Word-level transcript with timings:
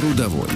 Трудовой. 0.00 0.48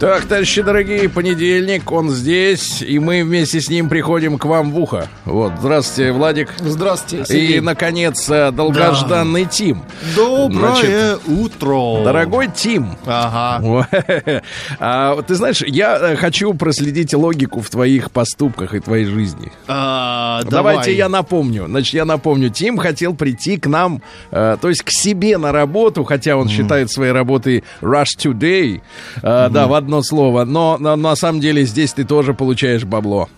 Так, 0.00 0.24
товарищи 0.24 0.62
дорогие, 0.62 1.10
понедельник, 1.10 1.92
он 1.92 2.08
здесь, 2.08 2.80
и 2.80 2.98
мы 2.98 3.22
вместе 3.22 3.60
с 3.60 3.68
ним 3.68 3.90
приходим 3.90 4.38
к 4.38 4.46
вам 4.46 4.72
в 4.72 4.78
ухо. 4.78 5.08
Вот, 5.26 5.52
здравствуйте, 5.60 6.12
Владик. 6.12 6.54
Здравствуйте, 6.58 7.24
И, 7.24 7.26
Сергей. 7.26 7.60
наконец, 7.60 8.30
э, 8.30 8.50
долгожданный 8.50 9.44
Тим. 9.44 9.82
Доброе 10.16 11.18
утро. 11.26 12.02
Дорогой 12.02 12.48
Тим, 12.48 12.96
Ага. 13.04 13.86
а, 14.78 15.20
ты 15.20 15.34
знаешь, 15.34 15.62
я 15.66 15.98
э, 15.98 16.16
хочу 16.16 16.54
проследить 16.54 17.12
логику 17.12 17.60
в 17.60 17.68
твоих 17.68 18.10
поступках 18.10 18.72
и 18.72 18.80
твоей 18.80 19.04
жизни. 19.04 19.52
А, 19.66 20.40
Давайте 20.44 20.82
давай. 20.82 20.94
я 20.94 21.08
напомню. 21.10 21.66
Значит, 21.66 21.92
я 21.92 22.06
напомню, 22.06 22.48
Тим 22.48 22.78
хотел 22.78 23.14
прийти 23.14 23.58
к 23.58 23.66
нам, 23.66 24.00
э, 24.30 24.56
то 24.58 24.70
есть 24.70 24.82
к 24.82 24.90
себе 24.90 25.36
на 25.36 25.52
работу, 25.52 26.04
хотя 26.04 26.36
он 26.36 26.48
считает 26.48 26.90
своей 26.90 27.12
работой 27.12 27.64
Rush 27.82 28.16
Today, 28.18 28.77
э, 29.22 29.48
да, 29.50 29.66
в 29.66 29.74
одно 29.74 30.02
слово, 30.02 30.44
но, 30.44 30.76
на- 30.78 30.96
на 30.96 31.14
самом 31.16 31.40
деле 31.40 31.64
здесь 31.64 31.92
ты 31.92 32.04
тоже 32.04 32.34
получаешь 32.34 32.84
бабло. 32.84 33.28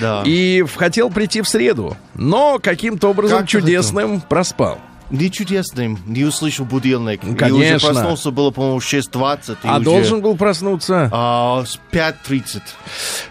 Да. 0.00 0.22
И 0.24 0.64
хотел 0.76 1.10
прийти 1.10 1.42
в 1.42 1.48
среду, 1.48 1.96
но 2.14 2.58
каким-то 2.62 3.08
образом 3.10 3.40
Как 3.40 3.48
чудесным 3.48 4.20
проспал. 4.20 4.78
Не 5.14 5.30
чудесным, 5.30 5.98
не 6.06 6.24
услышал 6.24 6.64
будильник. 6.64 7.22
И 7.24 7.34
Конечно. 7.34 7.76
уже 7.76 7.86
проснулся, 7.86 8.30
было, 8.30 8.50
по-моему, 8.50 8.78
6.20. 8.78 9.52
и 9.52 9.56
А 9.68 9.76
уже, 9.76 9.84
должен 9.84 10.20
был 10.20 10.36
проснуться? 10.36 11.08
а, 11.12 11.64
с 11.64 11.78
5.30. 11.92 12.60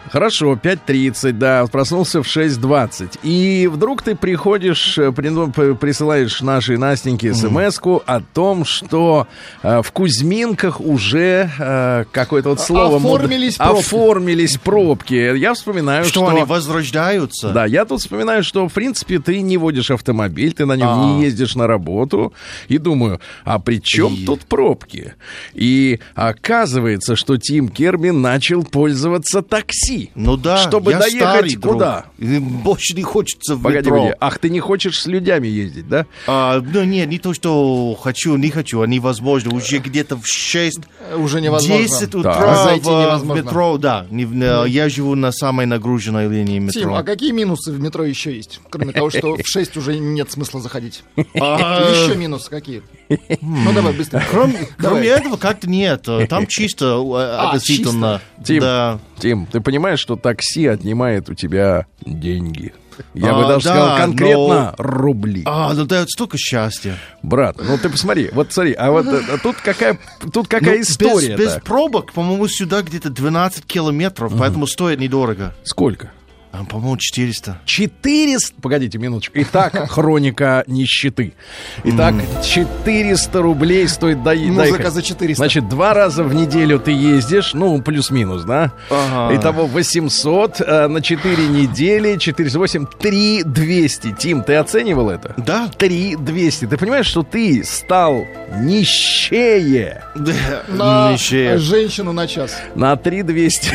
Хорошо, 0.09 0.53
5.30, 0.53 1.31
да, 1.33 1.65
проснулся 1.71 2.21
в 2.21 2.27
6.20. 2.27 3.19
И 3.23 3.67
вдруг 3.71 4.01
ты 4.03 4.15
приходишь, 4.15 4.97
э, 4.97 5.11
при- 5.11 5.29
ну, 5.29 5.51
присылаешь 5.51 6.41
нашей 6.41 6.77
Настеньке 6.77 7.33
смс 7.33 7.79
о 8.05 8.21
том, 8.33 8.63
что 8.63 9.27
э, 9.63 9.81
в 9.83 9.91
Кузьминках 9.91 10.79
уже 10.79 11.49
э, 11.59 12.05
какое-то 12.11 12.49
вот 12.49 12.59
слово... 12.61 12.99
мод- 12.99 13.15
Оформились 13.23 13.55
пробки. 13.57 13.79
Оформились 13.79 14.57
пробки. 14.57 15.37
Я 15.37 15.53
вспоминаю, 15.53 16.05
Что, 16.05 16.19
что... 16.21 16.27
они 16.29 16.43
возрождаются? 16.43 17.49
Да, 17.49 17.65
я 17.65 17.85
тут 17.85 17.99
вспоминаю, 18.01 18.43
что, 18.43 18.67
в 18.69 18.73
принципе, 18.73 19.19
ты 19.19 19.41
не 19.41 19.57
водишь 19.57 19.89
автомобиль, 19.91 20.53
ты 20.53 20.65
на 20.65 20.73
нем 20.77 20.87
А. 20.89 20.95
не 21.05 21.23
ездишь 21.23 21.55
на 21.55 21.67
работу. 21.73 22.33
И 22.67 22.77
думаю, 22.77 23.19
а 23.45 23.59
при 23.59 23.81
чем 23.81 24.13
И- 24.13 24.25
тут 24.25 24.41
пробки? 24.41 25.13
И 25.53 25.99
оказывается, 26.15 27.15
что 27.15 27.37
Тим 27.37 27.69
Керби 27.69 28.09
начал 28.09 28.63
пользоваться 28.63 29.41
такси. 29.41 30.11
Ну 30.15 30.37
да, 30.37 30.57
Чтобы 30.57 30.91
я 30.91 30.99
доехать 30.99 31.19
старый 31.19 31.55
друг. 31.55 31.73
куда? 31.73 32.05
И 32.19 32.39
Больше 32.39 32.95
не 32.95 33.03
хочется 33.03 33.55
в 33.55 33.61
Погоди, 33.61 33.77
метро. 33.89 33.97
погоди. 33.97 34.17
Ах, 34.19 34.37
ты 34.39 34.49
не 34.49 34.59
хочешь 34.59 34.99
с 35.01 35.05
людьми 35.07 35.49
ездить, 35.49 35.87
да? 35.89 36.05
А, 36.27 36.61
ну, 36.61 36.83
нет, 36.83 37.09
не 37.09 37.19
то, 37.19 37.33
что 37.33 37.97
хочу, 38.01 38.35
не 38.37 38.49
хочу, 38.49 38.81
а 38.81 38.87
невозможно. 38.87 39.53
Уже 39.55 39.77
где-то 39.79 40.15
в 40.17 40.27
6 40.27 40.81
Уже 41.17 41.41
невозможно. 41.41 41.83
10 41.87 42.15
утра 42.15 42.33
Да. 42.33 42.63
Зайти 42.65 42.85
в, 42.85 42.93
в 42.93 43.01
невозможно. 43.01 43.41
метро, 43.41 43.77
да. 43.77 44.05
Не- 44.09 44.23
не- 44.25 44.69
я 44.69 44.89
живу 44.89 45.15
на 45.15 45.31
самой 45.31 45.65
нагруженной 45.65 46.27
линии 46.29 46.59
метро. 46.59 46.81
Тим, 46.81 46.93
а 46.93 47.03
какие 47.03 47.31
минусы 47.31 47.71
в 47.71 47.79
метро 47.79 48.03
еще 48.03 48.35
есть? 48.35 48.59
Кроме 48.69 48.91
того, 48.93 49.09
что 49.09 49.35
в 49.35 49.47
6 49.47 49.77
уже 49.77 49.97
нет 49.97 50.31
смысла 50.31 50.61
заходить. 50.61 51.03
А, 51.61 51.89
Еще 51.91 52.15
минусы 52.15 52.49
какие? 52.49 52.83
Ну 53.41 53.73
давай 53.73 53.93
быстро. 53.93 54.23
Кроме, 54.31 55.07
этого, 55.07 55.37
как-то 55.37 55.69
нет. 55.69 56.07
Там 56.29 56.45
чисто 56.47 56.85
э, 56.85 57.13
А, 57.15 57.47
относительно. 57.49 58.21
Тим, 58.43 58.59
Да. 58.61 58.99
Тим, 59.19 59.45
ты 59.45 59.61
понимаешь, 59.61 59.99
что 59.99 60.15
такси 60.15 60.67
отнимает 60.67 61.29
у 61.29 61.33
тебя 61.33 61.85
деньги? 62.05 62.73
Я 63.15 63.31
А, 63.31 63.33
бы 63.41 63.47
даже 63.47 63.65
да, 63.65 63.71
сказал 63.73 63.97
конкретно 63.97 64.75
но- 64.77 64.83
рубли. 64.83 65.41
А, 65.45 65.73
ну 65.73 65.85
дает 65.85 66.09
столько 66.11 66.37
счастья. 66.37 66.95
Брат, 67.23 67.57
ну 67.57 67.77
ты 67.79 67.89
посмотри, 67.89 68.29
вот 68.31 68.53
смотри, 68.53 68.73
а 68.73 68.91
вот 68.91 69.07
э, 69.07 69.21
тут 69.41 69.55
какая, 69.57 69.97
тут 70.31 70.47
какая 70.47 70.75
Ну, 70.75 70.81
история 70.83 71.35
Без, 71.35 71.55
без 71.55 71.61
пробок, 71.63 72.13
по-моему, 72.13 72.47
сюда 72.47 72.83
где-то 72.83 73.09
12 73.09 73.65
километров, 73.65 74.33
поэтому 74.37 74.67
стоит 74.67 74.99
недорого. 74.99 75.55
Сколько? 75.63 76.11
А, 76.55 76.63
по-моему, 76.65 76.97
400. 76.97 77.57
400... 77.65 78.61
Погодите 78.61 78.99
минуточку. 78.99 79.33
Итак, 79.41 79.73
хроника 79.89 80.63
нищеты. 80.67 81.33
Итак, 81.83 82.13
400 82.43 83.41
рублей 83.41 83.87
стоит 83.87 84.19
дои- 84.19 84.45
Музыка 84.51 84.73
доехать. 84.77 84.93
за 84.93 85.01
400. 85.01 85.35
Значит, 85.41 85.67
два 85.67 85.95
раза 85.95 86.23
в 86.23 86.35
неделю 86.35 86.77
ты 86.79 86.91
ездишь, 86.91 87.55
ну, 87.55 87.81
плюс-минус, 87.81 88.43
да? 88.43 88.71
Ага. 88.91 89.35
Итого 89.35 89.65
800 89.65 90.61
э, 90.61 90.87
на 90.87 91.01
4 91.01 91.47
недели, 91.47 92.17
408, 92.17 92.85
3 92.99 93.43
200. 93.43 94.11
Тим, 94.19 94.43
ты 94.43 94.53
оценивал 94.53 95.09
это? 95.09 95.33
Да. 95.37 95.69
3 95.75 96.17
200. 96.17 96.67
Ты 96.67 96.77
понимаешь, 96.77 97.07
что 97.07 97.23
ты 97.23 97.63
стал 97.63 98.27
нищее 98.61 100.03
На 100.67 101.11
Нищие. 101.13 101.57
женщину 101.57 102.13
на 102.13 102.27
час. 102.27 102.55
на 102.75 102.95
3 102.95 103.23
200? 103.23 103.71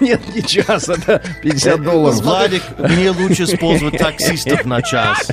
Нет, 0.00 0.20
не 0.34 0.42
час, 0.42 0.88
это 0.88 1.22
50 1.42 1.82
долларов. 1.84 2.15
Владик, 2.20 2.62
мне 2.78 3.10
лучше 3.10 3.44
использовать 3.44 3.98
таксистов 3.98 4.64
на 4.64 4.82
час. 4.82 5.28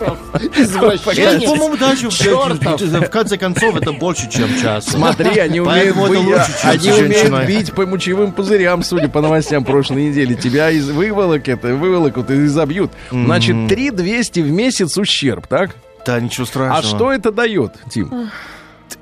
Это, 0.00 1.40
по-моему, 1.46 1.76
даже 1.76 2.08
в, 2.08 3.10
конце 3.10 3.36
концов 3.36 3.76
это 3.76 3.92
больше, 3.92 4.30
чем 4.30 4.48
час. 4.60 4.86
Смотри, 4.86 5.38
они 5.38 5.60
умеют, 5.60 5.96
быть- 5.96 6.18
лучше, 6.18 6.52
чем 6.62 6.70
они 6.70 6.90
умеют 7.06 7.46
бить 7.46 7.72
по 7.72 7.86
мочевым 7.86 8.32
пузырям, 8.32 8.82
судя 8.82 9.08
по 9.08 9.20
новостям 9.20 9.64
прошлой 9.64 10.08
недели. 10.08 10.34
Тебя 10.34 10.70
из 10.70 10.88
выволок 10.88 11.48
это, 11.48 11.74
выволокут 11.74 12.30
и 12.30 12.46
забьют. 12.46 12.92
Значит, 13.10 13.68
3 13.68 13.90
200 13.90 14.40
в 14.40 14.50
месяц 14.50 14.96
ущерб, 14.96 15.46
так? 15.46 15.74
Да, 16.06 16.20
ничего 16.20 16.44
А 16.44 16.46
страшного. 16.46 16.82
что 16.96 17.12
это 17.12 17.32
дает, 17.32 17.74
Тим? 17.90 18.30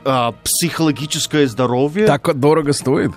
А, 0.04 0.32
психологическое 0.42 1.46
здоровье? 1.46 2.06
Так 2.06 2.38
дорого 2.38 2.72
стоит? 2.72 3.12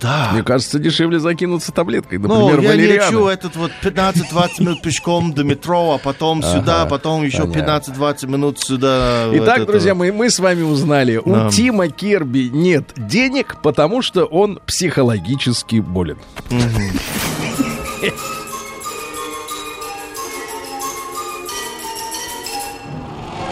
Да. 0.00 0.30
Мне 0.32 0.42
кажется, 0.42 0.78
дешевле 0.78 1.18
закинуться 1.18 1.72
таблеткой. 1.72 2.18
Ну, 2.18 2.48
Например, 2.48 2.60
я 2.60 2.76
не 2.76 2.82
валерианы. 2.82 3.06
хочу 3.06 3.26
этот 3.26 3.56
вот 3.56 3.70
15-20 3.82 4.48
минут 4.60 4.82
пешком 4.82 5.32
до 5.32 5.44
метро, 5.44 5.92
а 5.94 5.98
потом 5.98 6.42
сюда, 6.42 6.86
потом 6.86 7.22
еще 7.24 7.46
понятно. 7.46 7.92
15-20 7.92 8.26
минут 8.28 8.58
сюда. 8.58 9.26
вот 9.28 9.36
Итак, 9.36 9.58
это. 9.58 9.66
друзья 9.66 9.94
мои, 9.94 10.10
мы 10.10 10.30
с 10.30 10.38
вами 10.38 10.62
узнали, 10.62 11.18
у 11.18 11.30
Да. 11.32 11.50
Тима 11.50 11.88
Кирби 11.88 12.50
нет 12.52 12.92
денег, 12.96 13.56
потому 13.62 14.02
что 14.02 14.24
он 14.24 14.60
психологически 14.66 15.80
болен. 15.80 16.18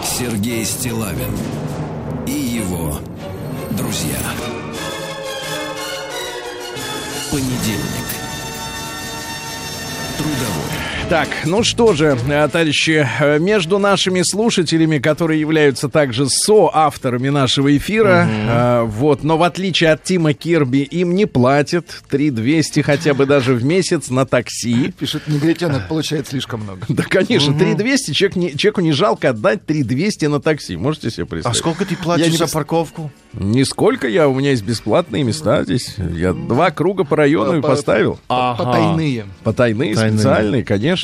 Сергей 0.03 0.65
Стилавин 0.65 1.31
и 2.27 2.33
его 2.33 2.99
друзья. 3.71 4.19
Понедельник. 7.31 8.09
Трудовой. 10.19 10.50
Так, 11.10 11.26
ну 11.44 11.65
что 11.65 11.93
же, 11.93 12.16
э, 12.28 12.48
товарищи, 12.48 13.04
э, 13.21 13.41
между 13.41 13.81
нашими 13.81 14.22
слушателями, 14.22 14.98
которые 14.98 15.41
являются 15.41 15.88
также 15.88 16.28
соавторами 16.28 17.31
нашего 17.31 17.76
эфира, 17.76 18.28
э, 18.31 18.82
вот, 18.84 19.25
но 19.25 19.37
в 19.37 19.43
отличие 19.43 19.91
от 19.91 20.04
Тима 20.04 20.34
Кирби, 20.34 20.78
им 20.84 21.16
не 21.16 21.26
платят 21.26 21.87
3200 22.10 22.82
хотя 22.82 23.12
бы 23.15 23.26
даже 23.26 23.54
в 23.54 23.65
месяц 23.65 24.09
на 24.09 24.25
такси. 24.25 24.94
Пишет 25.00 25.26
негритенок, 25.26 25.88
получает 25.88 26.29
слишком 26.29 26.61
много. 26.61 26.82
Да, 26.88 27.02
конечно, 27.02 27.58
3200, 27.58 28.12
человек 28.12 28.37
не, 28.37 28.56
человеку 28.56 28.81
не 28.81 28.93
жалко 28.93 29.31
отдать 29.31 29.67
3200 29.67 30.26
на 30.26 30.40
такси, 30.40 30.76
можете 30.76 31.11
себе 31.11 31.25
А 31.25 31.26
представить? 31.26 31.58
сколько 31.58 31.85
ты 31.85 31.96
платишь 31.96 32.26
Я 32.26 32.31
не 32.31 32.37
за 32.37 32.44
пос- 32.44 32.52
парковку? 32.52 33.11
Нисколько 33.32 34.06
я, 34.06 34.29
у 34.29 34.35
меня 34.35 34.50
есть 34.50 34.62
бесплатные 34.62 35.25
места 35.25 35.64
здесь. 35.64 35.96
Я 35.99 36.32
два 36.32 36.70
круга 36.70 37.02
по 37.02 37.17
району 37.17 37.61
По- 37.62 37.69
поставил. 37.70 38.20
Ага. 38.29 38.62
Потайные. 38.64 39.25
Потайные, 39.43 39.94
Тайные. 39.96 40.19
специальные, 40.19 40.64
конечно. 40.64 41.00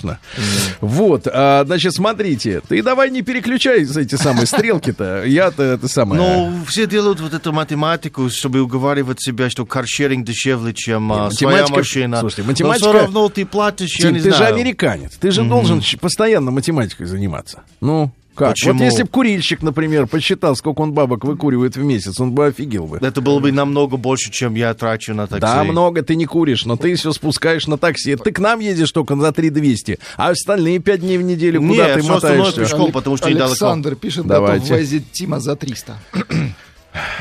Вот, 0.80 1.26
а, 1.32 1.64
значит, 1.66 1.94
смотрите, 1.94 2.60
ты 2.66 2.82
давай 2.82 3.10
не 3.10 3.22
переключай 3.22 3.82
эти 3.84 4.14
самые 4.16 4.46
стрелки-то. 4.46 5.24
Я-то 5.24 5.62
это 5.62 5.88
самое. 5.88 6.20
Ну, 6.20 6.64
все 6.66 6.86
делают 6.86 7.20
вот 7.20 7.34
эту 7.34 7.52
математику, 7.52 8.28
чтобы 8.30 8.60
уговаривать 8.60 9.20
себя, 9.22 9.50
что 9.50 9.64
каршеринг 9.66 10.24
дешевле, 10.26 10.72
чем 10.74 11.12
а, 11.12 11.28
Не, 11.30 11.36
своя 11.36 11.66
машина. 11.68 12.20
слушайте, 12.20 12.42
математика- 12.42 12.84
Но 12.86 12.90
все 12.92 13.00
равно 13.02 13.28
ты 13.28 13.46
платишь, 13.46 13.98
я 13.98 14.10
не 14.10 14.20
ты 14.20 14.30
же 14.30 14.36
знаю. 14.36 14.54
американец, 14.54 15.12
ты 15.16 15.30
же 15.30 15.42
должен 15.44 15.82
постоянно 16.00 16.50
математикой 16.50 17.06
заниматься. 17.06 17.62
Ну, 17.80 18.10
Как? 18.36 18.50
Почему? 18.50 18.74
Вот 18.74 18.84
если 18.84 19.02
бы 19.02 19.08
курильщик, 19.08 19.62
например, 19.62 20.06
посчитал, 20.06 20.54
сколько 20.56 20.80
он 20.82 20.92
бабок 20.92 21.24
выкуривает 21.24 21.76
в 21.76 21.82
месяц, 21.82 22.20
он 22.20 22.32
бы 22.32 22.46
офигел 22.46 22.86
бы. 22.86 22.98
Это 22.98 23.20
было 23.20 23.38
бы 23.40 23.50
намного 23.50 23.96
больше, 23.96 24.30
чем 24.30 24.54
я 24.54 24.74
трачу 24.74 25.14
на 25.14 25.26
такси. 25.26 25.40
Да, 25.40 25.64
много 25.64 26.02
ты 26.02 26.16
не 26.16 26.26
куришь, 26.26 26.66
но 26.66 26.76
ты 26.76 26.94
все 26.96 27.12
спускаешь 27.12 27.66
на 27.66 27.78
такси. 27.78 28.16
Ты 28.16 28.30
к 28.32 28.38
нам 28.38 28.60
едешь 28.60 28.92
только 28.92 29.16
за 29.16 29.32
3 29.32 29.50
200, 29.50 29.98
а 30.16 30.28
остальные 30.30 30.80
5 30.80 31.00
дней 31.00 31.18
в 31.18 31.22
неделю 31.22 31.60
Не, 31.60 31.68
куда 31.68 31.94
ты 31.94 32.00
всё 32.02 32.14
остальное 32.16 32.38
мотаешься? 32.38 32.60
пешком. 32.60 32.78
Пешком, 32.78 32.92
потому 32.92 33.16
что. 33.16 33.26
Александр 33.28 33.94
пишет, 33.96 34.26
Давайте. 34.26 34.64
готов 34.64 34.78
возить 34.78 35.12
Тима 35.12 35.40
за 35.40 35.56
300. 35.56 35.96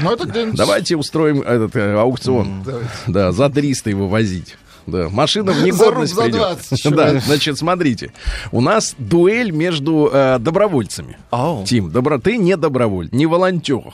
Ну, 0.02 0.12
это. 0.12 0.52
Давайте 0.54 0.96
устроим 0.96 1.42
этот 1.42 1.76
э, 1.76 1.96
аукцион. 2.00 2.64
Давайте. 2.64 2.90
Да, 3.08 3.32
за 3.34 3.50
300 3.50 3.90
его 3.90 4.08
возить. 4.08 4.56
Да, 4.88 5.10
машина 5.10 5.52
в 5.52 5.56
За 5.56 5.66
негодность 5.66 6.14
за 6.14 6.24
придет. 6.24 6.40
20 6.40 6.72
еще. 6.72 6.90
Да, 6.92 7.20
значит, 7.20 7.58
смотрите. 7.58 8.12
У 8.52 8.62
нас 8.62 8.96
дуэль 8.98 9.52
между 9.52 10.10
э, 10.12 10.38
добровольцами. 10.40 11.18
Ау. 11.32 11.64
Тим, 11.66 11.92
добро, 11.92 12.20
ты 12.20 12.38
не 12.38 12.56
доброволь, 12.56 13.10
не 13.12 13.26
волонтер. 13.26 13.94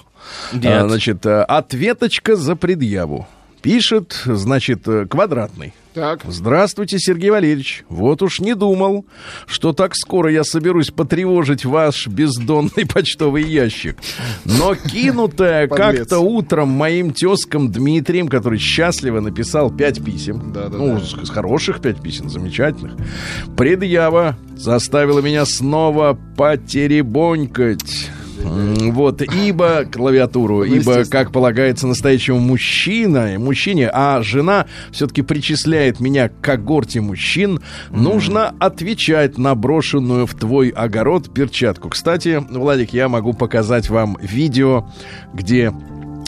Нет. 0.54 0.84
А, 0.84 0.88
значит, 0.88 1.26
э, 1.26 1.44
ответочка 1.44 2.36
за 2.36 2.56
предъяву. 2.56 3.28
Пишет, 3.62 4.24
значит, 4.26 4.88
э, 4.88 5.06
квадратный. 5.06 5.74
Так. 5.94 6.22
Здравствуйте, 6.26 6.98
Сергей 7.00 7.30
Валерьевич. 7.30 7.84
Вот 7.90 8.22
уж 8.22 8.40
не 8.40 8.56
думал, 8.56 9.06
что 9.46 9.74
так 9.74 9.94
скоро 9.96 10.32
я 10.32 10.44
соберусь 10.44 10.90
потревожить 10.90 11.66
ваш 11.66 12.08
бездонный 12.08 12.86
почтовый 12.94 13.44
ящик. 13.44 13.98
Но 14.46 14.74
кинутая 14.76 15.68
как-то 15.68 16.20
утром 16.20 16.70
моим 16.70 17.12
тезкам 17.12 17.72
Дмитрием, 17.72 18.30
который 18.30 18.58
счастливо 18.58 19.20
написал 19.20 19.70
пять 19.70 20.04
писем. 20.04 20.54
Да-да-да. 20.54 20.78
ну, 20.78 21.00
с, 21.00 21.12
с 21.12 21.30
хороших 21.30 21.82
пять 21.82 22.02
писем, 22.02 22.30
замечательных. 22.30 22.94
Предъява 23.58 24.38
заставила 24.56 25.20
меня 25.20 25.46
снова 25.46 26.18
потеребонькать. 26.38 28.10
Вот, 28.44 29.22
ибо 29.22 29.86
клавиатуру, 29.92 30.64
ибо, 30.64 30.76
естественно. 30.76 31.06
как 31.06 31.32
полагается 31.32 31.88
настоящему 31.88 32.40
мужчина, 32.40 33.36
мужчине, 33.38 33.90
а 33.94 34.22
жена 34.22 34.66
все-таки 34.92 35.22
причисляет 35.22 36.00
меня 36.00 36.30
к 36.30 36.40
когорте 36.42 37.02
мужчин, 37.02 37.62
нужно 37.90 38.54
отвечать 38.60 39.38
на 39.38 39.56
брошенную 39.56 40.26
в 40.26 40.34
твой 40.36 40.70
огород 40.70 41.34
перчатку. 41.34 41.90
Кстати, 41.90 42.44
Владик, 42.50 42.94
я 42.94 43.10
могу 43.10 43.34
показать 43.34 43.90
вам 43.90 44.18
видео, 44.22 44.88
где 45.34 45.74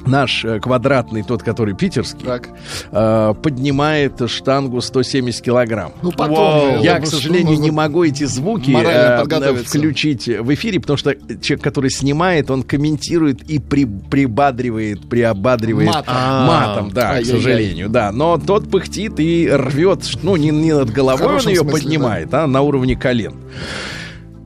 наш 0.05 0.44
э, 0.45 0.59
квадратный, 0.59 1.23
тот, 1.23 1.44
который 1.44 1.75
питерский, 1.75 2.25
Так. 2.25 2.50
э, 2.91 3.33
поднимает 3.41 4.21
штангу 4.29 4.81
170 4.81 5.41
килограмм. 5.44 5.94
Ну, 6.01 6.11
потом... 6.11 6.35
Вау. 6.35 6.83
Я, 6.83 7.00
к 7.00 7.05
сожалению, 7.05 7.51
нужно- 7.51 7.63
не 7.63 7.71
могу 7.71 8.03
эти 8.03 8.23
звуки 8.25 8.71
э, 8.71 9.23
включить 9.63 10.27
в 10.27 10.53
эфире, 10.53 10.79
потому 10.79 10.97
что 10.97 11.15
человек, 11.41 11.63
который 11.63 11.89
снимает, 11.89 12.51
он 12.51 12.63
комментирует 12.63 13.41
и 13.50 13.59
при, 13.59 13.85
прибадривает, 13.85 15.07
приобадривает 15.09 15.88
Матом. 15.89 16.13
А. 16.15 16.47
матом, 16.47 16.91
да, 16.91 17.01
к 17.01 17.11
Ай-яй-яй. 17.15 17.35
сожалению, 17.38 17.89
да. 17.89 18.11
Но 18.11 18.38
тот 18.38 18.69
пыхтит 18.69 19.19
и 19.19 19.50
рвет, 19.51 20.00
ну, 20.21 20.35
не, 20.35 20.50
не 20.50 20.73
над 20.73 20.89
головой 20.91 21.27
он 21.27 21.47
ее 21.47 21.57
смысле, 21.57 21.71
поднимает, 21.71 22.33
а 22.33 22.47
на 22.47 22.61
уровне 22.61 22.95
колен. 22.95 23.35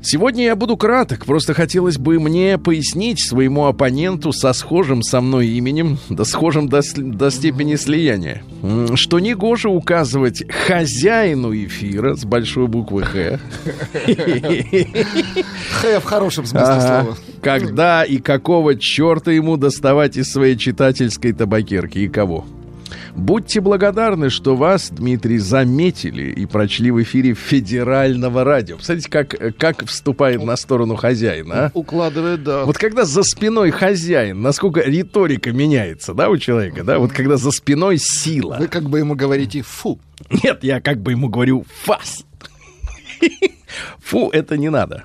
Сегодня 0.09 0.45
я 0.45 0.55
буду 0.55 0.77
краток, 0.77 1.25
просто 1.25 1.53
хотелось 1.53 1.97
бы 1.97 2.17
мне 2.17 2.57
пояснить 2.57 3.19
своему 3.19 3.65
оппоненту 3.65 4.31
со 4.31 4.53
схожим 4.53 5.03
со 5.03 5.19
мной 5.19 5.47
именем, 5.47 5.97
да 6.07 6.23
схожим 6.23 6.69
до, 6.69 6.79
до 6.95 7.29
степени 7.29 7.75
слияния, 7.75 8.41
что 8.95 9.19
негоже 9.19 9.67
указывать 9.67 10.49
хозяину 10.49 11.53
эфира 11.53 12.15
с 12.15 12.23
большой 12.23 12.67
буквы 12.67 13.03
«Х», 13.03 13.41
Х 15.81 15.99
в 15.99 16.03
хорошем 16.05 16.45
смысле 16.45 16.79
слова. 16.79 17.17
когда 17.41 18.05
и 18.05 18.19
какого 18.19 18.77
черта 18.77 19.33
ему 19.33 19.57
доставать 19.57 20.15
из 20.15 20.31
своей 20.31 20.55
читательской 20.55 21.33
табакерки 21.33 21.99
и 21.99 22.07
кого. 22.07 22.45
Будьте 23.17 23.61
благодарны, 23.61 24.29
что 24.29 24.55
вас, 24.55 24.89
Дмитрий, 24.91 25.39
заметили 25.39 26.29
и 26.29 26.45
прочли 26.45 26.91
в 26.91 27.01
эфире 27.01 27.33
федерального 27.33 28.43
радио. 28.43 28.77
Посмотрите, 28.77 29.09
как, 29.09 29.57
как 29.57 29.85
вступает 29.87 30.43
на 30.43 30.55
сторону 30.55 30.95
хозяина, 30.95 31.65
а? 31.65 31.71
Укладывает, 31.73 32.43
да. 32.43 32.63
Вот 32.63 32.77
когда 32.77 33.05
за 33.05 33.23
спиной 33.23 33.71
хозяин, 33.71 34.43
насколько 34.43 34.81
риторика 34.81 35.51
меняется, 35.51 36.13
да, 36.13 36.29
у 36.29 36.37
человека, 36.37 36.83
да? 36.83 36.99
Вот 36.99 37.11
когда 37.11 37.37
за 37.37 37.49
спиной 37.49 37.97
сила. 37.97 38.57
Вы 38.59 38.67
как 38.67 38.83
бы 38.83 38.99
ему 38.99 39.15
говорите 39.15 39.63
«фу». 39.63 39.99
Нет, 40.43 40.63
я 40.63 40.79
как 40.79 41.01
бы 41.01 41.11
ему 41.11 41.27
говорю 41.27 41.65
«фас». 41.83 42.23
Фу, 43.99 44.29
это 44.31 44.57
не 44.57 44.69
надо. 44.69 45.03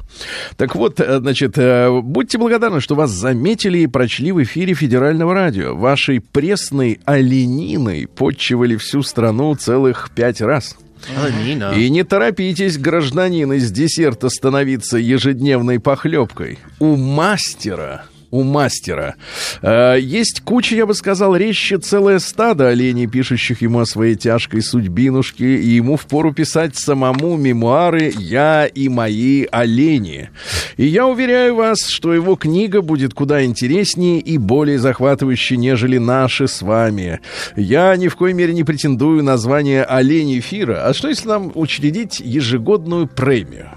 Так 0.57 0.75
вот, 0.75 1.01
э, 1.01 1.19
значит, 1.19 1.59
э, 1.59 1.91
будьте 2.01 2.39
благодарны, 2.39 2.81
что 2.81 2.95
вас 2.95 3.11
заметили 3.11 3.79
и 3.79 3.87
прочли 3.87 4.33
в 4.33 4.43
эфире 4.43 4.75
федерального 4.75 5.35
радио. 5.35 5.75
Вашей 5.77 6.21
пресной 6.21 7.01
олениной 7.05 8.07
подчивали 8.07 8.77
всю 8.77 9.03
страну 9.03 9.55
целых 9.55 10.11
пять 10.15 10.41
раз. 10.41 10.77
А, 11.17 11.31
Нина. 11.31 11.73
И 11.73 11.91
не 11.91 12.05
торопитесь, 12.05 12.79
гражданин, 12.79 13.53
из 13.53 13.71
десерта 13.73 14.29
становиться 14.29 14.99
ежедневной 14.99 15.81
похлебкой. 15.81 16.59
У 16.79 16.97
мастера 16.97 18.05
у 18.33 18.43
мастера. 18.43 19.15
Э, 19.61 19.97
есть 20.01 20.41
куча, 20.41 20.75
я 20.75 20.87
бы 20.87 20.95
сказал, 20.95 21.37
резче 21.37 21.79
целое 21.79 22.19
стадо 22.19 22.69
оленей, 22.69 23.07
пишущих 23.07 23.63
ему 23.63 23.81
о 23.81 23.87
своей 23.87 24.17
тяжкой 24.17 24.63
судьбинушке, 24.63 25.57
и 25.57 25.69
ему 25.69 25.97
впору 25.97 26.33
писать 26.33 26.77
самому 26.77 27.37
мемуары 27.37 28.13
«Я 28.19 28.67
и 28.67 28.89
мои 28.89 29.45
олени». 29.53 30.31
И 30.79 30.87
я 30.87 31.07
уверяю 31.07 31.55
вас, 31.57 31.87
что 31.87 32.15
его 32.15 32.35
книга 32.35 32.81
будет 32.81 33.13
куда 33.13 33.45
интереснее 33.45 34.19
и 34.19 34.39
более 34.39 34.79
захватывающей, 34.79 35.59
нежели 35.59 35.99
наши 35.99 36.49
с 36.49 36.63
вами. 36.63 37.21
Я 37.55 37.95
ни 37.97 38.09
в 38.09 38.17
коей 38.17 38.33
мере 38.33 38.55
не 38.55 38.65
претендую 38.65 39.23
на 39.23 39.37
звание 39.37 39.85
«Олень 39.85 40.39
эфира». 40.39 40.87
А 40.87 40.95
что, 40.95 41.09
если 41.09 41.29
нам 41.29 41.53
учредить 41.55 42.19
ежегодную 42.19 43.07
премию? 43.07 43.73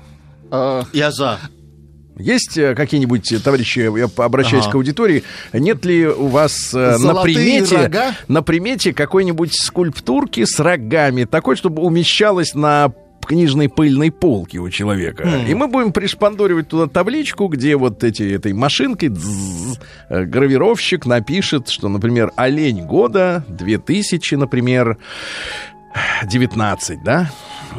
А, 0.50 0.86
Я 0.94 1.12
за. 1.12 1.40
Есть 2.18 2.58
э, 2.58 2.76
какие-нибудь, 2.76 3.32
э, 3.32 3.40
товарищи, 3.40 3.80
я 3.80 4.10
обращаюсь 4.24 4.64
Ага. 4.64 4.72
к 4.72 4.76
аудитории, 4.76 5.24
нет 5.54 5.84
ли 5.86 6.08
у 6.08 6.28
вас 6.28 6.74
э, 6.74 6.98
на 6.98 7.22
примете, 7.22 7.78
рога? 7.78 8.16
на 8.28 8.42
примете 8.42 8.94
какой-нибудь 8.94 9.54
скульптурки 9.54 10.46
с 10.46 10.60
рогами, 10.60 11.26
такой, 11.26 11.56
чтобы 11.56 11.82
умещалась 11.82 12.54
на 12.54 12.94
книжной 13.26 13.70
пыльной 13.70 14.12
полке 14.12 14.60
у 14.60 14.70
человека. 14.70 15.28
И 15.48 15.54
мы 15.54 15.68
будем 15.68 15.92
пришпандоривать 15.92 16.70
туда 16.70 16.88
табличку, 16.88 17.48
где 17.48 17.76
вот 17.76 18.04
эти, 18.04 18.24
этой 18.24 18.54
машинкой 18.54 19.10
дзз, 19.10 19.80
э, 20.10 20.24
гравировщик 20.24 21.06
напишет, 21.06 21.68
что, 21.70 21.90
например, 21.90 22.32
олень 22.36 22.86
года 22.86 23.44
2000, 23.50 24.36
например, 24.36 24.98
19, 26.24 27.04
да? 27.04 27.30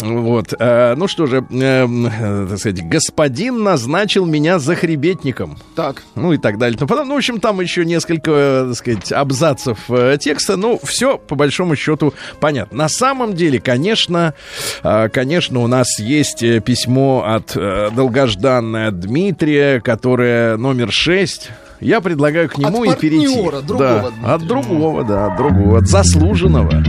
Вот. 0.03 0.53
э, 0.59 0.95
ну 0.97 1.09
что 1.09 1.27
же, 1.27 1.39
эм, 1.51 2.07
э, 2.07 2.47
так 2.51 2.59
сказать, 2.59 2.87
господин 2.87 3.63
назначил 3.63 4.27
меня 4.27 4.59
захребетником. 4.59 5.59
так. 5.75 6.03
Ну 6.15 6.33
и 6.33 6.39
так 6.39 6.59
далее. 6.59 6.77
Ну, 6.81 6.87
потом, 6.87 7.09
ну, 7.09 7.15
в 7.15 7.19
общем, 7.19 7.41
там 7.41 7.61
еще 7.61 7.85
несколько, 7.85 8.31
э, 8.31 8.67
так 8.69 8.77
сказать, 8.77 9.13
абзацев 9.13 9.79
э, 9.89 10.17
текста. 10.21 10.57
Ну, 10.57 10.79
все, 10.83 11.17
по 11.19 11.35
большому 11.35 11.77
счету, 11.77 12.13
понятно. 12.41 12.77
На 12.77 12.89
самом 12.89 13.35
деле, 13.35 13.61
конечно, 13.61 14.35
конечно, 14.83 15.61
у 15.61 15.67
нас 15.67 15.99
есть 15.99 16.41
письмо 16.65 17.25
от 17.27 17.57
долгожданное 17.95 18.89
от 18.89 19.01
Дмитрия, 19.01 19.81
которое 19.81 20.57
номер 20.57 20.93
6. 20.93 21.51
Я 21.81 22.01
предлагаю 22.01 22.49
к 22.49 22.57
нему 22.59 22.83
От 22.91 22.99
и 22.99 23.01
перейти. 23.01 23.27
другого 23.27 23.63
да, 23.79 24.01
Дмитрия. 24.11 24.35
от 24.35 24.47
другого, 24.47 25.05
да, 25.05 25.27
от 25.27 25.37
другого, 25.37 25.79
от 25.79 25.87
заслуженного. 25.87 26.83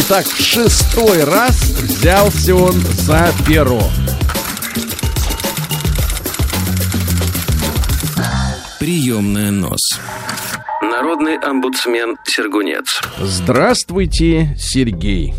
Итак, 0.00 0.26
в 0.26 0.40
шестой 0.40 1.24
раз 1.24 1.56
взялся 1.70 2.54
он 2.54 2.74
за 2.74 3.30
перо. 3.44 3.82
Приемная 8.78 9.50
нос. 9.50 9.80
Народный 10.80 11.36
омбудсмен 11.36 12.16
Сергунец. 12.24 13.00
Здравствуйте, 13.18 14.54
Сергей. 14.56 15.34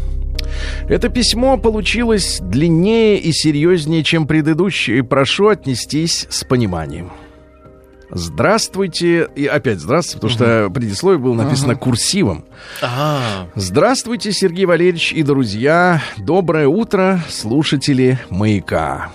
Это 0.89 1.07
письмо 1.07 1.57
получилось 1.57 2.39
длиннее 2.41 3.17
и 3.17 3.31
серьезнее, 3.31 4.03
чем 4.03 4.27
предыдущее, 4.27 4.97
и 4.99 5.03
прошу 5.03 5.47
отнестись 5.47 6.27
с 6.29 6.43
пониманием. 6.43 7.11
Здравствуйте, 8.11 9.29
и 9.35 9.45
опять 9.45 9.79
здравствуйте, 9.79 10.17
потому 10.17 10.31
что 10.31 10.69
предисловие 10.73 11.19
было 11.19 11.33
написано 11.35 11.75
курсивом. 11.75 12.45
Ага. 12.81 13.49
Здравствуйте, 13.55 14.31
Сергей 14.31 14.65
Валерьевич 14.65 15.13
и 15.13 15.21
друзья. 15.21 16.01
Доброе 16.17 16.67
утро, 16.67 17.21
слушатели 17.29 18.19
«Маяка». 18.29 19.11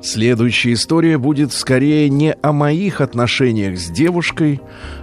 Следующая 0.00 0.74
история 0.74 1.18
будет 1.18 1.52
скорее 1.52 2.08
не 2.08 2.32
о 2.34 2.52
моих 2.52 3.00
отношениях 3.00 3.78
с 3.78 3.90
девушкой, 3.90 4.60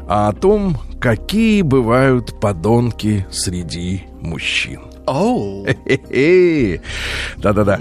а 0.08 0.30
о 0.30 0.34
том, 0.34 0.78
какие 1.02 1.64
бывают 1.64 2.40
подонки 2.40 3.26
среди 3.30 4.06
мужчин. 4.22 4.82
Оу. 5.06 5.66
Да-да-да. 7.38 7.80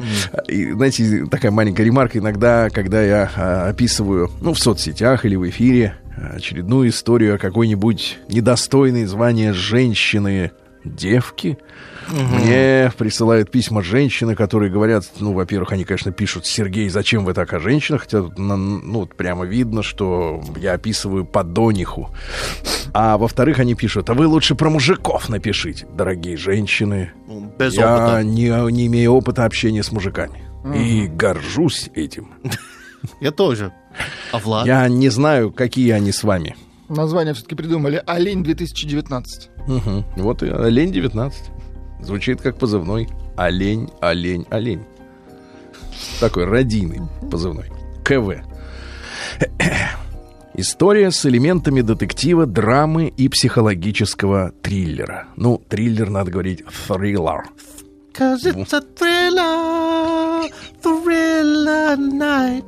Знаете, 0.49 1.27
такая 1.31 1.51
маленькая 1.51 1.85
ремарка 1.85 2.19
иногда, 2.19 2.69
когда 2.71 3.03
я 3.03 3.31
а, 3.37 3.69
описываю, 3.69 4.31
ну, 4.41 4.53
в 4.53 4.59
соцсетях 4.59 5.25
или 5.25 5.37
в 5.37 5.49
эфире 5.49 5.97
очередную 6.17 6.91
историю 6.91 7.37
о 7.37 7.39
какой-нибудь 7.39 8.19
недостойной 8.29 9.05
звания 9.05 9.53
женщины 9.53 10.53
девки. 10.85 11.59
Мне 12.11 12.93
присылают 12.97 13.51
письма 13.51 13.83
женщины, 13.83 14.35
которые 14.35 14.71
говорят, 14.71 15.05
ну, 15.21 15.33
во-первых, 15.33 15.73
они, 15.73 15.85
конечно, 15.85 16.13
пишут, 16.13 16.47
Сергей, 16.47 16.89
зачем 16.89 17.25
вы 17.25 17.35
так 17.35 17.53
о 17.53 17.61
женщинах? 17.61 18.03
Хотя, 18.03 18.25
ну, 18.37 19.01
вот 19.01 19.15
прямо 19.15 19.45
видно, 19.45 19.83
что 19.83 20.43
я 20.57 20.75
описываю 20.75 21.25
подониху. 21.25 22.11
А 22.93 23.19
во-вторых, 23.19 23.59
они 23.59 23.75
пишут, 23.75 24.11
а 24.11 24.15
вы 24.15 24.27
лучше 24.27 24.55
про 24.55 24.71
мужиков 24.71 25.29
напишите, 25.29 25.87
дорогие 25.95 26.37
женщины. 26.37 27.13
Без 27.59 27.75
я 27.75 27.95
опыта. 27.95 28.23
Не, 28.23 28.73
не 28.73 28.87
имею 28.87 29.13
опыта 29.13 29.45
общения 29.45 29.83
с 29.83 29.91
мужиками. 29.91 30.43
И 30.75 31.07
горжусь 31.09 31.91
этим. 31.95 32.31
Я 33.21 33.33
тоже. 33.33 33.73
А 34.33 34.39
Влад? 34.39 34.67
Я 34.67 34.89
не 34.89 35.09
знаю, 35.09 35.53
какие 35.53 35.91
они 35.91 36.11
с 36.11 36.23
вами. 36.25 36.57
Название 36.89 37.35
все-таки 37.35 37.55
придумали. 37.55 38.03
Олень 38.07 38.43
2019. 38.43 39.51
Мгм. 39.67 40.05
Вот 40.17 40.43
и 40.43 40.49
олень 40.49 40.93
19. 40.93 41.51
Звучит 42.05 42.41
как 42.41 42.57
позывной. 42.59 43.09
Олень, 43.37 43.89
олень, 44.01 44.47
олень. 44.51 44.85
Такой 46.21 46.45
радийный 46.45 47.01
позывной. 47.31 47.71
КВ. 48.05 48.45
История 50.55 51.11
с 51.11 51.27
элементами 51.27 51.81
детектива, 51.81 52.47
драмы 52.47 53.09
и 53.09 53.29
психологического 53.29 54.53
триллера. 54.63 55.29
Ну, 55.37 55.61
триллер, 55.69 56.11
надо 56.11 56.31
говорить, 56.31 56.63
триллер. 56.87 57.45
Cause 58.13 58.45
it's 58.45 58.73
a 58.73 58.81
thriller, 58.81 60.49
thriller 60.81 61.97
night. 61.97 62.65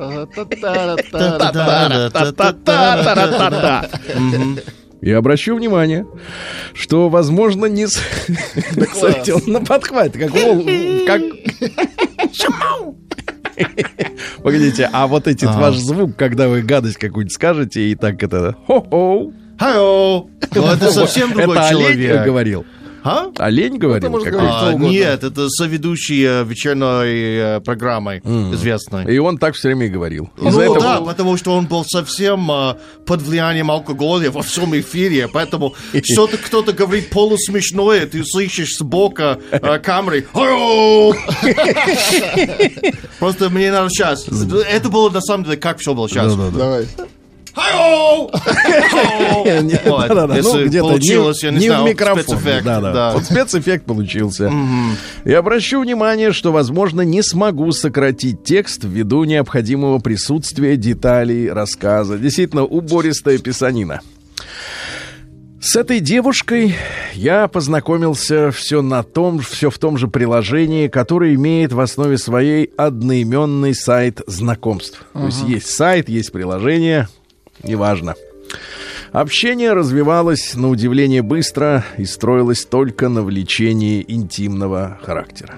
И 5.07 5.13
обращу 5.13 5.55
внимание, 5.55 6.05
что, 6.75 7.09
возможно, 7.09 7.67
не... 7.67 7.87
с- 7.87 8.03
Кстати, 8.91 9.31
он 9.31 9.41
на 9.47 9.61
подхвате, 9.61 10.19
как 10.19 10.33
вол... 10.33 10.67
Как... 11.07 11.23
Погодите, 14.43 14.91
а 14.93 15.07
вот 15.07 15.29
этот 15.29 15.55
ваш 15.55 15.77
звук, 15.77 16.17
когда 16.17 16.49
вы 16.49 16.63
гадость 16.63 16.97
какую-нибудь 16.97 17.33
скажете, 17.33 17.83
и 17.83 17.95
так 17.95 18.21
это... 18.21 18.57
Хо-хо! 18.67 19.31
Хайо! 19.61 20.27
Ну, 20.53 20.67
это 20.67 20.91
совсем 20.91 21.33
другой 21.33 21.57
Это 21.57 21.71
человек. 21.71 22.25
говорил? 22.25 22.67
А? 23.07 23.31
Олень 23.39 23.79
говорил? 23.79 24.11
говорить 24.11 24.33
А, 24.35 24.73
нет, 24.75 25.23
это 25.23 25.49
соведущий 25.49 26.25
э, 26.27 26.43
вечерной 26.43 27.59
э, 27.59 27.61
программы 27.61 28.19
известной. 28.19 29.15
И 29.15 29.19
он 29.19 29.39
так 29.39 29.55
все 29.55 29.69
время 29.69 29.87
и 29.87 29.89
говорил. 29.89 30.29
Ну 30.37 30.61
этого... 30.61 30.81
да, 30.81 31.01
потому 31.01 31.37
что 31.37 31.55
он 31.55 31.67
был 31.67 31.85
совсем 31.85 32.51
э, 32.51 32.75
под 33.07 33.23
влиянием 33.23 33.71
алкоголя 33.71 34.33
во 34.33 34.43
всем 34.43 34.77
эфире, 34.81 35.29
поэтому 35.29 35.77
что-то 36.03 36.37
кто-то 36.37 36.73
говорит 36.73 37.11
полусмешное, 37.11 38.07
ты 38.07 38.25
слышишь 38.25 38.75
с 38.75 38.83
бока 38.83 39.39
э, 39.53 39.79
камеры! 39.79 40.27
Просто 43.21 43.51
мне 43.51 43.71
надо 43.71 43.89
сейчас. 43.91 44.27
Это 44.27 44.89
было 44.89 45.11
на 45.11 45.21
самом 45.21 45.45
деле 45.45 45.57
как 45.57 45.79
все 45.79 45.95
было 45.95 46.09
сейчас. 46.09 46.35
Давай. 46.35 46.89
Ну, 49.47 50.35
Если 50.35 50.67
где-то 50.67 50.89
получилось, 50.89 51.43
не, 51.43 51.47
я 51.47 51.53
не 51.53 51.59
не 51.61 51.69
знаю, 51.69 51.85
в 51.85 51.89
микрофон. 51.89 52.39
Да-да. 52.65 52.93
да. 52.93 53.13
Вот 53.13 53.25
спецэффект 53.25 53.87
получился. 53.87 54.53
И 55.25 55.33
обращу 55.33 55.81
внимание, 55.81 56.33
что, 56.33 56.53
возможно, 56.53 57.01
не 57.03 57.23
смогу 57.23 57.73
сократить 57.73 58.45
текст 58.45 58.85
ввиду 58.85 59.25
необходимого 59.25 59.99
присутствия 59.99 60.77
деталей 60.77 61.51
рассказа. 61.51 62.19
Действительно, 62.19 62.65
убористая 62.65 63.39
писанина. 63.39 64.01
С 65.61 65.75
этой 65.75 65.99
девушкой 66.01 66.77
я 67.15 67.49
познакомился 67.49 68.53
все 68.53 68.83
на 68.83 69.03
том, 69.03 69.41
все 69.41 69.69
в 69.69 69.79
том 69.79 69.99
же 69.99 70.07
приложении, 70.07 70.87
которое 70.87 71.35
имеет 71.35 71.73
в 71.73 71.81
основе 71.81 72.19
своей 72.19 72.71
одноименный 72.77 73.75
сайт 73.75 74.21
знакомств. 74.29 75.05
То 75.13 75.27
есть 75.27 75.43
есть 75.43 75.67
сайт, 75.71 76.09
есть 76.09 76.31
приложение, 76.31 77.09
неважно. 77.63 78.15
Общение 79.13 79.73
развивалось 79.73 80.55
на 80.55 80.69
удивление 80.69 81.23
быстро 81.23 81.85
и 81.97 82.05
строилось 82.05 82.65
только 82.65 83.09
на 83.09 83.23
влечении 83.23 84.05
интимного 84.07 84.99
характера. 85.03 85.55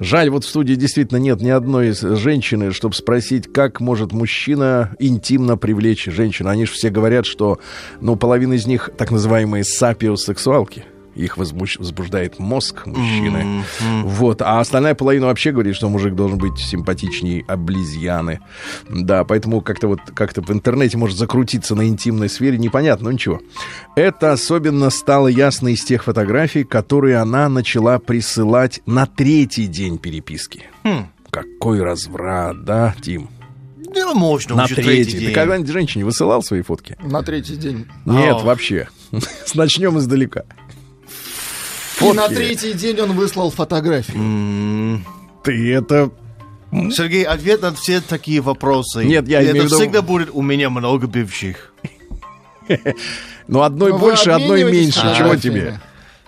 Жаль, 0.00 0.30
вот 0.30 0.44
в 0.44 0.48
студии 0.48 0.74
действительно 0.74 1.18
нет 1.18 1.40
ни 1.40 1.50
одной 1.50 1.88
из 1.88 2.00
женщины, 2.00 2.72
чтобы 2.72 2.94
спросить, 2.94 3.52
как 3.52 3.80
может 3.80 4.12
мужчина 4.12 4.94
интимно 5.00 5.56
привлечь 5.56 6.04
женщину. 6.04 6.50
Они 6.50 6.66
же 6.66 6.72
все 6.72 6.90
говорят, 6.90 7.26
что, 7.26 7.58
ну, 8.00 8.14
половина 8.14 8.54
из 8.54 8.66
них 8.66 8.90
так 8.96 9.10
называемые 9.10 9.64
сапиосексуалки. 9.64 10.84
Их 11.18 11.36
возбуж- 11.36 11.78
возбуждает 11.78 12.38
мозг 12.38 12.86
мужчины. 12.86 13.64
Вот. 14.04 14.40
А 14.40 14.60
остальная 14.60 14.94
половина 14.94 15.26
вообще 15.26 15.50
говорит, 15.52 15.74
что 15.74 15.88
мужик 15.88 16.14
должен 16.14 16.38
быть 16.38 16.58
симпатичней 16.58 17.44
облизьяны. 17.48 18.40
Да, 18.88 19.24
поэтому 19.24 19.60
как-то 19.60 19.88
вот 19.88 20.00
как-то 20.14 20.42
в 20.42 20.50
интернете 20.52 20.96
может 20.96 21.18
закрутиться 21.18 21.74
на 21.74 21.88
интимной 21.88 22.28
сфере, 22.28 22.56
непонятно, 22.56 23.06
но 23.06 23.12
ничего. 23.12 23.40
Это 23.96 24.32
особенно 24.32 24.90
стало 24.90 25.28
ясно 25.28 25.68
из 25.68 25.84
тех 25.84 26.04
фотографий, 26.04 26.62
которые 26.64 27.16
она 27.18 27.48
начала 27.48 27.98
присылать 27.98 28.80
на 28.86 29.06
третий 29.06 29.66
день 29.66 29.98
переписки. 29.98 30.64
Какой 31.30 31.82
разврат, 31.82 32.64
да, 32.64 32.94
Тим? 33.02 33.28
Ну, 33.94 34.14
можно 34.14 34.54
на 34.54 34.64
уже 34.64 34.76
третий. 34.76 35.12
Ты 35.12 35.18
день. 35.26 35.32
когда-нибудь 35.34 35.70
женщине 35.72 36.04
высылал 36.04 36.42
свои 36.42 36.62
фотки? 36.62 36.96
На 37.02 37.22
третий 37.22 37.56
день. 37.56 37.86
Нет, 38.04 38.36
А. 38.40 38.44
вообще. 38.44 38.88
Начнем 39.54 39.98
издалека. 39.98 40.42
И 42.00 42.12
на 42.12 42.22
Фотки. 42.22 42.34
третий 42.34 42.72
день 42.74 43.00
он 43.00 43.12
выслал 43.12 43.50
фотографию. 43.50 45.02
Ты 45.42 45.74
это... 45.74 46.10
Сергей, 46.70 47.24
ответ 47.24 47.62
на 47.62 47.72
все 47.74 48.00
такие 48.00 48.40
вопросы. 48.40 49.04
Нет, 49.04 49.26
я 49.26 49.40
Это 49.40 49.52
имею 49.52 49.64
в 49.64 49.66
виду- 49.68 49.76
всегда 49.78 50.02
будет 50.02 50.28
у 50.32 50.42
меня 50.42 50.70
много 50.70 51.06
бывших. 51.06 51.72
Ну, 53.50 53.62
одной 53.62 53.92
Но 53.92 53.96
вы 53.96 54.08
больше, 54.08 54.28
одной 54.28 54.62
меньше. 54.70 55.00
Чего 55.16 55.34
тебе? 55.34 55.80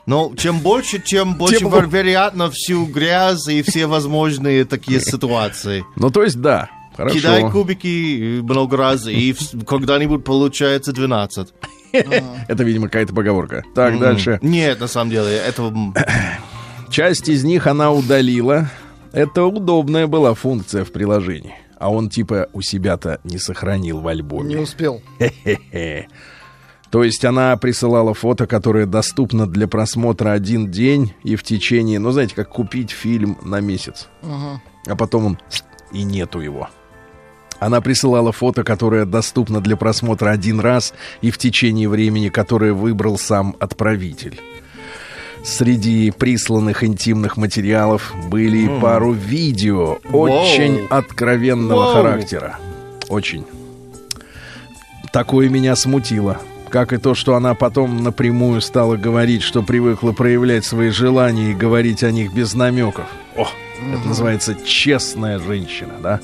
Но 0.07 0.33
чем 0.39 0.61
больше, 0.61 0.99
тем 0.99 1.35
больше 1.35 1.59
Тем 1.59 1.69
вероятно 1.91 2.51
всю 2.51 2.87
грязь 2.87 3.47
и 3.47 3.61
все 3.61 3.87
возможные 3.87 4.65
такие 4.65 5.01
ситуации. 5.01 5.85
Ну, 5.97 6.11
то 6.11 6.23
есть, 6.23 6.41
да. 6.41 6.71
Хорошо. 6.97 7.15
Кидай 7.15 7.51
кубики 7.51 8.41
много 8.41 8.77
раз, 8.79 9.07
и 9.07 9.37
когда-нибудь 9.67 10.25
получается 10.25 10.93
12. 10.93 11.49
Это, 12.49 12.63
видимо, 12.65 12.87
какая-то 12.87 13.15
поговорка. 13.15 13.63
Так, 13.75 13.99
дальше. 13.99 14.39
Нет, 14.43 14.81
на 14.81 14.87
самом 14.87 15.11
деле, 15.11 15.37
это... 15.37 15.73
Часть 16.91 17.29
из 17.29 17.45
них 17.45 17.67
она 17.67 17.93
удалила. 17.93 18.69
Это 19.13 19.45
удобная 19.45 20.07
была 20.07 20.35
функция 20.35 20.85
в 20.85 20.93
приложении. 20.93 21.55
А 21.79 21.91
он 21.91 22.09
типа 22.11 22.49
у 22.53 22.61
себя-то 22.61 23.21
не 23.25 23.39
сохранил 23.39 24.01
в 24.01 24.05
Не 24.05 24.11
альбоме. 24.11 24.59
успел. 24.59 25.01
Хе-хе. 25.19 26.09
То 26.91 27.05
есть 27.05 27.25
она 27.25 27.57
присылала 27.57 28.15
фото, 28.15 28.47
которое 28.49 28.85
доступно 28.87 29.47
для 29.47 29.69
просмотра 29.69 30.33
один 30.33 30.71
день 30.71 31.15
и 31.23 31.37
в 31.37 31.45
течение, 31.45 32.01
ну, 32.01 32.11
знаете, 32.11 32.35
как 32.35 32.49
купить 32.51 32.91
фильм 32.91 33.39
на 33.43 33.61
месяц. 33.61 34.09
А 34.23 34.97
потом 34.97 35.27
он 35.27 35.39
и 35.93 36.03
нету 36.03 36.41
его. 36.41 36.69
Она 37.61 37.83
присылала 37.83 38.33
фото, 38.33 38.65
которое 38.65 39.05
доступно 39.05 39.61
для 39.61 39.77
просмотра 39.77 40.31
один 40.31 40.61
раз 40.61 40.95
и 41.21 41.31
в 41.31 41.39
течение 41.39 41.89
времени, 41.89 42.31
которое 42.31 42.73
выбрал 42.73 43.19
сам 43.19 43.55
отправитель. 43.61 44.41
Среди 45.45 46.11
присланных 46.11 46.83
интимных 46.85 47.37
материалов 47.37 48.13
были 48.29 48.59
и 48.59 48.81
пару 48.81 49.13
видео 49.13 49.99
очень 50.13 50.87
откровенного 50.91 51.85
Воу. 51.85 51.93
характера. 51.95 52.59
Очень. 53.09 53.47
Такое 55.13 55.49
меня 55.49 55.77
смутило. 55.77 56.39
Как 56.69 56.93
и 56.93 56.99
то, 56.99 57.15
что 57.15 57.35
она 57.35 57.55
потом 57.55 58.05
напрямую 58.05 58.61
стала 58.61 58.97
говорить, 58.97 59.43
что 59.43 59.63
привыкла 59.63 60.13
проявлять 60.13 60.65
свои 60.65 60.91
желания 60.91 61.51
и 61.51 61.55
говорить 61.55 62.05
о 62.05 62.13
них 62.13 62.33
без 62.33 62.55
намеков. 62.55 63.07
О, 63.37 63.49
это 63.93 64.07
называется 64.07 64.55
честная 64.55 65.39
женщина, 65.39 65.95
да? 66.01 66.21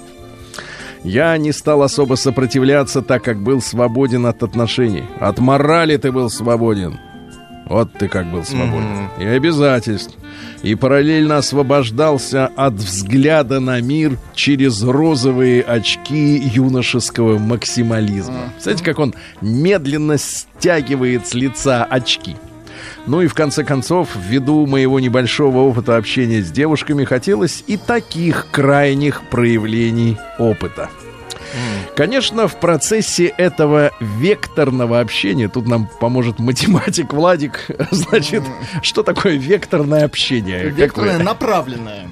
Я 1.07 1.39
не 1.39 1.53
стал 1.53 1.83
особо 1.83 2.17
сопротивляться, 2.17 3.01
так 3.01 3.23
как 3.23 3.41
был 3.41 3.61
свободен 3.61 4.27
от 4.27 4.43
отношений. 4.43 5.05
От 5.21 5.39
морали 5.39 5.97
ты 5.97 6.11
был 6.11 6.29
свободен. 6.31 6.99
Вот 7.67 7.93
ты 7.93 8.09
как 8.09 8.27
был 8.33 8.43
свободен. 8.43 9.09
И 9.21 9.25
обязательств. 9.25 10.17
И 10.65 10.75
параллельно 10.75 11.37
освобождался 11.37 12.47
от 12.57 12.75
взгляда 12.75 13.61
на 13.61 13.81
мир 13.81 14.19
через 14.35 14.83
розовые 14.83 15.63
очки 15.63 16.39
юношеского 16.39 17.39
максимализма. 17.39 18.53
Знаете, 18.59 18.83
как 18.83 18.99
он 18.99 19.15
медленно 19.41 20.19
стягивает 20.19 21.29
с 21.29 21.35
лица 21.35 21.85
очки. 21.85 22.35
Ну 23.07 23.21
и 23.21 23.29
в 23.29 23.35
конце 23.35 23.63
концов, 23.63 24.11
ввиду 24.17 24.67
моего 24.67 24.99
небольшого 24.99 25.59
опыта 25.59 25.97
общения 25.97 26.43
с 26.43 26.51
девушками, 26.51 27.05
хотелось 27.05 27.63
и 27.67 27.77
таких 27.77 28.49
крайних 28.51 29.23
проявлений 29.31 30.19
опыта. 30.39 30.91
Конечно, 31.95 32.49
в 32.49 32.59
процессе 32.61 33.27
этого 33.27 33.93
векторного 34.01 35.01
общения, 35.01 35.49
тут 35.49 35.67
нам 35.67 35.89
поможет 36.01 36.39
математик 36.39 37.13
Владик, 37.13 37.71
значит, 37.91 38.43
что 38.83 39.03
такое 39.03 39.37
векторное 39.37 40.05
общение? 40.05 40.69
Векторное 40.69 41.19
направленное. 41.19 42.09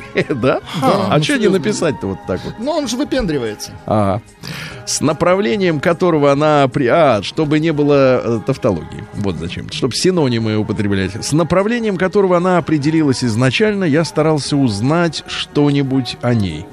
Да? 0.30 0.60
А 0.80 1.20
что 1.22 1.38
не 1.38 1.48
написать-то 1.48 2.06
вот 2.08 2.18
так 2.26 2.40
вот? 2.44 2.54
Но 2.58 2.78
он 2.78 2.88
же 2.88 2.96
выпендривается. 2.96 3.72
Ага. 3.86 4.22
С 4.86 5.00
направлением 5.00 5.80
которого 5.80 6.32
она... 6.32 6.68
А, 6.90 7.22
чтобы 7.22 7.58
не 7.60 7.72
было 7.72 8.20
э, 8.22 8.40
тавтологии. 8.46 9.04
Вот 9.14 9.36
зачем. 9.36 9.70
Чтобы 9.70 9.94
синонимы 9.94 10.56
употреблять. 10.56 11.24
С 11.24 11.32
направлением 11.32 11.96
которого 11.96 12.36
она 12.36 12.58
определилась 12.58 13.24
изначально, 13.24 13.84
я 13.84 14.04
старался 14.04 14.56
узнать 14.56 15.24
что-нибудь 15.26 16.16
о 16.22 16.34
ней. 16.34 16.66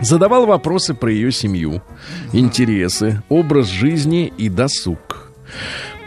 Задавал 0.00 0.46
вопросы 0.46 0.92
про 0.94 1.10
ее 1.10 1.30
семью, 1.30 1.82
интересы, 2.32 3.22
образ 3.28 3.68
жизни 3.68 4.32
и 4.36 4.48
досуг. 4.48 5.32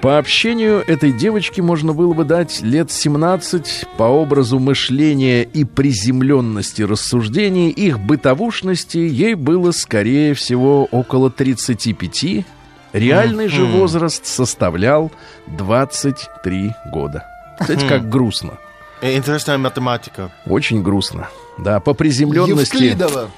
По 0.07 0.19
общению 0.19 0.85
этой 0.87 1.11
девочки 1.11 1.59
можно 1.59 1.91
было 1.91 2.13
бы 2.13 2.23
дать 2.23 2.61
лет 2.61 2.89
17 2.89 3.87
по 3.97 4.03
образу 4.03 4.57
мышления 4.57 5.43
и 5.43 5.65
приземленности 5.65 6.81
рассуждений, 6.81 7.71
их 7.71 7.99
бытовушности 7.99 8.99
ей 8.99 9.33
было, 9.33 9.71
скорее 9.71 10.33
всего, 10.33 10.85
около 10.85 11.29
35. 11.29 12.45
Реальный 12.93 13.49
же 13.49 13.65
возраст 13.65 14.25
составлял 14.25 15.11
23 15.47 16.71
года. 16.89 17.25
Кстати, 17.59 17.85
как 17.85 18.07
грустно. 18.07 18.53
Э, 19.01 19.13
Интересная 19.17 19.57
математика. 19.57 20.31
Очень 20.45 20.83
грустно. 20.83 21.27
Да, 21.57 21.81
по 21.81 21.93
приземленности 21.93 22.75
Евклидова. 22.77 23.29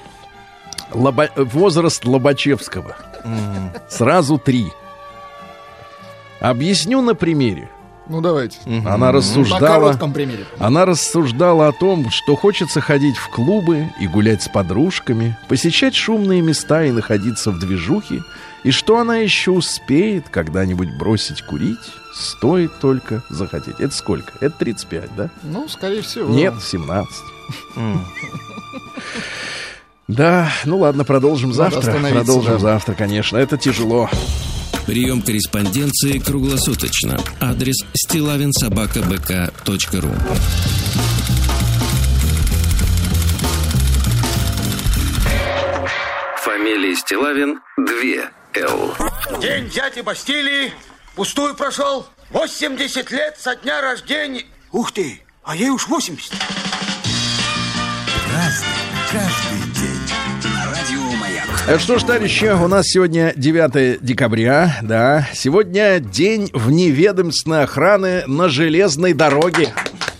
Лоба- 0.92 1.30
возраст 1.34 2.04
Лобачевского. 2.04 2.96
Сразу 3.88 4.38
три. 4.38 4.70
Объясню 6.40 7.02
на 7.02 7.14
примере. 7.14 7.68
Ну, 8.08 8.20
давайте. 8.20 8.58
Она 8.66 8.96
На 8.96 9.12
рассуждала... 9.12 9.60
коротком 9.60 10.12
примере. 10.12 10.44
Она 10.58 10.84
рассуждала 10.84 11.68
о 11.68 11.72
том, 11.72 12.10
что 12.10 12.34
хочется 12.34 12.80
ходить 12.80 13.16
в 13.16 13.28
клубы 13.28 13.86
и 14.00 14.08
гулять 14.08 14.42
с 14.42 14.48
подружками, 14.48 15.38
посещать 15.48 15.94
шумные 15.94 16.40
места 16.40 16.82
и 16.84 16.90
находиться 16.90 17.52
в 17.52 17.60
движухе, 17.60 18.22
и 18.64 18.72
что 18.72 18.98
она 18.98 19.18
еще 19.18 19.52
успеет 19.52 20.28
когда-нибудь 20.28 20.88
бросить 20.98 21.42
курить, 21.42 21.78
стоит 22.12 22.72
только 22.80 23.22
захотеть. 23.30 23.78
Это 23.78 23.94
сколько? 23.94 24.32
Это 24.40 24.56
35, 24.58 25.14
да? 25.16 25.30
Ну, 25.44 25.68
скорее 25.68 26.02
всего. 26.02 26.28
Нет, 26.28 26.54
17. 26.60 27.14
Да, 30.08 30.50
ну 30.64 30.78
ладно, 30.78 31.04
продолжим 31.04 31.52
завтра. 31.52 31.92
Продолжим 31.92 32.58
завтра, 32.58 32.94
конечно. 32.94 33.36
Это 33.36 33.56
тяжело. 33.56 34.10
Прием 34.86 35.22
корреспонденции 35.22 36.18
круглосуточно. 36.18 37.18
Адрес 37.40 37.76
стилавинсобакабк.ру 37.94 40.14
Фамилия 46.42 46.96
Стилавин 46.96 47.60
2 47.76 48.30
Л. 48.54 48.94
День 49.40 49.68
дяди 49.70 50.00
Бастилии 50.00 50.72
пустую 51.14 51.54
прошел. 51.54 52.06
80 52.30 53.10
лет 53.10 53.38
со 53.38 53.56
дня 53.56 53.80
рождения. 53.80 54.44
Ух 54.72 54.92
ты, 54.92 55.20
а 55.42 55.56
ей 55.56 55.70
уж 55.70 55.88
80. 55.88 56.32
Э, 59.12 59.28
Что 61.78 61.98
ж, 61.98 62.02
товарищи, 62.02 62.46
у 62.46 62.68
нас 62.68 62.86
сегодня 62.86 63.32
9 63.36 64.02
декабря, 64.02 64.78
да. 64.82 65.28
Сегодня 65.32 66.00
день 66.00 66.50
вневедомственной 66.52 67.62
охраны 67.62 68.24
на 68.26 68.48
железной 68.48 69.12
дороге. 69.12 69.72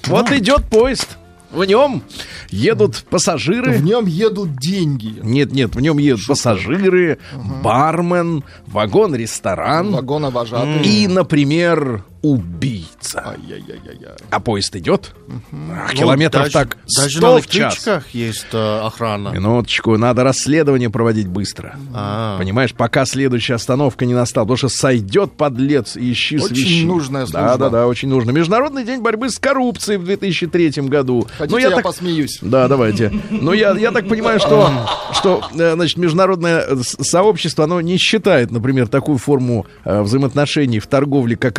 Вот 0.07 0.31
идет 0.31 0.65
поезд. 0.65 1.19
В 1.51 1.65
нем 1.65 2.03
едут 2.51 3.05
пассажиры. 3.11 3.73
В 3.73 3.83
нем 3.83 4.07
едут 4.07 4.57
деньги. 4.59 5.17
Нет, 5.23 5.53
нет, 5.53 5.75
в 5.75 5.81
нем 5.81 5.99
едут 5.99 6.27
пассажиры, 6.29 7.19
бармен, 7.63 8.45
вагон-ресторан 8.67 9.91
Вагоновожатый. 9.91 10.83
и, 10.83 11.09
например, 11.09 12.05
убийца. 12.23 13.23
Ай-яй-яй-яй. 13.27 14.15
А 14.31 14.41
поезд 14.41 14.75
идет? 14.77 15.13
А, 15.29 15.33
Ну, 15.53 15.95
Километров 15.95 16.43
даже- 16.45 16.53
так 16.53 16.77
Даже 16.97 17.19
100 17.19 17.35
на 17.37 17.41
в 17.43 17.47
час. 17.47 17.89
есть 18.13 18.47
э, 18.53 18.81
охрана. 18.85 19.29
Минуточку, 19.31 19.97
надо 19.97 20.23
расследование 20.25 20.91
проводить 20.91 21.29
быстро. 21.29 21.77
А. 21.95 22.39
Понимаешь, 22.39 22.75
пока 22.75 23.05
следующая 23.07 23.55
остановка 23.55 24.07
не 24.07 24.15
настала, 24.15 24.45
потому 24.45 24.57
что 24.57 24.69
сойдет 24.69 25.33
подлец 25.33 25.97
и 25.97 26.13
ищи 26.13 26.37
Очень 26.39 26.49
свищи. 26.57 26.85
нужная 26.87 27.27
служба. 27.27 27.57
да, 27.59 27.69
да, 27.71 27.87
очень 27.87 28.09
нужно. 28.09 28.31
Международный 28.31 28.85
день 28.85 29.01
борьбы 29.01 29.31
с 29.31 29.39
коррупцией 29.39 29.99
в 29.99 30.05
2003 30.05 30.89
году. 30.89 31.27
Хотите, 31.39 31.51
Ну, 31.57 31.59
я, 31.59 31.71
так- 31.71 31.85
посмеюсь? 31.85 32.39
Да, 32.43 32.69
давайте. 32.69 33.13
Ну, 33.31 33.53
я, 33.53 33.73
я 33.73 33.91
так 33.93 34.09
понимаю, 34.09 34.41
что, 34.41 34.71
что 35.15 35.43
э, 35.55 35.75
значит, 35.75 35.97
международное 35.99 36.65
э, 36.69 36.77
сообщество, 36.83 37.65
оно 37.65 37.81
не 37.81 37.97
считает, 37.97 38.51
например, 38.51 38.89
такую 38.89 39.19
форму 39.19 39.67
э, 39.85 40.03
взаимоотношений 40.03 40.79
в 40.81 40.87
торговле, 40.87 41.37
как 41.37 41.59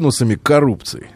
ретро-бонусами, 0.00 0.34
коррупцией. 0.42 1.06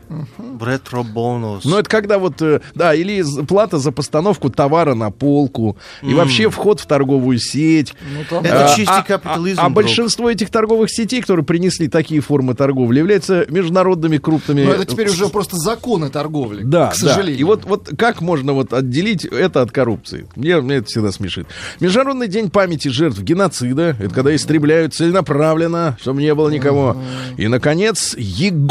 Ретро-бонус. 0.61 1.64
Ну, 1.64 1.79
это 1.79 1.88
когда 1.88 2.18
вот, 2.18 2.40
э, 2.42 2.61
да, 2.75 2.94
или 2.94 3.23
плата 3.47 3.79
за 3.79 3.92
постановку 3.92 4.51
товара 4.51 4.94
на 4.94 5.11
полку, 5.11 5.77
и 6.03 6.14
вообще 6.14 6.51
вход 6.51 6.81
в 6.81 6.87
торговую 6.87 7.38
сеть. 7.38 7.94
Это 8.31 8.66
А, 8.66 8.77
чистый 8.77 8.99
а- 8.99 9.03
капитализм, 9.03 9.61
А, 9.61 9.66
а 9.66 9.68
большинство 9.70 10.31
этих 10.31 10.51
торговых 10.51 10.90
сетей, 10.90 11.20
которые 11.20 11.44
принесли 11.44 11.88
такие 11.88 12.20
формы 12.20 12.55
торговли, 12.55 12.99
являются 12.99 13.47
международными 13.49 14.18
крупными... 14.18 14.64
Но 14.64 14.73
это 14.73 14.85
теперь 14.87 15.09
уже 15.09 15.29
просто 15.29 15.57
законы 15.57 16.11
торговли. 16.11 16.62
Да, 16.62 16.88
к 16.88 16.94
сожалению. 16.94 17.37
да. 17.37 17.40
И 17.40 17.44
вот, 17.44 17.64
вот 17.64 17.90
как 17.99 18.20
можно 18.20 18.53
вот 18.53 18.73
отделить 18.73 19.25
это 19.25 19.62
от 19.62 19.73
коррупции? 19.73 20.27
Мне, 20.37 20.61
мне 20.61 20.77
это 20.77 20.87
всегда 20.87 21.12
смешит. 21.12 21.47
Международный 21.81 22.29
день 22.29 22.51
памяти 22.51 22.88
жертв 22.88 23.20
геноцида. 23.20 23.97
Это 23.99 24.14
когда 24.14 24.35
истребляют 24.35 24.94
целенаправленно, 24.94 25.97
чтобы 26.01 26.20
не 26.23 26.35
было 26.35 26.49
никого. 26.49 26.97
И, 27.37 27.49
наконец, 27.49 28.14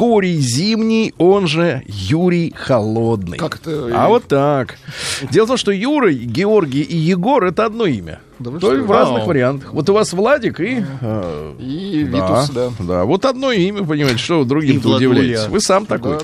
Егорий 0.03 0.37
Зимний, 0.37 1.13
он 1.17 1.47
же 1.47 1.81
Юрий 1.87 2.53
Холодный. 2.53 3.37
Как 3.37 3.55
это? 3.55 3.89
А 3.93 4.09
вот 4.09 4.25
так. 4.27 4.77
Дело 5.31 5.45
в 5.45 5.47
том, 5.47 5.57
что 5.57 5.71
Юра, 5.71 6.11
Георгий 6.11 6.81
и 6.81 6.97
Егор 6.97 7.45
это 7.45 7.65
одно 7.65 7.85
имя. 7.85 8.19
Да 8.39 8.51
То 8.51 8.59
что? 8.59 8.83
в 8.83 8.91
разных 8.91 9.25
вариантах. 9.27 9.73
Вот 9.73 9.89
у 9.89 9.93
вас 9.93 10.11
Владик 10.13 10.59
и... 10.59 10.83
э, 11.01 11.53
И 11.59 12.03
да, 12.11 12.17
Витус, 12.17 12.49
да. 12.49 12.69
да, 12.79 13.03
вот 13.05 13.25
одно 13.25 13.51
имя, 13.51 13.83
понимаете, 13.83 14.17
что 14.19 14.39
вы 14.39 14.45
другим-то 14.45 14.95
удивляетесь. 14.95 15.47
Вы 15.47 15.59
сам 15.61 15.85
такой. 15.85 16.17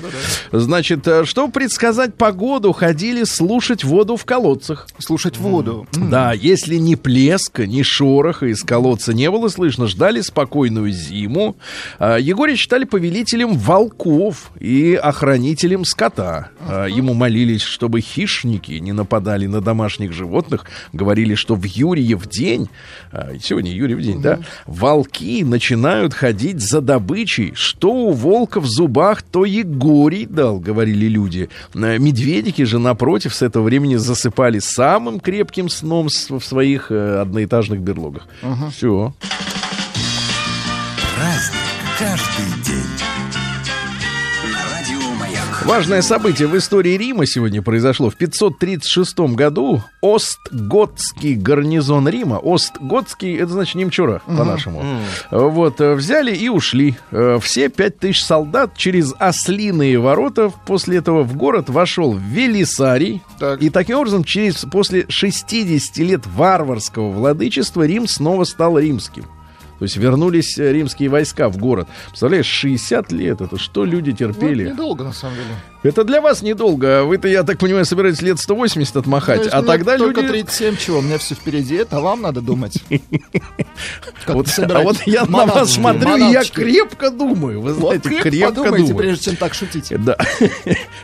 Значит, 0.52 1.06
э, 1.06 1.24
чтобы 1.24 1.52
предсказать 1.52 2.14
погоду, 2.14 2.72
ходили 2.72 3.24
слушать 3.24 3.84
воду 3.84 4.16
в 4.16 4.24
колодцах. 4.24 4.88
Слушать 4.98 5.38
воду. 5.38 5.86
Да, 5.92 6.32
если 6.32 6.76
ни 6.76 6.94
плеска, 6.94 7.66
ни 7.66 7.82
шороха 7.82 8.46
из 8.46 8.62
колодца 8.62 9.12
не 9.14 9.30
было 9.30 9.48
слышно, 9.48 9.86
ждали 9.86 10.20
спокойную 10.20 10.90
зиму. 10.92 11.56
А, 11.98 12.16
Егоря 12.18 12.56
считали 12.56 12.84
повелителем 12.84 13.56
волков 13.56 14.50
и 14.58 14.94
охранителем 14.94 15.84
скота. 15.84 16.50
Ему 16.88 17.14
молились, 17.14 17.62
чтобы 17.62 18.00
хищники 18.00 18.72
не 18.72 18.92
нападали 18.92 19.46
на 19.46 19.60
домашних 19.60 20.12
животных. 20.12 20.64
Говорили, 20.92 21.34
что 21.34 21.54
в 21.54 21.64
Юрьев 22.00 22.28
день, 22.28 22.68
а, 23.12 23.32
сегодня 23.42 23.72
Юрьев 23.72 24.00
день, 24.00 24.20
да, 24.20 24.40
волки 24.66 25.42
начинают 25.44 26.14
ходить 26.14 26.60
за 26.60 26.80
добычей. 26.80 27.52
Что 27.54 27.92
у 27.92 28.12
волка 28.12 28.60
в 28.60 28.66
зубах, 28.66 29.22
то 29.22 29.44
Егорий 29.44 30.26
дал, 30.26 30.58
говорили 30.58 31.06
люди. 31.06 31.48
А, 31.74 31.98
Медведики 31.98 32.62
же, 32.62 32.78
напротив, 32.78 33.34
с 33.34 33.42
этого 33.42 33.64
времени 33.64 33.96
засыпали 33.96 34.58
самым 34.58 35.20
крепким 35.20 35.68
сном 35.68 36.08
в 36.08 36.40
своих 36.40 36.90
э, 36.90 37.20
одноэтажных 37.20 37.80
берлогах. 37.80 38.26
Все. 38.74 39.12
Важное 45.64 46.00
событие 46.02 46.48
в 46.48 46.56
истории 46.56 46.96
Рима 46.96 47.26
сегодня 47.26 47.60
произошло. 47.62 48.08
В 48.10 48.16
536 48.16 49.18
году 49.34 49.82
Остготский 50.02 51.34
гарнизон 51.34 52.08
Рима, 52.08 52.40
Остготский, 52.42 53.36
это 53.36 53.52
значит 53.52 53.74
немчура 53.74 54.22
по-нашему, 54.26 54.82
вот, 55.30 55.80
э, 55.80 55.94
взяли 55.94 56.34
и 56.34 56.48
ушли. 56.48 56.96
Э, 57.10 57.38
Все 57.42 57.68
пять 57.68 57.98
тысяч 57.98 58.24
солдат 58.24 58.74
через 58.76 59.14
ослиные 59.18 59.98
ворота 59.98 60.50
после 60.66 60.98
этого 60.98 61.22
в 61.22 61.36
город 61.36 61.68
вошел 61.68 62.14
Велисарий. 62.14 63.22
Так. 63.38 63.62
И 63.62 63.68
таким 63.70 63.98
образом, 63.98 64.24
через, 64.24 64.64
после 64.64 65.04
60 65.08 65.98
лет 65.98 66.26
варварского 66.26 67.10
владычества 67.10 67.86
Рим 67.86 68.08
снова 68.08 68.44
стал 68.44 68.78
римским. 68.78 69.26
То 69.80 69.84
есть 69.84 69.96
вернулись 69.96 70.58
э, 70.58 70.72
римские 70.72 71.08
войска 71.08 71.48
в 71.48 71.56
город. 71.56 71.88
Представляешь, 72.08 72.44
60 72.44 73.10
лет. 73.12 73.40
Это 73.40 73.58
что 73.58 73.86
люди 73.86 74.10
Ну, 74.10 74.16
терпели? 74.16 74.68
недолго, 74.68 75.04
на 75.04 75.12
самом 75.14 75.36
деле. 75.36 75.48
Это 75.82 76.04
для 76.04 76.20
вас 76.20 76.42
недолго. 76.42 77.04
Вы-то, 77.04 77.28
я 77.28 77.42
так 77.44 77.58
понимаю, 77.58 77.86
собираетесь 77.86 78.20
лет 78.20 78.38
180 78.38 78.94
отмахать. 78.96 79.46
Ну, 79.46 79.50
а 79.50 79.62
тогда 79.62 79.96
только 79.96 80.20
люди... 80.20 80.32
37 80.32 80.76
чего, 80.76 80.98
у 80.98 81.00
меня 81.00 81.16
все 81.16 81.34
впереди, 81.34 81.76
это 81.76 82.00
вам 82.00 82.20
надо 82.20 82.42
думать. 82.42 82.76
Вот, 84.26 84.46
а 84.58 84.80
вот 84.80 84.98
я 85.06 85.24
на 85.24 85.46
вас 85.46 85.72
смотрю, 85.72 86.16
и 86.16 86.32
я 86.32 86.44
крепко 86.44 87.10
думаю. 87.10 87.60
Вы 87.62 87.72
Вот 87.72 88.04
знаете, 88.04 88.30
крепко 88.30 88.52
думаю. 88.52 88.94
прежде 88.94 89.24
чем 89.24 89.36
так 89.36 89.54
шутить. 89.54 89.92
Да. 90.04 90.16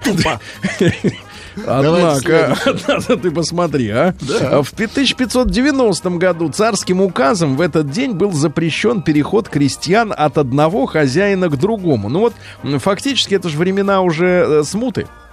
Тупо. 0.04 0.38
Однако, 1.66 2.56
однако, 2.64 3.16
ты 3.22 3.30
посмотри, 3.30 3.90
а. 3.90 4.14
В 4.62 4.72
1590 4.72 6.10
году 6.10 6.48
царским 6.50 7.00
указом 7.00 7.56
в 7.56 7.60
этот 7.60 7.90
день 7.90 8.12
был 8.12 8.32
запрещен 8.32 9.02
переход 9.02 9.48
крестьян 9.48 10.12
от 10.16 10.38
одного 10.38 10.86
хозяина 10.86 11.48
к 11.48 11.56
другому. 11.56 12.08
Ну 12.08 12.20
вот, 12.20 12.34
фактически, 12.80 13.34
это 13.34 13.48
же 13.48 13.56
времена 13.58 14.02
уже 14.02 14.26
э, 14.26 14.62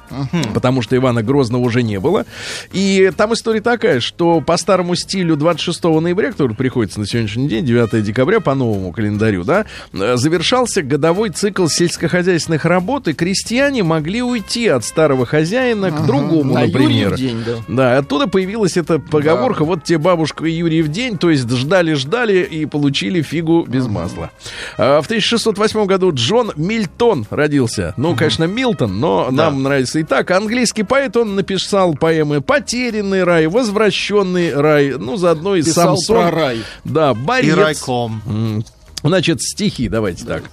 смуты. 0.10 0.50
Потому 0.54 0.82
что 0.82 0.96
Ивана 0.96 1.24
Грозного 1.24 1.62
уже 1.62 1.84
не 1.84 2.00
было. 2.00 2.26
И 2.72 3.12
там 3.16 3.34
история 3.34 3.62
такая, 3.62 4.00
что 4.00 4.42
по 4.42 4.58
старому 4.58 4.96
стилю 4.96 5.36
26 5.36 5.84
ноября, 5.84 6.32
который 6.32 6.56
приходится 6.56 7.00
на 7.00 7.06
сегодняшний 7.06 7.48
день, 7.48 7.66
9 7.66 8.04
декабря, 8.04 8.40
по 8.40 8.56
новому 8.56 8.92
календарю, 8.92 9.44
да, 9.44 9.66
э, 9.94 10.16
завершался 10.18 10.82
годовой 10.82 11.30
цикл 11.30 11.68
сельскохозяйственных 11.68 12.66
работ, 12.66 13.08
и 13.08 13.14
крестьяне 13.14 13.84
могли 13.84 14.22
уйти 14.22 14.68
от 14.68 14.86
старого 14.86 15.26
хозяина 15.26 15.92
к 15.92 16.06
другому, 16.06 16.54
На 16.54 16.62
например. 16.62 17.14
Юрьев 17.14 17.20
день, 17.20 17.44
да. 17.46 17.54
Да, 17.68 17.98
оттуда 17.98 18.28
появилась 18.28 18.78
эта 18.78 19.00
поговорка, 19.00 19.66
вот 19.66 19.84
тебе 19.84 19.98
бабушка 19.98 20.46
и 20.46 20.52
Юрий 20.52 20.82
в 20.82 20.90
день, 20.90 21.18
то 21.18 21.30
есть 21.30 21.50
ждали-ждали 21.50 22.44
и 22.44 22.66
получили 22.66 23.22
фигу 23.22 23.66
без 23.68 23.88
масла. 23.88 24.32
А, 24.78 25.02
в 25.02 25.06
1608 25.06 25.86
году 25.86 26.12
Джон 26.14 26.52
Мильтон 26.56 27.26
родился. 27.30 27.94
Ну, 27.98 28.16
конечно, 28.16 28.46
Милтон, 28.46 29.00
но 29.00 29.30
нам 29.32 29.64
нравится 29.64 30.02
и 30.04 30.06
так. 30.06 30.30
Английский 30.32 30.84
поэт, 30.84 31.18
он 31.18 31.36
написал 31.36 31.96
поэмы 31.96 32.42
«Потерянный 32.42 33.24
рай», 33.24 33.48
«Возвращенный 33.48 34.54
рай», 34.56 34.94
ну, 34.98 35.18
заодно 35.18 35.56
и 35.56 35.64
Писал 35.64 35.98
Самсон. 35.98 36.18
про 36.18 36.32
рай. 36.32 36.60
Да, 36.84 37.12
И 37.12 37.16
борец. 37.16 37.56
райком. 37.56 38.64
Значит, 39.04 39.42
стихи, 39.42 39.90
давайте 39.90 40.26
так. 40.26 40.44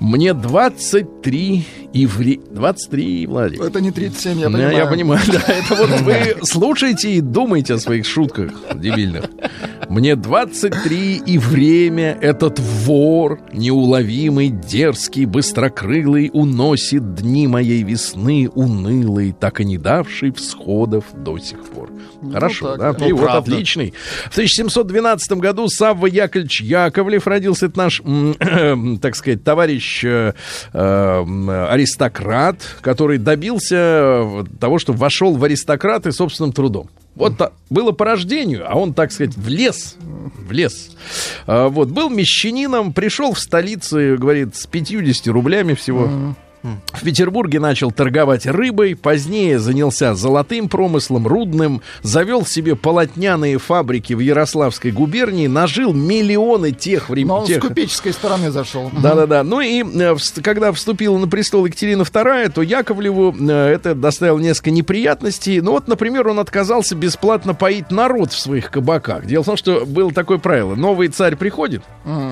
Мне 0.00 0.34
23 0.34 1.66
и 1.92 2.06
вре... 2.06 2.38
23, 2.50 3.26
Владик. 3.26 3.60
Это 3.62 3.80
не 3.80 3.90
37, 3.92 4.40
я 4.40 4.46
понимаю. 4.50 4.76
Я 4.76 4.86
понимаю, 4.86 5.20
да. 5.28 5.42
Это 5.46 5.74
вот 5.76 6.00
вы 6.00 6.36
слушайте 6.42 7.12
и 7.12 7.20
думайте 7.20 7.74
о 7.74 7.78
своих 7.78 8.04
шутках 8.04 8.52
дебильных. 8.74 9.24
Мне 9.88 10.16
23 10.16 11.22
и 11.24 11.38
время 11.38 12.18
этот 12.20 12.58
вор, 12.58 13.38
неуловимый, 13.52 14.48
дерзкий, 14.48 15.24
быстрокрылый, 15.24 16.30
уносит 16.32 17.14
дни 17.14 17.46
моей 17.46 17.84
весны 17.84 18.50
унылой, 18.52 19.32
так 19.38 19.60
и 19.60 19.64
не 19.64 19.78
давший 19.78 20.32
всходов 20.32 21.04
до 21.14 21.38
сих 21.38 21.64
пор. 21.64 21.90
Хорошо, 22.32 22.76
так, 22.76 22.98
да, 22.98 23.06
Ну, 23.06 23.16
правда. 23.16 23.38
отличный. 23.38 23.94
В 24.24 24.32
1712 24.32 25.32
году 25.34 25.68
Савва 25.68 26.06
Яковлевич 26.06 26.62
Яковлев 26.62 27.26
родился. 27.26 27.68
Наш, 27.76 28.00
м, 28.04 28.98
так 29.02 29.14
сказать, 29.16 29.44
товарищ 29.44 30.04
э, 30.04 30.32
э, 30.72 30.78
м, 30.78 31.50
аристократ, 31.50 32.58
который 32.80 33.18
добился 33.18 33.76
э, 33.76 34.44
того, 34.58 34.78
что 34.78 34.92
вошел 34.92 35.36
в 35.36 35.44
аристократы 35.44 36.12
собственным 36.12 36.52
трудом. 36.52 36.88
Вот 37.14 37.52
было 37.70 37.92
по 37.92 38.04
рождению, 38.04 38.70
а 38.70 38.76
он, 38.76 38.92
так 38.92 39.10
сказать, 39.10 39.34
влез. 39.36 39.96
Влез. 40.46 40.90
А, 41.46 41.68
вот, 41.68 41.88
был 41.88 42.10
мещанином, 42.10 42.92
пришел 42.92 43.32
в 43.32 43.38
столицу, 43.38 44.16
говорит, 44.18 44.54
с 44.54 44.66
50 44.66 45.28
рублями 45.28 45.72
всего. 45.74 46.34
В 46.92 47.02
Петербурге 47.04 47.60
начал 47.60 47.92
торговать 47.92 48.46
рыбой, 48.46 48.96
позднее 48.96 49.58
занялся 49.58 50.14
золотым 50.14 50.68
промыслом, 50.68 51.26
рудным, 51.26 51.82
завел 52.02 52.44
себе 52.46 52.74
полотняные 52.76 53.58
фабрики 53.58 54.12
в 54.14 54.20
Ярославской 54.20 54.90
губернии, 54.90 55.46
нажил 55.46 55.92
миллионы 55.92 56.72
тех 56.72 57.08
времен. 57.08 57.28
Но 57.28 57.38
он 57.40 57.44
с 57.44 57.48
тех- 57.48 57.60
купеческой 57.62 58.12
стороны 58.12 58.50
зашел. 58.50 58.90
да-да-да. 59.02 59.42
Ну 59.42 59.60
и 59.60 59.82
э, 59.84 60.16
когда 60.42 60.72
вступила 60.72 61.16
на 61.18 61.28
престол 61.28 61.66
Екатерина 61.66 62.02
II, 62.02 62.50
то 62.50 62.62
Яковлеву 62.62 63.34
э, 63.38 63.68
это 63.72 63.94
доставило 63.94 64.38
несколько 64.38 64.70
неприятностей. 64.70 65.60
Ну 65.60 65.72
вот, 65.72 65.88
например, 65.88 66.26
он 66.28 66.38
отказался 66.40 66.94
бесплатно 66.94 67.54
поить 67.54 67.90
народ 67.90 68.32
в 68.32 68.38
своих 68.40 68.70
кабаках. 68.70 69.26
Дело 69.26 69.42
в 69.42 69.46
том, 69.46 69.56
что 69.56 69.84
было 69.86 70.10
такое 70.12 70.38
правило. 70.38 70.74
Новый 70.74 71.08
царь 71.08 71.36
приходит, 71.36 71.82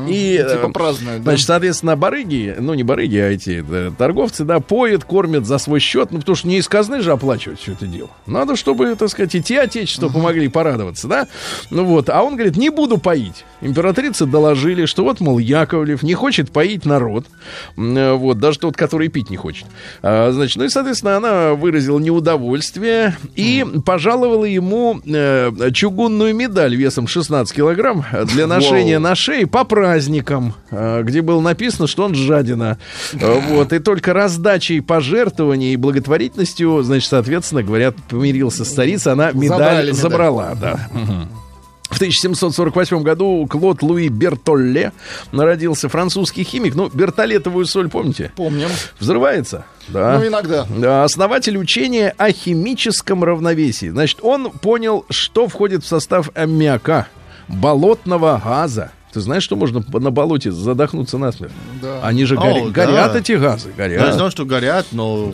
и... 0.08 0.40
э, 0.44 0.54
Типа 0.56 0.68
празднуют, 0.70 1.18
да? 1.22 1.30
Значит, 1.32 1.46
соответственно, 1.46 1.96
барыги, 1.96 2.54
ну 2.58 2.74
не 2.74 2.82
барыги, 2.82 3.16
а 3.18 3.28
эти 3.30 3.60
да, 3.60 3.90
торговцы, 4.24 4.44
да, 4.44 4.60
поят, 4.60 5.04
кормят 5.04 5.46
за 5.46 5.58
свой 5.58 5.80
счет, 5.80 6.10
ну 6.10 6.18
потому 6.18 6.36
что 6.36 6.48
не 6.48 6.58
из 6.58 6.68
казны 6.68 7.00
же 7.02 7.12
оплачивать 7.12 7.60
все 7.60 7.72
это 7.72 7.86
дело. 7.86 8.10
Надо, 8.26 8.56
чтобы, 8.56 8.94
так 8.96 9.08
сказать, 9.08 9.34
и 9.34 9.42
те 9.42 9.60
отечества 9.60 10.08
помогли 10.08 10.48
порадоваться, 10.48 11.08
да? 11.08 11.28
Ну 11.70 11.84
вот, 11.84 12.08
а 12.08 12.22
он 12.22 12.34
говорит, 12.34 12.56
не 12.56 12.70
буду 12.70 12.98
поить. 12.98 13.44
Императрицы 13.60 14.26
доложили, 14.26 14.86
что 14.86 15.04
вот, 15.04 15.20
мол, 15.20 15.38
Яковлев 15.38 16.02
не 16.02 16.14
хочет 16.14 16.50
поить 16.50 16.86
народ, 16.86 17.26
э, 17.76 18.12
вот, 18.12 18.38
даже 18.38 18.58
тот, 18.58 18.76
который 18.76 19.08
пить 19.08 19.30
не 19.30 19.36
хочет. 19.36 19.66
А, 20.02 20.30
значит, 20.32 20.56
ну 20.56 20.64
и, 20.64 20.68
соответственно, 20.68 21.16
она 21.16 21.54
выразила 21.54 21.98
неудовольствие 21.98 23.16
и 23.34 23.64
пожаловала 23.84 24.44
ему 24.44 25.00
э, 25.04 25.70
чугунную 25.72 26.34
медаль 26.34 26.74
весом 26.74 27.06
16 27.06 27.54
килограмм 27.54 28.04
для 28.32 28.46
ношения 28.46 28.98
на 28.98 29.14
шее 29.14 29.46
по 29.46 29.64
праздникам, 29.64 30.54
э, 30.70 31.02
где 31.02 31.22
было 31.22 31.40
написано, 31.40 31.86
что 31.86 32.04
он 32.04 32.14
жадина. 32.14 32.78
Вот, 33.44 33.72
и 33.72 33.78
только 33.78 34.13
раздачей 34.14 34.80
пожертвований 34.80 35.74
и 35.74 35.76
благотворительностью, 35.76 36.82
значит, 36.82 37.10
соответственно, 37.10 37.62
говорят, 37.62 37.96
помирился 38.08 38.64
с 38.64 38.70
царицей, 38.70 39.12
она 39.12 39.32
медаль 39.32 39.48
Забрали 39.48 39.86
медаль. 39.88 39.94
забрала, 40.00 40.54
да. 40.54 40.88
Мгм. 40.92 41.28
В 41.90 41.96
1748 41.96 43.02
году 43.02 43.46
Клод 43.48 43.82
Луи 43.82 44.08
Бертолле 44.08 44.92
родился 45.30 45.88
французский 45.88 46.42
химик. 46.42 46.74
Ну, 46.74 46.88
бертолетовую 46.92 47.66
соль, 47.66 47.88
помните? 47.88 48.32
Помним. 48.34 48.68
Взрывается. 48.98 49.64
Да. 49.88 50.18
Ну, 50.18 50.26
иногда. 50.26 50.66
Да, 50.76 51.04
Основатель 51.04 51.56
учения 51.56 52.12
о 52.16 52.32
химическом 52.32 53.22
равновесии. 53.22 53.90
Значит, 53.90 54.20
он 54.22 54.50
понял, 54.50 55.04
что 55.10 55.46
входит 55.46 55.84
в 55.84 55.86
состав 55.86 56.30
аммиака, 56.34 57.06
болотного 57.48 58.40
газа. 58.44 58.90
Ты 59.12 59.20
знаешь, 59.20 59.44
что 59.44 59.54
можно 59.54 59.84
на 59.92 60.10
болоте 60.10 60.50
задохнуться 60.50 61.18
насмерть? 61.18 61.52
Да. 61.84 62.00
Они 62.02 62.24
же 62.24 62.36
О, 62.36 62.40
горя- 62.40 62.64
да. 62.64 62.70
горят, 62.70 63.14
эти 63.16 63.32
газы, 63.32 63.68
Я 63.68 63.74
горят. 63.76 64.14
знал, 64.14 64.30
что 64.30 64.44
горят, 64.46 64.86
но... 64.92 65.26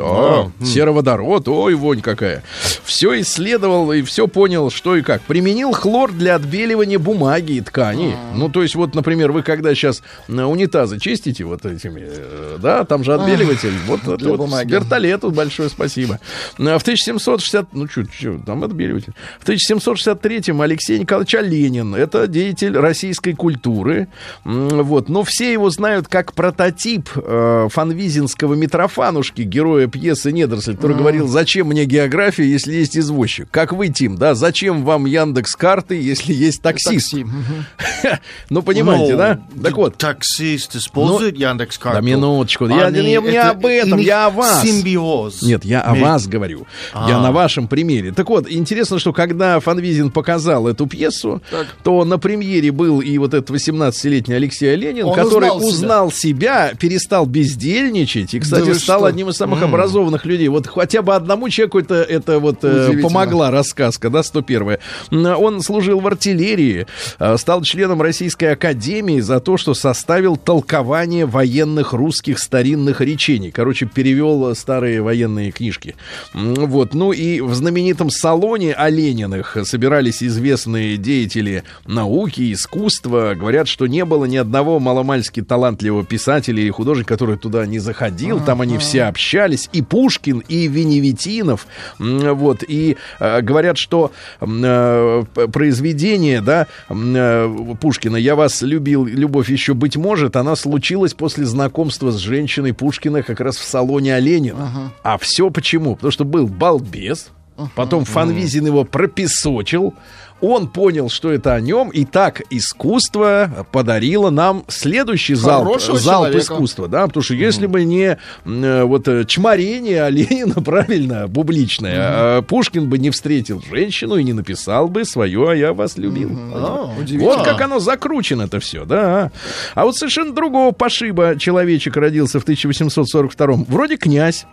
Да, 0.59 0.67
сероводород, 0.67 1.47
ой, 1.49 1.75
вонь 1.75 2.01
какая. 2.01 2.43
Все 2.85 3.21
исследовал 3.21 3.93
и 3.93 4.03
все 4.03 4.27
понял, 4.27 4.71
что 4.71 4.97
и 4.97 5.03
как. 5.03 5.23
Применил 5.23 5.73
хлор 5.73 6.11
для 6.13 6.35
отбеливания 6.35 6.99
бумаги 6.99 7.53
и 7.53 7.61
ткани. 7.61 8.17
Ну, 8.35 8.49
то 8.49 8.63
есть, 8.63 8.75
вот, 8.75 8.95
например, 8.95 9.31
вы 9.31 9.43
когда 9.43 9.75
сейчас 9.75 10.03
унитазы 10.29 10.99
чистите 10.99 11.45
вот 11.45 11.65
этими, 11.65 12.03
э, 12.05 12.59
да, 12.61 12.85
там 12.85 13.05
же 13.05 13.15
отбеливатель. 13.15 13.73
Вот 13.87 14.01
это 14.03 14.17
для 14.17 14.31
вот 14.31 14.39
бумаги. 14.39 14.73
вертолету 14.73 15.31
большое 15.31 15.69
спасибо. 15.69 16.19
А 16.59 16.79
В 16.79 16.83
1760, 16.83 17.73
ну, 17.75 17.87
что, 17.89 18.05
там 18.45 18.65
отбеливатель. 18.65 19.13
В 19.39 19.49
1763-м 19.49 20.61
Алексей 20.61 20.99
Николаевич 20.99 21.35
Ленин, 21.35 21.95
это 21.95 22.27
деятель 22.27 22.77
российской 22.77 23.35
культуры. 23.35 24.09
Вот, 24.45 25.09
но 25.09 25.23
все 25.23 25.53
его 25.53 25.71
знают 25.71 26.09
как 26.09 26.33
прототип 26.45 27.11
э, 27.17 27.69
фанвизинского 27.71 28.55
Митрофанушки, 28.55 29.43
героя 29.43 29.89
пьесы 29.89 30.33
«Недоросль», 30.33 30.75
который 30.75 30.97
говорил, 30.97 31.29
зачем 31.29 31.67
мне 31.67 31.85
география, 31.85 32.49
если 32.51 32.73
есть 32.73 32.97
извозчик? 32.97 33.47
Как 33.51 33.75
вы, 33.75 33.89
Тим, 33.89 34.17
да? 34.17 34.35
Зачем 34.35 34.83
вам 34.87 35.05
Яндекс 35.05 35.55
карты, 35.55 36.01
если 36.01 36.33
есть 36.33 36.63
таксист? 36.63 37.11
Такси. 37.11 37.27
Ну, 38.49 38.63
понимаете, 38.63 39.13
Ну, 39.13 39.19
да? 39.19 39.41
Так 39.63 39.77
вот, 39.77 39.99
Таксист 39.99 40.75
использует 40.77 41.37
Яндекс 41.37 41.77
карту. 41.77 42.01
да 42.01 42.07
минуточку. 42.07 42.67
Я- 42.67 42.89
я- 42.89 42.89
я 42.89 43.21
не 43.21 43.37
об 43.37 43.67
этом, 43.67 43.99
я 43.99 44.27
о 44.27 44.31
вас. 44.31 44.63
Симбиоз. 44.63 45.43
Нет, 45.43 45.65
я 45.67 45.83
о 45.83 45.95
вас 45.95 46.27
говорю. 46.27 46.67
Я 46.95 47.19
А. 47.19 47.23
на 47.23 47.33
вашем 47.33 47.69
примере. 47.69 48.13
Так 48.13 48.31
вот, 48.31 48.51
интересно, 48.51 48.99
что 48.99 49.13
когда 49.13 49.61
Фанвизин 49.61 50.11
показал 50.11 50.67
эту 50.69 50.87
пьесу, 50.87 51.43
Так. 51.51 51.67
то 51.83 52.03
на 52.07 52.19
премьере 52.19 52.73
был 52.73 53.01
и 53.03 53.19
вот 53.19 53.35
этот 53.35 53.51
18-летний 53.51 54.35
Алексей 54.35 54.73
Оленин, 54.73 55.05
Он 55.05 55.15
который 55.15 55.51
узнал 55.51 56.11
себя. 56.11 56.30
Себя, 56.31 56.73
перестал 56.79 57.27
бездельничать 57.27 58.35
и, 58.35 58.41
кстати, 58.41 58.67
Да 58.67 58.75
стал 58.75 59.01
что? 59.01 59.07
одним 59.07 59.29
из 59.29 59.37
самых 59.37 59.63
образованных 59.63 60.25
людей. 60.25 60.49
Вот 60.49 60.67
хотя 60.67 61.03
бы 61.03 61.15
одному 61.15 61.49
человеку 61.49 61.79
это, 61.81 61.97
это 61.97 62.39
вот 62.39 62.59
э, 62.63 63.01
помогла 63.03 63.51
рассказка, 63.51 64.11
да, 64.11 64.23
101 64.23 64.79
Он 65.11 65.61
служил 65.63 66.01
в 66.01 66.07
артиллерии, 66.07 66.87
э, 67.19 67.37
стал 67.37 67.63
членом 67.63 68.01
Российской 68.01 68.53
Академии 68.53 69.21
за 69.21 69.41
то, 69.41 69.57
что 69.57 69.75
составил 69.75 70.37
толкование 70.37 71.27
военных 71.27 71.93
русских 71.93 72.39
старинных 72.39 73.01
речений. 73.01 73.51
Короче, 73.51 73.87
перевел 73.87 74.55
старые 74.55 75.03
военные 75.03 75.51
книжки. 75.51 75.97
Вот. 76.33 76.95
Ну 76.95 77.13
и 77.13 77.41
в 77.41 77.55
знаменитом 77.55 78.11
салоне 78.11 78.73
Олениных 78.75 79.57
собирались 79.65 80.23
известные 80.23 80.97
деятели 80.97 81.65
науки, 81.87 82.53
искусства. 82.53 83.35
Говорят, 83.37 83.69
что 83.69 83.87
не 83.87 84.05
было 84.05 84.27
ни 84.27 84.37
одного 84.37 84.79
маломальски 84.79 85.43
талантливого 85.43 86.05
писателя 86.05 86.20
или 86.49 86.71
художника, 86.71 87.09
который 87.09 87.37
туда 87.37 87.67
не 87.67 87.79
заходил. 87.79 88.41
Там 88.41 88.61
они 88.61 88.79
все 88.79 89.05
общались. 89.05 89.69
И 89.73 89.83
Пушкин, 89.83 90.43
и 90.49 90.69
Веневитинов. 90.69 91.67
Вот. 91.99 92.63
И 92.67 92.97
э, 93.19 93.41
говорят, 93.41 93.79
что 93.79 94.13
э, 94.41 95.25
произведение, 95.53 96.41
да, 96.41 96.67
э, 96.89 97.75
Пушкина 97.81 98.17
«Я 98.17 98.37
вас 98.37 98.63
любил, 98.63 99.05
любовь 99.05 99.51
еще 99.51 99.75
быть 99.75 99.97
может», 99.97 100.37
она 100.37 100.57
случилась 100.57 101.15
после 101.15 101.45
знакомства 101.45 102.11
с 102.11 102.17
женщиной 102.17 102.73
Пушкина 102.73 103.23
как 103.23 103.41
раз 103.41 103.57
в 103.57 103.65
салоне 103.65 104.15
Оленин. 104.15 104.57
А 105.03 105.19
все 105.19 105.51
почему? 105.51 105.97
Потому 105.97 106.13
что 106.13 106.25
был 106.25 106.47
балбес, 106.47 107.31
потом 107.75 108.05
Фанвизин 108.05 108.67
его 108.67 108.85
пропесочил, 108.85 109.95
он 110.41 110.69
понял, 110.69 111.09
что 111.09 111.31
это 111.31 111.55
о 111.55 111.61
нем, 111.61 111.91
и 111.91 112.05
так 112.05 112.43
искусство 112.51 113.67
подарило 113.73 114.31
нам 114.31 114.65
следующий 114.69 115.35
залп, 115.35 115.67
Хорошего 115.67 115.99
залп 115.99 116.27
человека. 116.27 116.39
искусства, 116.45 116.89
да, 116.89 117.07
потому 117.07 117.23
что 117.23 117.35
если 117.35 117.67
бы 117.67 117.85
не 117.85 118.19
э, 118.45 118.83
вот 118.85 119.09
э, 119.09 119.25
чморение 119.27 120.09
Ленина, 120.11 120.55
правильно, 120.65 121.29
публичное, 121.29 121.95
а 121.99 122.43
Пушкин 122.43 122.89
бы 122.89 122.99
не 122.99 123.11
встретил 123.11 123.63
женщину 123.71 124.17
и 124.17 124.25
не 124.25 124.33
написал 124.33 124.89
бы 124.89 125.05
свое 125.05 125.51
«А 125.51 125.55
я 125.55 125.73
вас 125.73 125.97
любил». 125.97 126.31
Вот 126.31 127.45
как 127.45 127.61
оно 127.61 127.79
закручено 127.79 128.43
это 128.43 128.61
все, 128.61 128.85
да. 128.85 129.31
А 129.75 129.85
вот 129.85 129.97
совершенно 129.97 130.33
другого 130.33 130.73
пошиба 130.73 131.37
человечек 131.39 131.97
родился 131.97 132.41
в 132.41 132.43
1842 132.43 133.65
Вроде 133.69 133.97
князь. 133.97 134.47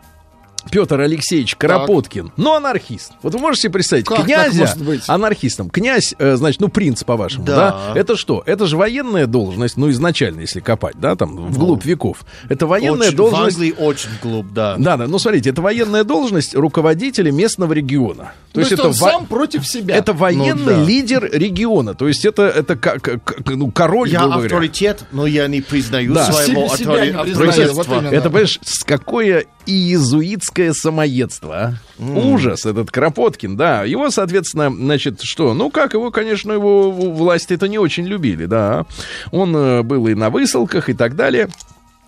Петр 0.71 0.99
Алексеевич 0.99 1.55
Кропоткин, 1.55 2.31
но 2.37 2.55
анархист. 2.55 3.11
Вот 3.21 3.33
вы 3.33 3.39
можете 3.39 3.63
себе 3.63 3.73
представить, 3.73 4.05
Как 4.05 4.17
так 4.17 4.25
князя 4.25 4.59
может 4.59 4.81
быть? 4.83 5.01
анархистом. 5.07 5.69
Князь, 5.69 6.13
э, 6.17 6.35
значит, 6.35 6.61
ну, 6.61 6.69
принц, 6.69 7.03
по-вашему, 7.03 7.45
да. 7.45 7.55
Да. 7.93 7.99
Это 7.99 8.15
что? 8.15 8.43
Это 8.45 8.65
же 8.65 8.77
военная 8.77 9.27
должность, 9.27 9.77
ну, 9.77 9.89
изначально, 9.89 10.41
если 10.41 10.59
копать, 10.59 10.95
да, 10.99 11.15
там, 11.15 11.35
вглубь 11.35 11.83
веков. 11.85 12.19
Это 12.49 12.67
военная 12.67 13.07
Очень- 13.07 13.13
В 13.13 13.15
должность... 13.15 13.57
Англии 13.57 13.75
очень 13.77 14.09
глуп, 14.21 14.47
да. 14.53 14.75
Да, 14.77 14.97
да, 14.97 15.07
ну, 15.07 15.19
смотрите, 15.19 15.49
это 15.49 15.61
военная 15.61 16.03
должность 16.03 16.55
руководителя 16.55 17.31
местного 17.31 17.73
региона. 17.73 18.33
То 18.51 18.53
То 18.55 18.59
есть 18.61 18.71
это 18.71 18.83
он 18.83 18.89
во- 18.89 19.11
сам 19.11 19.25
против 19.27 19.67
себя. 19.67 19.95
это 19.95 20.13
военный 20.13 20.75
да. 20.75 20.83
лидер 20.83 21.29
региона. 21.31 21.93
То 21.93 22.07
есть 22.07 22.25
это, 22.25 22.43
это 22.43 22.75
как, 22.75 23.01
как- 23.01 23.45
ну, 23.47 23.71
король, 23.71 24.09
Я 24.09 24.23
авторитет, 24.23 25.03
но 25.11 25.25
я 25.27 25.47
не 25.47 25.61
признаю 25.61 26.13
Да. 26.13 26.31
своего 26.31 26.67
Себе- 26.69 26.77
себя 26.77 27.05
не 27.05 27.11
автори- 27.11 27.23
признаю, 27.23 27.49
авторитетства. 27.49 27.93
вот. 28.01 28.13
Это, 28.13 28.29
понимаешь, 28.29 28.59
с 28.63 28.83
какое 28.83 29.45
иезуитское 29.65 30.56
самоедство, 30.73 31.55
а? 31.55 32.01
Ужас, 32.01 32.65
этот 32.65 32.91
Кропоткин, 32.91 33.57
да. 33.57 33.83
Его, 33.83 34.09
соответственно, 34.09 34.69
значит, 34.69 35.21
что? 35.21 35.53
Ну, 35.53 35.69
как 35.69 35.93
его, 35.93 36.11
конечно, 36.11 36.51
его 36.51 36.91
власти 36.91 37.53
это 37.53 37.67
не 37.67 37.79
очень 37.79 38.05
любили, 38.05 38.45
да. 38.45 38.85
Он 39.31 39.55
э, 39.55 39.83
был 39.83 40.07
и 40.07 40.13
на 40.13 40.29
высылках 40.29 40.89
и 40.89 40.93
так 40.93 41.15
далее. 41.15 41.49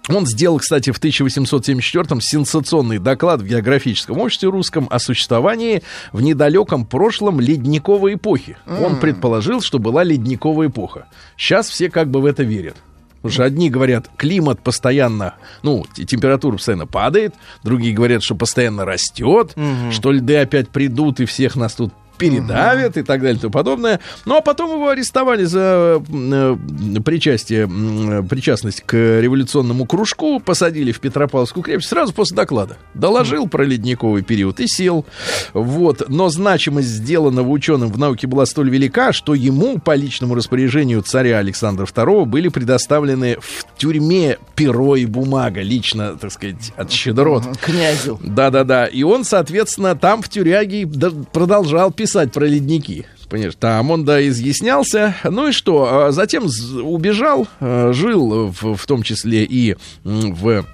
Он 0.09 0.25
сделал, 0.25 0.57
кстати, 0.57 0.91
в 0.91 0.99
1874-м 0.99 2.19
сенсационный 2.19 2.97
доклад 2.97 3.41
в 3.41 3.45
географическом 3.45 4.17
обществе 4.17 4.49
русском 4.49 4.87
о 4.89 4.97
существовании 4.97 5.83
в 6.11 6.21
недалеком 6.21 6.85
прошлом 6.85 7.39
ледниковой 7.39 8.15
эпохи. 8.15 8.57
Он 8.67 8.99
предположил, 8.99 9.61
что 9.61 9.77
была 9.77 10.03
ледниковая 10.03 10.69
эпоха. 10.69 11.07
Сейчас 11.37 11.69
все 11.69 11.89
как 11.89 12.09
бы 12.09 12.21
в 12.21 12.25
это 12.25 12.43
верят. 12.43 12.75
Потому 13.21 13.33
что 13.33 13.43
одни 13.43 13.69
говорят, 13.69 14.09
климат 14.15 14.61
постоянно, 14.61 15.35
ну, 15.61 15.85
температура 15.93 16.55
постоянно 16.55 16.87
падает, 16.87 17.35
другие 17.63 17.93
говорят, 17.93 18.23
что 18.23 18.35
постоянно 18.35 18.85
растет, 18.85 19.55
что 19.91 20.11
льды 20.11 20.37
опять 20.37 20.69
придут 20.69 21.19
и 21.19 21.25
всех 21.25 21.57
нас 21.57 21.73
тут 21.73 21.93
передавят 22.19 22.97
и 22.97 23.01
так 23.01 23.21
далее 23.21 23.37
и 23.37 23.39
тому 23.39 23.51
подобное. 23.51 23.99
Ну, 24.25 24.35
а 24.35 24.41
потом 24.41 24.71
его 24.71 24.89
арестовали 24.89 25.45
за 25.45 26.03
э, 26.07 26.55
причастие, 27.03 27.61
м, 27.63 28.27
причастность 28.27 28.83
к 28.85 28.93
революционному 28.93 29.85
кружку, 29.85 30.39
посадили 30.39 30.91
в 30.91 30.99
Петропавловскую 30.99 31.63
крепость 31.63 31.87
сразу 31.87 32.13
после 32.13 32.35
доклада. 32.35 32.77
Доложил 32.93 33.47
про 33.47 33.63
ледниковый 33.63 34.21
период 34.21 34.59
и 34.59 34.67
сел. 34.67 35.05
Вот. 35.53 36.09
Но 36.09 36.29
значимость 36.29 36.89
сделанного 36.89 37.47
ученым 37.49 37.89
в 37.89 37.97
науке 37.97 38.27
была 38.27 38.45
столь 38.45 38.69
велика, 38.69 39.13
что 39.13 39.33
ему 39.33 39.79
по 39.79 39.95
личному 39.95 40.35
распоряжению 40.35 41.01
царя 41.01 41.37
Александра 41.37 41.85
II 41.85 42.25
были 42.25 42.49
предоставлены 42.49 43.37
в 43.39 43.65
тюрьме 43.77 44.37
перо 44.55 44.97
и 44.97 45.05
бумага, 45.05 45.61
лично, 45.61 46.17
так 46.19 46.31
сказать, 46.31 46.73
от 46.75 46.91
щедрот. 46.91 47.43
Князю. 47.61 48.19
Да-да-да. 48.21 48.87
И 48.87 49.03
он, 49.03 49.23
соответственно, 49.23 49.95
там 49.95 50.21
в 50.21 50.27
тюряге 50.27 50.85
продолжал 51.31 51.91
писать 51.91 52.08
про 52.31 52.45
ледники. 52.45 53.05
Понимаешь, 53.29 53.55
там 53.59 53.91
он, 53.91 54.05
да, 54.05 54.27
изъяснялся. 54.27 55.15
Ну 55.23 55.49
и 55.49 55.51
что? 55.51 56.07
а 56.07 56.11
Затем 56.11 56.47
убежал, 56.83 57.47
э, 57.59 57.91
жил 57.93 58.47
в, 58.47 58.75
в 58.75 58.85
том 58.87 59.03
числе 59.03 59.43
и 59.43 59.75
в 60.03 60.65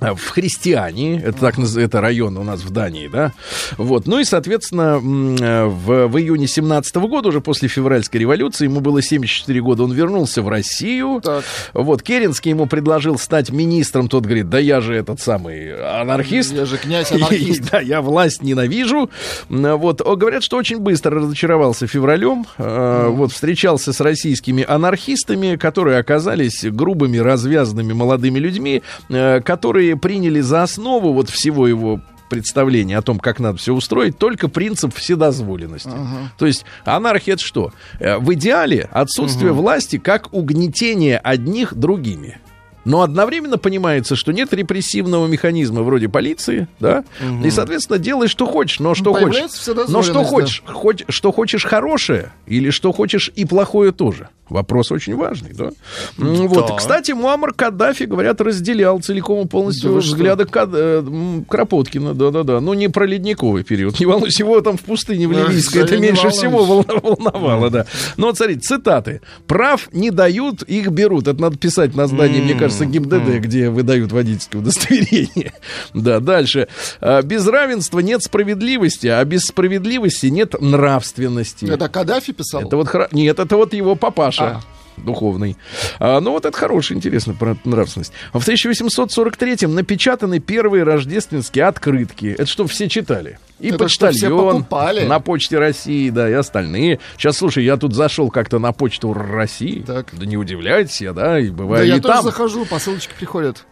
в 0.00 0.28
Христиане, 0.28 1.20
это 1.20 1.38
так 1.40 1.58
это 1.58 2.00
район 2.00 2.36
у 2.36 2.42
нас 2.42 2.60
в 2.62 2.70
Дании, 2.70 3.08
да, 3.08 3.32
вот, 3.78 4.06
ну 4.06 4.18
и, 4.18 4.24
соответственно, 4.24 5.00
э, 5.40 5.64
в, 5.66 6.06
в 6.08 6.18
июне 6.18 6.46
17 6.46 6.96
года, 6.96 7.28
уже 7.28 7.40
после 7.40 7.68
февральской 7.68 8.20
революции, 8.20 8.64
ему 8.64 8.80
было 8.80 9.00
74 9.02 9.60
года, 9.60 9.84
он 9.84 9.92
вернулся 9.92 10.42
в 10.42 10.48
Россию, 10.48 11.20
Так. 11.22 11.44
вот, 11.72 12.02
Керенский 12.02 12.50
ему 12.50 12.66
предложил 12.66 13.18
стать 13.18 13.50
министром, 13.50 14.08
тот 14.08 14.24
говорит, 14.24 14.48
да 14.48 14.58
я 14.58 14.80
же 14.80 14.94
этот 14.94 15.20
самый 15.20 15.74
анархист, 16.00 16.52
Я 16.52 16.66
же 16.66 16.76
князь 16.76 17.10
анархист. 17.12 17.70
да, 17.70 17.80
я 17.80 18.00
власть 18.02 18.42
ненавижу. 18.42 19.10
Вот, 19.48 20.00
говорят, 20.16 20.42
что 20.42 20.56
очень 20.56 20.78
быстро 20.78 21.16
разочаровался 21.20 21.86
февралем. 21.86 22.46
Э, 22.58 23.08
Вот, 23.08 23.32
встречался 23.32 23.92
с 23.92 24.00
российскими 24.00 24.64
анархистами, 24.66 25.56
которые 25.56 25.98
оказались 25.98 26.64
грубыми, 26.64 27.18
развязанными 27.18 27.92
молодыми 27.92 28.38
людьми, 28.38 28.82
э, 29.08 29.40
которые 29.86 29.96
приняли 29.96 30.40
за 30.40 30.62
основу 30.62 31.12
вот 31.12 31.30
всего 31.30 31.68
его 31.68 32.00
представления 32.28 32.98
о 32.98 33.02
том, 33.02 33.18
как 33.20 33.38
надо 33.38 33.58
все 33.58 33.72
устроить, 33.72 34.18
только 34.18 34.48
принцип 34.48 34.92
вседозволенности. 34.94 35.90
То 36.38 36.46
есть 36.46 36.64
анархия 36.84 37.34
это 37.34 37.42
что? 37.44 37.72
Э, 38.00 38.18
В 38.18 38.32
идеале 38.34 38.88
отсутствие 38.90 39.52
власти 39.52 39.98
как 39.98 40.32
угнетение 40.32 41.18
одних 41.18 41.74
другими. 41.74 42.38
Но 42.86 43.02
одновременно 43.02 43.58
понимается, 43.58 44.16
что 44.16 44.32
нет 44.32 44.52
репрессивного 44.54 45.26
механизма 45.26 45.82
вроде 45.82 46.08
полиции, 46.08 46.68
да, 46.80 47.04
и, 47.44 47.50
соответственно, 47.50 47.98
делай, 47.98 48.28
что 48.28 48.46
хочешь, 48.46 48.80
но 48.80 48.94
что 48.94 49.12
хочешь. 49.12 49.26
Появляется 49.28 49.58
вседозволенность, 49.60 49.92
Но 49.92 50.02
что 50.02 50.22
да. 50.22 50.24
хочешь, 50.24 50.62
хоть, 50.66 51.04
что 51.08 51.32
хочешь 51.32 51.64
хорошее, 51.64 52.32
или 52.46 52.70
что 52.70 52.92
хочешь 52.92 53.30
и 53.34 53.44
плохое 53.44 53.92
тоже. 53.92 54.28
Вопрос 54.48 54.92
очень 54.92 55.16
важный, 55.16 55.52
да. 55.52 55.70
М, 56.18 56.46
Вот, 56.46 56.68
Да. 56.68 56.74
кстати, 56.76 57.10
Муаммар 57.10 57.52
Каддафи, 57.52 58.04
говорят, 58.04 58.40
разделял 58.40 59.00
целиком 59.00 59.44
и 59.44 59.48
полностью 59.48 59.94
Да 59.94 59.98
взгляды 59.98 60.44
Кад- 60.44 60.70
э, 60.72 61.02
Кропоткина, 61.48 62.14
да-да-да. 62.14 62.60
Ну, 62.60 62.72
не 62.74 62.86
про 62.88 63.06
ледниковый 63.06 63.64
период. 63.64 63.98
Не 63.98 64.06
волнуйся, 64.06 64.44
его 64.44 64.60
там 64.60 64.76
в 64.76 64.82
пустыне 64.82 65.26
в 65.26 65.32
Да, 65.34 65.48
Ливийской 65.48 65.78
это 65.82 65.96
меньше 65.98 66.30
всего 66.30 66.64
волновало, 66.64 67.70
да. 67.70 67.86
Ну, 68.16 68.26
вот 68.26 68.36
смотрите, 68.36 68.60
цитаты. 68.60 69.20
Прав 69.48 69.88
не 69.92 70.12
дают, 70.12 70.62
их 70.62 70.88
берут. 70.90 71.26
Это 71.26 71.40
надо 71.42 71.58
писать 71.58 71.96
на 71.96 72.06
здании, 72.06 72.40
мне 72.40 72.54
кажется, 72.54 72.75
ГИБДД, 72.84 73.38
где 73.40 73.70
выдают 73.70 74.12
водительское 74.12 74.60
удостоверение. 74.60 75.52
Да, 75.94 76.20
дальше. 76.20 76.68
А, 77.00 77.22
Без 77.22 77.46
равенства 77.46 78.00
нет 78.00 78.22
справедливости, 78.22 79.06
а 79.06 79.24
без 79.24 79.42
справедливости 79.44 80.26
нет 80.26 80.60
нравственности. 80.60 81.64
Это 81.64 81.88
Каддафи 81.88 82.32
писал? 82.32 82.62
Это 82.62 82.76
вот 82.76 83.12
Нет, 83.12 83.38
это 83.38 83.56
вот 83.56 83.72
его 83.72 83.94
папаша. 83.96 84.44
А. 84.44 84.62
Духовный. 84.96 85.56
А, 85.98 86.20
ну, 86.20 86.32
вот 86.32 86.44
это 86.46 86.56
хороший, 86.56 86.96
интересно, 86.96 87.34
про 87.34 87.56
нравственность. 87.64 88.12
В 88.32 88.46
1843-м 88.46 89.74
напечатаны 89.74 90.38
первые 90.40 90.84
рождественские 90.84 91.66
открытки. 91.66 92.34
Это 92.38 92.46
что, 92.46 92.66
все 92.66 92.88
читали? 92.88 93.38
И 93.58 93.68
Это 93.68 93.78
почтальон 93.78 94.66
на 95.06 95.20
почте 95.20 95.58
России, 95.58 96.10
да, 96.10 96.28
и 96.28 96.32
остальные. 96.32 97.00
Сейчас, 97.16 97.38
слушай, 97.38 97.64
я 97.64 97.76
тут 97.76 97.94
зашел 97.94 98.30
как-то 98.30 98.58
на 98.58 98.72
почту 98.72 99.12
России. 99.14 99.82
Так. 99.86 100.08
Да 100.12 100.26
не 100.26 100.36
удивляйтесь 100.36 101.00
я, 101.00 101.12
да, 101.12 101.38
и 101.38 101.48
Да 101.48 101.54
бываю 101.54 101.86
я 101.86 101.96
и 101.96 102.00
тоже 102.00 102.14
там. 102.14 102.24
захожу, 102.24 102.66
посылочки 102.66 103.12
приходят. 103.18 103.64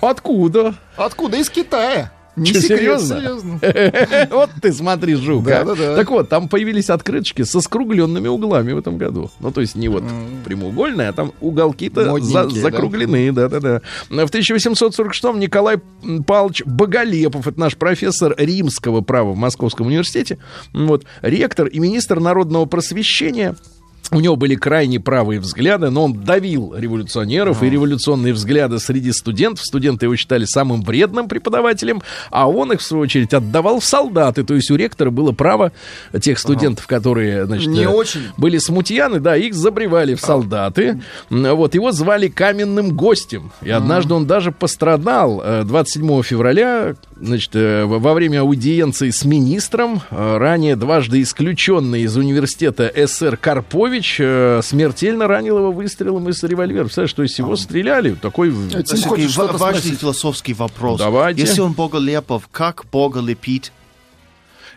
Откуда? 0.00 0.74
Откуда? 0.96 1.36
Из 1.38 1.50
Китая. 1.50 2.12
Не 2.36 2.52
секрет, 2.52 2.78
серьезно? 3.00 3.16
серьезно. 3.20 3.60
Вот 4.30 4.50
ты 4.60 4.72
смотри, 4.72 5.14
жук. 5.14 5.46
а. 5.48 5.64
Да-да-да. 5.64 5.96
Так 5.96 6.10
вот, 6.10 6.28
там 6.28 6.48
появились 6.48 6.90
открыточки 6.90 7.42
со 7.42 7.60
скругленными 7.60 8.28
углами 8.28 8.72
в 8.72 8.78
этом 8.78 8.98
году. 8.98 9.30
Ну, 9.40 9.52
то 9.52 9.60
есть 9.60 9.76
не 9.76 9.88
вот 9.88 10.02
прямоугольные, 10.44 11.08
а 11.08 11.12
там 11.12 11.32
уголки-то 11.40 12.18
за- 12.20 12.44
да? 12.44 12.48
закруглены. 12.50 13.32
Да-да-да. 13.32 13.80
В 14.08 14.30
1846-м 14.30 15.38
Николай 15.38 15.78
Павлович 16.26 16.62
Боголепов, 16.64 17.46
это 17.46 17.58
наш 17.60 17.76
профессор 17.76 18.34
римского 18.36 19.00
права 19.00 19.32
в 19.32 19.36
Московском 19.36 19.86
университете, 19.86 20.38
вот, 20.72 21.04
ректор 21.22 21.66
и 21.66 21.78
министр 21.78 22.20
народного 22.20 22.64
просвещения, 22.66 23.54
У 24.12 24.20
него 24.20 24.36
были 24.36 24.54
крайне 24.54 25.00
правые 25.00 25.40
взгляды, 25.40 25.90
но 25.90 26.04
он 26.04 26.12
давил 26.24 26.74
революционеров 26.76 27.62
и 27.62 27.70
революционные 27.70 28.32
взгляды 28.34 28.78
среди 28.78 29.12
студентов. 29.12 29.64
Студенты 29.64 30.06
его 30.06 30.14
считали 30.14 30.44
самым 30.44 30.82
вредным 30.82 31.26
преподавателем, 31.26 32.02
а 32.30 32.48
он 32.48 32.70
их, 32.72 32.80
в 32.80 32.84
свою 32.84 33.02
очередь, 33.04 33.32
отдавал 33.32 33.80
в 33.80 33.84
солдаты. 33.84 34.44
То 34.44 34.54
есть 34.54 34.70
у 34.70 34.76
ректора 34.76 35.10
было 35.10 35.32
право 35.32 35.72
тех 36.20 36.38
студентов, 36.38 36.86
которые, 36.86 37.46
значит, 37.46 37.68
Не 37.68 37.84
э, 37.84 37.88
очень. 37.88 38.20
были 38.36 38.58
смутьяны, 38.58 39.20
да, 39.20 39.36
их 39.36 39.54
забревали 39.54 40.14
в 40.14 40.20
солдаты. 40.20 41.00
М, 41.30 41.56
Вот, 41.56 41.74
его 41.74 41.90
звали 41.90 42.28
каменным 42.28 42.94
гостем. 42.94 43.52
И 43.62 43.70
однажды 43.70 44.14
он 44.14 44.26
даже 44.26 44.52
пострадал 44.52 45.40
э, 45.42 45.64
27 45.64 46.22
февраля, 46.22 46.94
значит, 47.20 47.54
э, 47.54 47.84
во 47.84 48.14
время 48.14 48.40
аудиенции 48.40 49.10
с 49.10 49.24
министром, 49.24 50.02
э, 50.10 50.36
ранее 50.36 50.76
дважды 50.76 51.22
исключенный 51.22 52.02
из 52.02 52.16
университета 52.16 52.92
СР 53.06 53.36
Карпович, 53.36 54.16
э, 54.20 54.60
смертельно 54.62 55.26
ранил 55.26 55.58
его 55.58 55.72
выстрелом 55.72 56.28
из 56.28 56.42
револьвера. 56.42 56.84
Представляешь, 56.84 57.12
то 57.12 57.22
есть 57.22 57.38
его 57.38 57.56
стреляли, 57.56 58.14
такой... 58.14 58.50
Ва- 58.50 58.84
что-то 58.84 59.58
важный 59.58 59.80
спросить? 59.80 60.00
философский 60.00 60.54
вопрос. 60.54 60.98
Давайте. 60.98 61.40
Если 61.40 61.60
он 61.60 61.72
Боголепов, 61.72 62.48
как 62.50 62.84
Бога 62.90 63.20
лепить? 63.20 63.72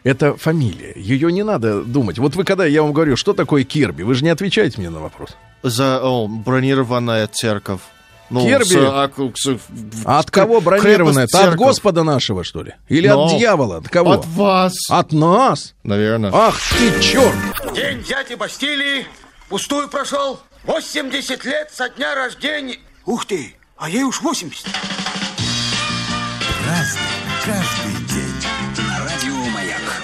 Это 0.04 0.36
фамилия, 0.36 0.94
ее 0.96 1.32
не 1.32 1.44
надо 1.44 1.84
думать. 1.84 2.18
Вот 2.18 2.36
вы 2.36 2.44
когда 2.46 2.66
я 2.66 2.82
вам 2.82 2.94
говорю, 2.94 3.18
что 3.18 3.34
такое 3.34 3.64
Кирби, 3.64 4.04
вы 4.04 4.14
же 4.14 4.24
не 4.24 4.30
отвечаете 4.30 4.80
мне 4.80 4.90
на 4.90 5.00
вопрос. 5.00 5.36
За 5.64 6.00
о, 6.02 6.28
бронированная 6.28 7.28
церковь. 7.28 7.82
Ну, 8.30 8.42
Кирби? 8.42 8.64
с, 8.66 8.76
а, 8.76 9.10
с- 9.36 9.58
А 10.06 10.20
от 10.20 10.32
кого 10.32 10.60
бронированная? 10.60 11.26
Это 11.26 11.50
от. 11.50 11.56
Господа 11.56 12.04
нашего, 12.04 12.44
что 12.44 12.62
ли? 12.64 12.74
Или 12.90 13.08
Но. 13.08 13.26
от 13.26 13.38
дьявола? 13.38 13.78
От 13.78 13.90
кого? 13.90 14.12
От 14.12 14.26
вас, 14.26 14.74
От 14.90 15.14
нас? 15.14 15.74
наверное. 15.84 16.32
Ах 16.34 16.60
ты 16.78 17.02
черт! 17.02 17.34
День 17.74 18.04
дяди 18.04 18.34
Бастилии 18.36 19.06
пустую 19.50 19.88
прошел. 19.88 20.40
80 20.66 21.46
лет 21.46 21.70
со 21.74 21.88
дня 21.90 22.16
рождения. 22.16 22.78
Ух 23.06 23.26
ты, 23.26 23.56
а 23.78 23.90
ей 23.90 24.04
уж 24.04 24.22
80. 24.22 24.66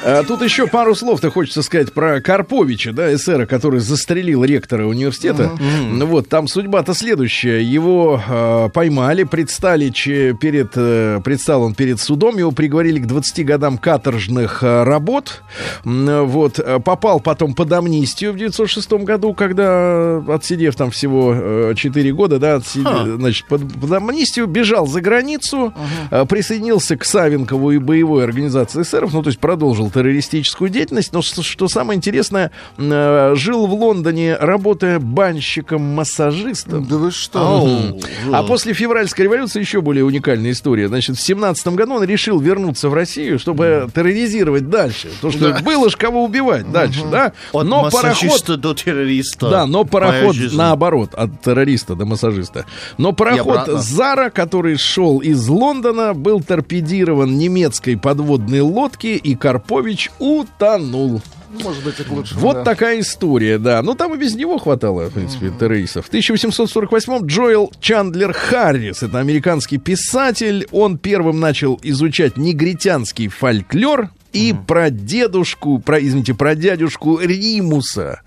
А, 0.05 0.23
тут 0.23 0.41
еще 0.41 0.67
пару 0.67 0.95
слов-то 0.95 1.31
хочется 1.31 1.61
сказать 1.61 1.93
про 1.93 2.19
Карповича, 2.19 2.91
да, 2.91 3.13
эсера, 3.13 3.45
который 3.45 3.79
застрелил 3.79 4.43
ректора 4.43 4.85
университета. 4.85 5.51
Ну 5.91 6.05
Вот, 6.07 6.27
там 6.27 6.47
судьба-то 6.47 6.93
следующая. 6.93 7.61
Его 7.63 8.21
э, 8.27 8.69
поймали, 8.73 9.23
предстали 9.23 9.89
че- 9.89 10.33
перед, 10.33 10.73
э, 10.75 11.21
предстал 11.23 11.63
он 11.63 11.73
перед 11.73 11.99
судом, 12.01 12.37
его 12.37 12.51
приговорили 12.51 12.99
к 12.99 13.07
20 13.07 13.45
годам 13.45 13.77
каторжных 13.77 14.61
э, 14.61 14.83
работ. 14.83 15.41
Вот, 15.85 16.59
попал 16.83 17.19
потом 17.21 17.53
под 17.53 17.71
амнистию 17.71 18.33
в 18.33 18.37
906 18.37 18.91
году, 19.03 19.33
когда, 19.33 19.63
э, 19.67 20.23
отсидев 20.33 20.75
там 20.75 20.91
всего 20.91 21.33
э, 21.33 21.73
4 21.77 22.11
года, 22.13 22.39
да, 22.39 22.55
отсидев, 22.55 23.19
значит, 23.19 23.47
под, 23.47 23.61
под 23.79 23.91
амнистию, 23.91 24.47
бежал 24.47 24.85
за 24.85 24.99
границу, 24.99 25.73
э, 26.11 26.25
присоединился 26.25 26.97
к 26.97 27.05
Савенкову 27.05 27.71
и 27.71 27.77
боевой 27.77 28.25
организации 28.25 28.81
эсеров, 28.81 29.13
ну, 29.13 29.21
то 29.23 29.29
есть 29.29 29.39
продолжил 29.39 29.89
террористическую 29.93 30.69
деятельность, 30.69 31.13
но 31.13 31.21
что, 31.21 31.43
что 31.43 31.67
самое 31.67 31.97
интересное, 31.97 32.51
э, 32.77 33.33
жил 33.35 33.67
в 33.67 33.73
Лондоне, 33.73 34.35
работая 34.35 34.99
банщиком-массажистом. 34.99 36.85
Да 36.85 36.97
вы 36.97 37.11
что? 37.11 37.97
А 38.31 38.43
после 38.43 38.73
февральской 38.73 39.25
революции 39.25 39.59
еще 39.59 39.81
более 39.81 40.03
уникальная 40.03 40.51
история. 40.51 40.87
Значит, 40.87 41.17
в 41.17 41.21
семнадцатом 41.21 41.75
году 41.75 41.95
он 41.95 42.03
решил 42.03 42.39
вернуться 42.39 42.89
в 42.89 42.93
Россию, 42.93 43.39
чтобы 43.39 43.89
терроризировать 43.93 44.69
дальше. 44.69 45.09
То, 45.21 45.31
что 45.31 45.57
было 45.63 45.89
ж 45.89 45.95
кого 45.95 46.23
убивать 46.23 46.71
дальше, 46.71 47.03
да? 47.11 47.33
От 47.51 47.65
Но 47.67 47.89
пароход... 47.89 48.59
до 48.59 48.73
террориста. 48.73 49.49
Да, 49.49 49.65
но 49.67 49.83
пароход 49.83 50.35
наоборот, 50.53 51.13
от 51.13 51.41
террориста 51.41 51.95
до 51.95 52.05
массажиста. 52.05 52.65
Но 52.97 53.11
пароход. 53.11 53.67
Зара, 53.67 54.29
который 54.29 54.77
шел 54.77 55.19
из 55.19 55.47
Лондона, 55.47 56.13
был 56.13 56.41
торпедирован 56.41 57.37
немецкой 57.37 57.97
подводной 57.97 58.61
лодки, 58.61 59.07
и 59.07 59.35
Карпович 59.35 59.82
утонул. 60.19 61.21
Может 61.61 61.83
быть, 61.83 61.99
это 61.99 62.11
лучше. 62.11 62.35
Вот 62.35 62.55
да. 62.55 62.63
такая 62.63 62.99
история, 62.99 63.57
да. 63.59 63.81
Ну, 63.83 63.93
там 63.93 64.15
и 64.15 64.17
без 64.17 64.35
него 64.35 64.57
хватало, 64.57 65.09
в 65.09 65.13
принципе, 65.13 65.51
террористов. 65.51 66.07
В 66.07 66.11
1848-м 66.11 67.25
Джоэл 67.27 67.71
Чандлер 67.79 68.33
Харрис, 68.33 69.03
это 69.03 69.19
американский 69.19 69.77
писатель, 69.77 70.67
он 70.71 70.97
первым 70.97 71.39
начал 71.39 71.79
изучать 71.83 72.37
негритянский 72.37 73.27
фольклор 73.27 74.09
и 74.33 74.53
про 74.67 74.89
дедушку, 74.89 75.79
про, 75.79 75.99
извините, 76.03 76.33
про 76.33 76.55
дядюшку 76.55 77.19
Римуса. 77.19 78.21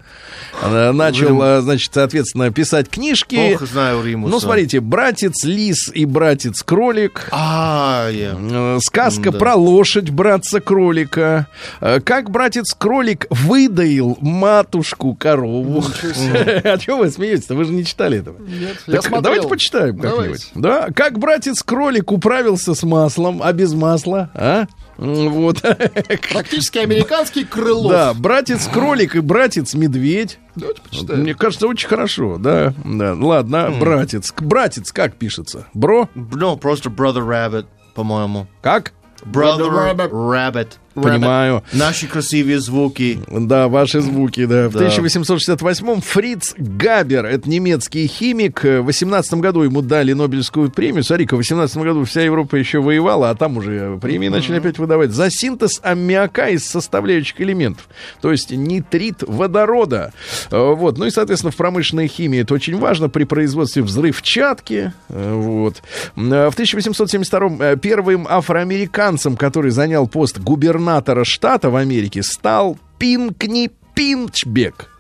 Начал, 0.63 1.43
э, 1.43 1.61
значит, 1.61 1.93
соответственно, 1.93 2.51
писать 2.51 2.89
книжки. 2.89 3.49
Плохо 3.51 3.67
знаю 3.67 4.03
Римуса. 4.03 4.31
Ну, 4.33 4.41
смотрите, 4.41 4.81
братец 4.81 5.45
Лис 5.45 5.91
и 5.93 6.07
братец 6.07 6.63
Кролик. 6.63 7.29
А, 7.31 8.09
я. 8.11 8.35
Э, 8.39 8.79
Сказка 8.81 9.33
Да. 9.33 9.39
про 9.39 9.55
лошадь 9.55 10.09
братца 10.11 10.61
кролика. 10.61 11.47
Э, 11.81 12.01
Как 12.01 12.31
братец 12.31 12.73
кролик 12.73 13.27
выдаил 13.31 14.17
матушку 14.21 15.15
корову. 15.15 15.85
О 16.65 16.79
чем 16.79 17.01
вы 17.01 17.11
смеетесь-то? 17.11 17.55
Вы 17.55 17.65
же 17.65 17.73
не 17.73 17.85
читали 17.85 18.19
этого. 18.21 18.37
Нет, 18.39 18.77
я 18.87 18.95
Так 18.95 19.03
смотрел. 19.03 19.23
давайте 19.23 19.49
почитаем 19.49 19.99
как-нибудь. 19.99 20.51
Да? 20.55 20.89
Как 20.95 21.19
братец 21.19 21.63
кролик 21.63 22.13
управился 22.13 22.75
с 22.75 22.83
маслом, 22.83 23.43
а 23.43 23.53
без 23.53 23.75
масла? 23.75 24.31
А? 24.35 24.67
Вот. 24.99 25.63
Практически 26.33 26.79
американский 26.79 27.45
крылов. 27.45 27.93
Да, 27.93 28.15
братец 28.15 28.67
кролик 28.67 29.17
и 29.17 29.21
братец 29.21 29.75
медведь. 29.75 30.39
Давайте 30.55 30.81
почитаем. 30.83 31.21
Мне 31.21 31.35
кажется, 31.35 31.67
очень 31.67 31.89
хорошо, 31.89 32.39
да. 32.39 32.73
да. 32.85 33.15
Ладно, 33.15 33.73
братец. 33.79 34.33
Братец 34.39 34.93
как 34.93 35.17
пишется? 35.17 35.67
Бро? 35.75 36.09
Ну, 36.15 36.57
просто 36.57 36.89
Brother 36.89 37.27
Rabbit, 37.27 37.67
по-моему. 37.95 38.47
Как? 38.63 38.93
Brother 39.23 39.71
Rabbit. 39.71 40.11
Rabbit. 40.11 40.69
Понимаю. 41.03 41.63
Наши 41.73 42.07
красивые 42.07 42.59
звуки. 42.61 43.21
Да, 43.31 43.69
ваши 43.69 44.01
звуки, 44.01 44.47
да. 44.47 44.69
В 44.69 44.73
Да. 44.73 44.87
1868-м 44.89 46.01
Фриц 46.01 46.55
Габер, 46.57 47.27
это 47.27 47.49
немецкий 47.49 48.07
химик, 48.07 48.63
в 48.65 48.83
18 48.83 49.35
году 49.35 49.63
ему 49.63 49.83
дали 49.83 50.13
Нобелевскую 50.13 50.71
премию. 50.71 51.05
Смотри-ка, 51.05 51.35
в 51.35 51.39
18 51.39 51.77
году 51.79 52.05
вся 52.05 52.23
Европа 52.23 52.57
еще 52.57 52.81
воевала, 52.81 53.31
а 53.31 53.35
там 53.35 53.57
уже 53.59 53.99
премии 54.01 54.29
начали 54.29 54.57
опять 54.59 54.79
выдавать. 54.79 55.11
За 55.11 55.31
синтез 55.31 55.81
аммиака 55.83 56.49
из 56.49 56.65
составляющих 56.67 57.41
элементов. 57.41 57.89
То 58.21 58.33
есть 58.33 58.51
нитрит 58.51 59.23
водорода. 59.27 60.13
Э, 60.51 60.73
Вот. 60.75 60.99
Ну 60.99 61.07
и, 61.07 61.11
соответственно, 61.11 61.51
в 61.53 61.57
промышленной 61.57 62.09
химии 62.09 62.41
это 62.41 62.55
очень 62.55 62.79
важно 62.79 63.09
при 63.09 63.25
производстве 63.25 63.83
взрывчатки. 63.83 64.93
Э, 65.09 65.33
Вот. 65.35 65.83
Э, 66.17 66.51
В 66.51 66.55
1872-м 66.59 67.61
э, 67.61 67.77
первым 67.77 68.27
афроамериканцем, 68.29 69.37
который 69.37 69.71
занял 69.71 70.07
пост 70.09 70.39
губернатора 70.39 70.86
штата 71.25 71.71
в 71.71 71.77
Америке, 71.77 72.23
стал 72.23 72.79
Пинкни 72.99 73.71
Пинчбек. 73.95 74.91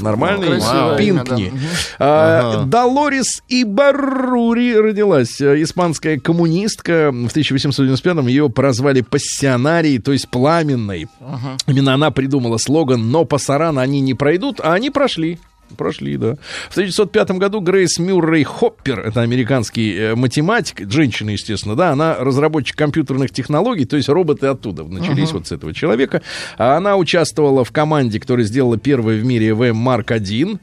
Нормальное 0.00 0.48
имя? 0.48 0.60
Красивое 0.60 0.96
имя, 0.98 1.24
Пинкни. 1.24 1.44
да. 1.50 1.54
Мгм. 1.56 1.60
А, 1.98 2.38
Ага. 2.54 2.64
Долорес 2.64 3.42
Ибарури 3.48 4.74
родилась. 4.76 5.40
э, 5.42 5.62
Испанская 5.62 6.18
коммунистка. 6.18 7.10
В 7.12 7.28
1895-м 7.30 8.26
ее 8.28 8.48
прозвали 8.48 9.02
пассионарией, 9.02 9.98
то 9.98 10.12
есть 10.12 10.28
пламенной. 10.28 11.08
Именно 11.66 11.92
она 11.94 12.10
придумала 12.10 12.56
слоган 12.56 13.10
«Но 13.10 13.26
пасарана 13.26 13.82
они 13.82 14.00
не 14.00 14.14
пройдут», 14.14 14.58
а 14.62 14.72
они 14.72 14.88
прошли. 14.90 15.38
Прошли, 15.76 16.16
да. 16.16 16.36
В 16.68 16.72
1905 16.72 17.30
году 17.32 17.60
Грейс 17.60 17.98
Мюррей 17.98 18.44
Хоппер, 18.44 19.00
это 19.00 19.20
американский 19.20 19.94
э, 19.96 20.14
математик, 20.14 20.90
женщина, 20.90 21.30
естественно, 21.30 21.76
да, 21.76 21.90
она 21.90 22.16
разработчик 22.16 22.76
компьютерных 22.76 23.30
технологий, 23.30 23.84
то 23.84 23.96
есть 23.96 24.08
роботы 24.08 24.46
оттуда 24.46 24.84
начались 24.84 25.32
вот 25.32 25.46
с 25.46 25.52
этого 25.52 25.74
человека. 25.74 26.22
А 26.56 26.76
Она 26.76 26.96
участвовала 26.96 27.64
в 27.64 27.72
команде, 27.72 28.20
которая 28.20 28.46
сделала 28.46 28.78
первый 28.78 29.18
в 29.20 29.24
мире 29.24 29.50
ЭВМ 29.50 29.76
Марк 29.76 30.10
1, 30.10 30.58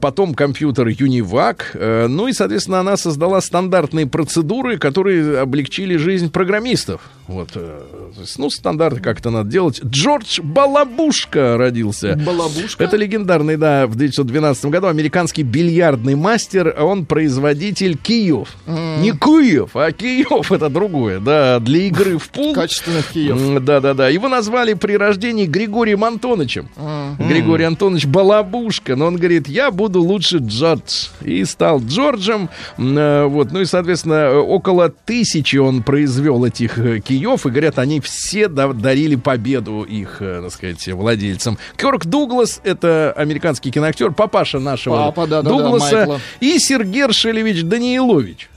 потом 0.00 0.34
компьютер 0.34 0.88
Univac, 0.88 1.62
э, 1.74 2.06
ну 2.08 2.28
и, 2.28 2.32
соответственно, 2.32 2.80
она 2.80 2.96
создала 2.96 3.40
стандартные 3.40 4.06
процедуры, 4.06 4.78
которые 4.78 5.40
облегчили 5.40 5.96
жизнь 5.96 6.30
программистов. 6.30 7.00
Вот, 7.26 7.50
э, 7.54 7.80
ну, 8.36 8.50
стандарты, 8.50 9.00
как 9.00 9.20
это 9.20 9.30
надо 9.30 9.50
делать. 9.50 9.80
Джордж 9.82 10.40
Балабушка 10.42 11.56
родился. 11.56 12.16
Балабушка? 12.16 12.84
Это 12.84 12.96
легендарный, 12.96 13.56
да, 13.56 13.86
в 13.86 13.96
1912 14.18 14.66
году 14.66 14.86
американский 14.88 15.42
бильярдный 15.42 16.14
мастер, 16.14 16.74
он 16.78 17.04
производитель 17.06 17.96
киев. 17.96 18.48
Не 18.66 19.12
Киев, 19.12 19.70
а 19.74 19.90
Киев 19.92 20.50
это 20.52 20.68
другое, 20.68 21.20
да, 21.20 21.58
для 21.60 21.80
игры 21.86 22.18
в 22.18 22.28
пул. 22.30 22.54
Качественных 22.54 23.08
киев. 23.08 23.62
Да-да-да. 23.64 24.08
Его 24.08 24.28
назвали 24.28 24.74
при 24.74 24.96
рождении 24.96 25.46
Григорием 25.46 26.04
Антоновичем. 26.04 26.68
Григорий 27.18 27.64
Антонович 27.64 28.06
Балабушка, 28.06 28.96
но 28.96 29.06
он 29.06 29.16
говорит, 29.16 29.48
я 29.48 29.70
буду 29.70 30.02
лучше 30.02 30.38
Джордж. 30.38 31.08
И 31.22 31.44
стал 31.44 31.80
Джорджем. 31.80 32.48
Э, 32.78 33.24
Вот, 33.24 33.52
ну 33.52 33.60
и, 33.60 33.64
соответственно, 33.64 34.38
около 34.40 34.88
тысячи 34.90 35.56
он 35.56 35.82
произвел 35.82 36.44
этих 36.44 36.78
э, 36.78 37.00
киев, 37.00 37.46
и 37.46 37.50
говорят, 37.50 37.78
они 37.78 38.00
все 38.00 38.48
да- 38.48 38.72
дарили 38.72 39.16
победу 39.16 39.82
их, 39.82 40.18
э, 40.20 40.40
так 40.42 40.52
сказать, 40.52 40.86
владельцам. 40.88 41.58
Кёрк 41.76 42.06
Дуглас, 42.06 42.60
это 42.64 43.12
американский 43.16 43.70
киноактер, 43.70 44.03
папаша 44.12 44.58
нашего 44.58 44.96
Папа, 44.96 45.26
да-да-да, 45.26 45.56
Дугласа, 45.56 45.96
Майкла. 45.96 46.20
и 46.40 46.58
Сергей 46.58 47.12
Шелевич 47.12 47.62
Даниилович. 47.62 48.48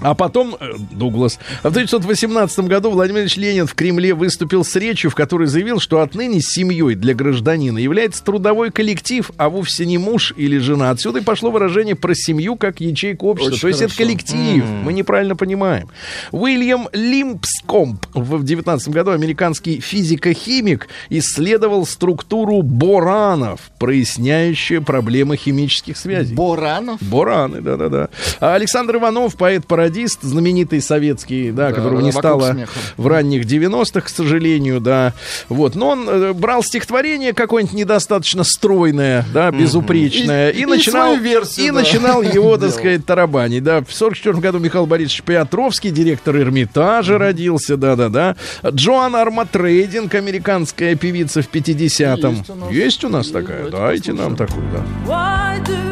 А 0.00 0.14
потом 0.14 0.56
э, 0.58 0.72
Дуглас. 0.92 1.38
В 1.62 1.66
1918 1.66 2.60
году 2.60 2.90
Владимир 2.90 3.22
Ильич 3.22 3.36
Ленин 3.36 3.66
в 3.66 3.74
Кремле 3.74 4.14
выступил 4.14 4.64
с 4.64 4.76
речью, 4.76 5.10
в 5.10 5.14
которой 5.14 5.48
заявил, 5.48 5.80
что 5.80 6.00
отныне 6.00 6.40
семьей 6.40 6.94
для 6.94 7.14
гражданина 7.14 7.78
является 7.78 8.22
трудовой 8.22 8.70
коллектив, 8.70 9.30
а 9.36 9.48
вовсе 9.48 9.86
не 9.86 9.98
муж 9.98 10.32
или 10.36 10.58
жена. 10.58 10.90
Отсюда 10.90 11.18
и 11.18 11.22
пошло 11.22 11.50
выражение 11.50 11.96
про 11.96 12.14
семью 12.14 12.56
как 12.56 12.80
ячейку 12.80 13.28
общества. 13.28 13.54
Очень 13.54 13.60
То 13.60 13.68
есть 13.68 13.82
это 13.82 13.96
коллектив. 13.96 14.64
Мы 14.84 14.92
неправильно 14.92 15.36
понимаем. 15.36 15.88
Уильям 16.30 16.88
Лимпскомп 16.92 18.06
в 18.14 18.44
19 18.44 18.88
году, 18.88 19.10
американский 19.10 19.80
физико-химик, 19.80 20.88
исследовал 21.10 21.86
структуру 21.86 22.62
боранов, 22.62 23.60
проясняющие 23.78 24.80
проблемы 24.80 25.36
химических 25.36 25.96
связей. 25.96 26.34
Боранов. 26.34 27.02
Бораны, 27.02 27.60
да-да-да. 27.60 28.08
А 28.40 28.54
Александр 28.92 28.96
Иванов, 28.96 29.36
поэт-пародист, 29.36 30.22
знаменитый 30.22 30.80
советский, 30.82 31.50
да, 31.50 31.68
Да, 31.70 31.74
которого 31.74 32.00
да, 32.00 32.06
не 32.06 32.12
стало 32.12 32.52
смеха. 32.52 32.72
в 32.96 33.06
ранних 33.06 33.44
90-х, 33.46 34.00
к 34.02 34.08
сожалению, 34.08 34.80
да. 34.80 35.14
Вот, 35.48 35.74
но 35.74 35.90
он 35.90 36.08
э, 36.08 36.32
брал 36.32 36.62
стихотворение 36.62 37.32
какое-нибудь 37.32 37.74
недостаточно 37.76 38.44
стройное, 38.44 39.24
да, 39.32 39.50
безупречное, 39.50 40.50
и, 40.50 40.58
И- 40.58 40.62
и 40.62 40.66
начинал, 40.66 41.08
свою 41.14 41.22
версию, 41.22 41.66
и 41.66 41.68
да, 41.68 41.74
начинал 41.74 42.22
его, 42.22 42.56
так 42.58 42.70
сказать, 42.72 43.04
тарабанить, 43.06 43.62
да. 43.64 43.80
В 43.82 43.92
44 43.92 44.38
году 44.38 44.58
Михаил 44.58 44.86
Борисович 44.86 45.22
Петровский, 45.22 45.90
директор 45.90 46.36
Эрмитажа, 46.36 47.18
родился, 47.18 47.76
да-да-да. 47.76 48.36
Джоан 48.66 49.16
Арматрейдинг, 49.16 50.14
американская 50.14 50.94
певица 50.96 51.42
в 51.42 51.48
50-м. 51.50 52.34
Есть 52.34 52.50
у 52.50 52.54
нас. 52.54 52.70
Есть 52.72 53.04
у 53.04 53.08
нас 53.08 53.28
такая? 53.28 53.70
Дайте 53.70 54.12
нам 54.12 54.36
послушаем. 54.36 54.36
такую, 54.36 54.66
да. 55.06 55.91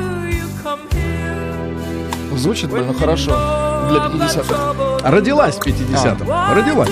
Звучит 2.41 2.71
довольно 2.71 2.95
хорошо 2.95 3.33
для 3.91 4.27
50-х. 4.27 5.11
Родилась 5.11 5.57
в 5.57 5.67
50-м. 5.67 6.55
Родилась. 6.55 6.89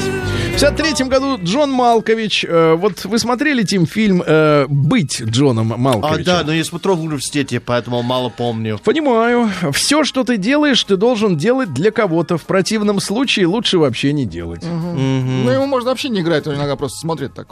В 0.59 0.61
53-м 0.61 1.09
году 1.09 1.39
Джон 1.41 1.71
Малкович. 1.71 2.45
э, 2.45 2.75
вот 2.75 3.05
вы 3.05 3.21
смотрели, 3.21 3.63
Тим, 3.63 3.87
фильм 3.87 4.25
э, 4.27 4.67
«Быть 4.69 5.23
Джоном 5.23 5.73
А, 5.73 5.77
Малковичем»? 5.77 6.25
да, 6.25 6.43
но 6.45 6.53
я 6.53 6.65
смотрел 6.65 6.97
в 6.97 7.03
университете, 7.05 7.61
поэтому 7.61 8.03
мало 8.03 8.29
помню. 8.29 8.81
Понимаю. 8.83 9.49
Все, 9.73 10.03
что 10.03 10.25
ты 10.25 10.37
делаешь, 10.37 10.83
ты 10.83 10.97
должен 10.97 11.37
делать 11.37 11.73
для 11.73 11.93
кого-то. 11.93 12.39
В 12.39 12.43
противном 12.43 12.99
случае 12.99 13.47
лучше 13.47 13.79
вообще 13.79 14.13
не 14.13 14.27
делать. 14.27 14.65
Ну, 14.65 15.49
ему 15.49 15.67
можно 15.67 15.91
вообще 15.91 16.09
не 16.09 16.23
играть, 16.23 16.49
он 16.49 16.57
иногда 16.57 16.75
просто 16.75 16.99
смотрит 16.99 17.35
так 17.35 17.47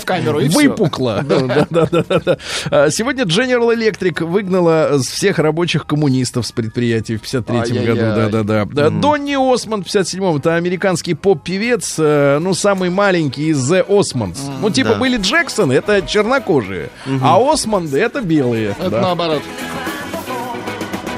в 0.00 0.04
камеру 0.06 0.40
и. 0.40 0.48
Выпукло. 0.48 1.22
Да, 1.22 1.40
да, 1.68 1.86
да, 1.90 2.02
да, 2.08 2.18
да. 2.24 2.38
А, 2.70 2.90
Сегодня 2.90 3.24
General 3.24 3.68
Electric 3.76 4.24
выгнала 4.24 4.98
всех 5.02 5.38
рабочих 5.38 5.84
коммунистов 5.86 6.46
с 6.46 6.52
предприятий 6.52 7.16
в 7.18 7.22
53-м 7.22 7.84
году. 7.84 8.00
Да, 8.00 8.14
Ай-яй-яй. 8.14 8.30
да, 8.30 8.42
да. 8.42 8.64
Да, 8.64 8.88
Донни 8.88 9.36
Осмонд 9.36 9.86
в 9.86 9.94
57-м. 9.94 10.38
Это 10.38 10.54
американский 10.54 11.12
поп-певец, 11.12 11.96
э, 12.36 12.38
ну, 12.38 12.54
самый 12.54 12.90
маленький 12.90 13.48
из 13.48 13.70
The 13.72 13.86
Osmonds. 13.86 14.38
Ну, 14.60 14.70
типа 14.70 14.90
Да. 14.90 14.98
были 14.98 15.16
Джексоны, 15.16 15.72
это 15.72 16.02
чернокожие. 16.02 16.90
А 17.22 17.38
Осмонды 17.52 17.98
это 18.00 18.20
белые. 18.20 18.70
Это 18.78 18.90
да. 18.90 19.00
наоборот. 19.00 19.42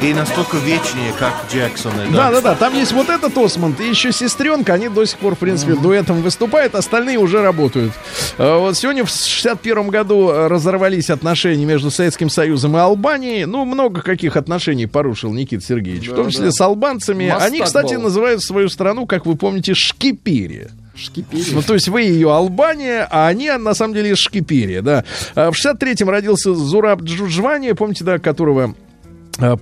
И 0.03 0.13
настолько 0.15 0.57
вечнее, 0.57 1.13
как 1.17 1.33
Джексоны. 1.49 2.09
Да, 2.13 2.33
да, 2.33 2.41
да. 2.41 2.55
Там 2.57 2.75
есть 2.75 2.91
вот 2.93 3.09
этот 3.09 3.37
Осмонд 3.39 3.81
и 3.81 3.89
еще 3.89 4.11
сестренка. 4.11 4.75
Они 4.75 4.89
до 4.89 5.05
сих 5.05 5.17
пор, 5.19 5.37
в 5.37 5.39
принципе, 5.39 5.75
дуэтом 5.75 6.23
выступают. 6.23 6.75
Остальные 6.75 7.19
уже 7.19 7.41
работают. 7.41 7.93
А, 8.37 8.59
Вот 8.59 8.77
сегодня 8.77 9.05
в 9.05 9.11
61 9.11 9.89
году 9.89 10.31
э, 10.31 10.49
разорвались 10.49 11.09
отношения 11.09 11.65
между 11.65 11.93
Советским 11.93 12.31
Союзом 12.31 12.77
и 12.77 12.81
Албанией. 12.81 13.45
Ну, 13.45 13.65
много 13.65 14.03
каких 14.03 14.37
отношений 14.37 14.87
порушил 14.87 15.33
Никита 15.33 15.65
Сергеевич. 15.65 16.09
в 16.09 16.15
том 16.17 16.31
числе 16.31 16.51
с 16.51 16.61
албанцами. 16.61 17.29
Мастак 17.31 17.49
Они, 17.49 17.61
кстати, 17.61 17.95
был. 17.95 18.03
называют 18.03 18.43
свою 18.43 18.69
страну, 18.71 19.07
как 19.07 19.25
вы 19.25 19.37
помните, 19.37 19.75
Шкипирия. 19.75 20.71
Шкипери. 20.97 21.45
Ну, 21.53 21.63
то 21.63 21.75
есть 21.75 21.89
вы 21.89 22.03
ее 22.03 22.33
Албания, 22.35 23.07
а 23.09 23.29
они, 23.29 23.51
на 23.53 23.73
самом 23.75 23.95
деле, 23.95 24.11
из 24.11 24.19
Шкипирия, 24.19 24.83
да. 24.83 25.05
А 25.37 25.53
В 25.53 25.55
63-м 25.55 26.11
родился 26.11 26.53
Зураб 26.55 27.03
Джуджвани, 27.03 27.73
помните, 27.73 28.03
да, 28.05 28.19
которого 28.19 28.75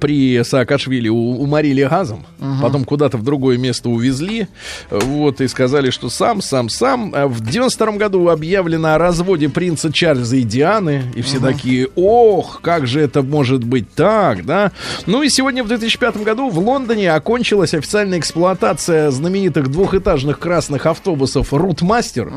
при 0.01 0.43
Саакашвили 0.43 1.09
уморили 1.09 1.85
газом, 1.85 2.27
потом 2.61 2.85
куда-то 2.85 3.17
в 3.17 3.23
другое 3.23 3.57
место 3.57 3.89
увезли, 3.89 4.49
вот, 4.91 5.41
и 5.41 5.49
сказали, 5.49 5.91
что 5.91 6.11
сам, 6.11 6.41
сам, 6.43 6.69
сам. 6.69 7.13
А 7.15 7.29
В 7.29 7.41
92 7.41 7.93
году 7.93 8.29
объявлено 8.29 8.95
о 8.95 8.99
разводе 8.99 9.49
принца 9.49 9.93
Чарльза 9.93 10.37
и 10.37 10.43
Дианы, 10.43 11.05
и 11.15 11.23
все 11.23 11.39
такие, 11.39 11.89
ох, 11.95 12.61
как 12.63 12.87
же 12.87 13.01
это 13.01 13.23
может 13.23 13.63
быть 13.65 13.89
так, 13.95 14.45
да? 14.45 14.73
Ну 15.07 15.23
и 15.23 15.29
сегодня, 15.29 15.63
в 15.63 15.69
2005 15.69 16.17
году, 16.25 16.51
в 16.51 16.59
Лондоне 16.59 17.13
окончилась 17.13 17.73
официальная 17.75 18.19
эксплуатация 18.19 19.11
знаменитых 19.11 19.69
двухэтажных 19.69 20.39
красных 20.39 20.87
автобусов 20.87 21.53
Рутмастер. 21.53 22.29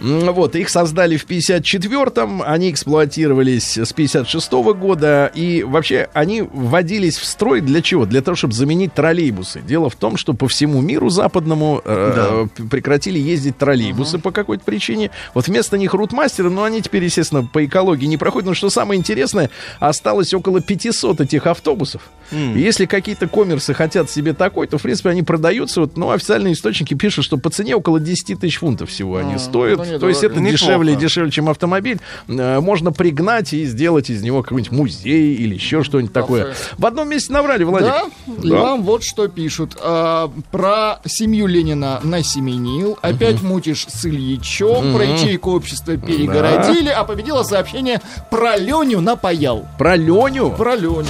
М, 0.00 0.32
Вот, 0.32 0.56
их 0.56 0.68
создали 0.70 1.16
в 1.16 1.26
54-м, 1.26 2.42
они 2.44 2.70
эксплуатировались 2.70 3.76
с 3.76 3.92
56-го 3.92 4.74
года, 4.74 5.30
и 5.34 5.62
вообще 5.62 6.08
они 6.14 6.42
вводились 6.62 7.18
в 7.18 7.24
строй 7.24 7.60
для 7.60 7.82
чего? 7.82 8.06
Для 8.06 8.22
того, 8.22 8.34
чтобы 8.36 8.54
заменить 8.54 8.94
троллейбусы. 8.94 9.60
Дело 9.60 9.90
в 9.90 9.96
том, 9.96 10.16
что 10.16 10.34
по 10.34 10.48
всему 10.48 10.80
миру 10.80 11.10
западному 11.10 11.80
э, 11.84 12.46
п- 12.56 12.62
прекратили 12.64 13.18
ездить 13.18 13.58
троллейбусы 13.58 14.18
по 14.18 14.30
какой-то 14.30 14.64
причине. 14.64 15.10
Вот 15.34 15.46
вместо 15.48 15.76
них 15.78 15.94
рутмастеры, 15.94 16.50
но 16.50 16.64
они 16.64 16.80
теперь, 16.82 17.04
естественно, 17.04 17.44
по 17.44 17.64
экологии 17.64 18.06
не 18.06 18.16
проходят. 18.16 18.48
Но 18.48 18.54
что 18.54 18.70
самое 18.70 18.98
интересное, 18.98 19.50
осталось 19.80 20.32
около 20.34 20.60
500 20.60 21.20
этих 21.20 21.46
автобусов. 21.46 22.02
И 22.30 22.60
если 22.60 22.86
какие-то 22.86 23.28
коммерсы 23.28 23.74
хотят 23.74 24.08
себе 24.10 24.32
такой, 24.32 24.66
то, 24.66 24.78
в 24.78 24.82
принципе, 24.82 25.10
они 25.10 25.22
продаются. 25.22 25.80
Вот, 25.82 25.96
ну, 25.98 26.10
официальные 26.10 26.54
источники 26.54 26.94
пишут, 26.94 27.24
что 27.26 27.36
по 27.36 27.50
цене 27.50 27.76
около 27.76 28.00
10 28.00 28.40
тысяч 28.40 28.58
фунтов 28.58 28.88
всего 28.88 29.16
они 29.18 29.36
стоят. 29.38 29.78
ну, 29.86 29.98
то 29.98 30.08
есть 30.08 30.24
это 30.24 30.36
недорого. 30.36 30.52
дешевле, 30.52 30.96
дешевле, 30.96 31.30
чем 31.30 31.48
автомобиль. 31.50 31.98
Э, 32.28 32.60
Можно 32.60 32.90
пригнать 32.92 33.52
и 33.52 33.64
сделать 33.66 34.08
из 34.08 34.22
него 34.22 34.42
какой-нибудь 34.42 34.72
музей 34.72 35.34
или 35.34 35.54
еще 35.54 35.82
что-нибудь 35.82 36.12
такое. 36.12 36.51
В 36.78 36.86
одном 36.86 37.08
месте 37.08 37.32
наврали, 37.32 37.64
Владик. 37.64 37.88
Да, 37.88 38.04
и 38.42 38.50
вам 38.50 38.82
вот 38.82 39.02
что 39.02 39.28
пишут. 39.28 39.76
А, 39.80 40.30
про 40.50 41.00
семью 41.04 41.46
Ленина 41.46 42.00
насеменил, 42.02 42.98
опять 43.02 43.42
мутишь 43.42 43.86
с 43.88 44.06
Ильичом, 44.06 44.94
про 44.94 45.04
ячейку 45.04 45.52
общества 45.52 45.96
перегородили, 45.96 46.88
а 46.88 47.04
победило 47.04 47.42
сообщение 47.42 48.00
про 48.30 48.56
Леню 48.56 49.00
напаял. 49.00 49.66
Про 49.78 49.96
Леню. 49.96 50.50
Про 50.50 50.74
Леню. 50.76 51.06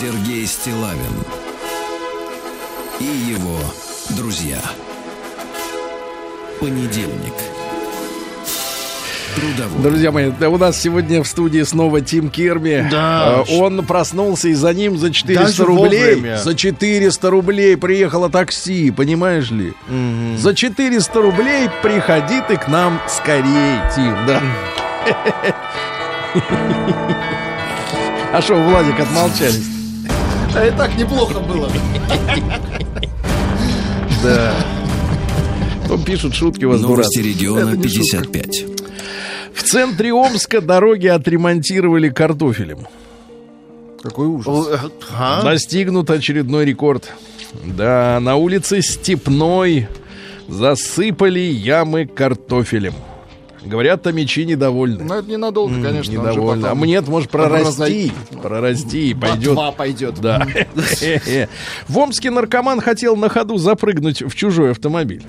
Сергей 0.00 0.46
Стилавин 0.46 1.24
и 3.00 3.04
его 3.04 3.58
друзья. 4.10 4.60
Понедельник. 6.60 7.34
Трудовой. 9.40 9.82
Друзья 9.82 10.10
мои, 10.12 10.30
да, 10.38 10.48
у 10.48 10.58
нас 10.58 10.80
сегодня 10.80 11.22
в 11.22 11.26
студии 11.28 11.62
снова 11.62 12.00
Тим 12.00 12.28
Керби. 12.30 12.86
Да. 12.90 13.44
Э, 13.48 13.58
Он 13.58 13.84
проснулся, 13.84 14.48
и 14.48 14.54
за 14.54 14.72
ним 14.74 14.98
за 14.98 15.12
400 15.12 15.44
Даже 15.44 15.64
рублей. 15.64 16.14
вовремя. 16.14 16.38
За 16.38 16.54
400 16.54 17.30
рублей 17.30 17.76
приехало 17.76 18.28
такси, 18.30 18.90
понимаешь 18.90 19.50
ли? 19.50 19.72
За 20.38 20.54
400 20.54 21.20
рублей 21.22 21.68
приходи 21.82 22.40
ты 22.48 22.56
к 22.56 22.68
нам 22.68 23.00
скорей, 23.08 23.78
Тим, 23.94 24.14
да. 24.26 24.42
А 28.32 28.42
что, 28.42 28.54
Владик, 28.56 29.00
отмолчались? 29.00 29.64
А 30.54 30.66
и 30.66 30.70
так 30.70 30.96
неплохо 30.96 31.40
было. 31.40 31.70
Да. 34.22 34.54
Там 35.88 36.02
пишут 36.02 36.34
шутки 36.34 36.64
у 36.64 36.70
вас 36.70 36.80
Новости 36.80 37.18
дурацкие. 37.18 37.24
региона 37.24 37.68
Это 37.70 37.76
не 37.78 37.82
55. 37.84 38.64
В 39.58 39.64
центре 39.64 40.14
Омска 40.14 40.60
дороги 40.60 41.08
отремонтировали 41.08 42.10
картофелем. 42.10 42.86
Какой 44.00 44.28
ужас. 44.28 44.68
А? 45.12 45.42
Достигнут 45.42 46.08
очередной 46.10 46.64
рекорд. 46.64 47.12
Да, 47.64 48.20
на 48.20 48.36
улице 48.36 48.80
Степной 48.82 49.88
засыпали 50.46 51.40
ямы 51.40 52.06
картофелем. 52.06 52.94
Говорят, 53.64 54.04
томичи 54.04 54.44
недовольны. 54.44 55.02
Ну, 55.02 55.14
это 55.14 55.28
ненадолго, 55.28 55.74
конечно. 55.82 55.98
он 55.98 56.04
же 56.04 56.12
Недовольны. 56.12 56.60
А 56.60 56.68
потом 56.68 56.78
мне 56.78 56.94
это 56.94 57.10
может 57.10 57.28
прорасти. 57.28 58.12
Прорасти 58.40 59.10
и 59.10 59.14
пойдет. 59.14 59.56
Ботва 59.56 59.72
пойдет. 59.72 60.20
Да. 60.20 60.46
В 61.88 61.98
Омске 61.98 62.30
наркоман 62.30 62.80
хотел 62.80 63.16
на 63.16 63.28
ходу 63.28 63.58
запрыгнуть 63.58 64.22
в 64.22 64.36
чужой 64.36 64.70
автомобиль. 64.70 65.24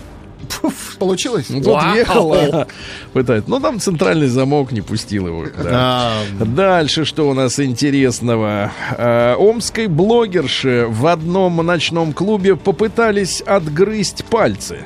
Получилось? 1.00 1.46
Ну, 1.50 1.62
Тут 1.64 1.82
ехал, 1.96 2.34
а, 2.34 2.68
пытается. 3.14 3.50
Ну, 3.50 3.60
там 3.60 3.80
центральный 3.80 4.28
замок 4.28 4.72
не 4.72 4.82
пустил 4.82 5.28
его. 5.28 5.46
да. 5.64 5.70
А, 5.72 6.24
Дальше 6.46 7.06
что 7.06 7.30
у 7.30 7.34
нас 7.34 7.60
интересного? 7.60 8.72
А, 8.98 9.36
Омской 9.38 9.88
блогерше 9.88 10.88
в 10.90 11.08
одном 11.08 11.58
ночном 11.66 12.14
клубе 12.14 12.56
попытались 12.56 13.42
отгрызть 13.42 14.26
пальцы. 14.26 14.80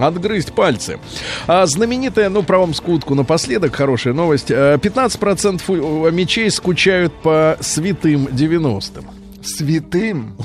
Отгрызть 0.00 0.52
пальцы. 0.52 0.98
А 1.46 1.66
знаменитая, 1.66 2.28
ну, 2.28 2.42
про 2.42 2.58
Омскую 2.62 2.96
утку 2.96 3.14
напоследок, 3.14 3.74
хорошая 3.76 4.14
новость. 4.14 4.50
А, 4.50 4.76
15% 4.78 5.68
у- 5.68 6.10
мечей 6.10 6.50
скучают 6.50 7.12
по 7.22 7.56
святым 7.60 8.26
90-м. 8.26 9.04
Святым. 9.46 10.34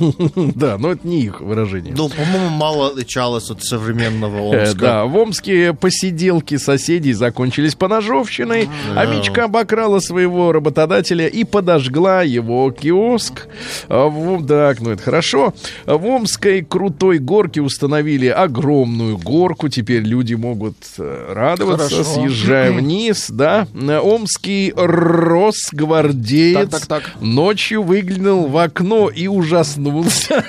Да, 0.56 0.78
но 0.78 0.92
это 0.92 1.08
не 1.08 1.22
их 1.22 1.42
выражение. 1.42 1.94
Ну, 1.96 2.10
по-моему, 2.10 2.50
мало 2.50 2.88
отличалось 2.88 3.50
от 3.50 3.64
современного 3.64 4.54
Э, 4.54 4.64
Омска. 4.64 4.80
Да, 4.80 5.06
в 5.06 5.16
Омске 5.18 5.74
посиделки 5.74 6.58
соседей 6.58 7.14
закончились 7.14 7.76
поножовщиной, 7.76 8.70
а 8.96 9.06
Мичка 9.06 9.46
обокрала 9.46 10.00
своего 10.00 10.52
работодателя 10.52 11.28
и 11.28 11.44
подожгла 11.44 12.24
его 12.24 12.72
киоск. 12.72 13.48
А, 13.88 14.10
Так, 14.48 14.82
ну 14.82 14.92
это 14.92 15.04
хорошо. 15.04 15.54
В 15.86 16.06
Омской 16.06 16.64
крутой 16.64 17.20
горке 17.20 17.62
установили 17.62 18.28
огромную 18.28 19.18
горку. 19.18 19.70
Теперь 19.70 20.04
люди 20.04 20.36
могут 20.36 20.78
э, 20.98 21.34
радоваться, 21.34 22.04
съезжая 22.04 22.72
вниз, 22.72 23.28
да. 23.30 23.68
Омский 23.74 24.74
росгвардеец 24.76 26.88
ночью 27.22 27.84
выглянул 27.84 28.48
в 28.48 28.58
окно 28.58 28.87
и 29.10 29.28
ужаснулся. 29.28 30.44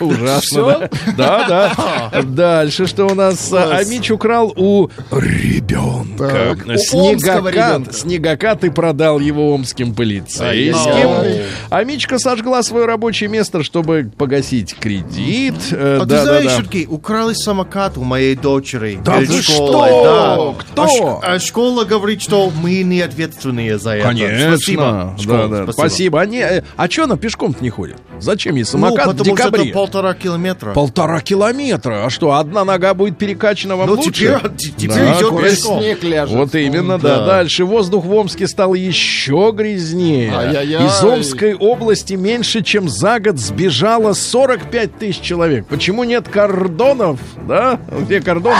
Ужасно, 0.00 0.62
да? 0.66 0.88
Да, 1.16 1.72
да. 2.12 2.22
Дальше 2.22 2.86
что 2.86 3.06
у 3.06 3.14
нас? 3.14 3.52
А 3.52 3.82
Мич 3.84 4.10
украл 4.10 4.52
у 4.56 4.88
ребенка. 5.10 6.56
Так, 6.66 6.78
Снегокат. 6.78 7.52
ребенка. 7.52 7.92
Снегокат 7.92 8.64
и 8.64 8.70
продал 8.70 9.18
его 9.20 9.52
омским 9.54 9.94
полицейским. 9.94 10.90
Ай-яй-яй. 10.92 11.42
А 11.70 12.18
сожгла 12.18 12.62
свое 12.62 12.86
рабочее 12.86 13.28
место, 13.28 13.62
чтобы 13.62 14.10
погасить 14.16 14.74
кредит. 14.74 15.54
Э, 15.72 15.98
А 16.02 16.06
ты 16.06 16.18
знаешь, 16.20 16.44
да. 16.44 16.56
Сергей, 16.58 16.86
украли 16.88 17.34
самокат 17.34 17.98
у 17.98 18.04
моей 18.04 18.34
дочери 18.34 18.98
Да 19.04 19.18
вы 19.18 19.42
что? 19.42 20.54
Да. 20.56 20.64
Кто? 20.72 20.82
А, 20.82 20.88
ш- 20.88 21.18
а 21.22 21.38
школа 21.40 21.84
говорит, 21.84 22.22
что 22.22 22.50
мы 22.50 22.82
не 22.82 23.00
ответственные 23.00 23.78
за 23.78 23.96
это. 23.96 24.08
Конечно, 24.08 24.56
Спасибо. 24.56 24.82
да, 25.16 25.22
школа, 25.22 25.48
да. 25.66 25.72
Спасибо. 25.72 26.20
Они, 26.20 26.38
э, 26.38 26.62
а 26.76 26.90
что 26.90 27.04
она 27.04 27.16
пешком-то 27.16 27.62
не 27.62 27.70
ходит? 27.72 27.96
Зачем 28.20 28.54
ей 28.54 28.62
Ну, 28.62 28.66
самокат 28.68 29.06
в 29.06 29.10
потому 29.10 29.24
что 29.24 29.34
декабре? 29.36 29.64
это 29.64 29.72
полтора 29.74 30.14
километра. 30.14 30.72
Полтора 30.72 31.20
километра. 31.20 32.04
А 32.06 32.10
что, 32.10 32.34
одна 32.34 32.64
нога 32.64 32.94
будет 32.94 33.18
перекачана 33.18 33.74
вам 33.76 33.88
Ну, 33.88 33.94
лучше? 33.96 34.12
теперь, 34.12 34.72
теперь 34.76 34.88
Да, 34.96 35.18
идет 35.18 35.40
пешком. 35.42 35.80
Снег 35.80 36.04
ляжет. 36.04 36.36
Вот 36.36 36.54
именно, 36.54 36.98
да. 36.98 37.18
Да. 37.18 37.26
Дальше 37.26 37.64
воздух 37.64 38.04
в 38.04 38.12
Омске 38.14 38.46
стал 38.46 38.74
еще 38.74 39.52
грязнее. 39.52 40.32
Ай-яй-яй. 40.32 40.86
Из 40.86 41.02
Омской 41.02 41.54
области 41.54 42.14
меньше, 42.14 42.62
чем 42.62 42.88
за 42.88 43.18
год 43.18 43.38
сбежало 43.38 44.12
45 44.12 44.98
тысяч 44.98 45.20
человек. 45.20 45.66
Почему 45.66 46.04
нет 46.04 46.28
кордонов? 46.28 47.18
Да? 47.48 47.80
Где 48.00 48.20
кордон? 48.20 48.54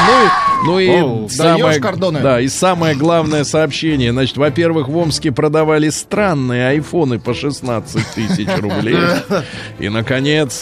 Ну 0.67 0.79
и, 0.81 0.87
ну 0.89 0.97
и 0.99 1.01
О, 1.03 1.29
самое, 1.29 1.81
кордоны. 1.81 2.21
Да, 2.21 2.41
и 2.41 2.49
самое 2.49 2.95
главное 2.97 3.45
сообщение. 3.45 4.13
Значит, 4.13 4.37
во-первых, 4.37 4.89
в 4.89 4.97
Омске 4.97 5.31
продавали 5.33 5.89
странные 5.91 6.69
айфоны 6.69 7.19
по 7.19 7.35
16 7.35 8.07
тысяч 8.15 8.49
рублей. 8.61 8.97
И, 9.79 9.89
наконец. 9.89 10.59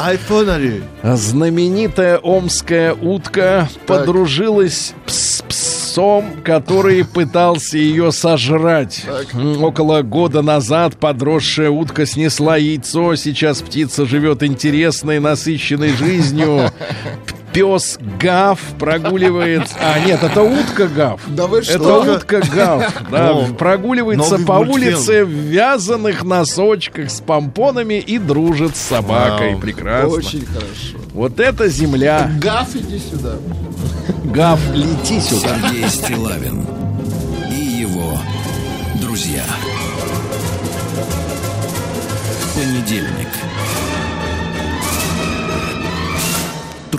Знаменитая 1.03 2.19
омская 2.19 2.95
утка 2.95 3.69
подружилась 3.87 4.95
с 5.07 5.43
псом, 5.43 6.25
который 6.45 7.05
пытался 7.05 7.79
ее 7.79 8.13
сожрать. 8.13 9.05
Около 9.61 10.03
года 10.03 10.43
назад 10.43 10.97
подросшая 10.97 11.71
утка 11.71 12.07
снесла 12.07 12.57
яйцо. 12.57 13.17
Сейчас 13.17 13.61
птица 13.61 14.07
живет 14.07 14.43
интересной, 14.43 15.19
насыщенной 15.19 15.93
жизнью. 15.93 16.71
Пес 17.53 17.99
Гав 18.21 18.61
прогуливает... 18.79 19.63
А, 19.81 19.99
нет, 20.07 20.23
это 20.23 20.43
утка 20.43 20.87
Гав. 20.87 21.21
Да 21.29 21.47
вы 21.47 21.63
что? 21.63 21.75
Это 21.75 22.13
утка 22.13 22.41
Гав. 22.55 22.93
Да, 23.11 23.31
О, 23.33 23.47
прогуливается 23.59 24.39
по 24.39 24.59
мультфильм. 24.65 24.95
улице 24.95 25.25
в 25.25 25.31
вязаных 25.31 26.23
носочках 26.23 27.11
с 27.11 27.21
помпонами 27.21 27.95
и 27.95 28.19
дружит 28.19 28.77
с 28.77 28.81
собакой. 28.81 29.53
Вау. 29.53 29.61
Прекрасно. 29.61 30.17
Очень 30.17 30.47
хорошо. 30.47 30.99
Вот 31.13 31.41
это 31.41 31.69
земля. 31.69 32.31
Гаф, 32.41 32.75
иди 32.77 32.99
сюда. 32.99 33.35
Гав, 34.25 34.61
лети 34.73 35.21
сюда. 35.21 35.57
Сергей 35.63 35.89
Стилавин 35.89 36.65
и 37.51 37.55
его 37.81 38.19
друзья. 39.01 39.43
Понедельник. 42.55 43.29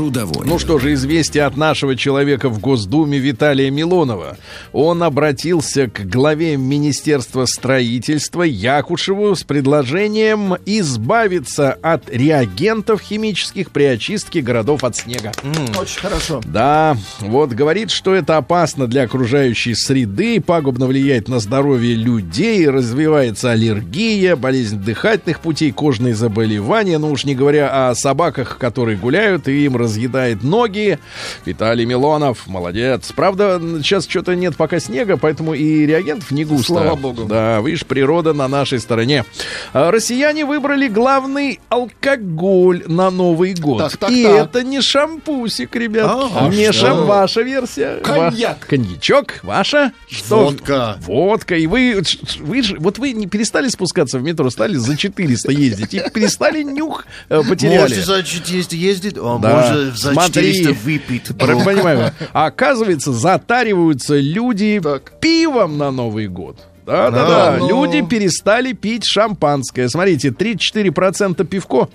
Трудовой. 0.01 0.47
Ну 0.47 0.57
что 0.57 0.79
же, 0.79 0.93
известие 0.93 1.43
от 1.43 1.57
нашего 1.57 1.95
человека 1.95 2.49
в 2.49 2.59
Госдуме 2.59 3.19
Виталия 3.19 3.69
Милонова. 3.69 4.35
Он 4.73 5.03
обратился 5.03 5.87
к 5.87 6.07
главе 6.07 6.57
Министерства 6.57 7.45
строительства 7.45 8.41
Якушеву 8.41 9.35
с 9.35 9.43
предложением 9.43 10.55
избавиться 10.65 11.73
от 11.83 12.09
реагентов 12.09 12.99
химических 13.01 13.69
при 13.69 13.83
очистке 13.83 14.41
городов 14.41 14.83
от 14.83 14.95
снега. 14.95 15.33
Очень 15.79 15.99
хорошо. 15.99 16.41
Да, 16.45 16.97
вот 17.19 17.51
говорит, 17.51 17.91
что 17.91 18.15
это 18.15 18.37
опасно 18.37 18.87
для 18.87 19.03
окружающей 19.03 19.75
среды, 19.75 20.41
пагубно 20.41 20.87
влияет 20.87 21.27
на 21.27 21.39
здоровье 21.39 21.93
людей, 21.93 22.67
развивается 22.67 23.51
аллергия, 23.51 24.35
болезнь 24.35 24.81
дыхательных 24.81 25.41
путей, 25.41 25.71
кожные 25.71 26.15
заболевания, 26.15 26.97
ну 26.97 27.11
уж 27.11 27.23
не 27.23 27.35
говоря 27.35 27.89
о 27.89 27.93
собаках, 27.93 28.57
которые 28.57 28.97
гуляют 28.97 29.47
и 29.47 29.65
им 29.65 29.75
разъедает 29.91 30.41
ноги. 30.43 30.99
Виталий 31.45 31.85
Милонов, 31.85 32.47
молодец. 32.47 33.11
Правда, 33.15 33.59
сейчас 33.83 34.07
что-то 34.07 34.35
нет 34.35 34.55
пока 34.55 34.79
снега, 34.79 35.17
поэтому 35.17 35.53
и 35.53 35.85
реагентов 35.85 36.31
не 36.31 36.45
густо. 36.45 36.67
Слава 36.73 36.95
богу. 36.95 37.25
Да, 37.25 37.59
видишь, 37.61 37.85
природа 37.85 38.33
на 38.33 38.47
нашей 38.47 38.79
стороне. 38.79 39.25
А, 39.73 39.91
Россияне 39.91 40.45
выбрали 40.45 40.87
главный 40.87 41.59
алкоголь 41.69 42.83
на 42.87 43.09
Новый 43.09 43.53
год. 43.53 43.79
Так, 43.79 43.97
так, 43.97 44.11
и 44.11 44.23
так. 44.23 44.47
это 44.49 44.63
не 44.63 44.81
шампусик, 44.81 45.75
ребят. 45.75 46.09
А, 46.35 46.47
не 46.49 46.71
что? 46.71 46.87
шам, 46.87 47.05
ваша 47.05 47.41
версия. 47.41 47.97
Коньяк. 48.03 48.59
Ва- 48.61 48.65
Коньячок, 48.67 49.39
ваша? 49.43 49.91
Что? 50.09 50.45
Водка. 50.45 50.97
Водка. 51.01 51.55
И 51.55 51.67
вы, 51.67 52.01
вы, 52.39 52.63
ж- 52.63 52.75
вот 52.79 52.97
вы 52.97 53.11
не 53.11 53.27
перестали 53.27 53.67
спускаться 53.67 54.19
в 54.19 54.23
метро, 54.23 54.49
стали 54.49 54.75
за 54.75 54.95
400 54.95 55.51
ездить. 55.51 55.93
И 55.93 56.01
перестали 56.13 56.63
нюх 56.63 57.05
э, 57.29 57.41
потеряли. 57.47 57.81
Может 57.81 58.05
за 58.05 58.23
400 58.23 58.75
ездит, 58.75 59.17
а 59.17 59.37
Да. 59.39 59.49
Может 59.71 59.97
за 59.97 60.13
Смотри. 60.13 60.53
400 60.53 60.73
выпит. 60.83 61.31
Понимаю. 61.37 62.11
А 62.33 62.45
оказывается, 62.47 63.11
затариваются 63.11 64.17
люди 64.19 64.79
Так. 64.83 65.13
пивом 65.19 65.77
на 65.77 65.91
Новый 65.91 66.27
год. 66.27 66.57
Да, 66.85 67.11
да, 67.11 67.27
Да, 67.27 67.57
ну. 67.59 67.67
Люди 67.67 68.01
перестали 68.01 68.73
пить 68.73 69.03
шампанское. 69.05 69.87
Смотрите, 69.87 70.29
34% 70.29 71.45
пивко. 71.45 71.89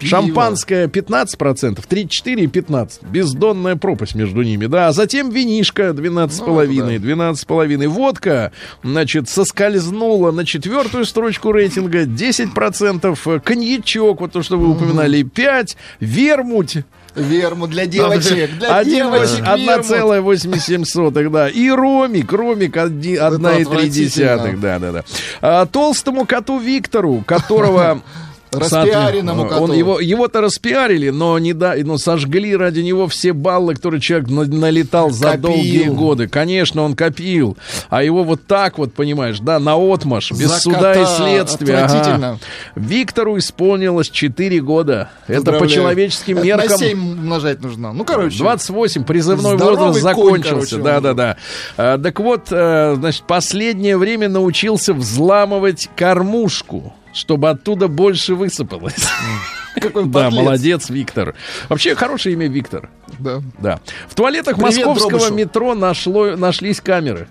Шампанское 0.00 0.86
15%, 0.86 1.82
34 1.88 2.42
и 2.42 2.46
15. 2.46 3.02
Бездонная 3.04 3.76
пропасть 3.76 4.14
между 4.14 4.42
ними, 4.42 4.66
да. 4.66 4.88
А 4.88 4.92
затем 4.92 5.30
винишка 5.30 5.90
12,5, 5.90 6.98
12,5. 6.98 7.88
Водка, 7.88 8.52
значит, 8.82 9.28
соскользнула 9.28 10.30
на 10.30 10.44
четвертую 10.44 11.04
строчку 11.04 11.52
рейтинга 11.52 12.04
10%. 12.04 13.40
Коньячок, 13.40 14.20
вот 14.20 14.32
то, 14.32 14.42
что 14.42 14.58
вы 14.58 14.68
упоминали, 14.70 15.22
5. 15.22 15.76
Вермуть 16.00 16.78
Верму 17.18 17.66
для 17.66 17.86
девочек. 17.86 18.58
Для 18.58 18.76
один 18.76 19.06
девочек 19.06 19.40
восемь- 19.40 19.44
вермут. 19.44 19.86
1,87 19.86 20.84
сотых, 20.84 21.30
да. 21.30 21.48
И 21.48 21.68
ромик, 21.70 22.32
ромик 22.32 22.76
одни- 22.76 23.16
одна 23.16 23.52
и 23.52 23.56
три 23.56 23.62
отвратительно. 23.64 24.04
десятых, 24.08 24.60
да, 24.60 24.78
да, 24.78 24.92
да. 24.92 25.04
А, 25.40 25.66
толстому 25.66 26.26
коту 26.26 26.58
Виктору, 26.58 27.22
которого 27.26 28.00
Распиаренному 28.58 29.40
Соответственно, 29.42 29.62
Он 29.62 29.66
коту. 29.68 29.72
его, 29.78 30.00
его-то 30.00 30.40
распиарили, 30.40 31.10
но 31.10 31.38
не 31.38 31.52
да, 31.52 31.74
но 31.84 31.98
сожгли 31.98 32.56
ради 32.56 32.80
него 32.80 33.06
все 33.08 33.32
баллы, 33.32 33.74
которые 33.74 34.00
человек 34.00 34.28
на- 34.28 34.44
налетал 34.44 35.10
за 35.10 35.32
Копил. 35.32 35.42
долгие 35.42 35.88
годы. 35.88 36.28
Конечно, 36.28 36.82
он 36.82 36.94
копил. 36.94 37.56
А 37.90 38.02
его 38.02 38.24
вот 38.24 38.46
так 38.46 38.78
вот, 38.78 38.92
понимаешь, 38.94 39.38
да, 39.40 39.58
на 39.58 39.74
отмаш, 39.76 40.32
без 40.32 40.48
За 40.48 40.58
суда 40.60 40.94
и 40.94 41.04
следствия. 41.06 41.78
Ага. 41.78 42.38
Виктору 42.74 43.38
исполнилось 43.38 44.10
4 44.10 44.60
года. 44.60 45.10
Это 45.26 45.52
по 45.52 45.66
человеческим 45.68 46.42
меркам. 46.42 46.68
На 46.70 46.76
7 46.78 47.12
умножать 47.20 47.60
нужно. 47.62 47.92
Ну, 47.92 48.04
короче. 48.04 48.38
28, 48.38 49.04
призывной 49.04 49.56
возраст 49.56 50.00
закончился. 50.00 50.76
короче, 50.76 50.76
да, 50.78 50.96
он. 50.98 51.02
да, 51.02 51.14
да. 51.14 51.36
А, 51.76 51.98
так 51.98 52.20
вот, 52.20 52.48
э, 52.50 52.94
значит, 52.98 53.22
последнее 53.26 53.96
время 53.96 54.28
научился 54.28 54.92
взламывать 54.94 55.88
кормушку, 55.96 56.94
чтобы 57.18 57.50
оттуда 57.50 57.88
больше 57.88 58.34
высыпалось. 58.34 58.94
Какой 59.74 60.06
Да, 60.06 60.24
подлец. 60.24 60.40
молодец, 60.42 60.90
Виктор. 60.90 61.34
Вообще, 61.68 61.94
хорошее 61.94 62.34
имя 62.34 62.48
Виктор. 62.48 62.88
Да. 63.18 63.42
Да. 63.58 63.80
В 64.08 64.14
туалетах 64.14 64.56
Привет, 64.56 64.76
московского 64.86 65.10
Дробышу. 65.18 65.34
метро 65.34 65.74
нашло, 65.74 66.36
нашлись 66.36 66.80
камеры. 66.80 67.28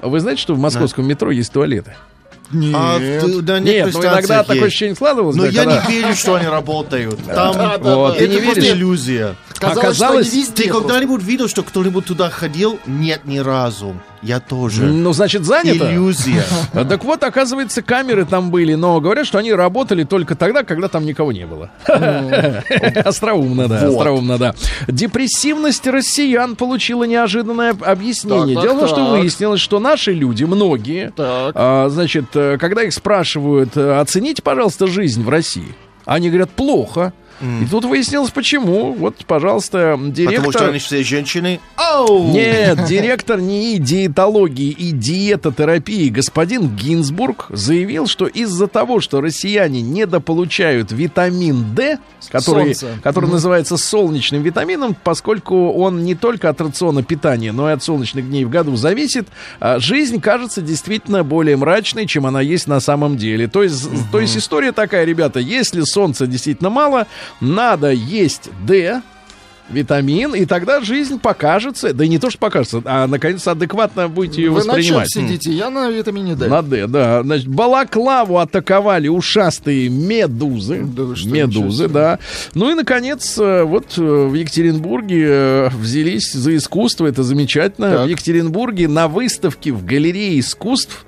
А 0.00 0.08
Вы 0.08 0.20
знаете, 0.20 0.40
что 0.40 0.54
в 0.54 0.58
московском 0.58 1.06
метро 1.06 1.30
есть 1.30 1.52
туалеты? 1.52 1.94
Нет. 2.52 2.74
А 2.76 2.98
на 2.98 3.60
Нет, 3.60 3.64
некоторых 3.64 3.94
но 3.94 4.02
иногда 4.02 4.22
станциях 4.22 4.46
такое 4.46 4.56
есть. 4.56 4.66
ощущение 4.66 4.94
складывалось. 4.96 5.36
Но 5.36 5.42
да, 5.44 5.48
я 5.50 5.64
когда- 5.64 5.84
не 5.86 5.94
верю, 6.00 6.14
что 6.16 6.34
они 6.34 6.46
работают. 6.48 7.24
Там 7.26 7.54
Да, 7.54 7.78
да, 7.78 7.96
Вот, 7.96 8.18
да. 8.18 8.24
это 8.24 8.34
не 8.34 8.40
просто 8.40 8.70
иллюзия. 8.72 9.36
Казалось, 9.54 9.78
Оказалось, 9.84 10.30
Ты 10.54 10.68
когда-нибудь 10.68 11.22
видел, 11.22 11.46
что 11.48 11.62
кто-нибудь 11.62 12.06
туда 12.06 12.28
ходил? 12.30 12.80
Нет, 12.86 13.24
ни 13.24 13.38
разу. 13.38 13.94
Я 14.22 14.38
тоже. 14.38 14.82
Ну, 14.84 15.12
значит, 15.12 15.44
занято. 15.44 15.90
Иллюзия. 15.90 16.44
Так 16.90 17.04
вот, 17.04 17.22
оказывается, 17.22 17.82
камеры 17.82 18.24
там 18.24 18.50
были, 18.50 18.74
но 18.74 19.00
говорят, 19.00 19.26
что 19.26 19.38
они 19.38 19.52
работали 19.52 20.04
только 20.04 20.34
тогда, 20.34 20.62
когда 20.62 20.88
там 20.88 21.04
никого 21.06 21.32
не 21.32 21.46
было. 21.46 21.70
Остроумно, 23.04 23.68
да, 23.68 23.86
остроумно, 23.86 24.38
да. 24.38 24.54
Депрессивность 24.88 25.86
россиян 25.86 26.56
получила 26.56 27.04
неожиданное 27.04 27.74
объяснение. 27.80 28.60
Дело 28.60 28.74
в 28.74 28.78
том, 28.80 28.88
что 28.88 29.10
выяснилось, 29.10 29.60
что 29.60 29.78
наши 29.78 30.12
люди, 30.12 30.44
многие, 30.44 31.12
а, 31.16 31.88
значит, 31.88 32.26
э, 32.34 32.58
когда 32.58 32.82
их 32.82 32.92
спрашивают, 32.92 33.76
э, 33.76 34.00
оцените, 34.00 34.42
пожалуйста, 34.42 34.86
жизнь 34.86 35.22
в 35.22 35.28
России, 35.28 35.74
они 36.04 36.28
говорят, 36.28 36.50
плохо. 36.50 37.12
И 37.40 37.66
тут 37.70 37.84
выяснилось, 37.84 38.30
почему. 38.30 38.92
Вот, 38.92 39.16
пожалуйста, 39.26 39.98
директор... 40.00 40.44
Потому 40.44 40.52
что 40.52 40.68
они 40.68 40.78
все 40.78 41.02
женщины. 41.02 41.60
Оу! 41.76 42.30
Нет, 42.30 42.84
директор 42.88 43.40
НИИ 43.40 43.78
диетологии 43.78 44.70
и 44.70 44.92
диетотерапии 44.92 46.08
господин 46.08 46.68
Гинзбург 46.76 47.46
заявил, 47.50 48.06
что 48.06 48.26
из-за 48.26 48.66
того, 48.66 49.00
что 49.00 49.20
россияне 49.20 49.80
недополучают 49.80 50.92
витамин 50.92 51.74
D, 51.74 51.98
который, 52.28 52.74
Солнце. 52.74 53.00
который 53.02 53.30
называется 53.30 53.76
солнечным 53.76 54.42
витамином, 54.42 54.94
поскольку 55.02 55.72
он 55.72 56.04
не 56.04 56.14
только 56.14 56.48
от 56.48 56.60
рациона 56.60 57.02
питания, 57.02 57.52
но 57.52 57.70
и 57.70 57.72
от 57.72 57.82
солнечных 57.82 58.28
дней 58.28 58.44
в 58.44 58.50
году 58.50 58.76
зависит, 58.76 59.26
а, 59.60 59.78
жизнь 59.78 60.20
кажется 60.20 60.60
действительно 60.60 61.24
более 61.24 61.56
мрачной, 61.56 62.06
чем 62.06 62.26
она 62.26 62.40
есть 62.40 62.66
на 62.66 62.80
самом 62.80 63.16
деле. 63.16 63.48
То 63.48 63.62
есть, 63.62 63.88
то 64.12 64.20
есть 64.20 64.36
история 64.36 64.72
такая, 64.72 65.04
ребята, 65.04 65.40
если 65.40 65.82
солнца 65.82 66.26
действительно 66.26 66.70
мало, 66.70 67.06
надо 67.40 67.90
есть 67.90 68.50
D, 68.66 69.02
витамин, 69.72 70.34
и 70.34 70.44
тогда 70.44 70.80
жизнь 70.80 71.18
покажется, 71.18 71.92
да 71.94 72.04
и 72.04 72.08
не 72.08 72.18
то, 72.18 72.30
что 72.30 72.38
покажется, 72.38 72.82
а 72.84 73.06
наконец 73.06 73.46
адекватно 73.46 74.08
будете 74.08 74.42
ее 74.42 74.50
Вы 74.50 74.64
на 74.64 74.80
чем 74.82 74.96
воспринимать. 74.96 75.10
сидите? 75.12 75.52
Я 75.52 75.70
на 75.70 75.90
витамине 75.90 76.34
D. 76.34 76.48
На 76.48 76.62
«Д», 76.62 76.86
да. 76.86 77.22
Значит, 77.22 77.48
Балаклаву 77.48 78.38
атаковали 78.38 79.08
ушастые 79.08 79.88
медузы. 79.88 80.82
Да 80.82 81.04
вы 81.04 81.14
медузы, 81.26 81.88
да. 81.88 82.18
Ну 82.54 82.70
и, 82.70 82.74
наконец, 82.74 83.38
э, 83.38 83.62
вот 83.62 83.94
э, 83.98 84.02
в 84.02 84.34
Екатеринбурге 84.34 85.24
э, 85.28 85.68
взялись 85.70 86.32
за 86.32 86.56
искусство. 86.56 87.06
Это 87.06 87.22
замечательно. 87.22 87.90
Так. 87.90 88.06
В 88.06 88.08
Екатеринбурге 88.10 88.88
на 88.88 89.08
выставке 89.08 89.72
в 89.72 89.84
галерее 89.84 90.38
искусств 90.40 91.04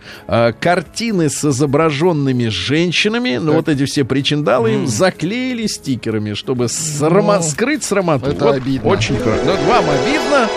картины 0.60 1.28
с 1.28 1.44
изображенными 1.44 2.48
женщинами, 2.48 3.38
ну 3.40 3.52
вот 3.54 3.68
эти 3.68 3.84
все 3.84 4.04
причиндалы 4.04 4.74
им 4.74 4.86
заклеили 4.86 5.66
стикерами, 5.66 6.34
чтобы 6.34 6.68
срама- 6.68 7.38
Ну, 7.38 7.42
скрыть 7.42 7.84
срамоту. 7.84 8.26
это 8.26 8.44
Вот 8.52 8.62
обидно. 8.62 8.88
Очень 8.90 9.18
хорошо. 9.18 9.42
Ну, 9.44 9.56
вам 9.66 9.84
обидно, 9.90 10.48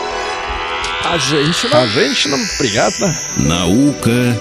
А 1.05 1.17
женщина? 1.17 1.71
а 1.81 1.87
женщинам 1.87 2.39
приятно. 2.59 3.13
Наука 3.37 4.33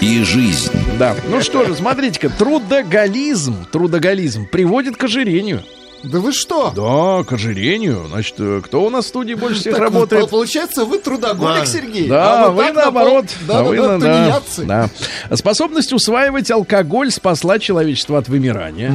и 0.00 0.22
жизнь. 0.22 0.72
Да. 0.98 1.14
Ну 1.28 1.40
что 1.42 1.64
же, 1.64 1.74
смотрите-ка, 1.74 2.30
трудоголизм, 2.30 3.66
трудоголизм 3.70 4.46
приводит 4.46 4.96
к 4.96 5.04
ожирению. 5.04 5.62
Да 6.02 6.18
вы 6.18 6.32
что? 6.32 6.72
Да, 6.74 7.24
к 7.24 7.32
ожирению. 7.32 8.06
Значит, 8.08 8.34
э, 8.38 8.60
кто 8.64 8.84
у 8.84 8.90
нас 8.90 9.04
в 9.04 9.08
студии 9.08 9.34
больше 9.34 9.60
всех 9.60 9.74
Так, 9.74 9.82
работает? 9.82 10.22
пол- 10.22 10.28
Получается, 10.30 10.84
вы 10.86 10.98
трудоголик, 10.98 11.60
Да. 11.60 11.66
Сергей? 11.66 12.08
Да, 12.08 12.46
а 12.46 12.50
вы 12.50 12.64
так 12.64 12.74
наоборот. 12.76 13.26
Да, 13.46 13.58
а 13.58 13.62
вы 13.62 13.76
да, 13.76 13.98
на- 13.98 13.98
да, 13.98 14.88
да. 15.28 15.36
Способность 15.36 15.92
усваивать 15.92 16.50
алкоголь 16.50 17.10
спасла 17.10 17.58
человечество 17.58 18.16
от 18.18 18.28
вымирания. 18.28 18.92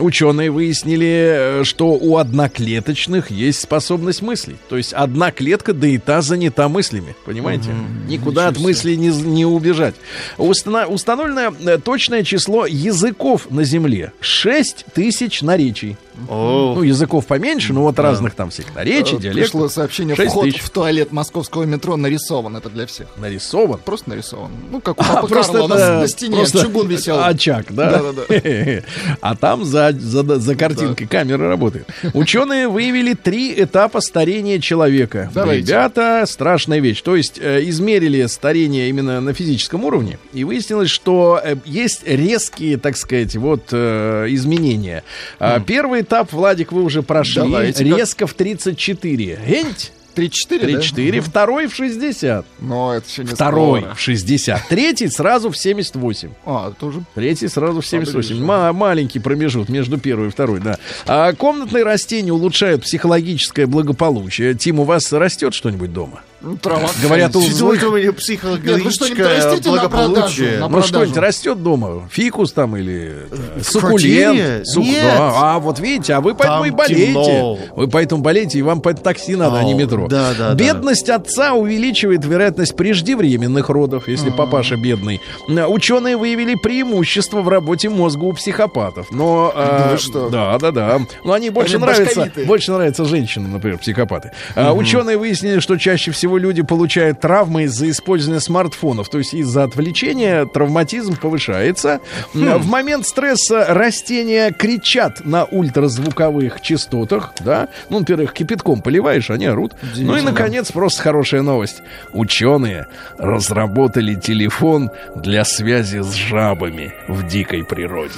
Ученые 0.00 0.50
выяснили, 0.50 1.60
э, 1.60 1.64
что 1.64 1.90
у 1.92 2.16
одноклеточных 2.16 3.30
есть 3.30 3.60
способность 3.60 4.20
мыслей. 4.22 4.56
То 4.68 4.76
есть 4.76 4.92
одна 4.92 5.30
клетка, 5.30 5.72
да 5.74 5.86
и 5.86 5.98
та 5.98 6.22
занята 6.22 6.68
мыслями. 6.68 7.14
Понимаете? 7.24 7.70
Никуда 8.08 8.48
от 8.48 8.58
мыслей 8.58 8.96
не, 8.96 9.08
не 9.10 9.44
убежать. 9.46 9.94
Устана- 10.38 10.86
установлено 10.86 11.54
э, 11.64 11.78
точное 11.78 12.24
число 12.24 12.66
языков 12.66 13.46
на 13.50 13.62
Земле. 13.64 14.12
6 14.20 14.86
тысяч 14.92 15.42
наречий. 15.42 15.96
О, 16.28 16.74
Ну, 16.76 16.82
языков 16.82 17.26
поменьше, 17.26 17.72
но 17.72 17.82
вот 17.82 17.98
разных 17.98 18.34
там 18.34 18.50
всех 18.50 18.74
наречий, 18.74 19.16
Э, 19.16 19.20
диалектов. 19.20 19.52
Пришло 19.52 19.68
сообщение, 19.68 20.16
Шесть 20.16 20.30
вход 20.30 20.44
тысяч. 20.44 20.60
в 20.60 20.70
туалет 20.70 21.12
московского 21.12 21.64
метро 21.64 21.96
нарисован. 21.96 22.56
Это 22.56 22.68
для 22.70 22.86
всех. 22.86 23.06
Нарисован. 23.16 23.78
Просто 23.84 24.10
нарисован. 24.10 24.50
Ну, 24.70 24.80
как 24.80 25.00
у 25.00 25.04
А, 25.04 25.14
папы 25.22 25.28
Карла 25.28 25.66
нас 25.68 25.80
это 25.80 26.00
на 26.00 26.08
стене 26.08 26.36
просто 26.36 26.60
чугун 26.62 26.88
висел. 26.88 27.22
Очаг, 27.22 27.66
да? 27.70 27.90
Да-да-да. 28.02 28.82
А 29.20 29.34
там 29.36 29.64
за, 29.64 29.92
за, 29.92 30.38
за 30.38 30.54
картинкой 30.54 31.06
камера 31.06 31.48
работает. 31.48 31.86
Ученые 32.14 32.68
выявили 32.68 33.14
три 33.14 33.54
этапа 33.62 34.00
старения 34.00 34.58
человека. 34.60 35.30
Давайте. 35.34 35.66
Ребята, 35.68 36.24
страшная 36.26 36.80
вещь. 36.80 37.02
То 37.02 37.16
есть 37.16 37.38
э, 37.40 37.60
измерили 37.64 38.26
старение 38.26 38.88
именно 38.88 39.20
на 39.20 39.32
физическом 39.34 39.84
уровне, 39.84 40.18
и 40.32 40.44
выяснилось, 40.44 40.90
что 40.90 41.40
э, 41.42 41.56
есть 41.64 42.02
резкие, 42.06 42.76
так 42.78 42.96
сказать, 42.96 43.36
вот 43.36 43.68
э, 43.72 44.26
изменения. 44.30 45.02
А, 45.38 45.60
Первый 45.60 46.02
этап, 46.06 46.32
Владик, 46.32 46.72
вы 46.72 46.82
уже 46.82 47.02
прошли. 47.02 47.42
Давайте, 47.42 47.84
Резко 47.84 48.26
в 48.26 48.34
34. 48.34 49.40
Генть? 49.46 49.92
3-4, 50.16 50.30
да? 50.48 50.58
34. 50.60 51.20
Второй 51.20 51.66
в 51.66 51.74
60. 51.74 52.46
Но 52.60 52.94
это 52.94 53.06
еще 53.06 53.22
не 53.22 53.28
Второй 53.28 53.80
скоро. 53.82 53.94
в 53.94 54.00
60. 54.00 54.68
Третий 54.70 55.08
сразу 55.08 55.50
в 55.50 55.56
78. 55.58 56.30
А, 56.46 56.72
тоже 56.80 57.02
Третий 57.14 57.48
сразу 57.48 57.82
в 57.82 57.86
78. 57.86 58.28
Поближе. 58.30 58.42
Ма- 58.42 58.72
маленький 58.72 59.18
промежуток 59.18 59.68
между 59.68 59.98
первой 59.98 60.28
и 60.28 60.30
второй, 60.30 60.60
да. 60.60 60.78
А 61.06 61.34
комнатные 61.34 61.84
растения 61.84 62.32
улучшают 62.32 62.84
психологическое 62.84 63.66
благополучие. 63.66 64.54
Тим, 64.54 64.80
у 64.80 64.84
вас 64.84 65.12
растет 65.12 65.52
что-нибудь 65.52 65.92
дома? 65.92 66.22
Ну, 66.46 66.56
трава. 66.56 66.88
Говорят, 67.02 67.34
у 67.36 67.40
злых- 67.40 67.82
у 67.84 67.90
меня 67.96 68.06
Нет, 68.06 68.14
вы 68.14 68.16
что-нибудь 68.16 68.16
психологическое 68.18 69.24
растите 69.46 69.70
на 69.70 69.76
продажу? 69.88 69.88
благополучие? 69.90 70.58
На 70.58 70.68
Ну, 70.68 70.82
что-нибудь 70.82 71.16
растет 71.16 71.62
дома? 71.62 72.08
Фикус 72.10 72.52
там 72.52 72.76
или 72.76 73.16
э, 73.30 73.60
суккулент? 73.62 74.66
Сук- 74.66 74.84
Нет. 74.84 75.02
Да, 75.02 75.32
А, 75.34 75.58
вот 75.58 75.78
видите, 75.80 76.14
а 76.14 76.20
вы 76.20 76.34
поэтому 76.34 76.58
Там 76.64 76.66
и 76.66 76.70
болеете. 76.70 77.12
темно. 77.24 77.58
Вы 77.76 77.88
поэтому 77.88 78.22
болеете, 78.22 78.58
и 78.58 78.62
вам 78.62 78.80
поэтому 78.80 79.04
такси 79.04 79.36
надо, 79.36 79.58
а 79.58 79.64
не 79.64 79.74
метро. 79.74 80.06
да, 80.08 80.32
да, 80.38 80.48
да. 80.50 80.54
Бедность 80.54 81.08
отца 81.10 81.52
увеличивает 81.54 82.24
вероятность 82.24 82.76
преждевременных 82.76 83.68
родов, 83.68 84.08
если 84.08 84.30
папаша 84.30 84.76
бедный. 84.76 85.20
Э, 85.48 85.66
Ученые 85.66 86.16
выявили 86.16 86.54
преимущество 86.54 87.40
в 87.42 87.48
работе 87.48 87.88
мозга 87.88 88.24
у 88.24 88.32
психопатов. 88.32 89.08
Но, 89.10 89.52
э, 89.54 89.66
Да 89.78 89.88
вы 89.92 89.98
что? 89.98 90.28
Да, 90.28 90.58
да, 90.58 90.70
да. 90.70 91.00
Но 91.24 91.32
они 91.32 91.50
больше 91.50 91.74
Они 91.76 91.82
нравятся, 91.84 92.04
башковитые. 92.20 92.46
больше 92.46 92.72
нравятся 92.72 93.04
женщинам, 93.04 93.52
например, 93.52 93.78
психопаты. 93.78 94.30
А, 94.54 94.72
Ученые 94.72 95.16
выяснили, 95.16 95.58
что 95.60 95.76
чаще 95.78 96.10
всего 96.12 96.35
люди 96.38 96.62
получают 96.62 97.20
травмы 97.20 97.64
из-за 97.64 97.90
использования 97.90 98.40
смартфонов, 98.40 99.08
то 99.08 99.18
есть 99.18 99.34
из-за 99.34 99.64
отвлечения 99.64 100.46
травматизм 100.46 101.16
повышается. 101.16 102.00
Хм. 102.34 102.58
В 102.58 102.66
момент 102.66 103.06
стресса 103.06 103.66
растения 103.68 104.50
кричат 104.52 105.24
на 105.24 105.44
ультразвуковых 105.44 106.60
частотах, 106.60 107.32
да. 107.40 107.68
Ну, 107.90 108.00
во-первых, 108.00 108.32
кипятком 108.32 108.82
поливаешь, 108.82 109.30
они 109.30 109.46
орут. 109.46 109.74
Ну 109.96 110.16
и, 110.16 110.22
наконец, 110.22 110.72
просто 110.72 111.02
хорошая 111.02 111.42
новость. 111.42 111.82
Ученые 112.12 112.86
разработали 113.18 114.14
телефон 114.14 114.90
для 115.14 115.44
связи 115.44 116.00
с 116.00 116.12
жабами 116.12 116.94
в 117.08 117.26
дикой 117.26 117.64
природе. 117.64 118.12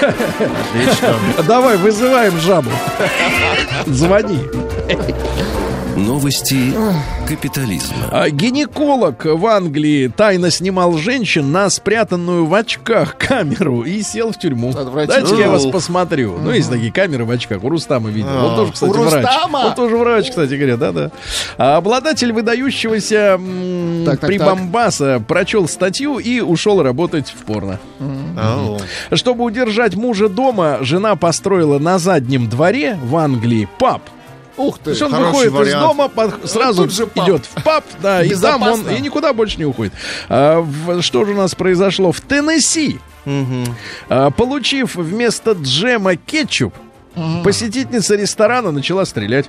Отлично. 0.00 1.14
Давай, 1.46 1.76
вызываем 1.76 2.38
жабу. 2.40 2.70
Звони. 3.86 4.48
Новости 5.96 6.72
капитализма. 7.26 7.96
А 8.10 8.30
гинеколог 8.30 9.24
в 9.24 9.46
Англии 9.46 10.08
тайно 10.08 10.50
снимал 10.50 10.94
женщин 10.96 11.52
на 11.52 11.68
спрятанную 11.68 12.46
в 12.46 12.54
очках 12.54 13.16
камеру 13.18 13.82
и 13.82 14.02
сел 14.02 14.32
в 14.32 14.38
тюрьму. 14.38 14.72
Дайте 14.72 15.36
я 15.36 15.50
вас 15.50 15.66
посмотрю. 15.66 16.38
Ну, 16.38 16.52
есть 16.52 16.70
такие 16.70 16.92
камеры 16.92 17.24
в 17.24 17.30
очках. 17.30 17.62
У 17.64 17.68
Рустама 17.68 18.08
видел. 18.10 18.30
Он 18.30 18.56
тоже, 18.56 18.72
кстати, 18.72 18.90
У 18.90 18.92
врач. 18.94 19.24
Рустама? 19.24 19.58
Он 19.66 19.74
тоже 19.74 19.96
врач, 19.96 20.30
кстати 20.30 20.54
говоря, 20.54 20.76
да-да. 20.76 21.10
А 21.58 21.76
обладатель 21.76 22.32
выдающегося 22.32 23.36
м, 23.38 24.04
Так, 24.06 24.20
так, 24.20 24.28
прибамбаса 24.28 25.22
прочел 25.26 25.68
статью 25.68 26.18
и 26.18 26.40
ушел 26.40 26.82
работать 26.82 27.28
в 27.28 27.44
порно. 27.44 27.78
Чтобы 29.12 29.44
удержать 29.44 29.94
мужа 29.96 30.28
дома, 30.28 30.78
жена 30.80 31.16
построила 31.16 31.78
на 31.78 31.98
заднем 31.98 32.48
дворе 32.48 32.98
в 33.02 33.16
Англии 33.16 33.68
паб. 33.78 34.02
Ух 34.60 34.78
То 34.78 34.84
ты. 34.84 34.90
есть 34.90 35.02
он 35.02 35.12
выходит 35.14 35.52
из 35.52 35.58
вариант. 35.58 35.86
дома, 35.86 36.08
под- 36.08 36.50
сразу 36.50 36.84
тут 36.84 36.92
же 36.92 37.08
идет 37.16 37.46
в 37.46 37.62
паб, 37.62 37.84
да, 38.02 38.22
и 38.22 38.34
там 38.34 38.62
он 38.62 38.88
и 38.88 39.00
никуда 39.00 39.32
больше 39.32 39.56
не 39.58 39.64
уходит. 39.64 39.92
А, 40.28 40.60
в- 40.60 41.02
что 41.02 41.24
же 41.24 41.32
у 41.32 41.36
нас 41.36 41.54
произошло 41.54 42.12
в 42.12 42.20
Теннесси? 42.20 42.98
А, 44.08 44.30
получив 44.30 44.96
вместо 44.96 45.52
джема 45.52 46.16
кетчуп, 46.16 46.74
Посетительница 47.44 48.14
ресторана 48.16 48.70
начала 48.70 49.04
стрелять. 49.04 49.46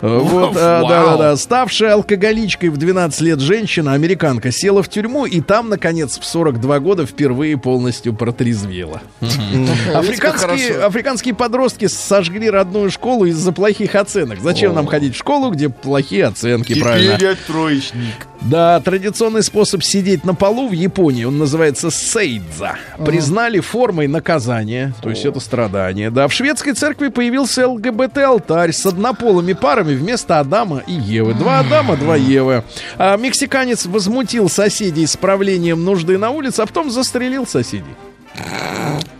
Э, 0.00 0.18
Вот, 0.18 0.56
а, 0.56 0.80
Вау. 0.80 0.88
да-да-да. 0.88 1.36
Ставшая 1.36 1.94
алкоголичкой 1.94 2.70
в 2.70 2.76
12 2.76 3.20
лет 3.20 3.40
женщина, 3.40 3.92
американка, 3.92 4.50
села 4.50 4.82
в 4.82 4.88
тюрьму 4.88 5.26
и 5.26 5.40
там, 5.40 5.68
наконец, 5.68 6.18
в 6.18 6.24
42 6.24 6.78
года 6.80 7.06
впервые 7.06 7.58
полностью 7.58 8.14
протрезвела. 8.14 9.02
Африканские, 9.94 10.80
африканские 10.84 11.34
подростки 11.34 11.86
сожгли 11.86 12.50
родную 12.50 12.90
школу 12.90 13.26
из-за 13.26 13.52
плохих 13.52 13.94
оценок. 13.94 14.40
Зачем 14.40 14.74
нам 14.74 14.86
ходить 14.86 15.14
в 15.14 15.18
школу, 15.18 15.50
где 15.50 15.68
плохие 15.68 16.26
оценки, 16.26 16.78
правильно? 16.80 17.18
Я 17.20 17.34
троечник. 17.46 18.26
Да, 18.40 18.80
традиционный 18.80 19.42
способ 19.42 19.84
сидеть 19.84 20.24
на 20.24 20.34
полу 20.34 20.68
в 20.68 20.72
Японии, 20.72 21.24
он 21.24 21.38
называется 21.38 21.90
сейдза, 21.92 22.76
признали 23.04 23.60
формой 23.60 24.08
наказания, 24.08 24.92
то 25.00 25.10
есть 25.10 25.24
это 25.24 25.38
страдание. 25.38 26.10
Да, 26.10 26.26
в 26.26 26.32
шведской 26.32 26.72
церкви 26.72 27.01
появился 27.10 27.68
ЛГБТ-алтарь 27.68 28.72
с 28.72 28.84
однополыми 28.86 29.52
парами 29.52 29.94
вместо 29.94 30.40
Адама 30.40 30.82
и 30.86 30.92
Евы. 30.92 31.34
Два 31.34 31.60
Адама, 31.60 31.96
два 31.96 32.16
Евы. 32.16 32.64
А 32.98 33.16
мексиканец 33.16 33.86
возмутил 33.86 34.48
соседей 34.48 35.06
с 35.06 35.16
правлением 35.16 35.84
нужды 35.84 36.18
на 36.18 36.30
улице, 36.30 36.60
а 36.60 36.66
потом 36.66 36.90
застрелил 36.90 37.46
соседей. 37.46 37.94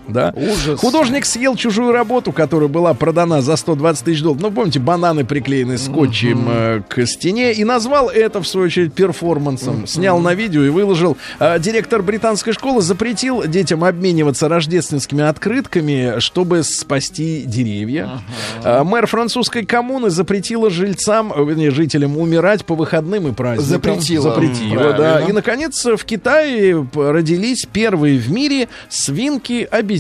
Да. 0.08 0.32
Ужас. 0.36 0.80
Художник 0.80 1.24
съел 1.24 1.56
чужую 1.56 1.92
работу, 1.92 2.32
которая 2.32 2.68
была 2.68 2.94
продана 2.94 3.40
за 3.40 3.56
120 3.56 4.04
тысяч 4.04 4.22
долларов. 4.22 4.42
Ну, 4.42 4.50
помните, 4.50 4.80
бананы 4.80 5.24
приклеены 5.24 5.78
скотчем 5.78 6.46
э, 6.48 6.82
к 6.88 7.06
стене. 7.06 7.52
И 7.52 7.64
назвал 7.64 8.08
это, 8.08 8.42
в 8.42 8.48
свою 8.48 8.66
очередь, 8.66 8.92
перформансом. 8.92 9.86
Снял 9.86 10.18
на 10.18 10.34
видео 10.34 10.62
и 10.62 10.68
выложил. 10.68 11.16
А, 11.38 11.58
директор 11.58 12.02
британской 12.02 12.52
школы 12.52 12.82
запретил 12.82 13.44
детям 13.46 13.84
обмениваться 13.84 14.48
рождественскими 14.48 15.22
открытками, 15.22 16.18
чтобы 16.18 16.62
спасти 16.62 17.42
деревья. 17.46 18.22
А, 18.64 18.84
мэр 18.84 19.06
французской 19.06 19.64
коммуны 19.64 20.10
запретила 20.10 20.70
жильцам, 20.70 21.32
э, 21.34 21.44
вернее, 21.44 21.70
жителям 21.70 22.18
умирать 22.18 22.64
по 22.64 22.74
выходным 22.74 23.28
и 23.28 23.32
праздникам. 23.32 23.70
Запретила. 23.70 24.30
Запретила, 24.30 24.92
да. 24.92 25.20
И, 25.20 25.32
наконец, 25.32 25.84
в 25.84 26.04
Китае 26.04 26.86
родились 26.94 27.66
первые 27.72 28.18
в 28.18 28.30
мире 28.30 28.68
свинки-обезьяны. 28.88 29.91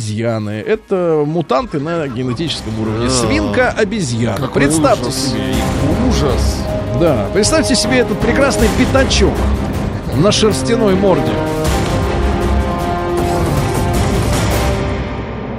Это 0.60 1.24
мутанты 1.26 1.80
на 1.80 2.08
генетическом 2.08 2.78
уровне. 2.80 3.08
Свинка-обезьяна. 3.08 4.36
Какой 4.36 4.62
Представьте 4.62 5.06
ужас. 5.06 5.30
себе. 5.30 5.54
Ужас. 6.08 6.58
Да, 7.00 7.28
представьте 7.32 7.74
себе 7.74 7.98
этот 7.98 8.18
прекрасный 8.20 8.68
пятачок 8.78 9.34
на 10.16 10.30
шерстяной 10.30 10.94
морде. 10.94 11.32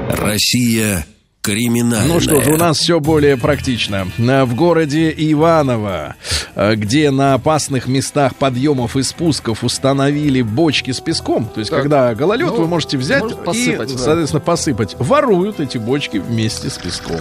Россия 0.10 1.06
криминальная. 1.44 2.08
Ну 2.08 2.20
что 2.22 2.42
же, 2.42 2.52
у 2.54 2.58
нас 2.58 2.80
все 2.80 3.00
более 3.00 3.38
практично. 3.38 4.08
На- 4.18 4.46
В 4.46 4.56
городе 4.56 5.14
Иваново, 5.16 6.16
э, 6.56 6.76
где 6.76 7.12
на 7.12 7.34
опасных 7.36 7.88
местах 7.88 8.36
подъемов 8.36 8.96
и 8.96 9.04
спусков 9.04 9.64
установили 9.64 10.42
бочки 10.42 10.92
с 10.92 11.00
песком, 11.02 11.46
то 11.54 11.60
есть 11.60 11.70
Так. 11.70 11.82
когда 11.82 12.16
гололед, 12.16 12.48
Ну, 12.48 12.56
вы 12.56 12.68
можете 12.68 12.98
взять 12.98 13.22
можно 13.24 13.42
и, 13.42 13.46
посыпать, 13.46 13.92
да. 13.92 13.98
соответственно, 13.98 14.40
посыпать. 14.40 14.96
Воруют 15.00 15.60
эти 15.60 15.78
бочки 15.78 16.18
вместе 16.18 16.70
с 16.70 16.78
песком. 16.78 17.20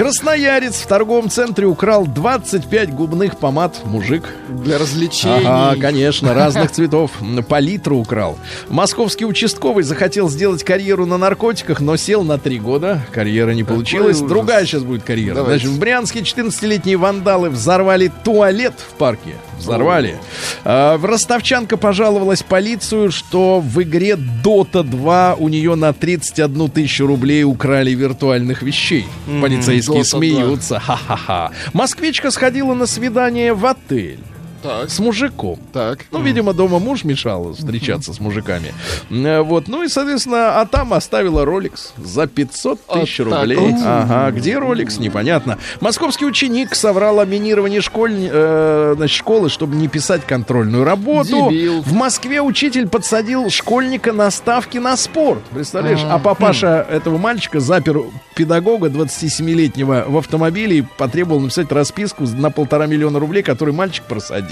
Красноярец 0.00 0.76
в 0.76 0.86
торговом 0.86 1.28
центре 1.28 1.66
украл 1.66 2.06
25 2.06 2.94
губных 2.94 3.36
помад. 3.36 3.84
Мужик. 3.84 4.30
Для 4.48 4.78
развлечений. 4.78 5.44
Ага, 5.44 5.78
конечно, 5.78 6.32
разных 6.32 6.70
цветов. 6.70 7.10
По 7.50 7.58
литру 7.58 7.98
украл. 7.98 8.38
Московский 8.70 9.26
участковый 9.26 9.84
захотел 9.84 10.30
сделать 10.30 10.64
карьеру 10.64 11.04
на 11.04 11.18
наркотиках, 11.18 11.80
но 11.80 11.98
сел 11.98 12.22
на 12.22 12.38
три 12.38 12.58
года. 12.58 13.02
Карьера 13.12 13.50
не 13.50 13.62
получилась. 13.62 14.20
Другая 14.20 14.64
сейчас 14.64 14.84
будет 14.84 15.02
карьера. 15.02 15.34
Давайте. 15.34 15.66
Значит, 15.66 15.76
в 15.76 15.80
Брянске 15.80 16.20
14-летние 16.20 16.96
вандалы 16.96 17.50
взорвали 17.50 18.10
туалет 18.24 18.72
в 18.78 18.94
парке. 18.94 19.34
Взорвали. 19.58 20.16
А, 20.64 20.96
в 20.96 21.04
Ростовчанка 21.04 21.76
пожаловалась 21.76 22.42
полицию, 22.42 23.12
что 23.12 23.60
в 23.60 23.82
игре 23.82 24.16
Dota 24.42 24.82
2 24.82 25.36
у 25.38 25.48
нее 25.48 25.74
на 25.74 25.92
31 25.92 26.70
тысячу 26.70 27.06
рублей 27.06 27.44
украли 27.44 27.90
виртуальных 27.90 28.62
вещей. 28.62 29.06
Полицейские 29.26 29.80
Dota 29.80 29.86
2. 29.86 29.89
Смеются. 30.04 30.78
Ха-ха-ха. 30.80 31.52
Москвичка 31.72 32.30
сходила 32.30 32.74
на 32.74 32.86
свидание 32.86 33.54
в 33.54 33.64
отель 33.66 34.20
Так, 34.62 34.90
с 34.90 34.98
мужиком. 34.98 35.58
так. 35.72 36.00
Ну, 36.10 36.20
видимо, 36.22 36.52
дома 36.52 36.78
муж 36.78 37.04
мешал 37.04 37.52
встречаться 37.54 38.12
с 38.12 38.20
мужиками. 38.20 38.74
Э, 39.10 39.40
Вот, 39.40 39.68
ну 39.68 39.82
и, 39.82 39.88
соответственно, 39.88 40.60
а 40.60 40.66
там 40.66 40.92
оставила 40.92 41.44
Rolex 41.44 41.92
за 41.96 42.26
500 42.26 42.80
тысяч 42.86 43.18
Вот 43.20 43.30
так 43.30 43.40
рублей. 43.40 43.74
Ага, 43.84 44.30
где 44.32 44.52
Rolex, 44.54 45.00
непонятно. 45.00 45.58
Московский 45.80 46.26
ученик 46.26 46.74
соврал 46.74 47.20
о 47.20 47.24
минировании 47.24 47.80
школь- 47.80 48.28
э, 48.30 48.94
значит, 48.96 49.16
школы, 49.16 49.48
чтобы 49.48 49.76
не 49.76 49.88
писать 49.88 50.26
контрольную 50.26 50.84
работу. 50.84 51.48
Дебил. 51.50 51.82
В 51.82 51.92
Москве 51.92 52.40
учитель 52.42 52.88
подсадил 52.88 53.48
школьника 53.50 54.12
на 54.12 54.30
ставки 54.30 54.78
на 54.78 54.96
спорт. 54.96 55.40
Представляешь? 55.52 56.00
А 56.08 56.18
папаша 56.18 56.86
этого 56.90 57.18
мальчика 57.18 57.60
запер 57.60 58.02
педагога 58.34 58.88
27-летнего 58.88 60.04
в 60.08 60.16
автомобиле 60.18 60.78
и 60.78 60.82
потребовал 60.82 61.40
написать 61.40 61.70
расписку 61.72 62.24
на 62.24 62.50
полтора 62.50 62.86
миллиона 62.86 63.18
рублей, 63.18 63.42
который 63.42 63.74
мальчик 63.74 64.04
просадил. 64.04 64.49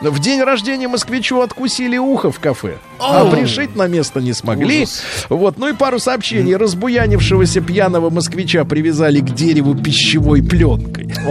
В 0.00 0.18
день 0.18 0.42
рождения 0.42 0.88
москвичу 0.88 1.40
откусили 1.40 1.96
ухо 1.96 2.30
в 2.30 2.38
кафе. 2.40 2.78
А 2.98 3.24
пришить 3.30 3.76
на 3.76 3.86
место 3.86 4.20
не 4.20 4.32
смогли. 4.32 4.86
Вот, 5.28 5.58
ну 5.58 5.68
и 5.68 5.72
пару 5.72 5.98
сообщений. 5.98 6.56
Разбуянившегося 6.56 7.60
пьяного 7.60 8.10
москвича 8.10 8.64
привязали 8.64 9.20
к 9.20 9.34
дереву 9.34 9.74
пищевой 9.74 10.42
пленкой. 10.42 11.12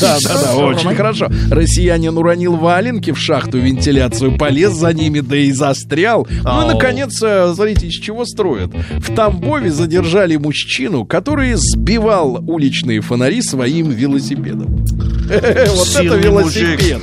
Да, 0.00 0.18
да, 0.22 0.42
да, 0.42 0.56
очень 0.56 0.94
хорошо. 0.94 1.28
Россиянин 1.50 2.16
уронил 2.18 2.56
валенки 2.56 3.12
в 3.12 3.18
шахту 3.18 3.58
вентиляцию, 3.58 4.36
полез 4.36 4.72
за 4.72 4.92
ними, 4.92 5.20
да 5.20 5.36
и 5.36 5.52
застрял. 5.52 6.26
Ну 6.42 6.62
и, 6.64 6.74
наконец, 6.74 7.22
э, 7.22 7.52
смотрите, 7.54 7.86
из 7.86 7.94
чего 7.94 8.24
строят. 8.24 8.72
В 8.98 9.14
Тамбове 9.14 9.70
задержали 9.70 10.36
мужчину, 10.36 11.04
который 11.04 11.54
сбивал 11.54 12.42
уличные 12.46 13.00
фонари 13.00 13.42
своим 13.42 13.90
велосипедом. 13.90 14.84
Вот 15.26 15.96
это 15.96 16.16
велосипед. 16.16 17.02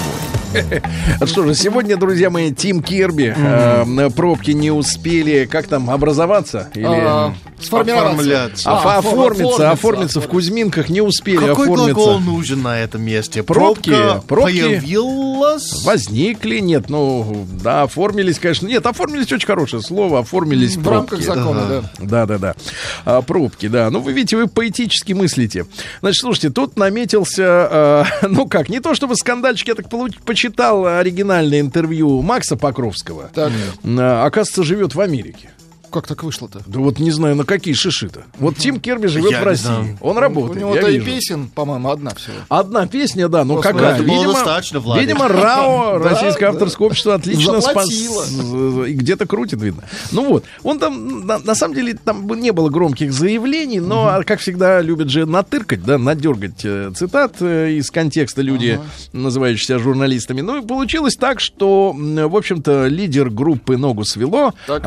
Что 1.25 1.45
же, 1.45 1.53
сегодня, 1.55 1.97
друзья 1.97 2.29
мои, 2.29 2.51
Тим 2.51 2.81
Кирби. 2.81 3.33
э, 3.35 3.83
на 3.85 4.09
пробки 4.09 4.51
не 4.51 4.71
успели, 4.71 5.45
как 5.45 5.67
там, 5.67 5.89
образоваться? 5.89 6.69
Или... 6.75 6.85
А, 6.87 7.33
Сформироваться. 7.59 8.71
А, 8.71 8.97
оформиться, 8.97 9.69
оформиться, 9.71 10.19
в 10.19 10.27
Кузьминках 10.27 10.89
не 10.89 11.01
успели 11.01 11.37
Какой 11.45 11.65
оформиться. 11.65 11.93
глагол 11.93 12.19
нужен 12.19 12.63
на 12.63 12.79
этом 12.79 13.03
месте? 13.03 13.43
Пробки, 13.43 13.95
пробки. 14.27 14.61
появилась? 14.61 15.83
Возникли, 15.85 16.57
нет, 16.59 16.89
ну, 16.89 17.45
да, 17.63 17.83
оформились, 17.83 18.39
конечно. 18.39 18.65
Нет, 18.67 18.85
оформились 18.85 19.31
очень 19.31 19.45
хорошее 19.45 19.83
слово, 19.83 20.19
оформились 20.19 20.75
В 20.75 20.83
пробки. 20.83 21.11
рамках 21.13 21.21
закона, 21.21 21.65
да. 21.67 21.83
Да, 21.99 22.25
да, 22.25 22.37
да. 22.39 22.55
А, 23.05 23.21
пробки, 23.21 23.67
да. 23.67 23.89
Ну, 23.91 23.99
вы 23.99 24.11
видите, 24.13 24.37
вы 24.37 24.47
поэтически 24.47 25.13
мыслите. 25.13 25.65
Значит, 26.01 26.19
слушайте, 26.21 26.49
тут 26.49 26.77
наметился, 26.77 28.05
э, 28.21 28.27
ну 28.27 28.47
как, 28.47 28.69
не 28.69 28.79
то 28.79 28.95
чтобы 28.95 29.15
скандальчик, 29.15 29.67
я 29.67 29.75
так 29.75 29.87
получ- 29.87 30.17
почитал 30.41 30.87
оригинальное 30.87 31.59
интервью 31.59 32.21
Макса 32.23 32.57
Покровского. 32.57 33.29
Так. 33.33 33.51
Э, 33.83 34.23
оказывается, 34.25 34.63
живет 34.63 34.95
в 34.95 35.01
Америке. 35.01 35.51
Как 35.91 36.07
так 36.07 36.23
вышло-то? 36.23 36.61
Да 36.65 36.79
вот 36.79 36.99
не 36.99 37.11
знаю, 37.11 37.35
на 37.35 37.43
какие 37.43 37.73
шиши-то. 37.73 38.23
Вот 38.39 38.55
Тим 38.57 38.79
Керби 38.79 39.07
живет 39.07 39.31
Я 39.31 39.41
в 39.41 39.43
России. 39.43 39.65
знаю. 39.65 39.97
Он 40.01 40.17
У 40.17 40.19
работает. 40.19 40.59
него 40.59 40.73
я 40.75 40.81
то 40.81 40.87
и 40.89 40.93
вижу. 40.99 41.05
песен, 41.05 41.47
по-моему, 41.49 41.89
одна 41.89 42.13
всего. 42.15 42.35
Одна 42.49 42.87
песня, 42.87 43.27
да, 43.27 43.43
ну 43.43 43.55
Просто 43.55 43.73
какая? 43.73 43.95
это 43.95 44.03
было 44.03 44.13
Видимо, 44.13 44.33
достаточно, 44.33 44.79
Владик. 44.79 45.01
видимо, 45.07 45.27
РАО, 45.27 45.99
Да, 46.03 46.09
Российское 46.09 46.45
да. 46.45 46.49
авторское 46.51 46.87
общество, 46.87 47.13
отлично 47.15 47.59
Заплатило. 47.61 48.23
спас- 48.23 48.87
и 48.87 48.93
где-то 48.93 49.25
крутит, 49.27 49.61
видно. 49.61 49.83
Ну 50.11 50.25
вот, 50.29 50.45
он 50.63 50.79
там, 50.79 51.25
на, 51.27 51.37
на 51.39 51.55
самом 51.55 51.75
деле, 51.75 51.93
там 51.93 52.25
бы 52.25 52.37
не 52.37 52.51
было 52.51 52.69
громких 52.69 53.11
заявлений, 53.11 53.79
но, 53.79 54.21
как 54.25 54.39
всегда, 54.39 54.81
любят 54.81 55.09
же 55.09 55.25
натыркать, 55.25 55.83
да, 55.83 55.97
надергать 55.97 56.63
э, 56.63 56.91
цитат 56.95 57.35
э, 57.41 57.71
из 57.73 57.91
контекста 57.91 58.41
люди, 58.41 58.79
называющие 59.13 59.65
себя 59.67 59.79
журналистами. 59.79 60.41
Ну 60.41 60.61
и 60.61 60.65
получилось 60.65 61.15
так, 61.15 61.39
что, 61.39 61.93
в 61.95 62.35
общем-то, 62.35 62.87
лидер 62.87 63.29
группы 63.29 63.75
«Ногу 63.77 64.05
свело» 64.05 64.53
Так. 64.67 64.81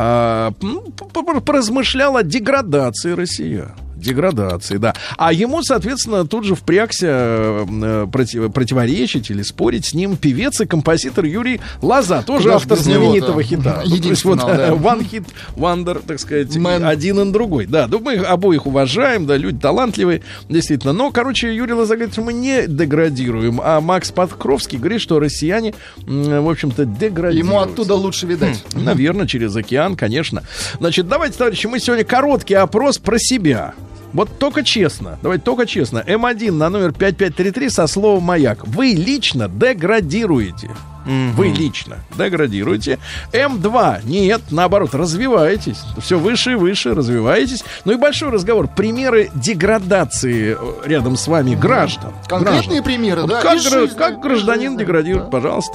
Поразмышлял 0.97 2.17
о 2.17 2.23
деградации 2.23 3.13
россиян. 3.13 3.84
Деградации, 4.05 4.77
да. 4.77 4.95
А 5.17 5.33
ему, 5.33 5.63
соответственно, 5.63 6.27
тут 6.27 6.45
же 6.45 6.55
впрягся 6.55 7.07
э, 7.09 8.07
против- 8.11 8.53
противоречить 8.53 9.31
или 9.31 9.43
спорить 9.43 9.87
с 9.87 9.95
ним 9.95 10.17
певец 10.17 10.61
и 10.61 10.67
композитор 10.67 11.25
Юрий 11.25 11.61
Лоза, 11.83 12.23
тоже 12.23 12.45
Куда 12.45 12.57
автор 12.57 12.79
него-то? 12.79 12.85
знаменитого 12.85 13.43
хита. 13.43 13.83
Ну, 13.85 13.97
то 14.01 14.09
есть 14.09 14.25
вот 14.25 14.39
Единственного, 14.39 14.57
да. 14.57 14.69
one 14.71 15.11
hit 15.11 15.27
wonder, 15.57 16.03
так 16.07 16.21
сказать, 16.21 16.49
Man. 16.57 16.87
один 16.87 17.21
и 17.21 17.33
другой. 17.33 17.67
Да, 17.67 17.87
ну, 17.89 17.99
мы 17.99 18.15
их 18.15 18.25
обоих 18.29 18.67
уважаем, 18.67 19.27
да, 19.27 19.37
люди 19.37 19.59
талантливые, 19.59 20.23
действительно. 20.49 20.93
Но, 20.93 21.11
короче, 21.11 21.55
Юрий 21.55 21.73
Лоза 21.73 21.97
говорит, 21.97 22.17
мы 22.19 22.33
не 22.33 22.67
деградируем, 22.67 23.61
а 23.63 23.81
Макс 23.81 24.11
Подкровский 24.11 24.79
говорит, 24.79 25.01
что 25.01 25.19
россияне, 25.19 25.75
в 26.07 26.51
общем-то, 26.51 26.85
деградируют. 26.85 27.47
Ему 27.47 27.61
оттуда 27.61 27.95
лучше 27.95 28.27
видать. 28.27 28.63
Наверное, 28.75 29.27
через 29.27 29.57
океан, 29.57 29.97
конечно. 29.97 30.43
Значит, 30.79 31.09
давайте, 31.09 31.39
товарищи, 31.39 31.67
мы 31.67 31.79
сегодня 31.81 32.05
короткий 32.05 32.55
опрос 32.55 32.99
про 32.99 33.19
себя. 33.19 33.75
Вот 34.15 34.39
только 34.39 34.63
честно, 34.63 35.19
давайте 35.23 35.45
только 35.45 35.67
честно. 35.67 35.99
М1 36.07 36.53
на 36.53 36.71
номер 36.71 36.93
5533 36.93 37.69
со 37.69 37.87
словом 37.87 38.23
«Маяк». 38.23 38.67
Вы 38.67 38.93
лично 38.93 39.49
деградируете. 39.49 40.71
Вы 41.05 41.49
лично 41.49 41.97
деградируете. 42.17 42.99
М2 43.33 44.07
нет, 44.07 44.41
наоборот, 44.51 44.95
развиваетесь. 44.95 45.81
Все 46.01 46.19
выше 46.19 46.53
и 46.53 46.55
выше, 46.55 46.95
развиваетесь. 46.95 47.63
Ну 47.85 47.93
и 47.93 47.97
большой 47.97 48.31
разговор. 48.31 48.69
Примеры 48.69 49.31
деградации 49.35 50.57
э, 50.59 50.89
рядом 50.89 51.17
с 51.19 51.27
вами 51.29 51.55
граждан. 51.55 52.13
Конкретные 52.27 52.63
Граждан. 52.81 52.85
примеры, 52.85 53.21
Вот 53.23 53.31
да? 53.31 53.43
как, 53.43 53.61
гра- 53.61 53.81
жизни, 53.81 53.99
как 53.99 54.21
гражданин 54.23 54.71
жизни. 54.71 54.79
деградирует, 54.79 55.25
Да. 55.27 55.31
пожалуйста. 55.31 55.75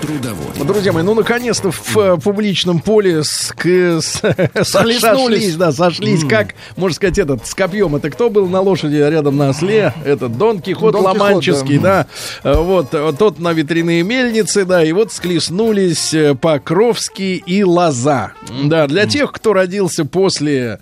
Трудовой. 0.00 0.64
Друзья 0.66 0.92
мои, 0.92 1.02
ну 1.02 1.14
наконец-то 1.14 1.70
в 1.70 1.96
э, 1.98 2.16
публичном 2.16 2.80
поле 2.80 3.22
с, 3.22 3.52
к- 3.56 4.00
с- 4.00 4.22
сошлись, 4.64 5.56
да, 5.56 5.72
сошлись, 5.72 6.24
как, 6.24 6.54
можно 6.76 6.94
сказать, 6.96 7.18
этот 7.18 7.46
с 7.46 7.54
копьем. 7.54 7.94
Это 7.96 8.08
кто 8.10 8.30
был 8.30 8.48
на 8.48 8.60
лошади 8.60 8.96
рядом 8.96 9.36
на 9.36 9.50
осле? 9.50 9.92
Это 10.04 10.28
Дон 10.28 10.60
Кихот 10.60 10.92
Дон 10.92 11.02
Кихот, 11.02 11.18
Ломанческий, 11.18 11.78
да. 11.78 12.06
Э, 12.44 12.54
Вот, 12.54 12.88
э, 12.94 13.12
тот 13.18 13.38
на 13.38 13.52
ветряные 13.52 14.02
мельницы, 14.02 14.64
да, 14.64 14.82
и 14.82 14.92
вот 14.92 15.12
склеснулись 15.12 16.14
Покровский 16.40 17.36
и 17.36 17.62
Лоза. 17.62 18.32
Да, 18.64 18.86
для 18.86 19.06
тех, 19.06 19.32
кто 19.32 19.52
родился 19.52 20.04
после 20.04 20.80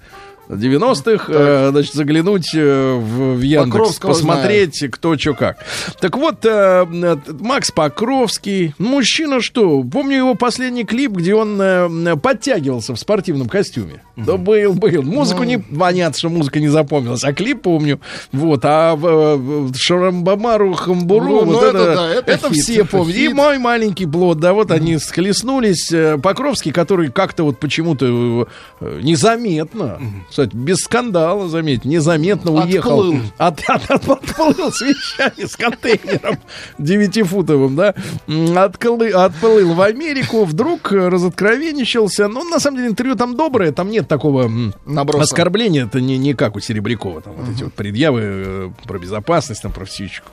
90-х, 0.49 1.25
э, 1.29 1.69
значит, 1.71 1.95
заглянуть 1.95 2.55
э, 2.55 2.95
в, 2.95 3.35
в 3.35 3.41
Яндекс, 3.41 3.99
посмотреть, 3.99 4.85
кто 4.91 5.17
что 5.17 5.35
как. 5.35 5.59
Так 6.01 6.17
вот, 6.17 6.45
э, 6.45 6.87
э, 6.91 7.17
Макс 7.41 7.71
Покровский, 7.71 8.75
мужчина 8.79 9.41
что, 9.41 9.83
помню 9.83 10.17
его 10.17 10.35
последний 10.35 10.85
клип, 10.85 11.13
где 11.13 11.35
он 11.35 11.61
э, 11.61 12.17
подтягивался 12.17 12.95
в 12.95 12.99
спортивном 12.99 13.49
костюме. 13.49 14.03
Да 14.17 14.37
был, 14.37 14.75
был. 14.75 15.03
Музыку 15.03 15.45
не, 15.45 15.59
понятно, 15.59 16.19
что 16.19 16.29
музыка 16.29 16.61
не 16.61 16.69
запомнилась, 16.69 17.25
а 17.25 17.33
клип 17.33 17.63
помню. 17.63 18.01
Вот, 18.33 18.61
а 18.65 18.99
э, 19.01 19.69
Шарамбамару 19.77 20.75
Хамбуру, 20.75 21.25
Ну, 21.27 21.45
ну, 21.45 21.53
вот 21.53 21.65
это 21.65 21.79
это, 21.79 21.95
да, 21.95 22.09
это 22.11 22.31
это 22.33 22.55
хит, 22.55 22.65
все 22.65 22.85
помнят. 22.85 23.17
И 23.17 23.29
мой 23.29 23.59
маленький 23.59 24.07
плод, 24.07 24.39
да, 24.39 24.53
вот 24.53 24.71
они 24.71 24.99
схлестнулись. 24.99 25.93
Э, 25.93 26.19
Покровский, 26.19 26.73
который 26.73 27.11
как-то 27.11 27.45
вот 27.45 27.59
почему-то 27.59 28.49
э, 28.81 29.01
незаметно, 29.03 30.01
кстати, 30.39 30.55
без 30.55 30.77
скандала, 30.79 31.49
заметьте, 31.49 31.89
незаметно 31.89 32.53
уехал. 32.53 33.01
Отплыл. 33.01 33.21
От, 33.39 33.61
от- 33.69 33.91
от- 33.91 34.09
отплыл 34.09 34.71
с 34.73 34.81
вещами, 34.81 35.47
с 35.47 35.57
контейнером 35.57 36.39
девятифутовым, 36.79 37.75
да, 37.75 37.95
отколы- 38.29 39.11
отплыл 39.11 39.75
в 39.75 39.81
Америку, 39.81 40.45
вдруг 40.45 40.93
разоткровенничался. 40.93 42.29
Ну, 42.29 42.45
на 42.49 42.61
самом 42.61 42.77
деле, 42.77 42.89
интервью 42.91 43.17
там 43.17 43.37
доброе, 43.37 43.73
там 43.73 43.91
нет 43.91 44.07
такого 44.07 44.49
Наброса. 44.87 45.25
оскорбления, 45.25 45.87
это 45.87 46.01
не, 46.01 46.19
не 46.19 46.35
как 46.35 46.55
у 46.57 46.61
Серебрякова, 46.61 47.21
там 47.21 47.35
вот 47.37 47.53
эти 47.55 47.65
вот 47.65 47.73
предъявы 47.73 48.21
э, 48.23 48.71
про 48.85 48.99
безопасность, 48.99 49.63
там, 49.63 49.73
про 49.73 49.85
всючку. 49.85 50.29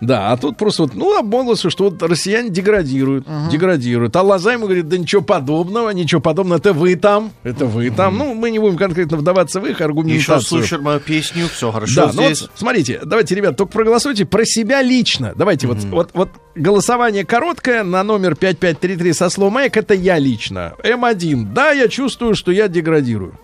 Да, 0.00 0.32
а 0.32 0.36
тут 0.38 0.56
просто 0.56 0.84
вот, 0.84 0.94
ну, 0.94 1.18
обмолвился, 1.18 1.68
что 1.68 1.84
вот 1.90 2.02
россияне 2.02 2.48
деградируют, 2.48 3.26
деградируют. 3.50 4.16
А 4.16 4.22
Лоза 4.22 4.52
ему 4.52 4.64
говорит, 4.64 4.88
да 4.88 4.96
ничего 4.96 5.20
подобного, 5.22 5.90
ничего 5.90 6.20
подобного, 6.20 6.58
это 6.58 6.72
вы 6.72 6.94
там, 6.96 7.32
это 7.42 7.66
вы 7.66 7.90
там. 7.90 8.16
Ну, 8.16 8.34
мы 8.34 8.50
не 8.50 8.58
будем 8.58 8.76
конкретно 8.76 9.16
вдаваться 9.26 9.60
в 9.60 9.64
их 9.66 9.76
Еще 9.76 9.84
аргументацию. 9.84 10.40
слушаем 10.42 10.84
мою 10.84 11.00
песню, 11.00 11.48
все 11.48 11.72
хорошо 11.72 12.06
Да, 12.06 12.12
ну 12.14 12.24
здесь. 12.26 12.42
вот, 12.42 12.50
смотрите, 12.54 13.00
давайте, 13.04 13.34
ребят, 13.34 13.56
только 13.56 13.72
проголосуйте 13.72 14.24
про 14.24 14.44
себя 14.44 14.82
лично. 14.82 15.32
Давайте, 15.36 15.66
вот, 15.66 15.78
вот, 15.84 16.10
вот 16.14 16.30
голосование 16.54 17.24
короткое 17.24 17.82
на 17.82 18.02
номер 18.04 18.36
5533 18.36 19.12
со 19.12 19.28
словом 19.28 19.54
«Маяк»— 19.54 19.76
это 19.78 19.94
я 19.94 20.18
лично. 20.18 20.74
М1. 20.84 21.52
Да, 21.52 21.72
я 21.72 21.88
чувствую, 21.88 22.34
что 22.34 22.52
я 22.52 22.68
деградирую. 22.68 23.38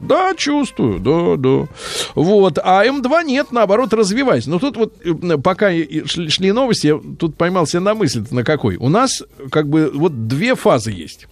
Да, 0.00 0.34
чувствую, 0.34 0.98
да, 1.00 1.36
да. 1.36 1.68
Вот. 2.14 2.58
А 2.62 2.84
М2 2.86 3.24
нет, 3.24 3.52
наоборот, 3.52 3.92
развивайся. 3.92 4.50
Но 4.50 4.58
тут 4.58 4.76
вот, 4.76 4.94
э, 5.04 5.36
пока 5.38 5.70
шли, 6.06 6.52
новости, 6.52 6.86
я 6.88 7.00
тут 7.18 7.36
поймался 7.36 7.80
на 7.80 7.94
мысли 7.94 8.24
на 8.30 8.42
какой. 8.42 8.76
У 8.76 8.88
нас 8.88 9.22
как 9.50 9.68
бы 9.68 9.90
вот 9.92 10.26
две 10.28 10.54
фазы 10.54 10.90
есть. 10.92 11.26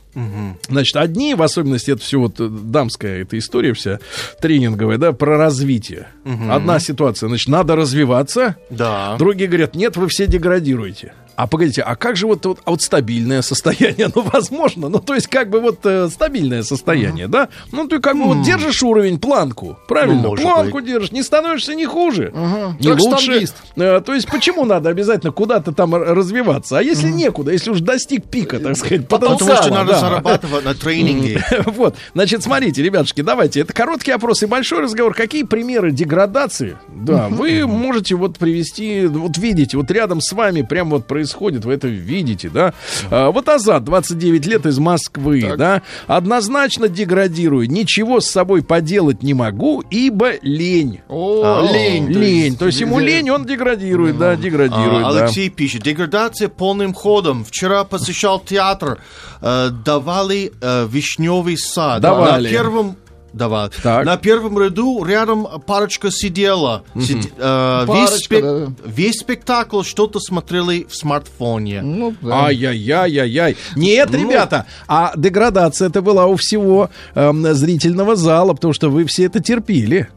Значит, 0.69 0.97
одни, 0.97 1.35
в 1.35 1.43
особенности, 1.43 1.91
это 1.91 2.03
все 2.03 2.19
вот 2.19 2.41
э, 2.41 2.49
дамская 2.49 3.23
эта 3.23 3.39
история 3.39 3.73
вся 3.75 3.99
тренинговая, 4.41 4.99
да, 4.99 5.13
про 5.13 5.37
развитие. 5.37 6.09
Одна 6.51 6.79
ситуация, 6.79 7.29
значит, 7.29 7.49
надо 7.49 7.77
развиваться. 7.77 8.57
Да. 8.71 9.17
Другие 9.19 9.49
говорят, 9.49 9.75
нет, 9.75 9.97
вы 9.97 10.09
все 10.09 10.27
деградируете. 10.27 11.13
А 11.37 11.47
погодите, 11.47 11.83
а 11.83 11.97
как 11.97 12.17
же 12.17 12.27
вот, 12.27 12.45
вот, 12.47 12.61
а 12.65 12.71
вот 12.71 12.83
стабильное 12.83 13.43
состояние? 13.43 14.11
Ну, 14.15 14.23
возможно, 14.23 14.89
ну, 14.89 15.01
то 15.01 15.15
есть, 15.15 15.27
как 15.27 15.51
бы 15.51 15.61
вот 15.61 15.81
э, 15.85 16.09
стабильное 16.09 16.63
состояние, 16.63 17.27
да? 17.27 17.49
Ну, 17.73 17.89
ты 17.89 18.01
как 18.01 18.17
бы 18.17 18.25
вот 18.25 18.43
держишь 18.43 18.83
уровень, 18.83 19.19
планку, 19.19 19.77
правильно? 19.89 20.23
Ну, 20.23 20.37
планку 20.37 20.79
быть. 20.79 20.87
держишь, 20.87 21.11
не 21.11 21.23
становишься 21.23 21.75
ни 21.75 21.85
хуже, 21.85 22.33
ни 22.79 22.89
Как 22.89 23.01
лучше. 23.01 23.25
штангист. 23.25 23.57
Э, 23.77 24.01
то 24.05 24.15
есть, 24.15 24.29
почему 24.29 24.65
надо 24.65 24.91
обязательно 24.91 25.33
куда-то 25.33 25.73
там 25.73 25.95
развиваться? 25.95 26.79
А 26.79 26.83
если 26.83 27.09
некуда, 27.09 27.51
если 27.51 27.71
уж 27.71 27.81
достиг 27.81 28.25
пика, 28.25 28.59
так 28.61 28.77
сказать, 28.77 29.09
Потому 29.09 29.39
что 29.39 29.71
надо 29.71 29.93
да. 29.93 30.01
зарабатывать 30.01 30.65
на 30.65 30.75
тренинге. 30.75 31.45
Вот, 31.67 31.97
значит, 32.15 32.43
смотрите, 32.43 32.83
ребятушки, 32.83 33.23
давайте, 33.23 33.61
это 33.61 33.73
короткий 33.73 34.13
опрос 34.13 34.43
и 34.43 34.47
большой 34.47 34.81
разговор. 34.81 35.15
Какие 35.15 35.43
примеры 35.43 35.91
деградации, 35.91 36.77
да, 36.89 37.29
вы 37.29 37.67
можете 37.67 38.15
вот 38.15 38.39
привести, 38.39 39.07
вот 39.07 39.37
видите, 39.39 39.77
вот 39.77 39.91
рядом 39.91 40.21
с 40.21 40.33
вами 40.33 40.63
прям 40.63 40.91
вот 40.91 41.07
происходит, 41.07 41.24
вы 41.65 41.73
это 41.75 41.89
видите, 41.89 42.49
да. 42.49 42.75
А, 43.11 43.31
вот 43.31 43.49
Азат, 43.49 43.85
29 43.85 44.47
лет, 44.47 44.67
из 44.67 44.79
Москвы, 44.79 45.55
да, 45.57 45.83
однозначно 46.07 46.89
деградирую, 46.89 47.71
ничего 47.71 48.21
с 48.21 48.27
собой 48.29 48.63
поделать 48.63 49.23
не 49.23 49.35
могу, 49.35 49.83
ибо 49.91 50.33
лень. 50.43 51.01
О, 51.09 51.43
А, 51.45 51.73
лень. 51.73 52.09
Лень, 52.09 52.57
то 52.57 52.67
есть 52.67 52.81
ему 52.81 52.99
лень, 52.99 53.31
он 53.31 53.45
деградирует, 53.45 54.19
да, 54.19 54.37
деградирует, 54.37 55.07
А, 55.07 55.13
да. 55.13 55.25
Алексей 55.25 55.51
пишет, 55.51 55.83
деградация 55.83 56.49
полным 56.49 56.93
ходом. 56.95 57.45
Вчера 57.45 57.85
посещал 57.85 58.41
театр, 58.41 58.99
э, 59.41 59.71
давали 59.85 60.53
э, 60.61 60.87
вишневый 60.91 61.57
сад. 61.59 62.01
Давали. 62.01 62.45
На 62.45 62.51
первом 62.51 62.97
давали. 63.35 63.71
Так. 63.83 64.05
На 64.07 64.17
первом 64.17 64.59
ряду 64.59 65.05
рядом 65.05 65.47
парочка 65.67 66.11
сидела. 66.11 66.85
Сид- 66.95 67.33
э, 67.39 67.85
весь, 67.87 68.11
Парочка, 68.11 68.35
спек- 68.35 68.67
да. 68.67 68.73
весь 68.87 69.19
спектакль 69.19 69.83
что-то 69.83 70.21
смотрели 70.21 70.87
в 70.89 70.95
смартфоне. 70.97 71.83
Ну, 71.83 72.15
да. 72.23 72.47
Ай-яй-яй-яй-яй. 72.47 73.57
Нет, 73.77 74.11
Ну. 74.13 74.19
ребята, 74.19 74.67
а 74.89 75.13
деградация 75.17 75.89
это 75.89 76.01
была 76.03 76.27
у 76.27 76.37
всего 76.37 76.91
эм, 77.15 77.55
зрительного 77.55 78.17
зала, 78.17 78.55
потому 78.55 78.73
что 78.73 78.89
вы 78.91 79.05
все 79.05 79.25
это 79.25 79.41
терпели. 79.41 80.09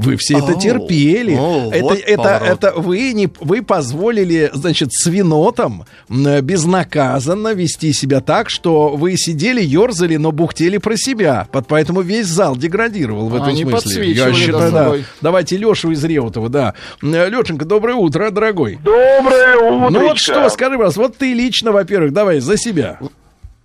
Вы 0.00 0.16
все 0.16 0.38
это 0.38 0.52
Оу. 0.52 0.60
терпели. 0.60 1.34
О, 1.38 1.70
это, 1.72 1.82
вот 1.84 1.98
это, 1.98 2.16
поворот. 2.22 2.48
это 2.48 2.72
вы 2.76 3.12
не 3.12 3.28
вы 3.40 3.62
позволили, 3.62 4.50
значит, 4.52 4.92
свинотам 4.92 5.84
м, 6.08 6.40
безнаказанно 6.44 7.52
вести 7.54 7.92
себя 7.92 8.20
так, 8.20 8.50
что 8.50 8.90
вы 8.96 9.16
сидели, 9.16 9.60
ерзали, 9.62 10.16
но 10.16 10.32
бухтели 10.32 10.78
про 10.78 10.96
себя. 10.96 11.46
Под- 11.52 11.66
Поэтому 11.66 12.00
весь 12.00 12.26
зал 12.26 12.56
деградировал 12.56 13.28
в 13.28 13.34
этом 13.34 13.48
Они 13.48 13.64
смысле. 13.64 14.10
Я 14.12 14.32
считаю, 14.32 14.72
да. 14.72 14.94
Давайте 15.20 15.56
Лешу 15.56 15.90
из 15.90 16.02
Реутова, 16.04 16.48
да. 16.48 16.74
Лешенька, 17.02 17.64
доброе 17.64 17.94
утро, 17.96 18.30
дорогой. 18.30 18.78
Доброе 18.82 19.56
утро. 19.56 19.90
Ну 19.90 20.00
вот 20.08 20.18
что, 20.18 20.48
скажи, 20.48 20.76
раз, 20.76 20.96
вот 20.96 21.16
ты 21.16 21.32
лично, 21.34 21.72
во-первых, 21.72 22.12
давай 22.12 22.40
за 22.40 22.56
себя. 22.56 22.98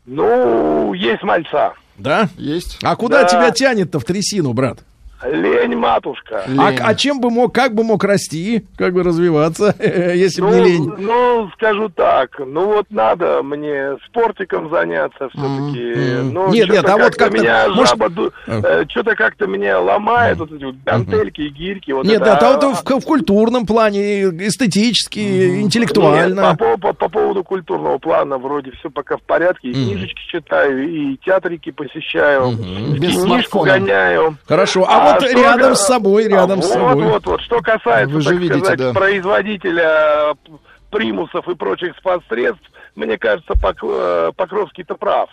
Ну, 0.05 0.93
есть 0.93 1.23
мальца. 1.23 1.73
Да? 1.97 2.29
Есть. 2.37 2.77
А 2.83 2.95
куда 2.95 3.23
Да. 3.23 3.29
тебя 3.29 3.51
тянет-то 3.51 3.99
в 3.99 4.03
трясину, 4.03 4.53
брат? 4.53 4.79
Лень, 5.23 5.75
матушка. 5.75 6.43
А, 6.57 6.69
Лень. 6.71 6.79
а 6.83 6.93
чем 6.95 7.19
бы 7.19 7.29
мог, 7.29 7.53
как 7.53 7.73
бы 7.73 7.83
мог 7.83 8.03
расти, 8.03 8.65
как 8.77 8.93
бы 8.93 9.03
развиваться, 9.03 9.73
если 9.79 10.41
бы 10.41 10.47
Ну, 10.49 10.53
не 10.57 10.63
лень? 10.65 10.93
ну, 10.99 11.49
скажу 11.53 11.89
так, 11.89 12.31
ну 12.39 12.65
вот 12.65 12.85
надо 12.89 13.41
мне 13.43 13.97
спортиком 14.07 14.69
заняться 14.69 15.29
все-таки. 15.29 16.21
Ну, 16.31 16.51
Нет, 16.51 16.69
нет, 16.69 16.87
а 16.87 16.97
вот 16.97 17.15
как-то 17.15 17.29
меня 17.37 17.69
может- 17.69 17.89
жаба 17.89 18.09
ду- 18.09 18.31
э, 18.47 18.85
что-то 18.89 19.15
как-то 19.15 19.47
меня 19.47 19.79
ломает, 19.79 20.37
вот 20.37 20.51
эти 20.51 20.63
вот 20.63 20.75
гантельки 20.85 21.41
и 21.41 21.49
гирьки. 21.49 21.93
Вот 21.93 22.05
Нет, 22.05 22.21
это, 22.21 22.31
нет, 22.33 22.43
а 22.43 22.47
а- 22.49 22.57
вот 22.59 22.77
в, 22.77 22.99
в 23.01 23.05
культурном 23.05 23.65
плане, 23.65 24.23
эстетически, 24.25 25.19
Нет, 25.19 25.63
интеллектуально. 25.63 26.55
по, 26.55 26.77
по- 26.77 26.93
по 26.93 27.09
поводу 27.09 27.43
культурного 27.43 27.97
плана 27.97 28.37
вроде 28.37 28.71
все 28.79 28.89
пока 28.89 29.17
в 29.17 29.21
порядке. 29.21 29.69
И 29.69 29.73
книжечки 29.73 30.21
читаю, 30.31 30.87
и 30.87 31.17
театрики 31.25 31.71
посещаю, 31.71 32.51
и 32.51 32.99
Без 32.99 33.11
книжку 33.11 33.21
смартфона. 33.27 33.71
гоняю. 33.79 34.37
Хорошо, 34.47 34.85
а, 34.87 35.04
вот 35.13 35.23
что 35.23 35.41
рядом 35.41 35.69
га- 35.69 35.75
с 35.75 35.87
собой, 35.87 36.27
рядом 36.27 36.59
а 36.59 36.61
с 36.61 36.65
вот, 36.67 36.73
собой. 36.73 37.03
Вот, 37.05 37.25
вот, 37.25 37.41
что 37.41 37.61
касается, 37.61 38.13
Вы 38.15 38.21
же 38.21 38.29
так 38.29 38.39
видите, 38.39 38.59
сказать, 38.59 38.79
да. 38.79 38.93
производителя 38.93 40.33
п- 40.45 40.51
примусов 40.91 41.47
и 41.47 41.55
прочих 41.55 41.95
спецсредств, 41.97 42.63
мне 42.95 43.17
кажется, 43.17 43.53
Пок- 43.53 43.77
э, 43.83 44.31
Покровский-то 44.35 44.95
прав. 44.95 45.29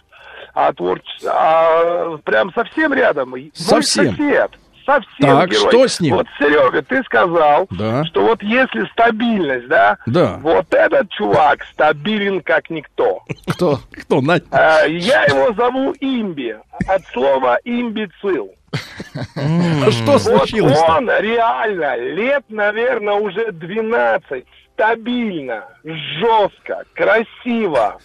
А 0.55 0.73
творчество, 0.73 1.33
а 1.35 2.17
прям 2.25 2.53
совсем 2.53 2.93
рядом. 2.93 3.31
мой 3.31 3.51
Совсем. 3.55 4.11
сосед. 4.17 4.51
Совсем 4.85 5.39
Так, 5.39 5.51
герой. 5.51 5.69
что 5.69 5.87
с 5.89 6.01
ним? 6.01 6.17
Вот, 6.17 6.27
Серега, 6.41 6.83
ты 6.83 7.03
сказал, 7.05 7.69
Да. 7.71 8.05
что 8.07 8.23
вот 8.25 8.43
если 8.43 8.85
стабильность, 8.91 9.69
да, 9.69 9.97
Да. 10.07 10.41
вот 10.43 10.67
этот 10.75 11.09
чувак 11.11 11.63
стабилен 11.73 12.41
как 12.41 12.69
никто. 12.69 13.21
Кто? 13.47 13.79
Кто, 13.93 14.21
Надь? 14.21 14.43
А, 14.51 14.85
Я 14.87 15.23
его 15.27 15.55
зову 15.55 15.95
Имби, 16.01 16.57
от 16.89 17.03
слова 17.13 17.59
имбецил. 17.65 18.51
Что 18.73 20.13
Вот 20.13 20.23
случилось? 20.23 20.79
он 20.89 21.09
реально 21.21 21.97
лет, 21.97 22.45
наверное, 22.49 23.15
уже 23.15 23.53
12, 23.53 24.45
стабильно, 24.75 25.65
жестко, 25.85 26.85
красиво, 26.95 27.99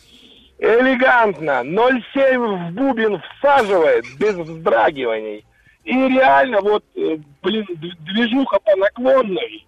элегантно, 0.60 1.62
0,7 1.64 2.70
в 2.70 2.74
бубен 2.74 3.22
всаживает 3.40 4.06
без 4.20 4.36
вздрагиваний. 4.36 5.46
И 5.86 5.94
реально 5.94 6.60
вот, 6.62 6.84
э, 6.96 7.18
блин, 7.42 7.66
движуха 8.02 8.60
по 8.60 8.76
наклонной. 8.76 9.64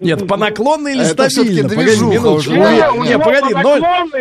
Нет, 0.00 0.26
по 0.26 0.36
наклонной 0.36 0.94
или 0.94 1.08
Это 1.08 1.30
стабильно? 1.30 1.68
Погоди, 1.68 1.84
движуха 1.84 2.14
минуточку. 2.14 2.52
Не, 2.54 3.08
Не, 3.08 3.18
погоди, 3.20 3.54
по 3.54 3.62
ноль. 3.62 3.80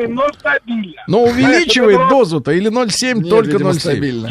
но 0.10 0.34
стабильно. 0.34 1.02
Но 1.08 1.24
увеличивает 1.24 2.08
дозу-то 2.10 2.52
или 2.52 2.70
0,7 2.70 3.16
Нет, 3.16 3.30
только 3.32 3.52
видимо, 3.54 3.72
0,7? 3.72 3.80
стабильно. 3.80 4.30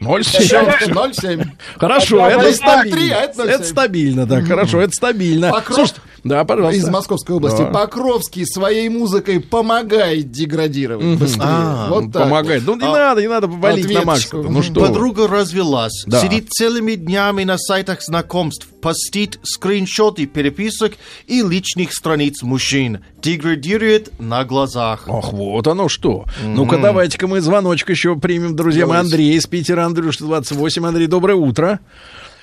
Не, 0.00 0.06
не, 0.06 0.12
0,7. 0.14 0.22
0,7. 0.22 0.76
Это 0.80 0.90
0,7. 0.90 1.46
Хорошо, 1.76 2.24
А 2.24 2.30
это 2.30 2.52
стабильно. 2.52 3.14
это 3.14 3.42
Это 3.42 3.62
0,7. 3.62 3.64
стабильно, 3.64 4.26
так, 4.26 4.46
хорошо, 4.46 4.80
это 4.80 4.92
стабильно. 4.94 5.50
Покров- 5.50 5.74
Слушайте, 5.74 6.00
да, 6.24 6.44
пожалуйста. 6.44 6.76
Из 6.78 6.88
Московской 6.88 7.36
области. 7.36 7.58
Да. 7.62 7.66
Покровский 7.66 8.46
своей 8.46 8.88
музыкой 8.88 9.40
помогает 9.40 10.30
деградировать 10.30 11.18
быстрее. 11.18 11.42
А, 11.44 11.88
вот 11.90 12.12
так. 12.12 12.24
Помогает. 12.24 12.62
Ну, 12.66 12.76
не 12.76 12.84
А, 12.84 12.90
надо, 12.92 13.22
не 13.22 13.28
надо 13.28 13.46
валить 13.46 13.90
на. 13.92 14.02
Макса. 14.04 14.36
Ну 14.36 14.62
что? 14.62 14.80
вы. 14.80 14.86
Подруга 14.86 15.28
развелась, 15.28 16.04
Да. 16.06 16.20
сидит 16.20 16.50
целыми 16.50 16.94
днями 16.94 17.44
на 17.44 17.58
сайтах 17.58 18.02
знакомств, 18.02 18.66
постит 18.80 19.38
скриншоты 19.42 20.26
переписок 20.26 20.92
и 21.26 21.42
личных 21.42 21.92
страниц 21.92 22.42
мужчин, 22.42 23.04
деградирует 23.22 24.10
на 24.18 24.44
глазах. 24.44 25.04
Ах, 25.08 25.32
вот 25.32 25.66
оно 25.66 25.88
что. 25.88 26.24
Ну-ка, 26.44 26.78
давайте-ка 26.78 27.26
мы 27.26 27.40
звоночек 27.40 27.90
еще 27.90 28.16
примем, 28.16 28.56
друзья. 28.56 28.86
Мы. 28.86 28.96
Андрей 28.96 29.34
из 29.36 29.46
Питера, 29.46 29.84
Андрюш 29.84 30.18
28. 30.18 30.86
Андрей, 30.86 31.06
доброе 31.06 31.34
утро. 31.34 31.80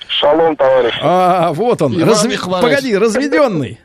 Шалом, 0.08 0.56
товарищ. 0.56 0.94
А, 1.02 1.52
вот 1.52 1.80
он. 1.82 1.94
Иван 1.94 2.08
Разв-. 2.08 2.60
Погоди, 2.60 2.96
разведенный. 2.96 3.78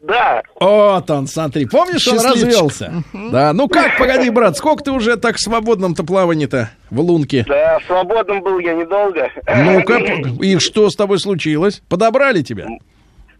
Да, 0.00 0.42
Вот 0.60 1.10
он, 1.10 1.26
смотри. 1.26 1.66
Помнишь, 1.66 2.06
он 2.06 2.20
развелся? 2.20 3.02
Да. 3.12 3.52
Ну 3.52 3.66
как, 3.68 3.98
погоди, 3.98 4.30
брат, 4.30 4.56
сколько 4.56 4.84
ты 4.84 4.92
уже 4.92 5.16
так 5.16 5.36
в 5.36 5.40
свободном-то 5.40 6.04
плавании-то 6.04 6.70
в 6.90 7.00
лунке? 7.00 7.44
да, 7.48 7.78
свободным 7.86 8.40
был 8.40 8.60
я 8.60 8.74
недолго. 8.74 9.30
Ну-ка, 9.48 9.96
и 10.44 10.58
что 10.58 10.90
с 10.90 10.96
тобой 10.96 11.18
случилось? 11.18 11.82
Подобрали 11.88 12.42
тебя? 12.42 12.66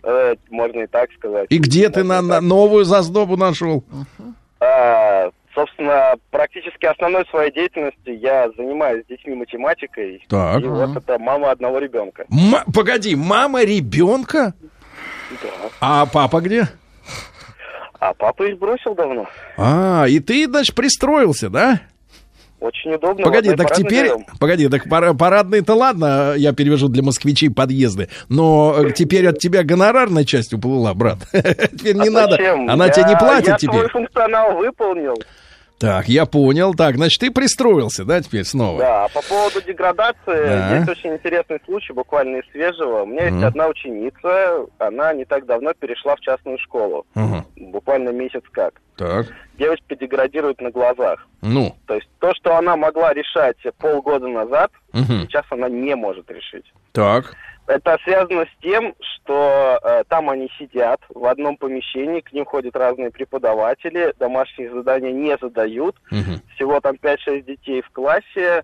Э, 0.02 0.34
Можно 0.50 0.80
и 0.80 0.86
так 0.86 1.10
сказать. 1.16 1.46
И 1.50 1.58
где 1.58 1.88
ты 1.88 2.02
на, 2.02 2.20
на 2.20 2.40
новую 2.40 2.84
заздобу 2.84 3.36
нашел? 3.36 3.84
А, 4.58 5.30
Собственно, 5.56 6.14
практически 6.30 6.84
основной 6.84 7.24
своей 7.30 7.50
деятельностью 7.50 8.18
я 8.20 8.48
занимаюсь 8.58 9.04
с 9.04 9.08
детьми 9.08 9.34
математикой. 9.34 10.22
Так. 10.28 10.60
И 10.62 10.66
вот 10.66 10.94
это 10.96 11.18
мама 11.18 11.50
одного 11.50 11.78
ребенка. 11.78 12.26
М- 12.30 12.72
погоди, 12.74 13.16
мама 13.16 13.64
ребенка? 13.64 14.52
Да. 15.42 15.48
А 15.80 16.04
папа 16.06 16.40
где? 16.42 16.68
А 17.98 18.12
папа 18.12 18.42
их 18.42 18.58
бросил 18.58 18.94
давно. 18.94 19.26
А, 19.56 20.04
и 20.06 20.20
ты, 20.20 20.44
значит, 20.46 20.74
пристроился, 20.74 21.48
да? 21.48 21.80
Очень 22.60 22.92
удобно. 22.94 23.24
Погоди, 23.24 23.54
так 23.54 23.72
теперь, 23.74 24.08
живем. 24.08 24.24
погоди, 24.38 24.68
так 24.68 24.88
пара- 24.88 25.14
парадные-то 25.14 25.74
ладно, 25.74 26.34
я 26.36 26.52
перевяжу 26.52 26.88
для 26.88 27.02
москвичей 27.02 27.50
подъезды, 27.50 28.08
но 28.28 28.74
э, 28.78 28.92
теперь 28.92 29.26
от 29.28 29.38
тебя 29.38 29.62
гонорарная 29.62 30.24
часть 30.24 30.52
уплыла, 30.54 30.92
брат. 30.94 31.18
Теперь 31.32 31.96
не 31.96 32.08
А 32.08 32.10
надо, 32.10 32.30
зачем? 32.32 32.68
она 32.70 32.86
Я- 32.86 32.90
тебе 32.92 33.04
не 33.10 33.16
платит 33.16 33.48
я 33.48 33.56
теперь. 33.58 33.74
свой 33.76 33.88
функционал 33.88 34.56
выполнил. 34.56 35.14
Так, 35.78 36.08
я 36.08 36.24
понял. 36.24 36.74
Так, 36.74 36.96
значит, 36.96 37.20
ты 37.20 37.30
пристроился, 37.30 38.04
да, 38.06 38.22
теперь 38.22 38.44
снова? 38.44 38.78
Да, 38.78 39.04
а 39.04 39.08
по 39.08 39.20
поводу 39.22 39.60
деградации, 39.60 40.16
Да. 40.26 40.76
есть 40.76 40.88
очень 40.88 41.12
интересный 41.12 41.60
случай, 41.66 41.92
буквально 41.92 42.36
из 42.38 42.50
свежего. 42.50 43.02
У 43.02 43.06
меня 43.06 43.28
есть 43.28 43.42
одна 43.42 43.68
ученица, 43.68 44.66
она 44.78 45.12
не 45.12 45.24
так 45.26 45.44
давно 45.44 45.74
перешла 45.74 46.16
в 46.16 46.20
частную 46.20 46.58
школу. 46.60 47.06
Ага, 47.14 47.44
Буквально 47.56 48.08
месяц 48.10 48.42
как. 48.52 48.74
так, 48.96 49.26
Девочка 49.58 49.96
деградирует 49.96 50.60
на 50.62 50.70
глазах. 50.70 51.26
ну, 51.42 51.76
То 51.86 51.94
есть 51.94 52.08
то, 52.20 52.32
что 52.34 52.56
она 52.56 52.76
могла 52.76 53.12
решать 53.12 53.56
полгода 53.78 54.28
назад, 54.28 54.70
мгм, 54.92 55.26
сейчас 55.28 55.44
она 55.50 55.68
не 55.68 55.94
может 55.94 56.30
решить. 56.30 56.64
так, 56.92 57.34
Это 57.66 57.98
связано 58.04 58.44
с 58.44 58.62
тем, 58.62 58.94
что 59.00 59.80
э, 59.82 60.04
там 60.08 60.30
они 60.30 60.50
сидят 60.58 61.00
в 61.08 61.24
одном 61.26 61.56
помещении, 61.56 62.20
к 62.20 62.32
ним 62.32 62.44
ходят 62.44 62.76
разные 62.76 63.10
преподаватели, 63.10 64.14
домашние 64.18 64.72
задания 64.72 65.10
не 65.10 65.36
задают, 65.36 65.96
мгм. 66.10 66.40
всего 66.54 66.80
там 66.80 66.94
5-6 66.94 67.42
детей 67.42 67.82
в 67.82 67.90
классе, 67.90 68.62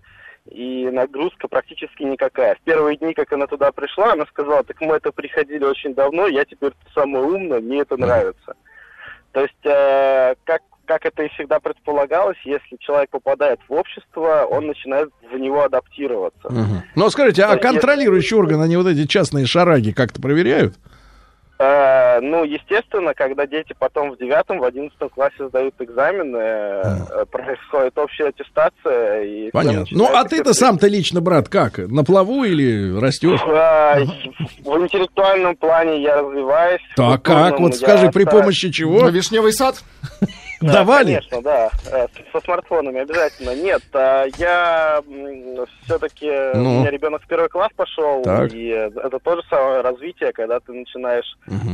и 0.49 0.89
нагрузка 0.91 1.47
практически 1.47 2.03
никакая. 2.03 2.55
В 2.55 2.61
первые 2.61 2.97
дни, 2.97 3.13
как 3.13 3.31
она 3.33 3.47
туда 3.47 3.71
пришла, 3.71 4.13
она 4.13 4.25
сказала, 4.25 4.63
так 4.63 4.79
мы 4.81 4.95
это 4.95 5.11
приходили 5.11 5.63
очень 5.63 5.93
давно, 5.93 6.27
я 6.27 6.45
теперь 6.45 6.71
самая 6.93 7.23
умная, 7.23 7.59
мне 7.59 7.81
это 7.81 7.97
нравится. 7.97 8.55
То 9.33 9.41
есть, 9.41 9.65
э, 9.65 10.35
как, 10.45 10.61
как 10.93 11.05
это 11.07 11.23
и 11.23 11.29
всегда 11.29 11.59
предполагалось, 11.59 12.37
если 12.45 12.77
человек 12.79 13.09
попадает 13.09 13.59
в 13.67 13.73
общество, 13.73 14.45
он 14.49 14.67
начинает 14.67 15.09
в 15.31 15.37
него 15.37 15.63
адаптироваться. 15.63 16.49
мгм. 16.49 16.83
Ну, 16.95 17.09
скажите, 17.09 17.43
а 17.43 17.57
контролирующие 17.57 18.37
органы, 18.37 18.63
они 18.63 18.77
вот 18.77 18.85
эти 18.87 19.07
частные 19.07 19.47
шараги 19.47 19.91
как-то 19.91 20.21
проверяют? 20.21 20.75
Э, 21.59 22.19
ну, 22.19 22.43
естественно, 22.43 23.13
когда 23.13 23.47
дети 23.47 23.73
потом 23.77 24.11
в 24.11 24.17
девятом, 24.17 24.59
в 24.59 24.63
одиннадцатом 24.63 25.09
классе 25.09 25.47
сдают 25.47 25.75
экзамены, 25.79 26.37
э, 26.37 27.25
происходит 27.31 27.97
общая 27.97 28.27
аттестация. 28.29 29.23
И 29.23 29.51
Понятно. 29.51 29.85
Ну, 29.91 30.05
а 30.13 30.25
ты-то 30.25 30.53
сам-то 30.53 30.87
лично, 30.87 31.21
брат, 31.21 31.49
как? 31.49 31.77
На 31.77 32.03
плаву 32.03 32.43
или 32.43 32.99
растешь? 32.99 33.39
Э, 33.47 34.03
В 34.65 34.77
интеллектуальном 34.81 35.55
плане 35.55 36.01
я 36.01 36.21
развиваюсь. 36.21 36.81
Так, 36.95 37.21
как? 37.23 37.59
Вот 37.59 37.75
скажи, 37.75 38.11
при 38.11 38.25
помощи 38.25 38.69
чего? 38.71 39.07
Вишневый 39.09 39.53
сад? 39.53 39.81
Да, 40.63 40.73
Давали? 40.73 41.05
Конечно, 41.15 41.41
да. 41.41 41.69
Э, 41.91 42.07
Со 42.31 42.39
смартфонами 42.41 43.01
обязательно. 43.01 43.55
Нет, 43.55 43.81
а, 43.93 44.25
я 44.37 45.01
все-таки... 45.85 46.29
Ну. 46.55 46.77
У 46.77 46.79
меня 46.81 46.91
ребенок 46.91 47.21
в 47.23 47.27
первый 47.27 47.49
класс 47.49 47.69
пошел, 47.75 48.21
Так. 48.23 48.53
и 48.53 48.67
это 48.67 49.19
тоже 49.19 49.41
самое 49.49 49.81
развитие, 49.81 50.31
когда 50.33 50.59
ты 50.59 50.71
начинаешь 50.73 51.25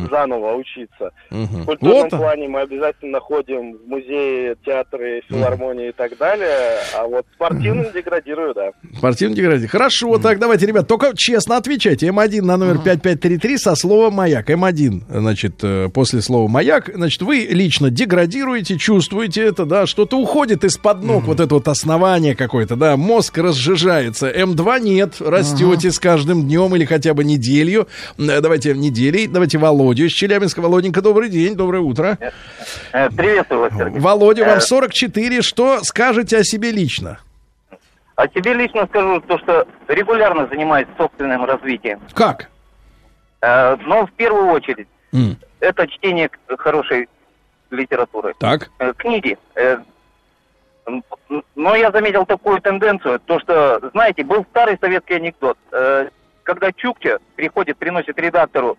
заново 0.10 0.56
учиться. 0.56 1.12
В 1.30 1.36
Мгм. 1.36 1.66
культурном 1.66 2.02
Вот. 2.10 2.20
плане 2.20 2.48
мы 2.48 2.62
обязательно 2.62 3.20
ходим 3.20 3.78
в 3.78 3.88
музеи, 3.88 4.56
театры, 4.66 5.22
филармонии 5.30 5.90
и 5.90 5.92
так 5.92 6.18
далее, 6.18 6.78
а 6.98 7.06
вот 7.08 7.26
спортивным 7.36 7.92
деградирую, 7.94 8.54
да. 8.54 8.72
Спортивный 8.98 9.36
деградий. 9.36 9.68
Хорошо, 9.68 10.18
так 10.18 10.40
давайте, 10.40 10.66
ребят, 10.66 10.88
только 10.88 11.12
честно 11.16 11.58
отвечайте. 11.58 12.08
М1 12.08 12.42
на 12.42 12.58
номер 12.58 12.80
5533 12.80 13.58
со 13.58 13.76
словом 13.76 14.14
«маяк». 14.14 14.50
М1, 14.50 15.04
значит, 15.10 15.64
э, 15.64 15.90
после 15.94 16.22
слова 16.22 16.48
«маяк», 16.48 16.90
значит, 16.94 17.22
вы 17.22 17.48
лично 17.50 17.90
деградируете, 17.90 18.78
чувствуете 18.80 19.44
это, 19.44 19.66
да, 19.66 19.86
что-то 19.86 20.18
уходит 20.18 20.64
из-под 20.64 21.04
ног, 21.04 21.26
вот 21.26 21.40
это 21.40 21.54
вот 21.54 21.68
основание 21.68 22.36
какое-то, 22.36 22.76
да, 22.76 22.98
мозг 22.98 23.38
разжижается. 23.38 24.30
М2 24.32 24.80
нет, 24.80 25.16
растете 25.22 25.92
с 25.92 26.00
каждым 26.00 26.44
днем 26.48 26.76
или 26.76 26.86
хотя 26.86 27.14
бы 27.14 27.24
неделю. 27.24 27.88
Э, 28.18 28.42
Давайте 28.42 28.74
неделей, 28.74 29.28
давайте 29.28 29.58
Володю 29.60 30.06
из 30.06 30.12
Челябинска. 30.14 30.62
Володенька, 30.62 31.02
добрый 31.02 31.30
день, 31.30 31.56
доброе 31.56 31.82
утро. 31.82 32.18
Приветствую 32.92 33.62
вас, 33.62 33.74
Сергей. 33.78 34.00
Володя, 34.00 34.46
вам 34.46 34.58
Э, 34.58 34.62
44, 34.62 35.42
что 35.44 35.84
скажете 35.84 36.38
о 36.38 36.44
себе 36.44 36.72
лично? 36.72 37.20
А 38.16 38.28
тебе 38.28 38.54
лично 38.54 38.86
скажу 38.88 39.22
то, 39.22 39.38
что 39.40 39.68
регулярно 39.88 40.48
занимаюсь 40.48 40.88
собственным 40.98 41.46
развитием. 41.46 42.00
Как? 42.14 42.50
Э, 43.42 43.76
Но 43.86 44.06
в 44.08 44.12
первую 44.14 44.48
очередь 44.52 44.88
М, 45.14 45.38
это 45.60 45.88
чтение 45.88 46.30
хорошей 46.58 47.08
литературы. 47.72 48.34
Так. 48.40 48.70
Э, 48.80 48.94
Книги. 48.98 49.38
Э, 49.56 49.78
Но 51.56 51.76
я 51.76 51.92
заметил 51.92 52.26
такую 52.26 52.62
тенденцию, 52.62 53.20
то 53.20 53.40
что, 53.40 53.80
знаете, 53.94 54.24
был 54.24 54.46
старый 54.50 54.78
советский 54.80 55.16
анекдот. 55.16 55.58
Э, 55.72 56.10
Когда 56.44 56.72
Чукча 56.72 57.20
приходит, 57.36 57.78
приносит 57.78 58.18
редактору 58.18 58.78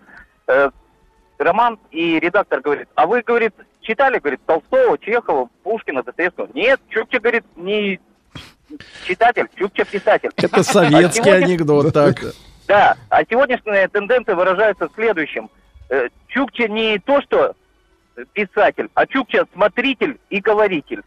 роман, 1.39 1.79
и 1.93 2.19
редактор 2.19 2.61
говорит, 2.61 2.89
а 2.97 3.07
вы, 3.07 3.23
говорит, 3.23 3.55
читали, 3.81 4.19
говорит, 4.19 4.41
Толстого, 4.45 4.99
Чехова, 4.99 5.49
Пушкина, 5.63 6.03
Достоевского? 6.03 6.49
Нет, 6.53 6.81
Чукча, 6.89 7.21
говорит, 7.21 7.45
не 7.57 8.01
читатель, 9.05 9.47
Чукча 9.55 9.85
писатель. 9.85 10.31
Это 10.37 10.63
советский 10.65 11.21
А 11.21 11.25
сегодня- 11.25 11.45
анекдот, 11.47 11.93
так. 11.95 12.17
Да, 12.67 12.97
а 13.09 13.25
сегодняшняя 13.25 13.87
тенденция 13.89 14.35
выражается 14.35 14.89
в 14.89 14.93
следующем. 14.95 15.49
Чукча 16.29 16.69
не 16.69 16.99
то, 16.99 17.21
что 17.23 17.55
писатель, 18.33 18.89
а 18.95 19.07
Чукча 19.07 19.47
смотритель 19.53 20.19
и 20.31 20.41
говоритель. 20.41 21.03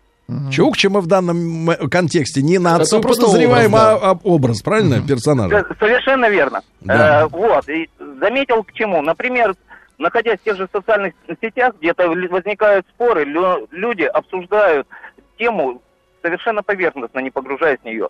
Чукча 0.52 0.90
мы 0.90 1.02
в 1.02 1.08
данном 1.08 1.70
контексте 1.92 2.42
не 2.42 2.58
нацию 2.58 3.00
Это 3.00 3.08
просто 3.08 3.26
подозреваем, 3.26 3.74
образ, 3.74 4.00
а, 4.02 4.12
а 4.12 4.20
образ, 4.24 4.62
правильно, 4.62 5.06
персонажа? 5.06 5.58
Э, 5.58 5.74
Совершенно 5.80 6.30
верно. 6.30 6.62
Да. 6.82 7.24
Э, 7.24 7.28
вот, 7.28 7.68
и 7.70 7.90
заметил 8.20 8.64
к 8.64 8.72
чему. 8.74 9.02
Например, 9.02 9.54
находясь 9.98 10.40
в 10.40 10.44
тех 10.44 10.56
же 10.58 10.68
социальных 10.72 11.14
сетях, 11.42 11.76
где-то 11.80 12.08
возникают 12.08 12.86
споры, 12.96 13.26
лю- 13.26 13.68
люди 13.72 14.04
обсуждают 14.04 14.88
тему 15.38 15.82
совершенно 16.22 16.64
поверхностно, 16.64 17.20
не 17.20 17.30
погружаясь 17.30 17.80
в 17.82 17.86
нее. 17.86 18.08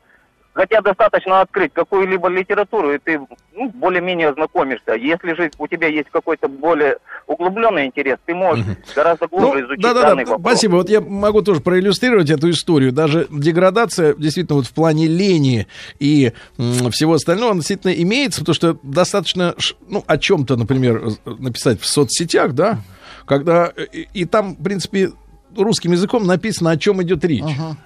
Хотя 0.54 0.82
достаточно 0.82 1.42
открыть 1.42 1.74
какую-либо 1.74 2.28
литературу, 2.30 2.94
и 2.94 3.00
ты 3.00 3.20
ну, 3.56 3.70
более-менее 3.72 4.30
ознакомишься. 4.30 4.94
Если 4.94 5.34
же 5.34 5.50
у 5.58 5.68
тебя 5.68 5.88
есть 5.88 6.10
какой-то 6.12 6.48
более 6.48 6.98
углубленный 7.26 7.88
интерес, 7.88 8.18
ты 8.26 8.36
можешь 8.36 8.64
гораздо 8.96 9.28
глубже 9.28 9.48
Ну, 9.62 9.66
изучить 9.66 9.82
да, 9.84 9.94
да, 9.96 10.02
данный 10.04 10.26
да, 10.26 10.32
вопрос. 10.32 10.52
спасибо. 10.54 10.76
Вот 10.76 10.90
я 10.90 11.02
могу 11.02 11.42
тоже 11.42 11.60
проиллюстрировать 11.62 12.30
эту 12.30 12.52
историю. 12.52 12.92
Даже 12.92 13.28
деградация, 13.32 14.14
действительно, 14.14 14.58
вот 14.58 14.68
в 14.68 14.74
плане 14.74 15.08
лени 15.08 15.68
и 16.00 16.34
м, 16.60 16.92
всего 16.92 17.14
остального, 17.14 17.52
она 17.52 17.60
действительно 17.62 17.92
имеется, 17.92 18.42
потому 18.42 18.54
что 18.54 18.78
достаточно, 18.84 19.56
ну, 19.88 20.04
о 20.06 20.18
чем-то, 20.20 20.56
например, 20.56 21.02
написать 21.26 21.82
в 21.82 21.86
соцсетях, 21.88 22.54
да, 22.54 22.78
когда, 23.26 23.72
э, 23.76 23.86
и, 23.92 24.08
и 24.14 24.26
там, 24.26 24.56
в 24.56 24.64
принципе, 24.64 25.12
русским 25.58 25.92
языком 25.92 26.26
написано, 26.26 26.72
о 26.72 26.78
чем 26.78 27.02
идет 27.04 27.24
речь. 27.26 27.44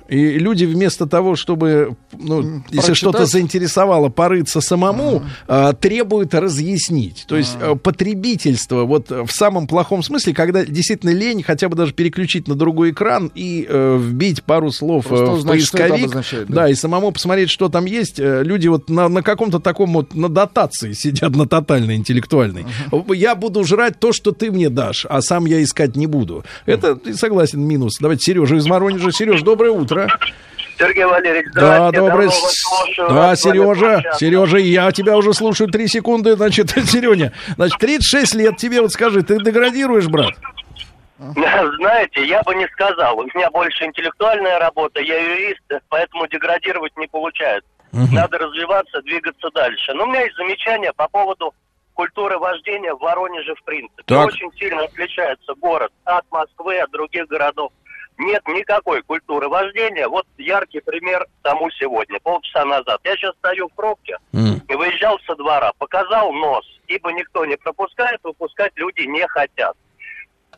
И 0.08 0.38
люди 0.38 0.66
вместо 0.66 1.08
того, 1.08 1.36
чтобы, 1.36 1.96
ну, 2.14 2.64
если 2.70 2.94
что-то 2.94 3.26
заинтересовало, 3.26 4.10
порыться 4.10 4.62
самому, 4.62 5.24
а, 5.48 5.74
требуют 5.74 6.34
разъяснить. 6.34 7.26
То 7.28 7.36
есть 7.36 7.58
а, 7.62 7.76
потребительство, 7.76 8.84
вот 8.84 9.12
э, 9.12 9.24
в 9.24 9.32
самом 9.32 9.68
плохом 9.68 10.04
смысле, 10.04 10.34
когда 10.34 10.66
действительно 10.66 11.12
лень 11.12 11.44
хотя 11.44 11.70
бы 11.70 11.76
даже 11.76 11.94
переключить 11.94 12.48
на 12.48 12.56
другой 12.56 12.92
экран 12.92 13.32
и 13.34 13.66
э, 13.68 13.98
вбить 14.00 14.44
пару 14.44 14.72
слов 14.72 15.06
э, 15.06 15.10
Просто 15.10 15.26
в 15.26 15.34
узнать, 15.34 15.60
это 15.60 15.72
поисковик, 15.72 16.06
обозначает, 16.06 16.48
да. 16.48 16.56
да, 16.56 16.70
и 16.70 16.76
самому 16.76 17.12
посмотреть, 17.12 17.50
что 17.50 17.70
там 17.70 17.86
есть. 17.86 18.20
Э, 18.20 18.44
Люди 18.44 18.68
вот 18.68 18.90
на, 18.90 19.10
на 19.10 19.22
каком-то 19.24 19.60
таком 19.60 19.94
вот, 19.94 20.14
на 20.16 20.30
дотации 20.30 20.94
сидят, 20.94 21.36
на 21.36 21.48
тотальной 21.48 21.96
интеллектуальной. 21.96 22.66
Я 23.10 23.36
буду 23.36 23.64
жрать 23.64 24.00
то, 24.00 24.14
что 24.14 24.32
ты 24.32 24.52
мне 24.52 24.70
дашь, 24.70 25.06
а 25.10 25.22
сам 25.22 25.46
я 25.46 25.62
искать 25.64 25.96
не 25.96 26.08
буду. 26.08 26.44
Это, 26.66 26.96
ты 26.96 27.14
согласен, 27.16 27.57
минус. 27.60 27.98
Давайте 28.00 28.24
Сережа 28.24 28.56
из 28.56 28.68
Воронежа. 28.68 29.12
Сереж, 29.12 29.42
доброе 29.42 29.72
утро. 29.72 30.08
Сергей 30.78 31.06
Валерьевич, 31.06 31.48
Да, 31.54 31.92
доброе. 31.92 32.30
Да, 32.98 33.36
Сережа, 33.36 34.04
Сережа, 34.18 34.58
я 34.58 34.92
тебя 34.92 35.18
уже 35.18 35.34
слушаю 35.34 35.70
три 35.70 35.88
секунды. 35.88 36.36
Значит, 36.36 36.70
Сереня, 36.86 37.34
значит, 37.56 37.80
36 37.80 38.36
лет 38.36 38.58
тебе, 38.58 38.82
вот 38.82 38.92
скажи, 38.92 39.24
ты 39.24 39.40
деградируешь, 39.40 40.08
брат? 40.08 40.34
Знаете, 41.20 42.26
я 42.26 42.44
бы 42.44 42.54
не 42.56 42.68
сказал. 42.68 43.18
У 43.18 43.24
меня 43.24 43.50
больше 43.50 43.86
интеллектуальная 43.86 44.60
работа, 44.60 45.02
я 45.02 45.18
юрист, 45.20 45.64
поэтому 45.90 46.28
деградировать 46.28 46.96
не 46.98 47.08
получается. 47.08 47.70
Надо 47.92 48.38
развиваться, 48.38 49.02
двигаться 49.02 49.50
дальше. 49.56 49.94
Но 49.94 50.04
у 50.04 50.08
меня 50.08 50.22
есть 50.22 50.36
замечание 50.36 50.94
по 50.96 51.08
поводу 51.08 51.54
культуры 51.98 52.38
вождения 52.38 52.94
в 52.94 53.00
Воронеже 53.00 53.56
в 53.56 53.64
принципе. 53.64 54.04
Так. 54.06 54.28
Очень 54.28 54.52
сильно 54.54 54.84
отличается 54.84 55.56
город 55.56 55.92
от 56.06 56.24
Москвы, 56.32 56.78
от 56.78 56.92
других 56.92 57.28
городов. 57.28 57.72
Нет 58.20 58.48
никакой 58.48 59.02
культуры 59.02 59.50
вождения. 59.50 60.08
Вот 60.08 60.26
яркий 60.38 60.80
пример 60.80 61.26
тому 61.42 61.70
сегодня, 61.72 62.20
полчаса 62.20 62.66
назад. 62.66 63.00
Я 63.04 63.16
сейчас 63.16 63.36
стою 63.38 63.68
в 63.68 63.74
пробке 63.74 64.18
и 64.32 64.76
выезжал 64.76 65.20
со 65.26 65.36
двора, 65.36 65.72
показал 65.80 66.32
нос, 66.34 66.66
ибо 66.88 67.12
никто 67.14 67.46
не 67.46 67.58
пропускает, 67.58 68.20
выпускать 68.24 68.74
люди 68.76 69.02
не 69.02 69.28
хотят. 69.28 69.76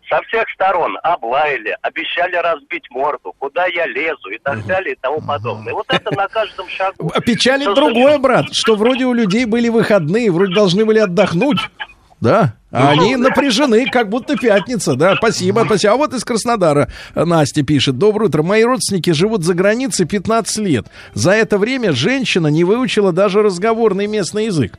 Со 0.10 0.20
всех 0.24 0.45
сторон 0.55 0.97
облаяли, 1.03 1.78
обещали 1.84 2.36
разбить 2.36 2.89
морду, 2.89 3.34
куда 3.38 3.68
я 3.68 3.86
лезу 3.86 4.30
и 4.30 4.39
так 4.39 4.66
далее 4.66 4.93
и 4.93 4.97
тому 4.99 5.22
подобное. 5.22 5.74
Вот 5.74 5.86
это 5.89 6.16
на 6.16 6.28
каждом 6.28 6.68
шагу. 6.70 7.12
А 7.14 7.22
Печалит 7.22 7.64
Что 7.64 7.76
другое, 7.76 8.18
брат, 8.18 8.45
что 8.51 8.76
вроде 8.76 9.05
у 9.05 9.14
людей 9.14 9.45
были 9.45 9.70
выходные, 9.70 10.32
вроде 10.32 10.55
должны 10.55 10.84
были 10.84 10.97
отдохнуть. 10.97 11.60
Да, 12.22 12.55
а 12.72 12.89
они 12.89 13.16
напряжены, 13.16 13.86
как 13.89 14.10
будто 14.10 14.36
пятница, 14.36 14.95
да, 14.95 15.16
спасибо, 15.16 15.64
спасибо. 15.66 15.93
А 15.93 15.95
вот 15.95 16.14
из 16.14 16.26
Краснодара 16.26 16.89
Настя 17.16 17.64
пишет. 17.64 17.97
Доброе 17.97 18.26
утро, 18.26 18.43
мои 18.43 18.64
родственники 18.64 19.12
живут 19.12 19.43
за 19.43 19.53
границей 19.53 20.05
15 20.05 20.57
лет. 20.57 20.86
За 21.14 21.32
это 21.32 21.57
время 21.57 21.93
женщина 21.93 22.47
не 22.47 22.66
выучила 22.66 23.14
даже 23.14 23.41
разговорный 23.41 24.07
местный 24.07 24.47
язык. 24.47 24.78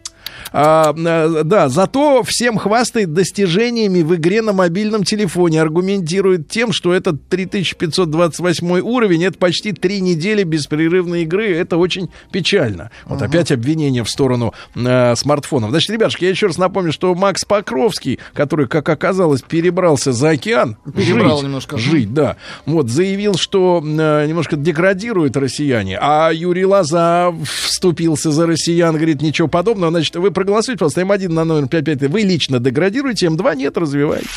А, 0.52 0.94
э, 0.96 1.42
да, 1.44 1.68
зато 1.68 2.22
всем 2.24 2.58
хвастает 2.58 3.12
достижениями 3.12 4.02
в 4.02 4.14
игре 4.14 4.42
на 4.42 4.52
мобильном 4.52 5.04
телефоне. 5.04 5.60
Аргументирует 5.60 6.48
тем, 6.48 6.72
что 6.72 6.92
этот 6.92 7.28
3528 7.28 8.80
уровень, 8.80 9.24
это 9.24 9.38
почти 9.38 9.72
три 9.72 10.00
недели 10.00 10.42
беспрерывной 10.42 11.22
игры. 11.22 11.54
Это 11.54 11.76
очень 11.76 12.10
печально. 12.32 12.90
Вот 13.06 13.22
опять 13.22 13.52
обвинение 13.52 14.04
в 14.04 14.10
сторону 14.10 14.54
э, 14.74 15.14
смартфонов. 15.16 15.70
Значит, 15.70 15.90
ребятушки, 15.90 16.24
я 16.24 16.30
еще 16.30 16.46
раз 16.46 16.58
напомню, 16.58 16.92
что 16.92 17.14
Макс 17.14 17.44
Покровский, 17.44 18.18
который, 18.34 18.66
как 18.66 18.88
оказалось, 18.88 19.42
перебрался 19.42 20.12
за 20.12 20.30
океан. 20.30 20.76
Перебрал 20.94 21.36
жить, 21.36 21.44
немножко. 21.44 21.78
Жить, 21.78 22.14
да. 22.14 22.36
Вот, 22.66 22.88
заявил, 22.88 23.34
что 23.34 23.82
э, 23.82 24.26
немножко 24.26 24.56
деградируют 24.56 25.36
россияне. 25.36 25.98
А 26.00 26.30
Юрий 26.32 26.64
Лоза 26.64 27.32
вступился 27.44 28.30
за 28.30 28.46
россиян, 28.46 28.94
говорит, 28.94 29.22
ничего 29.22 29.48
подобного. 29.48 29.90
Значит, 29.90 30.16
вы 30.16 30.29
проголосуйте, 30.30 30.78
пожалуйста, 30.78 31.02
М1 31.02 31.32
на 31.32 31.44
номер 31.44 31.68
55. 31.68 32.10
Вы 32.10 32.22
лично 32.22 32.58
деградируете, 32.58 33.26
М2 33.26 33.56
нет, 33.56 33.76
развивайте. 33.76 34.28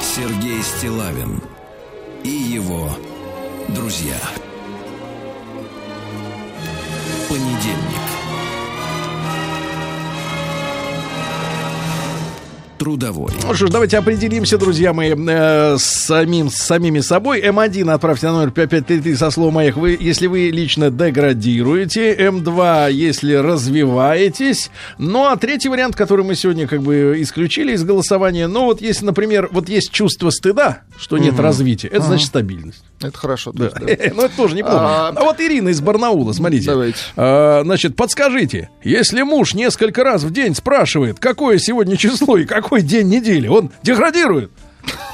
Сергей 0.00 0.60
Стилавин 0.62 1.40
и 2.24 2.28
его 2.28 2.90
друзья. 3.68 4.16
Понедельник. 7.28 8.17
Трудовой. 12.78 13.32
Ну 13.46 13.54
что 13.54 13.66
ж, 13.66 13.70
давайте 13.70 13.98
определимся, 13.98 14.56
друзья 14.58 14.92
мои, 14.92 15.14
э, 15.14 15.76
с, 15.78 15.82
самим, 15.82 16.48
с 16.50 16.54
самими 16.56 17.00
собой. 17.00 17.40
М1 17.42 17.90
отправьте 17.92 18.26
на 18.28 18.32
номер 18.34 18.50
5533 18.52 19.16
со 19.16 19.30
словом 19.30 19.54
«Маяк», 19.54 19.76
вы, 19.76 19.96
если 20.00 20.26
вы 20.26 20.48
лично 20.50 20.90
деградируете. 20.90 22.14
М2, 22.14 22.92
если 22.92 23.34
развиваетесь. 23.34 24.70
Ну, 24.98 25.26
а 25.26 25.36
третий 25.36 25.68
вариант, 25.68 25.96
который 25.96 26.24
мы 26.24 26.34
сегодня 26.34 26.66
как 26.66 26.82
бы 26.82 27.16
исключили 27.18 27.72
из 27.72 27.84
голосования, 27.84 28.46
ну, 28.48 28.64
вот 28.64 28.80
если, 28.80 29.04
например, 29.04 29.48
вот 29.52 29.68
есть 29.68 29.90
чувство 29.90 30.30
стыда, 30.30 30.82
что 30.98 31.18
нет 31.18 31.38
развития, 31.38 31.88
это 31.88 32.02
значит 32.02 32.28
стабильность. 32.28 32.82
Это 33.00 33.16
хорошо. 33.16 33.52
Да. 33.52 33.70
Ну, 34.14 34.22
это 34.24 34.36
тоже 34.36 34.54
неплохо. 34.56 34.78
А- 34.80 35.12
А 35.14 35.22
вот 35.24 35.40
Ирина 35.40 35.68
из 35.68 35.80
Барнаула, 35.80 36.32
смотрите. 36.32 36.66
Давайте. 36.66 36.98
А, 37.16 37.62
Значит, 37.64 37.94
подскажите, 37.96 38.70
если 38.82 39.22
муж 39.22 39.54
несколько 39.54 40.02
раз 40.02 40.22
в 40.24 40.32
день 40.32 40.54
спрашивает, 40.54 41.18
какое 41.20 41.58
сегодня 41.58 41.96
число 41.96 42.36
и 42.38 42.44
какой 42.68 42.82
день 42.82 43.08
недели, 43.08 43.48
он 43.48 43.70
деградирует? 43.82 44.50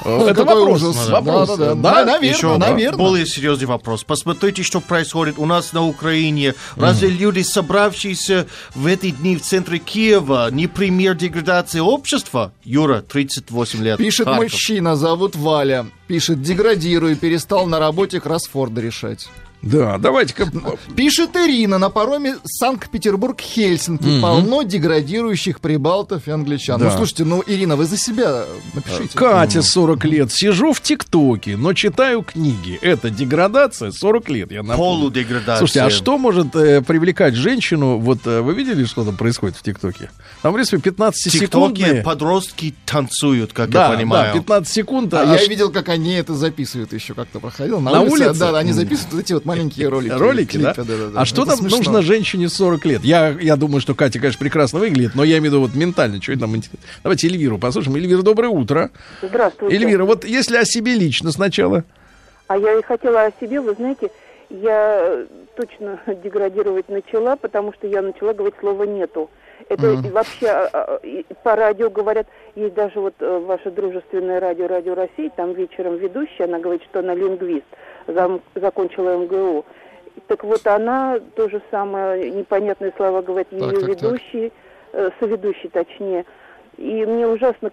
Это 0.03 0.33
какой 0.35 0.61
вопрос. 0.61 0.83
ужас. 0.83 1.09
Вопрос. 1.09 1.49
Да-да-да. 1.49 1.75
Да? 1.75 2.05
Наверное, 2.05 2.29
Еще 2.29 2.57
наверное. 2.57 2.97
более 2.97 3.25
серьезный 3.25 3.65
вопрос. 3.65 4.03
Посмотрите, 4.03 4.61
что 4.61 4.79
происходит 4.81 5.35
у 5.39 5.45
нас 5.45 5.73
на 5.73 5.85
Украине. 5.85 6.53
Разве 6.75 7.09
люди, 7.09 7.41
собравшиеся 7.41 8.45
в 8.75 8.85
эти 8.85 9.09
дни 9.09 9.35
в 9.37 9.41
центре 9.41 9.79
Киева, 9.79 10.49
не 10.51 10.67
пример 10.67 11.15
деградации 11.15 11.79
общества? 11.79 12.51
Юра, 12.63 13.01
38 13.01 13.83
лет. 13.83 13.97
Пишет 13.97 14.27
Харьков. 14.27 14.43
мужчина, 14.43 14.95
зовут 14.95 15.35
Валя. 15.35 15.87
Пишет, 16.07 16.41
деградирую, 16.41 17.15
перестал 17.15 17.65
на 17.65 17.79
работе 17.79 18.19
кроссфорды 18.19 18.81
решать. 18.81 19.27
Да, 19.65 19.97
давайте-ка. 19.97 20.49
Пишет 20.95 21.35
Ирина, 21.35 21.77
на 21.79 21.89
пароме 21.89 22.35
Санкт-Петербург-Хельсинки 22.45 24.21
полно 24.21 24.61
деградирующих 24.61 25.59
прибалтов 25.59 26.27
и 26.27 26.31
англичан. 26.31 26.79
Да. 26.79 26.85
Ну, 26.85 26.91
слушайте, 26.97 27.25
ну, 27.25 27.43
Ирина, 27.45 27.75
вы 27.75 27.85
за 27.85 27.97
себя 27.97 28.45
напишите. 28.73 29.17
Катя, 29.17 29.61
40 29.61 30.05
лет. 30.05 30.31
Сижу 30.31 30.71
в 30.71 30.81
ТикТоке, 30.81 31.57
но 31.57 31.73
читаю 31.73 32.21
книги. 32.21 32.77
Это 32.81 33.09
деградация 33.09 33.91
40 33.91 34.29
лет, 34.29 34.51
я 34.51 34.61
напомню. 34.63 34.77
Полудеградация. 34.77 35.57
Слушайте, 35.57 35.81
а 35.81 35.89
что 35.89 36.17
может 36.17 36.55
э, 36.55 36.81
привлекать 36.81 37.33
женщину? 37.35 37.97
Вот 37.97 38.19
э, 38.25 38.41
вы 38.41 38.53
видели, 38.53 38.85
что 38.85 39.03
там 39.03 39.17
происходит 39.17 39.57
в 39.57 39.63
ТикТоке? 39.63 40.11
Там, 40.41 40.51
в 40.51 40.55
принципе, 40.55 40.77
15 40.79 41.25
В 41.25 41.31
секунд. 41.31 41.75
ТикТоке 41.75 42.01
подростки 42.03 42.75
танцуют, 42.85 43.51
как 43.53 43.71
Да, 43.71 43.89
я 43.91 43.97
понимаю. 43.97 44.33
да, 44.33 44.39
15 44.39 44.71
секунд. 44.73 45.13
А, 45.15 45.21
а 45.21 45.25
я 45.33 45.37
ш- 45.39 45.47
видел, 45.47 45.71
как 45.71 45.89
они 45.89 46.13
это 46.13 46.35
записывают 46.35 46.93
еще 46.93 47.15
как-то 47.15 47.39
проходил. 47.39 47.79
На, 47.81 47.91
На 47.91 48.01
улице, 48.01 48.27
улице? 48.29 48.39
Да, 48.39 48.57
они 48.57 48.71
записывают 48.73 49.13
вот 49.13 49.21
эти 49.23 49.33
вот 49.33 49.45
маленькие 49.55 49.89
ролики. 49.89 50.11
Ролики, 50.13 50.57
да? 50.57 50.73
клипы, 50.73 50.93
да? 51.13 51.21
А 51.21 51.25
что 51.25 51.43
Это 51.43 51.51
там 51.51 51.59
смешно. 51.59 51.77
нужно 51.77 52.01
женщине 52.01 52.49
40 52.49 52.85
лет? 52.85 53.03
Я, 53.03 53.29
я 53.29 53.55
думаю, 53.55 53.81
что 53.81 53.95
Катя, 53.95 54.19
конечно, 54.19 54.39
прекрасно 54.39 54.79
выглядит, 54.79 55.15
но 55.15 55.23
я 55.23 55.37
имею 55.37 55.43
в 55.43 55.45
виду 55.45 55.59
вот 55.61 55.75
ментально, 55.75 56.21
что 56.21 56.31
это 56.31 56.41
там 56.41 56.55
интересно. 56.55 56.79
Давайте 57.03 57.27
Эльвиру 57.27 57.57
послушаем. 57.57 57.95
Эльвира, 57.95 58.21
доброе 58.21 58.49
утро. 58.49 58.91
Здравствуйте. 59.21 59.75
Эльвира, 59.75 60.05
вот 60.05 60.25
если 60.25 60.57
о 60.57 60.65
себе 60.65 60.93
лично 60.93 61.31
сначала. 61.31 61.83
А 62.47 62.57
я 62.57 62.77
и 62.77 62.81
хотела 62.83 63.25
о 63.25 63.31
себе, 63.39 63.59
вы 63.59 63.73
знаете, 63.73 64.11
я 64.49 64.99
э, 65.01 65.25
точно 65.55 65.99
деградировать 66.23 66.89
начала, 66.89 67.35
потому 67.35 67.73
что 67.73 67.87
я 67.87 68.01
начала 68.01 68.33
говорить 68.33 68.55
слово 68.59 68.83
«нету». 68.83 69.29
Это 69.69 69.93
и 69.93 70.11
вообще 70.11 70.47
а, 70.47 70.69
а, 70.73 70.99
по 71.43 71.55
радио 71.55 71.89
говорят, 71.89 72.27
есть 72.55 72.75
даже 72.75 72.99
вот 72.99 73.15
э, 73.19 73.39
ваше 73.39 73.71
дружественное 73.71 74.39
радио 74.39 74.67
«Радио 74.67 74.95
России», 74.95 75.31
там 75.35 75.53
вечером 75.53 75.97
ведущая, 75.97 76.43
она 76.45 76.59
говорит, 76.59 76.83
что 76.83 76.99
она 76.99 77.15
лингвист, 77.15 77.65
зам- 78.07 78.41
закончила 78.53 79.17
МГУ. 79.17 79.65
Так 80.27 80.43
вот, 80.43 80.65
она 80.67 81.19
то 81.35 81.49
же 81.49 81.61
самое, 81.71 82.29
непонятные 82.31 82.93
слова 82.95 83.21
говорит, 83.21 83.51
ее 83.51 83.71
так, 83.71 83.79
так. 83.79 83.89
ведущий, 83.89 84.53
э, 84.93 85.09
соведущий 85.19 85.69
точнее. 85.69 86.25
И 86.77 87.05
мне 87.05 87.25
ужасно, 87.25 87.71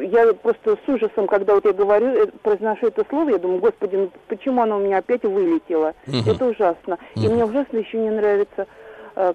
я 0.00 0.32
просто 0.32 0.76
с 0.76 0.88
ужасом, 0.88 1.26
когда 1.26 1.54
вот 1.54 1.64
я 1.66 1.72
говорю, 1.72 2.06
э, 2.08 2.26
произношу 2.42 2.86
это 2.86 3.04
слово, 3.08 3.30
я 3.30 3.38
думаю, 3.38 3.60
господи, 3.60 3.96
ну 3.96 4.10
почему 4.28 4.62
оно 4.62 4.78
у 4.78 4.80
меня 4.80 4.98
опять 4.98 5.22
вылетело? 5.22 5.94
Это 6.06 6.46
ужасно. 6.46 6.98
И 7.14 7.28
мне 7.28 7.44
ужасно 7.44 7.76
еще 7.78 7.98
не 7.98 8.10
нравится, 8.10 8.66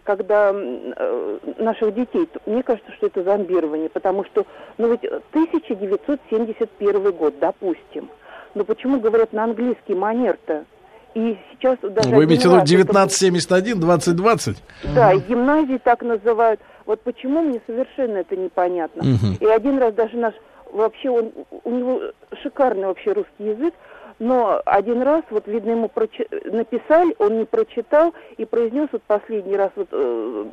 когда 0.04 0.49
м, 0.49 0.94
э, 0.95 1.38
наших 1.60 1.94
детей, 1.94 2.28
мне 2.45 2.64
кажется, 2.64 2.91
что 2.94 3.08
это 3.08 3.24
зомбирование, 3.24 3.90
потому 3.90 4.24
что, 4.26 4.45
ну 4.78 4.90
ведь 4.91 5.04
1971 5.32 7.12
год, 7.12 7.36
допустим, 7.40 8.10
но 8.56 8.64
почему 8.64 8.99
говорят 8.99 9.34
на 9.34 9.44
английский 9.44 9.94
манер-то? 9.95 10.66
И 11.14 11.38
сейчас 11.52 11.78
даже 11.82 12.10
Вы 12.10 12.24
один 12.24 12.28
имеете 12.30 12.44
в 12.44 12.52
виду 12.52 12.56
раз 12.58 12.72
это 12.72 12.90
1971, 12.91 13.80
2020? 13.80 14.58
да, 14.94 15.16
гимназии 15.16 15.80
так 15.84 16.02
называют. 16.04 16.60
Вот 16.86 17.02
почему 17.02 17.41
мне 17.41 17.60
совершенно 17.66 18.18
это 18.18 18.36
непонятно. 18.36 19.04
И 19.40 19.45
один 19.45 19.80
раз 19.80 19.94
даже 19.94 20.16
наш 20.18 20.34
вообще 20.72 21.10
он 21.10 21.32
у 21.64 21.72
него 21.72 22.02
шикарный 22.44 22.88
вообще 22.88 23.14
русский 23.14 23.45
язык, 23.45 23.74
но 24.19 24.61
один 24.65 25.02
раз 25.02 25.23
вот 25.30 25.48
видно 25.48 25.72
ему 25.72 25.88
прочи- 25.88 26.27
написали, 26.52 27.15
он 27.19 27.39
не 27.39 27.45
прочитал 27.45 28.14
и 28.38 28.45
произнес 28.45 28.89
вот 28.91 29.03
последний 29.03 29.56
раз 29.56 29.72
вот 29.76 29.89
э, 29.91 30.45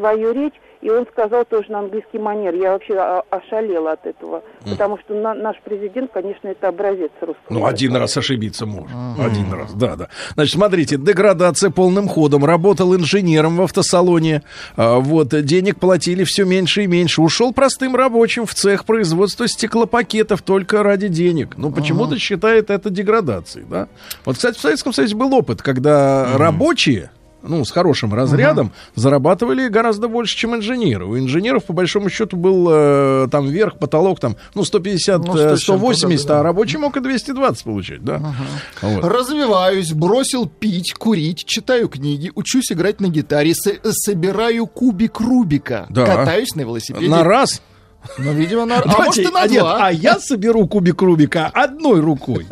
свою 0.00 0.32
речь, 0.32 0.54
и 0.80 0.88
он 0.88 1.06
сказал 1.12 1.44
тоже 1.44 1.70
на 1.70 1.80
английский 1.80 2.18
манер. 2.18 2.54
Я 2.54 2.72
вообще 2.72 2.94
о- 2.94 3.22
ошалела 3.28 3.92
от 3.92 4.06
этого, 4.06 4.42
потому 4.64 4.98
что 4.98 5.12
на- 5.14 5.34
наш 5.34 5.56
президент, 5.62 6.10
конечно, 6.10 6.48
это 6.48 6.68
образец 6.68 7.10
русского. 7.20 7.44
Ну, 7.50 7.66
один 7.66 7.94
раз 7.96 8.16
ошибиться 8.16 8.64
можно. 8.64 9.14
Один 9.22 9.52
раз, 9.52 9.74
да, 9.74 9.96
да. 9.96 10.08
Значит, 10.34 10.54
смотрите, 10.54 10.96
деградация 10.96 11.68
полным 11.70 12.08
ходом. 12.08 12.46
Работал 12.46 12.96
инженером 12.96 13.56
в 13.58 13.62
автосалоне. 13.62 14.42
А, 14.76 15.00
Вот, 15.00 15.28
денег 15.44 15.78
платили 15.78 16.24
все 16.24 16.44
меньше 16.46 16.84
и 16.84 16.86
меньше. 16.86 17.20
Ушел 17.20 17.52
простым 17.52 17.94
рабочим 17.94 18.46
в 18.46 18.54
цех 18.54 18.86
производства 18.86 19.46
стеклопакетов 19.48 20.40
только 20.40 20.82
ради 20.82 21.08
денег. 21.08 21.58
Ну, 21.58 21.70
почему-то 21.72 22.18
считает 22.18 22.70
это 22.70 22.88
деградацией, 22.88 23.66
да? 23.68 23.88
Вот, 24.24 24.36
кстати, 24.36 24.56
в 24.56 24.60
Советском 24.60 24.94
Союзе 24.94 25.14
был 25.14 25.34
опыт, 25.34 25.60
когда 25.60 26.38
рабочие 26.38 27.10
ну, 27.42 27.64
с 27.64 27.70
хорошим 27.70 28.12
разрядом, 28.14 28.72
зарабатывали 28.94 29.68
гораздо 29.68 30.08
больше, 30.08 30.36
чем 30.36 30.54
инженеры. 30.56 31.06
У 31.06 31.18
инженеров, 31.18 31.64
по 31.64 31.72
большому 31.72 32.10
счету, 32.10 32.36
был 32.36 32.68
э, 32.70 33.28
там 33.30 33.48
верх, 33.48 33.78
потолок, 33.78 34.20
там, 34.20 34.36
ну, 34.54 34.64
150, 34.64 35.24
Ну, 35.24 35.36
э, 35.36 35.36
100 35.36 35.56
с 35.56 35.60
чем-то, 35.60 35.78
180, 35.78 36.26
да, 36.26 36.34
да. 36.34 36.40
а 36.40 36.42
рабочий 36.42 36.78
мог 36.78 36.96
и 36.96 37.00
220 37.00 37.64
получать, 37.64 38.04
да? 38.04 38.34
Вот. 38.82 39.04
Развиваюсь, 39.04 39.92
бросил 39.92 40.46
пить, 40.46 40.92
курить, 40.94 41.44
читаю 41.46 41.88
книги, 41.88 42.30
учусь 42.34 42.70
играть 42.72 43.00
на 43.00 43.08
гитаре, 43.08 43.54
с- 43.54 43.78
собираю 44.04 44.66
кубик 44.66 45.20
Рубика, 45.20 45.86
Да. 45.90 46.04
катаюсь 46.06 46.54
на 46.54 46.60
велосипеде. 46.62 47.08
На 47.08 47.24
раз. 47.24 47.62
Ну, 48.18 48.32
видимо, 48.32 48.64
на... 48.64 48.78
А 48.78 49.02
может 49.04 49.18
и 49.18 49.28
на 49.28 49.42
а 49.42 49.46
нет, 49.46 49.60
два. 49.60 49.86
а 49.86 49.90
я 49.92 50.18
соберу 50.18 50.66
кубик 50.66 51.00
Рубика 51.02 51.46
одной 51.52 52.00
рукой. 52.00 52.46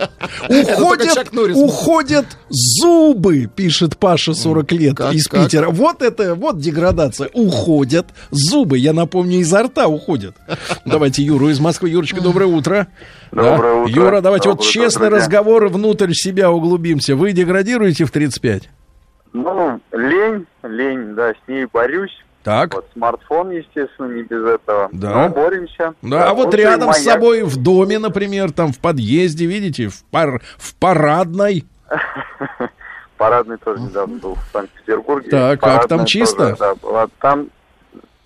Уходят, 0.49 1.29
уходят 1.57 2.27
зубы, 2.49 3.49
пишет 3.55 3.97
Паша, 3.97 4.35
40 4.35 4.73
лет, 4.73 4.97
Как- 4.97 5.15
из 5.15 5.27
как? 5.27 5.45
Питера. 5.45 5.71
Вот 5.71 6.03
это, 6.03 6.35
вот 6.35 6.59
деградация. 6.59 7.31
Уходят 7.33 8.07
зубы, 8.31 8.79
я 8.79 8.93
напомню, 8.93 9.41
изо 9.41 9.63
рта 9.63 9.89
уходят. 9.89 10.37
Давайте 10.85 11.23
Юру 11.23 11.49
из 11.49 11.61
Москвы. 11.61 11.89
Юрочка, 11.91 12.21
доброе 12.21 12.47
утро. 12.47 12.89
Доброе 13.33 13.75
Да. 13.75 13.83
утро. 13.83 13.93
Юра, 13.93 14.21
давайте 14.21 14.49
вот 14.49 14.59
Доброе 14.59 14.69
утро, 14.71 14.83
честный 14.83 15.09
друзья. 15.09 15.25
разговор 15.25 15.69
внутрь 15.69 16.13
себя 16.13 16.51
углубимся. 16.51 17.17
Вы 17.17 17.33
деградируете 17.33 18.05
в 18.05 18.11
35? 18.11 18.69
Ну, 19.33 19.81
лень, 19.93 20.47
лень, 20.63 21.15
да, 21.15 21.33
с 21.33 21.49
ней 21.49 21.67
борюсь. 21.73 22.17
Так. 22.49 22.73
Вот 22.73 22.87
смартфон, 22.95 23.51
естественно, 23.51 24.07
не 24.11 24.23
без 24.23 24.43
этого. 24.43 24.89
Да. 24.91 25.29
Но 25.29 25.29
боремся. 25.29 25.93
Да, 26.01 26.31
а 26.31 26.33
вот 26.33 26.55
рядом 26.55 26.95
с 26.95 27.05
маяк. 27.05 27.13
собой 27.13 27.43
в 27.43 27.63
доме, 27.63 27.99
например, 27.99 28.53
там 28.53 28.73
в 28.73 28.79
подъезде, 28.79 29.45
видите, 29.45 29.89
в, 29.89 30.03
пар, 30.05 30.41
в 30.57 30.75
парадной. 30.77 31.67
Парадный 33.19 33.59
тоже 33.59 33.83
недавно 33.83 34.17
был 34.17 34.35
в 34.37 34.49
Санкт-Петербурге. 34.51 35.29
Так, 35.29 35.61
как 35.61 35.89
там 35.89 36.07
чисто? 36.07 36.57
Там, 37.21 37.51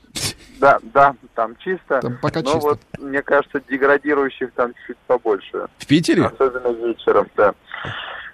да, 0.61 0.79
да, 0.95 1.17
там 1.35 1.57
чисто. 1.57 2.01
Там 2.01 2.17
пока 2.23 2.43
Но 2.43 2.53
чисто. 2.53 2.61
вот, 2.61 2.81
мне 3.01 3.23
кажется, 3.23 3.61
деградирующих 3.69 4.53
там 4.53 4.73
чуть 4.87 4.99
побольше. 5.09 5.67
В 5.79 5.87
Питере? 5.89 6.27
Особенно 6.27 6.69
вечером, 6.69 7.27
да. 7.37 7.55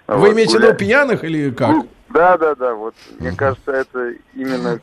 Вы 0.05 0.17
Вот, 0.17 0.33
имеете 0.33 0.59
в 0.59 0.61
виду 0.61 0.75
пьяных 0.75 1.23
или 1.23 1.49
как? 1.49 1.69
Ну, 1.69 1.87
Да, 2.09 2.37
да, 2.37 2.53
да, 2.53 2.75
вот, 2.75 2.93
мне 3.17 3.31
кажется, 3.31 3.71
это 3.71 4.13
именно 4.35 4.79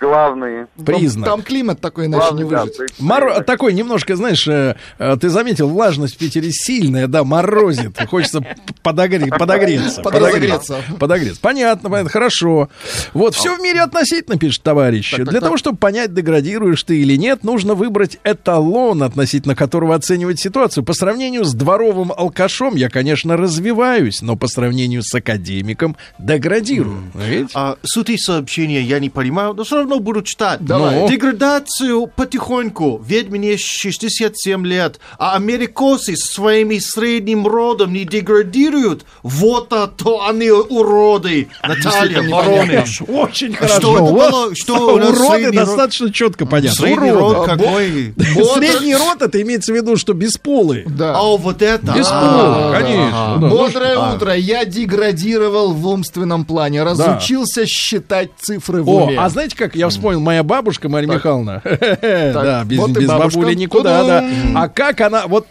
главный... 0.00 0.66
Признак. 0.84 1.28
Там 1.28 1.42
климат 1.42 1.80
такой, 1.80 2.06
иначе 2.06 2.34
не 2.34 2.44
главный, 2.44 2.50
да, 2.50 2.62
выжить. 2.62 2.76
признак. 2.76 3.00
Мор- 3.00 3.44
такой 3.44 3.72
немножко, 3.74 4.16
знаешь, 4.16 4.46
э, 4.48 4.76
э, 4.98 5.16
ты 5.20 5.28
заметил, 5.28 5.68
влажность 5.68 6.14
в 6.14 6.18
Питере 6.18 6.50
сильная, 6.50 7.06
да, 7.06 7.22
морозит. 7.22 7.98
Хочется 8.08 8.40
подогре- 8.82 9.28
подогреться. 9.36 10.02
Подразогреться. 10.02 10.78
Подогреться. 10.98 11.40
Понятно, 11.40 11.90
понятно, 11.90 12.10
хорошо. 12.10 12.68
Вот, 13.12 13.34
все 13.34 13.56
в 13.56 13.60
мире 13.60 13.82
относительно, 13.82 14.38
пишет 14.38 14.62
товарищ. 14.62 15.10
Так, 15.10 15.18
так, 15.20 15.28
Для 15.28 15.40
так. 15.40 15.46
того, 15.48 15.56
чтобы 15.58 15.78
понять, 15.78 16.14
деградируешь 16.14 16.82
ты 16.82 16.98
или 17.00 17.16
нет, 17.16 17.44
нужно 17.44 17.74
выбрать 17.74 18.18
эталон, 18.24 19.02
относительно 19.02 19.54
которого 19.54 19.94
оценивать 19.94 20.40
ситуацию. 20.40 20.82
По 20.84 20.94
сравнению 20.94 21.44
с 21.44 21.52
дворовым 21.52 22.10
алкашом 22.12 22.74
я, 22.74 22.88
конечно, 22.88 23.36
развиваюсь, 23.36 24.22
но 24.22 24.36
по 24.36 24.46
сравнению 24.46 25.02
с 25.02 25.14
академиком 25.14 25.96
деградирую. 26.18 27.02
Видите? 27.14 27.52
А, 27.54 27.76
суть 27.82 28.10
их 28.10 28.20
сообщения 28.20 28.80
я 28.80 28.98
не 28.98 29.10
понимаю, 29.10 29.52
но 29.54 29.64
все 29.64 29.76
равно 29.76 29.89
равно 29.90 30.00
буду 30.00 30.22
читать. 30.22 30.64
Давай. 30.64 31.00
Ну. 31.00 31.08
Деградацию 31.08 32.06
потихоньку. 32.06 33.00
Ведь 33.04 33.28
мне 33.28 33.56
67 33.56 34.66
лет, 34.66 35.00
а 35.18 35.34
америкосы 35.36 36.16
со 36.16 36.32
своими 36.32 36.78
средним 36.78 37.46
родом 37.46 37.92
не 37.92 38.04
деградируют. 38.04 39.04
Вот 39.22 39.72
а 39.72 39.86
то 39.88 40.26
они 40.26 40.50
уроды. 40.50 41.48
Наталья 41.62 42.22
Воронеж. 42.22 43.02
Очень 43.08 43.54
А 43.54 43.56
хорошо. 43.56 43.80
что 43.80 43.94
это 43.94 44.02
было? 44.12 45.00
Уроды 45.10 45.46
род? 45.46 45.54
достаточно 45.54 46.12
четко 46.12 46.46
понятно. 46.46 46.76
Средний 46.76 47.10
род 47.10 47.46
какой? 47.46 48.14
Средний 48.54 48.94
род 48.94 49.22
это 49.22 49.40
имеется 49.42 49.72
в 49.72 49.76
виду, 49.76 49.96
что 49.96 50.12
бесполые. 50.12 50.84
Да. 50.86 51.16
А 51.16 51.36
вот 51.36 51.62
это. 51.62 51.92
Бесполые, 51.92 52.72
конечно. 52.72 53.38
да. 53.40 53.48
Бодрое 53.48 53.96
а. 53.96 54.14
утро. 54.14 54.34
Я 54.34 54.64
деградировал 54.64 55.72
в 55.72 55.86
умственном 55.86 56.44
плане. 56.44 56.82
Разучился 56.82 57.66
считать 57.66 58.30
цифры 58.40 58.82
в 58.82 58.88
О, 58.88 59.04
уме. 59.06 59.18
а 59.18 59.28
знаете, 59.28 59.56
как 59.56 59.74
я 59.80 59.88
вспомнил, 59.88 60.20
моя 60.20 60.42
бабушка 60.42 60.88
Марья 60.88 61.08
Михайловна, 61.08 61.62
да, 61.64 62.64
без, 62.64 62.78
вот 62.78 62.90
без 62.90 63.08
бабули 63.08 63.54
никуда, 63.54 64.04
да. 64.04 64.30
А 64.54 64.68
как 64.68 65.00
она, 65.00 65.26
вот, 65.26 65.46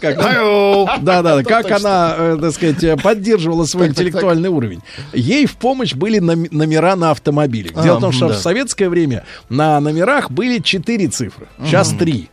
как 0.00 0.16
да, 1.02 1.22
да, 1.22 1.42
как 1.44 1.70
она, 1.70 2.14
э, 2.18 2.38
так 2.40 2.52
сказать, 2.52 2.82
э, 2.82 2.96
поддерживала 2.96 3.64
свой 3.64 3.88
интеллектуальный 3.88 4.48
уровень. 4.48 4.80
Ей 5.12 5.46
в 5.46 5.56
помощь 5.56 5.94
были 5.94 6.18
номера 6.18 6.96
на 6.96 7.12
автомобилях. 7.12 7.82
Дело 7.82 7.98
в 7.98 8.00
том, 8.00 8.12
что 8.12 8.28
в 8.28 8.34
советское 8.34 8.88
время 8.88 9.24
на 9.48 9.80
номерах 9.80 10.30
были 10.30 10.58
четыре 10.58 11.08
цифры, 11.08 11.46
сейчас 11.64 11.90
три. 11.90 12.28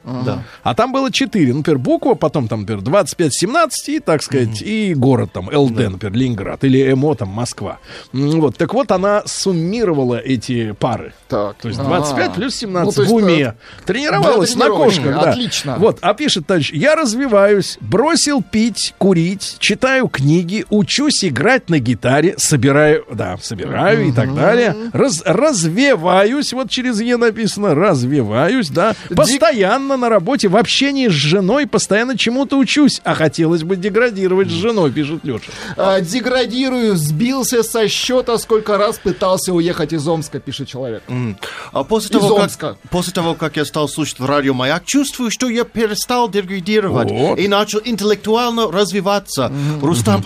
А 0.63 0.75
там 0.75 0.91
было 0.91 1.11
четыре. 1.11 1.53
Например, 1.53 1.77
буква, 1.77 2.15
потом 2.15 2.47
там, 2.47 2.61
например, 2.61 2.81
2517 2.81 3.89
и, 3.89 3.99
так 3.99 4.23
сказать, 4.23 4.61
и 4.61 4.93
город 4.93 5.31
там, 5.33 5.49
ЛД, 5.53 5.91
например, 5.91 6.13
Ленинград, 6.13 6.63
или 6.63 6.93
МО, 6.93 7.15
там, 7.15 7.29
Москва. 7.29 7.79
Вот. 8.11 8.57
Так 8.57 8.73
вот, 8.73 8.91
она 8.91 9.23
суммировала 9.25 10.15
эти 10.15 10.71
пары. 10.71 11.02
Так. 11.27 11.55
То 11.61 11.67
есть 11.67 11.79
А. 11.79 11.83
25 11.83 12.33
плюс 12.33 12.55
17 12.55 12.97
Ну, 12.97 13.03
есть, 13.03 13.11
в 13.11 13.15
уме. 13.15 13.55
э, 13.57 13.85
Тренировалась 13.85 14.55
на 14.55 14.67
кошках, 14.69 15.05
да. 15.21 15.31
Отлично. 15.31 15.75
Вот, 15.77 15.97
а 16.01 16.13
пишет 16.13 16.45
товарищ, 16.47 16.71
я 16.73 16.95
развиваюсь, 16.95 17.77
бросил 17.81 18.41
пить, 18.43 18.93
курить, 18.97 19.55
читаю 19.59 20.07
книги, 20.07 20.65
учусь 20.69 21.23
играть 21.25 21.69
на 21.69 21.79
гитаре, 21.79 22.35
собираю, 22.37 23.05
да, 23.11 23.37
собираю 23.41 24.07
и 24.07 24.11
так 24.11 24.35
далее. 24.35 24.75
Раз- 24.93 25.21
развиваюсь, 25.25 26.53
вот 26.53 26.69
через 26.69 27.01
Е 27.01 27.17
написано, 27.17 27.73
развиваюсь, 27.75 28.69
да. 28.69 28.93
Постоянно 29.15 29.97
на 29.97 30.09
работе, 30.09 30.47
в 30.47 30.57
общении 30.57 31.07
с 31.07 31.11
женой, 31.11 31.65
постоянно 31.67 32.17
чему-то 32.17 32.57
учусь. 32.57 33.01
А 33.03 33.15
хотелось 33.15 33.63
бы 33.63 33.75
деградировать 33.75 34.49
с 34.49 34.51
женой, 34.51 34.91
пишет 34.91 35.23
Леша. 35.23 35.51
А, 35.77 35.99
деградирую, 36.01 36.95
сбился 36.95 37.63
со 37.63 37.87
счета, 37.87 38.37
сколько 38.37 38.77
раз 38.77 38.97
пытался 38.99 39.53
уехать 39.53 39.93
из 39.93 40.07
Омска, 40.07 40.39
пишет 40.39 40.67
человек. 40.67 40.92
М. 41.07 41.37
А 41.71 41.83
после 41.83 42.15
Из 42.15 42.21
того, 42.21 42.39
Омска. 42.39 42.77
как, 42.81 42.89
после 42.89 43.13
того, 43.13 43.33
как 43.35 43.57
я 43.57 43.65
стал 43.65 43.87
слушать 43.87 44.19
радио 44.19 44.53
Маяк, 44.53 44.85
чувствую, 44.85 45.31
что 45.31 45.49
я 45.49 45.63
перестал 45.63 46.29
деградировать 46.29 47.09
Вот. 47.11 47.39
и 47.39 47.47
начал 47.47 47.79
интеллектуально 47.83 48.71
развиваться. 48.71 49.51
Рустам 49.81 50.23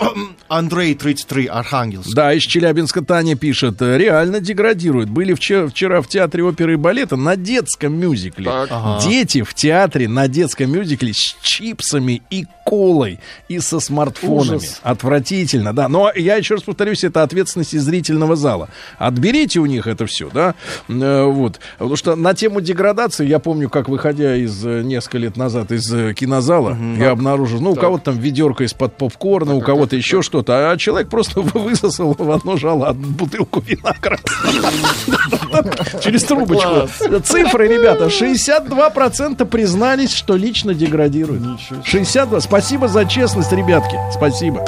Андрей, 0.48 0.94
33, 0.94 1.46
Архангельск. 1.46 2.10
Да, 2.14 2.32
из 2.32 2.42
Челябинска 2.42 3.02
Таня 3.02 3.36
пишет, 3.36 3.80
реально 3.80 4.40
деградирует. 4.40 5.08
Были 5.10 5.34
вчера, 5.34 5.68
вчера 5.68 6.00
в 6.02 6.08
театре 6.08 6.44
оперы 6.44 6.74
и 6.74 6.76
балета 6.76 7.16
на 7.16 7.36
детском 7.36 7.94
мюзикле. 7.98 8.44
Так. 8.46 8.68
Ага. 8.70 9.00
Дети 9.06 9.42
в 9.42 9.54
театре 9.54 10.08
на 10.08 10.28
детском 10.28 10.70
мюзикле 10.70 11.12
с 11.12 11.36
чипсами 11.42 12.22
и 12.30 12.46
колой 12.64 13.18
и 13.48 13.60
со 13.60 13.80
смартфонами. 13.80 14.56
Ужас. 14.56 14.80
Отвратительно, 14.82 15.72
да. 15.72 15.88
Но 15.88 16.10
я 16.14 16.36
еще 16.36 16.54
раз 16.54 16.62
повторюсь, 16.62 17.04
это 17.04 17.22
ответственность 17.22 17.74
из 17.74 17.82
зрительного 17.84 18.36
зала. 18.36 18.68
Отберите 18.98 19.60
у 19.60 19.66
них 19.66 19.86
это 19.86 20.06
все, 20.06 20.28
да. 20.32 20.54
Э, 20.88 21.24
вот. 21.24 21.60
Потому 21.78 21.96
что 21.96 22.16
на 22.16 22.34
тему 22.34 22.60
деградации, 22.60 23.26
я 23.26 23.38
помню, 23.38 23.68
как 23.68 23.88
выходя 23.88 24.36
из 24.36 24.64
э, 24.64 24.82
несколько 24.82 25.18
лет 25.18 25.36
назад 25.36 25.72
из 25.72 25.92
э, 25.92 26.14
кинозала, 26.14 26.76
я 26.98 27.10
обнаружил, 27.10 27.60
ну, 27.60 27.72
у 27.72 27.76
кого-то 27.76 28.06
там 28.06 28.18
ведерко 28.18 28.64
из-под 28.64 28.96
попкорна, 28.96 29.54
у 29.54 29.60
кого-то 29.60 29.96
еще 29.96 30.22
что-то, 30.22 30.70
а 30.70 30.76
человек 30.76 31.08
просто 31.08 31.40
высосал 31.40 32.14
в 32.18 32.30
одно 32.30 32.56
жало 32.56 32.92
бутылку 32.92 33.60
вина 33.60 33.94
через 36.02 36.24
трубочку. 36.24 36.88
Цифры, 37.24 37.68
ребята, 37.68 38.06
62% 38.06 39.44
признались, 39.46 40.12
что 40.12 40.36
лично 40.36 40.74
деградируют. 40.74 41.42
62. 41.84 42.40
Спасибо 42.40 42.88
за 42.88 43.04
честность, 43.04 43.52
ребятки. 43.52 43.96
Спасибо. 44.12 44.64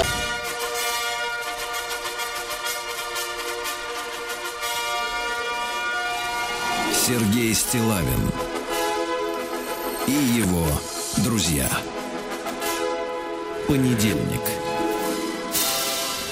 Сергей 7.11 7.53
Стилавин 7.53 8.31
и 10.07 10.11
его 10.39 10.65
друзья. 11.17 11.67
Понедельник. 13.67 14.39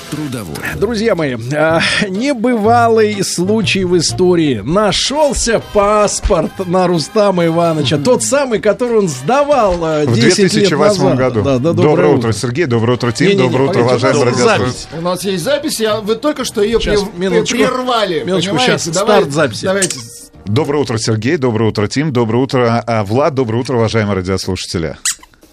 Трудовой. 0.09 0.55
Друзья 0.77 1.15
мои, 1.15 1.35
а, 1.53 1.81
небывалый 2.07 3.21
случай 3.25 3.83
в 3.83 3.97
истории. 3.97 4.61
Нашелся 4.63 5.61
паспорт 5.73 6.65
на 6.65 6.87
Рустама 6.87 7.45
Ивановича. 7.45 7.97
Тот 7.97 8.23
самый, 8.23 8.59
который 8.59 8.99
он 8.99 9.09
сдавал 9.09 9.75
а, 9.83 10.05
В 10.05 10.15
10 10.15 10.39
лет 10.39 10.51
2008 10.51 11.03
назад. 11.03 11.17
году. 11.17 11.41
Да, 11.41 11.57
да, 11.57 11.73
доброе, 11.73 11.89
доброе 11.89 12.15
утро, 12.15 12.31
Сергей. 12.31 12.65
Доброе 12.67 12.93
утро, 12.93 13.11
Тим. 13.11 13.27
Не-не-не, 13.27 13.49
доброе 13.49 13.69
утро, 13.69 13.83
погодите, 13.83 14.07
уважаемые 14.07 14.21
у 14.21 14.25
нас 14.37 14.47
радиослушатели. 14.47 14.97
У 14.97 15.01
нас 15.01 15.23
есть 15.25 15.43
запись, 15.43 15.79
я, 15.81 15.99
вы 15.99 16.15
только 16.15 16.45
что 16.45 16.61
ее 16.61 16.79
Сейчас, 16.79 17.01
прер- 17.01 17.19
минуточку. 17.19 17.57
прервали. 17.57 18.23
Минуточку, 18.23 18.57
сейчас 18.59 18.87
Давай- 18.87 19.19
старт 19.23 19.33
записи. 19.33 19.65
Давайте. 19.65 19.99
Доброе 20.45 20.79
утро, 20.79 20.97
Сергей. 20.97 21.37
Доброе 21.37 21.69
утро, 21.69 21.87
Тим. 21.87 22.11
Доброе 22.11 22.39
утро, 22.43 22.83
а, 22.85 23.03
Влад. 23.03 23.33
Доброе 23.33 23.59
утро, 23.59 23.75
уважаемые 23.75 24.15
радиослушатели. 24.15 24.95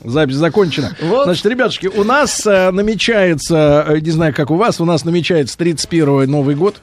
Запись 0.05 0.37
закончена. 0.37 0.97
Вот. 1.01 1.25
Значит, 1.25 1.47
ребятушки, 1.47 1.87
у 1.89 2.05
нас 2.05 2.47
э, 2.47 2.71
намечается, 2.71 3.85
э, 3.89 3.99
не 4.01 4.11
знаю, 4.11 4.35
как 4.35 4.51
у 4.51 4.57
вас, 4.57 4.81
у 4.81 4.85
нас 4.85 5.05
намечается 5.05 5.57
31 5.59 6.31
Новый 6.31 6.55
год. 6.55 6.77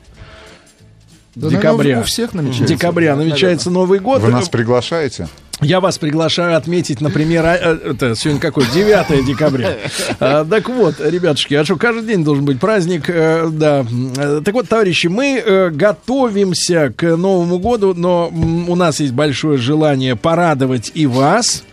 Да, 1.36 1.50
декабря. 1.50 1.72
наверное, 1.78 2.02
у 2.02 2.04
всех 2.04 2.34
намечается. 2.34 2.66
Декабря 2.76 3.16
намечается 3.16 3.70
Новый 3.72 4.00
год. 4.00 4.22
Вы 4.22 4.30
нас 4.30 4.50
приглашаете? 4.50 5.28
Я 5.62 5.80
вас 5.80 5.98
приглашаю 5.98 6.58
отметить, 6.58 7.00
например, 7.00 7.46
а, 7.46 7.56
э, 7.56 7.92
это 7.92 8.16
сегодня 8.16 8.42
какой? 8.42 8.66
9 8.74 9.26
декабря. 9.26 9.78
А, 10.20 10.44
Так 10.46 10.68
вот, 10.68 10.96
ребятушки, 11.00 11.54
а 11.54 11.64
что, 11.64 11.78
каждый 11.78 12.06
день 12.06 12.24
должен 12.24 12.44
быть 12.44 12.60
праздник, 12.60 13.04
э, 13.08 13.48
да. 13.52 13.86
Э, 14.18 14.42
Так 14.44 14.54
вот, 14.56 14.68
товарищи, 14.68 15.08
мы 15.08 15.42
э, 15.44 15.70
готовимся 15.70 16.92
к 16.96 17.16
Новому 17.16 17.60
году, 17.60 17.94
но 17.96 18.28
у 18.68 18.76
нас 18.76 19.00
есть 19.00 19.14
большое 19.14 19.58
желание 19.58 20.16
порадовать 20.16 20.92
и 20.96 21.06
вас, 21.06 21.64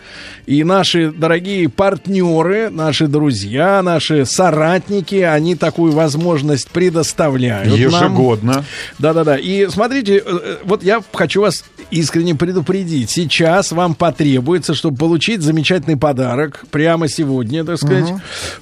и 0.46 0.64
наши 0.64 1.10
дорогие 1.10 1.68
партнеры, 1.68 2.70
наши 2.70 3.06
друзья, 3.06 3.82
наши 3.82 4.24
соратники, 4.24 5.16
они 5.16 5.54
такую 5.54 5.92
возможность 5.92 6.68
предоставляют. 6.68 7.74
Ежегодно. 7.74 8.64
Да-да-да. 8.98 9.36
И 9.36 9.68
смотрите, 9.68 10.18
э, 10.18 10.22
э, 10.26 10.56
вот 10.64 10.82
я 10.82 11.02
хочу 11.12 11.42
вас 11.42 11.64
искренне 11.90 12.34
предупредить. 12.34 13.10
Сейчас 13.10 13.72
вам 13.72 13.94
потребуется, 13.94 14.74
чтобы 14.74 14.96
получить 14.96 15.42
замечательный 15.42 15.96
подарок 15.96 16.64
прямо 16.70 17.08
сегодня, 17.08 17.64
так 17.64 17.78
сказать. 17.78 18.12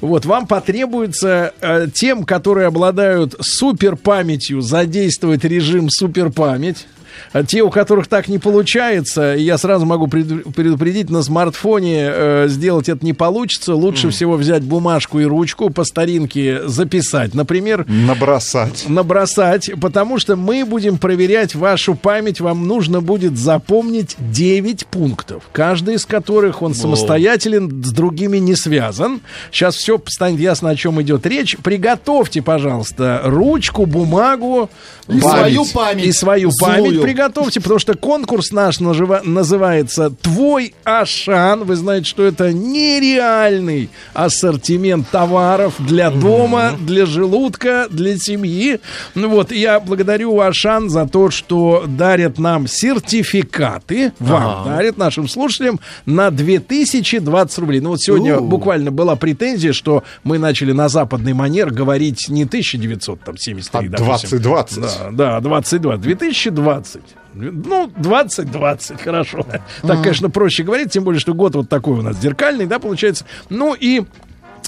Вот, 0.00 0.24
вам 0.24 0.46
потребуется 0.46 1.52
э, 1.60 1.88
тем, 1.92 2.24
которые 2.24 2.66
обладают 2.66 3.34
суперпамятью, 3.40 4.60
задействовать 4.60 5.44
режим 5.44 5.88
суперпамять. 5.90 6.86
А 6.88 6.97
те, 7.46 7.62
у 7.62 7.70
которых 7.70 8.06
так 8.08 8.28
не 8.28 8.38
получается, 8.38 9.34
я 9.38 9.58
сразу 9.58 9.86
могу 9.86 10.06
преду- 10.06 10.50
предупредить, 10.52 11.10
на 11.10 11.22
смартфоне 11.22 12.08
э, 12.10 12.46
сделать 12.48 12.88
это 12.88 13.04
не 13.04 13.12
получится. 13.12 13.74
Лучше 13.74 14.10
всего 14.10 14.36
взять 14.36 14.62
бумажку 14.62 15.20
и 15.20 15.24
ручку, 15.24 15.70
по 15.70 15.84
старинке 15.84 16.66
записать. 16.68 17.34
Например, 17.34 17.84
Набросать. 17.88 18.84
набросать, 18.88 19.70
потому 19.80 20.18
что 20.18 20.36
мы 20.36 20.64
будем 20.64 20.98
проверять 20.98 21.54
вашу 21.54 21.94
память. 21.94 22.40
Вам 22.40 22.66
нужно 22.66 23.00
будет 23.00 23.36
запомнить 23.38 24.16
9 24.18 24.86
пунктов, 24.86 25.42
каждый 25.52 25.94
из 25.94 26.06
которых 26.06 26.62
он 26.62 26.74
самостоятелен, 26.74 27.82
с 27.82 27.92
другими 27.92 28.38
не 28.38 28.54
связан. 28.54 29.20
Сейчас 29.50 29.76
все 29.76 30.00
станет 30.06 30.40
ясно, 30.40 30.70
о 30.70 30.76
чем 30.76 31.00
идет 31.02 31.26
речь. 31.26 31.56
Приготовьте, 31.62 32.42
пожалуйста, 32.42 33.20
ручку, 33.24 33.86
бумагу. 33.86 34.70
И 35.08 35.20
свою 35.20 35.64
память 35.72 36.04
И 36.06 36.12
свою 36.12 36.50
злую. 36.50 37.00
Приготовьте, 37.08 37.60
потому 37.60 37.78
что 37.80 37.94
конкурс 37.94 38.52
наш 38.52 38.80
нажива- 38.80 39.22
называется 39.24 40.10
«Твой 40.10 40.74
Ашан». 40.84 41.64
Вы 41.64 41.76
знаете, 41.76 42.06
что 42.06 42.22
это 42.24 42.52
нереальный 42.52 43.88
ассортимент 44.12 45.08
товаров 45.08 45.74
для 45.78 46.10
дома, 46.10 46.72
для 46.78 47.06
желудка, 47.06 47.86
для 47.90 48.18
семьи. 48.18 48.80
Ну 49.14 49.30
вот, 49.30 49.52
я 49.52 49.80
благодарю 49.80 50.38
Ашан 50.40 50.90
за 50.90 51.06
то, 51.06 51.30
что 51.30 51.84
дарят 51.86 52.38
нам 52.38 52.66
сертификаты, 52.66 54.12
вам 54.18 54.66
дарят, 54.66 54.98
нашим 54.98 55.28
слушателям, 55.28 55.80
на 56.04 56.30
2020 56.30 57.58
рублей. 57.58 57.80
Ну 57.80 57.90
вот 57.90 58.02
сегодня 58.02 58.38
буквально 58.40 58.90
была 58.90 59.16
претензия, 59.16 59.72
что 59.72 60.04
мы 60.24 60.38
начали 60.38 60.72
на 60.72 60.88
западный 60.88 61.32
манер 61.32 61.70
говорить 61.70 62.26
не 62.28 62.44
1973, 62.44 63.86
А 63.86 63.90
допустим. 63.90 64.28
2020. 64.28 64.78
Да, 64.78 64.90
да, 65.12 65.40
22. 65.40 65.96
2020. 65.96 66.97
Ну, 67.34 67.86
20-20, 67.96 69.02
хорошо. 69.02 69.46
Так, 69.82 70.02
конечно, 70.02 70.30
проще 70.30 70.62
говорить, 70.62 70.90
тем 70.92 71.04
более, 71.04 71.20
что 71.20 71.34
год 71.34 71.54
вот 71.54 71.68
такой 71.68 71.98
у 71.98 72.02
нас 72.02 72.20
зеркальный, 72.20 72.66
да, 72.66 72.78
получается. 72.78 73.24
Ну 73.48 73.74
и 73.74 74.02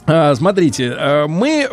Смотрите, 0.07 0.93
а, 0.97 1.27
мы 1.29 1.69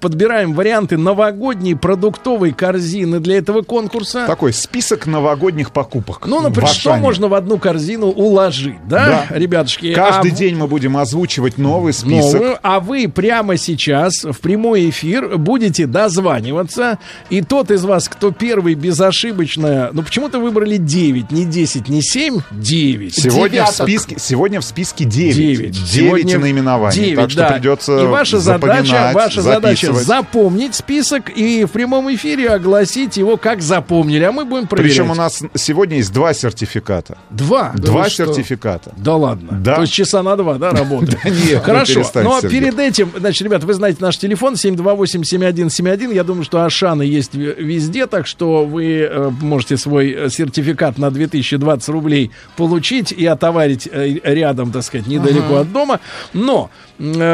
подбираем 0.00 0.54
варианты 0.54 0.96
новогодней 0.96 1.74
продуктовой 1.74 2.52
корзины 2.52 3.20
для 3.20 3.38
этого 3.38 3.62
конкурса. 3.62 4.24
Такой 4.26 4.52
список 4.52 5.06
новогодних 5.06 5.72
покупок. 5.72 6.26
Ну, 6.26 6.40
например, 6.40 6.70
в 6.70 6.74
что 6.74 6.96
можно 6.96 7.28
в 7.28 7.34
одну 7.34 7.58
корзину 7.58 8.06
уложить, 8.06 8.76
да, 8.88 9.26
Да. 9.28 9.36
ребятушки? 9.36 9.92
Каждый 9.94 10.32
А 10.32 10.34
день 10.34 10.56
мы 10.56 10.66
будем 10.68 10.96
озвучивать 10.96 11.58
новый 11.58 11.92
список. 11.92 12.34
новую, 12.40 12.58
а 12.62 12.80
вы 12.80 13.08
прямо 13.08 13.56
сейчас 13.56 14.24
в 14.24 14.38
прямой 14.40 14.88
эфир 14.90 15.36
будете 15.36 15.86
дозваниваться, 15.86 16.98
и 17.28 17.42
тот 17.42 17.70
из 17.70 17.84
вас, 17.84 18.08
кто 18.08 18.30
первый 18.30 18.74
безошибочно, 18.74 19.90
ну 19.92 20.02
почему-то 20.02 20.38
выбрали 20.40 20.76
9, 20.76 21.30
не 21.30 21.44
10, 21.44 21.88
не 21.88 22.02
7, 22.02 22.38
9. 22.50 23.14
Сегодня 23.14 23.64
в, 23.66 23.70
списке, 23.70 24.16
сегодня 24.18 24.60
в 24.60 24.64
списке 24.64 25.04
9. 25.04 25.34
Девять. 25.36 25.72
9 25.72 25.88
Сегодня 25.90 26.38
наименований. 26.38 26.96
девять, 26.96 27.16
так 27.16 27.30
что 27.30 27.39
да. 27.40 27.52
придется 27.52 27.98
И 27.98 28.06
ваша 28.06 28.38
задача, 28.38 29.10
ваша 29.14 29.42
задача 29.42 29.86
записывать. 29.86 30.06
запомнить 30.06 30.74
список 30.74 31.30
и 31.30 31.64
в 31.64 31.70
прямом 31.70 32.12
эфире 32.14 32.50
огласить 32.50 33.16
его 33.16 33.36
как 33.36 33.62
запомнили, 33.62 34.24
а 34.24 34.32
мы 34.32 34.44
будем 34.44 34.66
проверять. 34.66 34.92
Причем 34.92 35.10
у 35.10 35.14
нас 35.14 35.42
сегодня 35.54 35.98
есть 35.98 36.12
два 36.12 36.32
сертификата. 36.34 37.18
Два. 37.30 37.72
два 37.74 38.04
вы 38.04 38.10
что? 38.10 38.26
сертификата. 38.26 38.92
Да 38.96 39.16
ладно. 39.16 39.58
Да. 39.60 39.76
То 39.76 39.82
есть 39.82 39.92
часа 39.92 40.22
на 40.22 40.36
два, 40.36 40.54
да, 40.54 40.70
работает? 40.70 41.18
Да 41.22 41.30
нет, 41.30 41.54
ну 41.54 41.60
Хорошо. 41.60 42.02
Но 42.14 42.40
Сергей. 42.40 42.60
перед 42.60 42.78
этим, 42.78 43.10
значит, 43.16 43.42
ребят, 43.42 43.64
вы 43.64 43.74
знаете 43.74 43.98
наш 44.00 44.16
телефон 44.16 44.54
728-7171. 44.54 46.14
Я 46.14 46.24
думаю, 46.24 46.44
что 46.44 46.64
Ашаны 46.64 47.02
есть 47.02 47.34
везде, 47.34 48.06
так 48.06 48.26
что 48.26 48.64
вы 48.64 49.00
э, 49.02 49.30
можете 49.40 49.76
свой 49.76 50.10
э, 50.10 50.28
сертификат 50.30 50.98
на 50.98 51.10
2020 51.10 51.88
рублей 51.88 52.30
получить 52.56 53.12
и 53.12 53.26
отоварить 53.26 53.88
э, 53.90 54.18
рядом, 54.22 54.72
так 54.72 54.82
сказать, 54.82 55.06
недалеко 55.06 55.56
от 55.56 55.72
дома. 55.72 56.00
Но, 56.32 56.70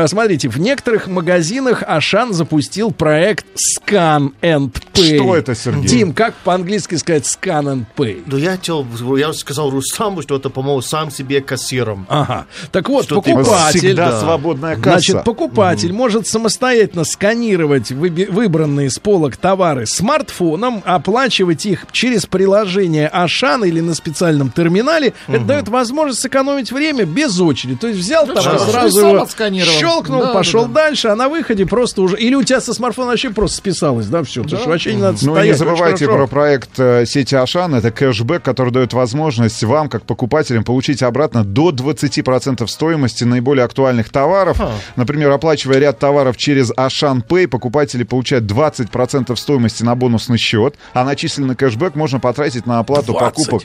смотрите, 0.06 0.48
в 0.48 0.58
некоторых 0.60 1.08
магазинах 1.08 1.82
Ашан 1.86 2.32
запустил 2.32 2.92
проект 2.92 3.46
Scan 3.56 4.32
and 4.40 4.72
Pay. 4.92 5.16
Что 5.16 5.36
это, 5.36 5.54
Сергей? 5.54 5.86
Дим, 5.88 6.12
как 6.12 6.34
по-английски 6.44 6.94
сказать 6.96 7.24
Scan 7.24 7.64
and 7.64 7.84
Pay? 7.96 8.22
Ну, 8.26 8.36
я 8.36 8.52
хотел, 8.52 8.86
я 9.16 9.32
сказал 9.32 9.70
Рустаму, 9.70 10.22
что 10.22 10.36
это, 10.36 10.50
по-моему, 10.50 10.82
сам 10.82 11.10
себе 11.10 11.40
кассиром. 11.40 12.06
Ага. 12.08 12.46
Так 12.70 12.88
вот, 12.88 13.06
Что 13.06 13.16
покупатель... 13.20 13.80
Всегда 13.80 14.10
Да. 14.12 14.20
свободная 14.20 14.76
касса. 14.76 14.90
Значит, 14.90 15.24
покупатель 15.24 15.92
может 15.92 16.26
самостоятельно 16.26 17.04
сканировать 17.04 17.90
выби- 17.90 18.30
выбранные 18.30 18.90
с 18.90 18.98
полок 18.98 19.36
товары 19.36 19.86
смартфоном, 19.86 20.82
оплачивать 20.84 21.66
их 21.66 21.86
через 21.92 22.26
приложение 22.26 23.08
Ашан 23.08 23.64
или 23.64 23.80
на 23.80 23.94
специальном 23.94 24.50
терминале. 24.50 25.14
Это 25.28 25.44
дает 25.44 25.68
возможность 25.68 26.20
сэкономить 26.20 26.70
время 26.72 27.04
без 27.04 27.38
очереди. 27.40 27.76
То 27.76 27.88
есть 27.88 27.98
взял 27.98 28.26
товар, 28.26 28.42
хорошо. 28.42 28.70
сразу 28.70 29.00
его 29.00 29.26
отсканировал. 29.62 29.78
щелкнул, 29.78 30.22
Да, 30.22 30.34
пошел 30.34 30.62
да, 30.62 30.68
да. 30.68 30.74
дальше, 30.74 31.08
а 31.08 31.16
на 31.16 31.28
выходе 31.28 31.66
просто 31.66 32.02
уже... 32.02 32.16
Или 32.18 32.34
у 32.34 32.42
тебя 32.42 32.60
со 32.60 32.72
смартфона 32.74 33.08
вообще 33.08 33.30
просто 33.30 33.56
списалось, 33.58 34.06
да, 34.06 34.22
все. 34.22 34.42
Потому 34.42 34.60
что 34.60 34.70
вообще 34.70 34.94
не 34.94 35.02
надо 35.02 35.18
Ну 35.22 35.32
и 35.32 35.34
стоять. 35.36 35.46
не 35.46 35.58
забывайте 35.58 36.06
про 36.06 36.26
проект 36.26 36.70
э, 36.78 37.04
сети 37.06 37.34
Ашан. 37.34 37.74
Это 37.74 37.90
кэшбэк, 37.90 38.42
который 38.42 38.72
дает 38.72 38.92
возможность 38.92 39.62
вам, 39.64 39.88
как 39.88 40.04
покупателям, 40.04 40.64
получить 40.64 41.02
обратно 41.02 41.44
до 41.44 41.70
20% 41.70 42.66
стоимости 42.66 43.24
наиболее 43.24 43.64
актуальных 43.64 44.08
товаров. 44.10 44.58
Например, 44.96 45.30
оплачивая 45.30 45.78
ряд 45.78 45.98
товаров 45.98 46.36
через 46.36 46.72
Ашан 46.76 47.22
Pay, 47.26 47.48
покупатели 47.48 48.02
получают 48.02 48.44
20% 48.44 49.34
стоимости 49.36 49.82
на 49.82 49.94
бонусный 49.94 50.38
счет, 50.38 50.74
а 50.92 51.04
начисленный 51.04 51.54
кэшбэк 51.54 51.94
можно 51.94 52.20
потратить 52.20 52.66
на 52.66 52.78
оплату 52.78 53.12
20. 53.12 53.36
покупок, 53.46 53.62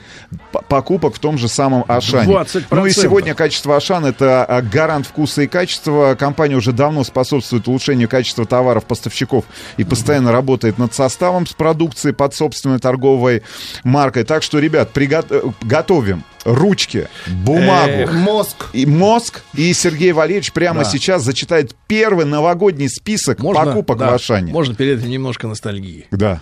покупок 0.68 1.16
в 1.16 1.20
том 1.20 1.38
же 1.38 1.48
самом 1.48 1.86
Ашане. 1.88 2.34
20%. 2.34 2.66
Ну 2.72 2.86
и 2.86 2.92
сегодня 2.92 3.34
качество 3.36 3.76
Ашан 3.76 4.06
это 4.06 4.46
а, 4.46 4.62
гарант 4.62 5.08
вкуса 5.08 5.42
и 5.44 5.48
качества. 5.48 5.81
Компания 6.18 6.56
уже 6.56 6.72
давно 6.72 7.04
способствует 7.04 7.68
улучшению 7.68 8.10
качества 8.10 8.46
товаров 8.46 8.86
поставщиков 8.86 9.46
и 9.78 9.84
постоянно 9.84 10.32
работает 10.32 10.78
над 10.78 10.94
составом 10.94 11.48
с 11.48 11.54
продукцией 11.54 12.14
под 12.14 12.34
собственной 12.36 12.80
торговой 12.80 13.44
маркой. 13.84 14.24
Так 14.24 14.44
что, 14.44 14.60
ребят, 14.60 14.92
приго- 14.94 15.26
э, 15.30 15.42
готовим 15.62 16.24
ручки, 16.46 17.08
бумагу, 17.28 18.12
Мозг. 18.14 18.68
и 18.74 18.86
мозг. 18.86 19.42
И 19.54 19.74
Сергей 19.74 20.12
Валерьевич 20.12 20.52
прямо 20.54 20.84
Да. 20.84 20.90
сейчас 20.90 21.24
зачитает 21.24 21.76
первый 21.88 22.26
новогодний 22.26 22.90
список 22.90 23.40
Можно, 23.40 23.66
покупок 23.66 23.98
да, 23.98 24.12
в 24.12 24.14
Ашане. 24.16 24.52
Можно 24.52 24.76
перед 24.76 25.00
этим 25.00 25.10
немножко 25.10 25.48
ностальгии. 25.48 26.08
Да. 26.12 26.42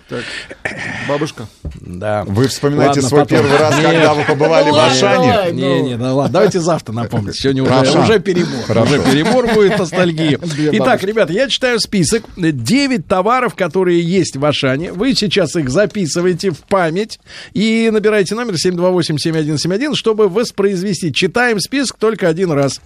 Бабушка. 1.08 1.48
Да. 1.82 2.24
Вы 2.26 2.48
вспоминаете 2.48 3.02
Ладно, 3.02 3.10
свой 3.10 3.22
потом. 3.22 3.38
первый 3.40 3.58
раз, 3.58 3.76
Нет. 3.78 3.86
когда 3.86 4.14
вы 4.14 4.24
побывали 4.24 4.70
Ну 4.70 4.76
в 4.76 4.80
Ашане? 4.80 5.28
давай. 5.34 5.52
Не, 5.54 5.82
не, 5.82 5.98
да 5.98 6.14
ладно, 6.14 6.34
давайте 6.34 6.60
завтра 6.60 6.94
напомните. 6.94 7.34
Сегодня 7.40 7.64
уже, 7.64 8.00
уже 8.00 8.20
перебор. 8.20 8.64
Хорошо. 8.66 8.94
Уже 8.94 9.04
перебор 9.04 9.48
будет 9.54 9.78
ностальгии. 9.80 10.38
Итак, 10.74 11.04
ребята, 11.04 11.34
я 11.34 11.48
читаю 11.50 11.80
список. 11.80 12.24
9 12.38 13.08
товаров, 13.08 13.56
которые 13.56 14.02
есть 14.02 14.36
в 14.38 14.46
Ашане. 14.46 14.92
Вы 14.94 15.14
сейчас 15.16 15.56
их 15.56 15.70
записываете 15.70 16.52
в 16.52 16.60
память 16.60 17.20
и 17.54 17.90
набираете 17.92 18.36
номер 18.36 18.54
728-7171, 18.56 19.89
чтобы 19.96 20.28
воспроизвести. 20.28 21.14
Читаем 21.14 21.60
список 21.60 21.98
только 21.98 22.28
один 22.28 22.52
раз. 22.52 22.82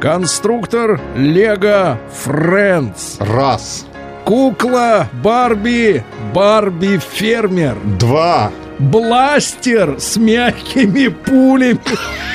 Конструктор 0.00 1.00
Лего 1.14 1.98
Friends. 2.24 3.16
Раз. 3.18 3.86
Кукла 4.24 5.08
Барби 5.22 6.04
Барби 6.32 6.98
Фермер. 6.98 7.76
Два. 7.98 8.50
Бластер 8.78 10.00
с 10.00 10.16
мягкими 10.16 11.08
пулями. 11.08 11.80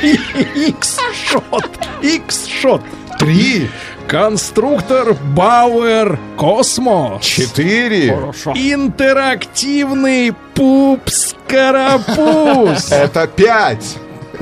X-шот. 0.70 1.70
X-шот. 2.04 2.82
Три. 3.18 3.68
Конструктор 4.08 5.16
Бауэр 5.36 6.20
Космо. 6.38 7.20
Четыре. 7.22 8.12
Интерактивный 8.54 10.34
пупс-карапуз. 10.54 12.92
Это 12.92 13.28
пять. 13.28 13.98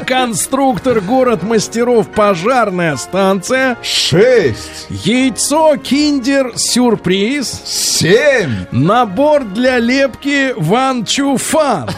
Конструктор 0.07 1.01
город 1.01 1.43
мастеров 1.43 2.09
пожарная 2.09 2.95
станция. 2.97 3.77
Шесть. 3.81 4.87
Яйцо 4.89 5.77
киндер 5.77 6.53
сюрприз. 6.55 7.61
Семь. 7.65 8.65
Набор 8.71 9.43
для 9.43 9.79
лепки 9.79 10.53
Ван 10.57 11.05
Чуфан. 11.05 11.89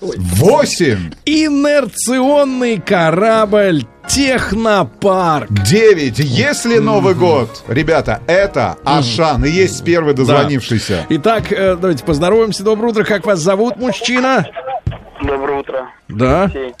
Восемь. 0.00 1.12
Инерционный 1.24 2.80
корабль 2.80 3.84
Технопарк. 4.08 5.50
Девять. 5.50 6.18
Если 6.18 6.78
Новый 6.78 7.14
год, 7.14 7.64
ребята, 7.66 8.20
это 8.26 8.76
Ашан 8.84 9.44
и 9.44 9.50
есть 9.50 9.84
первый 9.84 10.14
дозвонившийся. 10.14 11.06
Итак, 11.08 11.50
э, 11.50 11.76
давайте 11.76 12.04
поздороваемся. 12.04 12.62
Доброе 12.62 12.90
утро. 12.90 13.04
Как 13.04 13.26
вас 13.26 13.40
зовут, 13.40 13.76
мужчина? 13.76 14.46
Доброе 15.22 15.58
утро. 15.60 15.88
Да. 16.08 16.44
Алексей. 16.44 16.74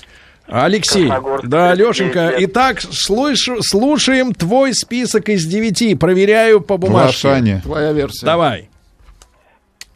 Алексей. 0.48 1.08
Да, 1.08 1.74
39 1.74 1.78
Лешенька. 1.78 2.32
Итак, 2.38 2.80
слышу- 2.80 3.62
слушаем 3.62 4.32
твой 4.32 4.74
список 4.74 5.28
из 5.28 5.44
девяти. 5.44 5.94
Проверяю 5.96 6.60
по 6.60 6.76
бумажке. 6.76 7.28
Ашане. 7.28 7.60
Твоя 7.64 7.92
версия. 7.92 8.24
Давай. 8.26 8.70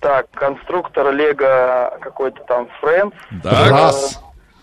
Так, 0.01 0.27
конструктор 0.33 1.13
Лего 1.15 1.97
какой-то 2.01 2.41
там 2.49 2.69
Friends. 2.83 3.13
Так. 3.43 3.71
Раз. 3.71 4.21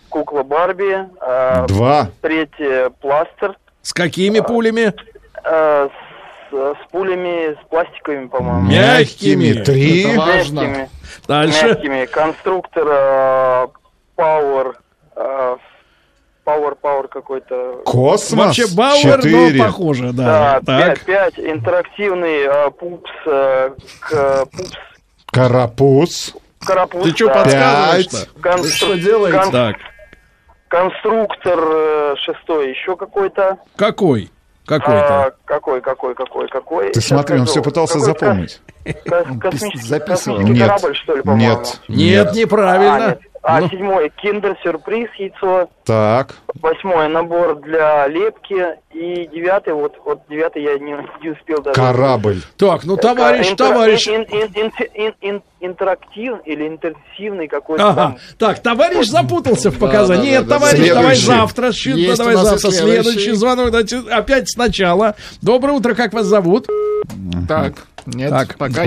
Кукла 0.10 0.44
Барби. 0.44 1.08
э, 1.22 1.66
Два. 1.68 2.10
Третье 2.22 2.90
пластер. 3.02 3.56
С 3.82 3.94
какими 3.94 4.40
пулями? 4.42 4.94
э, 5.44 5.90
с, 6.52 6.54
с 6.56 6.92
пулями, 6.92 7.54
с 7.54 7.68
пластиковыми, 7.70 8.28
по-моему. 8.28 8.70
Мягкими. 8.70 9.54
Три. 9.64 10.04
Это 10.04 10.20
важно. 10.20 10.60
Мягкими. 10.62 10.90
Дальше. 11.28 11.66
Мягкими. 11.68 12.06
Конструктор 12.06 12.86
э, 12.88 13.68
Power. 14.18 14.74
э, 15.16 15.58
Power, 16.46 16.78
Power 16.82 17.08
какой-то. 17.10 17.82
Космос. 17.86 18.46
Вообще 18.48 18.66
Бауэр, 18.76 19.18
Четыре. 19.22 19.58
но 19.60 19.66
похоже, 19.66 20.14
да. 20.14 20.60
Да, 20.62 20.62
так. 20.66 21.00
пять, 21.00 21.36
пять. 21.36 21.40
Интерактивный 21.46 22.44
э, 22.46 22.72
пупс, 22.72 23.12
э, 23.26 23.70
к, 24.00 24.46
пупс, 24.56 24.72
Карапуз. 25.32 26.34
карапуз. 26.66 27.04
Ты 27.04 27.10
что 27.16 27.28
да. 27.28 27.34
подсказываешь-то? 27.44 28.42
Кон- 28.42 28.62
Вы 28.62 28.68
что 28.70 28.96
делаете? 28.96 29.38
кон- 29.40 29.52
Так. 29.52 29.76
конструктор 30.70 31.60
э, 31.60 32.16
шестой, 32.18 32.70
еще 32.72 32.96
какой-то. 32.96 33.58
Какой? 33.76 34.30
Какой-то. 34.68 35.26
А, 35.28 35.32
какой, 35.46 35.82
какой, 35.82 36.14
какой, 36.14 36.48
какой? 36.50 36.92
Ты 36.92 37.00
Сейчас 37.02 37.18
смотри, 37.18 37.40
он 37.40 37.48
скажу. 37.48 37.52
все 37.54 37.64
пытался 37.64 37.94
Какой 38.00 38.06
запомнить. 38.06 38.62
кос- 38.84 39.40
космический, 39.42 39.88
записывал. 39.88 40.38
космический 40.38 40.60
Нет. 40.60 40.70
корабль, 40.70 40.96
что 40.96 41.16
ли, 41.16 41.22
по-моему? 41.22 41.50
Нет. 41.60 41.82
Нет, 41.88 42.28
А, 42.28 42.36
неправильно. 42.36 43.08
нет. 43.08 43.20
А 43.44 43.62
Ну. 43.62 43.70
седьмой 43.70 44.10
киндер-сюрприз 44.18 45.08
яйцо. 45.18 45.70
Так. 45.86 46.36
Восьмой 46.62 47.08
набор 47.08 47.56
для 47.62 48.06
лепки. 48.08 48.76
И 48.92 49.28
девятый, 49.28 49.74
вот, 49.74 49.96
вот 50.04 50.20
девятый 50.30 50.64
я 50.64 50.78
не, 50.80 50.98
не 51.22 51.30
успел 51.30 51.62
даже. 51.62 51.74
Корабль. 51.76 52.42
Так, 52.58 52.84
ну, 52.84 52.98
товарищ, 52.98 53.52
Интер- 53.52 53.56
товарищ. 53.70 54.08
ин- 54.08 54.24
ин- 54.24 54.52
ин- 54.54 54.72
ин- 54.96 55.14
ин- 55.22 55.44
интерактив 55.60 56.36
или 56.46 56.68
интенсивный 56.68 57.48
какой-то 57.48 57.90
Ага. 57.90 57.96
там. 58.02 58.18
Так, 58.38 58.60
товарищ 58.62 59.08
запутался 59.08 59.72
в 59.72 59.78
показании. 59.80 60.32
да, 60.32 60.38
Нет, 60.40 60.48
да, 60.48 60.60
да. 60.60 60.60
товарищ, 60.60 60.88
давай 60.90 61.16
Следующий. 61.16 61.26
завтра. 61.26 61.72
давай 62.18 62.36
у 62.36 62.38
нас 62.38 62.46
и 62.46 62.50
завтра. 62.50 62.72
следующий. 62.72 63.04
Следующий 63.04 63.32
звонок. 63.34 63.66
Давайте 63.72 63.98
опять 64.12 64.50
сначала. 64.52 65.16
Доброе 65.42 65.74
утро, 65.74 65.94
как 65.96 66.14
вас 66.14 66.26
зовут? 66.28 66.68
Так, 67.48 67.74
нет, 68.06 68.30
Так. 68.30 68.58
пока 68.58 68.86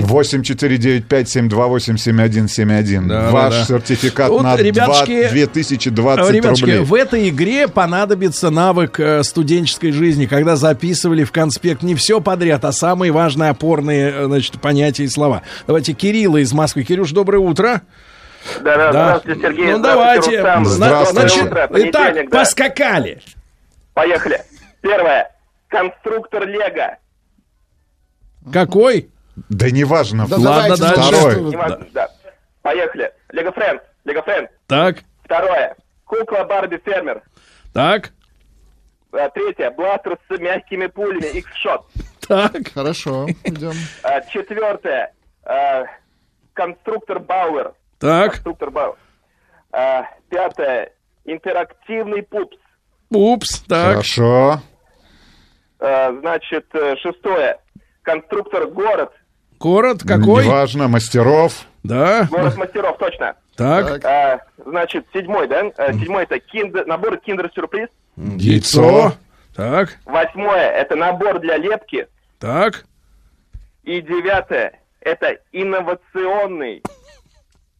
8495-728-7171. 1.79 3.07
Да, 3.07 3.29
Ваш 3.31 3.53
да, 3.53 3.59
да. 3.59 3.65
сертификат 3.65 4.29
Вот, 4.29 4.43
на 4.43 4.55
ребятушки, 4.57 5.21
2 5.23 5.29
2020 5.31 6.31
Ребятушки, 6.31 6.61
рублей. 6.65 6.79
в 6.79 6.93
этой 6.93 7.29
игре 7.29 7.67
понадобится 7.67 8.49
навык 8.49 8.99
э, 8.99 9.23
студенческой 9.23 9.91
жизни, 9.91 10.25
когда 10.25 10.55
записывали 10.55 11.23
в 11.23 11.31
конспект 11.31 11.83
не 11.83 11.95
все 11.95 12.21
подряд, 12.21 12.65
а 12.65 12.71
самые 12.71 13.11
важные 13.11 13.49
опорные 13.51 14.11
э, 14.11 14.25
значит, 14.25 14.59
понятия 14.61 15.03
и 15.03 15.07
слова. 15.07 15.41
Давайте 15.67 15.93
Кирилла 15.93 16.37
из 16.37 16.51
Москвы. 16.61 16.83
Кирюш, 16.83 17.11
доброе 17.11 17.39
утро. 17.39 17.81
Да, 18.61 18.75
да, 18.77 18.77
Да. 18.77 18.91
здравствуйте, 18.91 19.41
Сергей. 19.41 19.71
Ну 19.71 19.77
здравствуйте, 19.79 19.81
давайте. 19.81 20.37
Рустам. 20.37 20.65
Здравствуйте. 20.65 21.19
значит, 21.29 21.43
утро, 21.51 21.69
итак, 21.89 22.29
да. 22.29 22.37
поскакали. 22.39 23.21
Поехали. 23.95 24.41
Первое. 24.81 25.31
Конструктор 25.67 26.47
Лего. 26.47 26.97
Какой? 28.51 29.09
Да 29.49 29.69
неважно. 29.71 30.27
Да 30.27 30.37
Ладно, 30.37 30.75
давайте 30.77 31.01
дальше. 31.01 31.39
Вы- 31.39 31.51
Неважно, 31.51 31.87
да. 31.93 32.09
Поехали. 32.61 33.11
Лего 33.31 33.51
Френд. 33.51 33.81
Лего 34.05 34.21
Френд. 34.23 34.49
Так, 34.67 34.97
Второе. 35.23 35.75
Кукла 36.05 36.43
Барби 36.43 36.79
Фермер. 36.83 37.21
так, 37.73 38.11
А, 39.13 39.29
Третье. 39.29 39.71
Бластер 39.71 40.17
с 40.29 40.39
мягкими 40.39 40.87
пулями. 40.87 41.25
X-Shot. 41.37 41.81
так. 42.27 42.51
Хорошо, 42.73 43.27
идем. 43.43 43.73
А, 44.03 44.21
Четвертое. 44.21 45.13
а, 45.43 45.83
Конструктор 46.53 47.19
Бауэр. 47.19 47.73
Так, 47.99 48.31
Конструктор 48.33 48.69
Бауэр. 48.71 48.97
А, 49.71 50.05
Пятое. 50.29 50.91
Интерактивный 51.25 52.23
пупс. 52.23 52.57
упс, 53.09 53.59
так, 53.61 53.91
Хорошо. 53.97 54.61
А, 55.79 56.11
Значит, 56.19 56.65
э, 56.73 56.95
шестое. 56.97 57.57
Конструктор 58.03 58.65
Город. 58.67 59.11
город 59.59 60.01
какой? 60.05 60.45
Неважно, 60.45 60.87
мастеров. 60.87 61.65
Да, 61.83 62.27
Город 62.29 62.57
мастеров, 62.57 62.97
точно. 62.97 63.35
так, 63.55 64.03
А, 64.05 64.39
Значит, 64.65 65.05
седьмой, 65.13 65.47
да? 65.47 65.71
А, 65.77 65.93
Седьмой 65.93 66.23
это 66.23 66.39
киндер, 66.39 66.85
набор 66.85 67.17
киндер-сюрприз. 67.17 67.89
яйцо, 68.17 69.13
так, 69.55 69.97
Восьмое 70.05 70.69
это 70.71 70.95
набор 70.95 71.39
для 71.39 71.57
лепки. 71.57 72.07
так. 72.39 72.85
И 73.83 73.99
девятое 74.01 74.79
это 75.01 75.39
инновационный. 75.51 76.81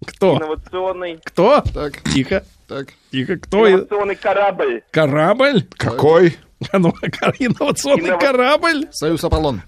Кто? 0.05 0.37
Инновационный. 0.37 1.19
Кто? 1.23 1.61
Так, 1.73 2.01
Тихо, 2.11 2.43
так. 2.67 2.87
тихо. 3.11 3.37
Кто? 3.37 3.69
Инновационный 3.69 4.15
корабль. 4.15 4.83
Корабль? 4.91 5.63
Какой? 5.77 6.37
Ну, 6.73 6.93
инновационный 7.39 8.09
Иннова- 8.11 8.19
корабль? 8.19 8.85
Союз 8.91 9.23
Аполлон. 9.23 9.61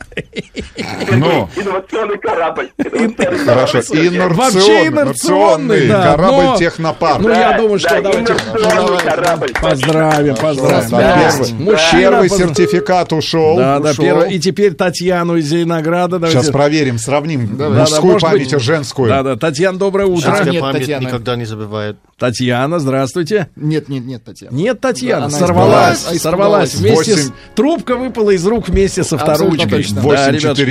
Ну, 1.12 1.50
Инновационный 1.56 2.18
корабль. 2.20 2.70
Инновационный 2.78 3.46
хорошо. 3.46 3.78
Вообще 3.78 4.88
инерционный, 4.88 5.88
да, 5.88 6.12
Корабль 6.16 6.44
но- 6.46 6.58
Технопарк. 6.58 7.20
Ну, 7.22 7.30
я 7.30 7.58
думаю, 7.58 7.80
что 7.80 7.90
да, 7.90 8.02
давайте... 8.02 8.34
инновационный 8.34 9.04
корабль. 9.04 9.54
Поздравим, 9.62 10.36
поздравим. 10.36 11.78
Первый, 11.92 12.30
сертификат 12.30 13.12
ушел. 13.14 13.58
Да, 13.58 13.80
да, 13.80 13.92
ушел. 13.92 14.04
первый. 14.06 14.34
И 14.34 14.40
теперь 14.40 14.74
Татьяну 14.74 15.36
из 15.38 15.46
Зеленограда. 15.46 16.20
давайте- 16.20 16.40
Сейчас 16.40 16.52
проверим, 16.52 16.98
сравним 17.00 17.58
Да, 17.58 17.70
да, 17.70 17.80
мужскую 17.82 18.20
память 18.20 18.44
быть. 18.44 18.54
и 18.54 18.60
женскую. 18.60 19.10
Да, 19.10 19.24
да. 19.24 19.36
Татьяна, 19.36 19.78
доброе 19.80 20.06
утро. 20.08 20.30
А, 20.32 20.36
Женская 20.36 20.52
нет, 20.52 20.62
память 20.62 20.80
Татьяна. 20.82 21.06
никогда 21.08 21.36
не 21.36 21.46
забывает. 21.46 21.98
Татьяна, 22.18 22.80
здравствуйте. 22.80 23.50
Нет, 23.56 23.90
нет, 23.90 24.06
нет, 24.06 24.24
Татьяна. 24.24 24.54
Нет, 24.56 24.80
Татьяна, 24.80 25.30
сорвалась, 25.30 26.00
испугалась, 26.12 26.22
сорвалась. 26.22 26.74
Вместе 26.84 27.16
с... 27.16 27.18
Восемь. 27.18 27.32
Трубка 27.56 27.96
выпала 27.96 28.32
из 28.32 28.46
рук 28.46 28.68
вместе 28.68 29.04
со 29.04 29.18
вторучкой. 29.18 29.70
точно. 29.70 30.02
Да, 30.02 30.32
ребятушки. 30.32 30.64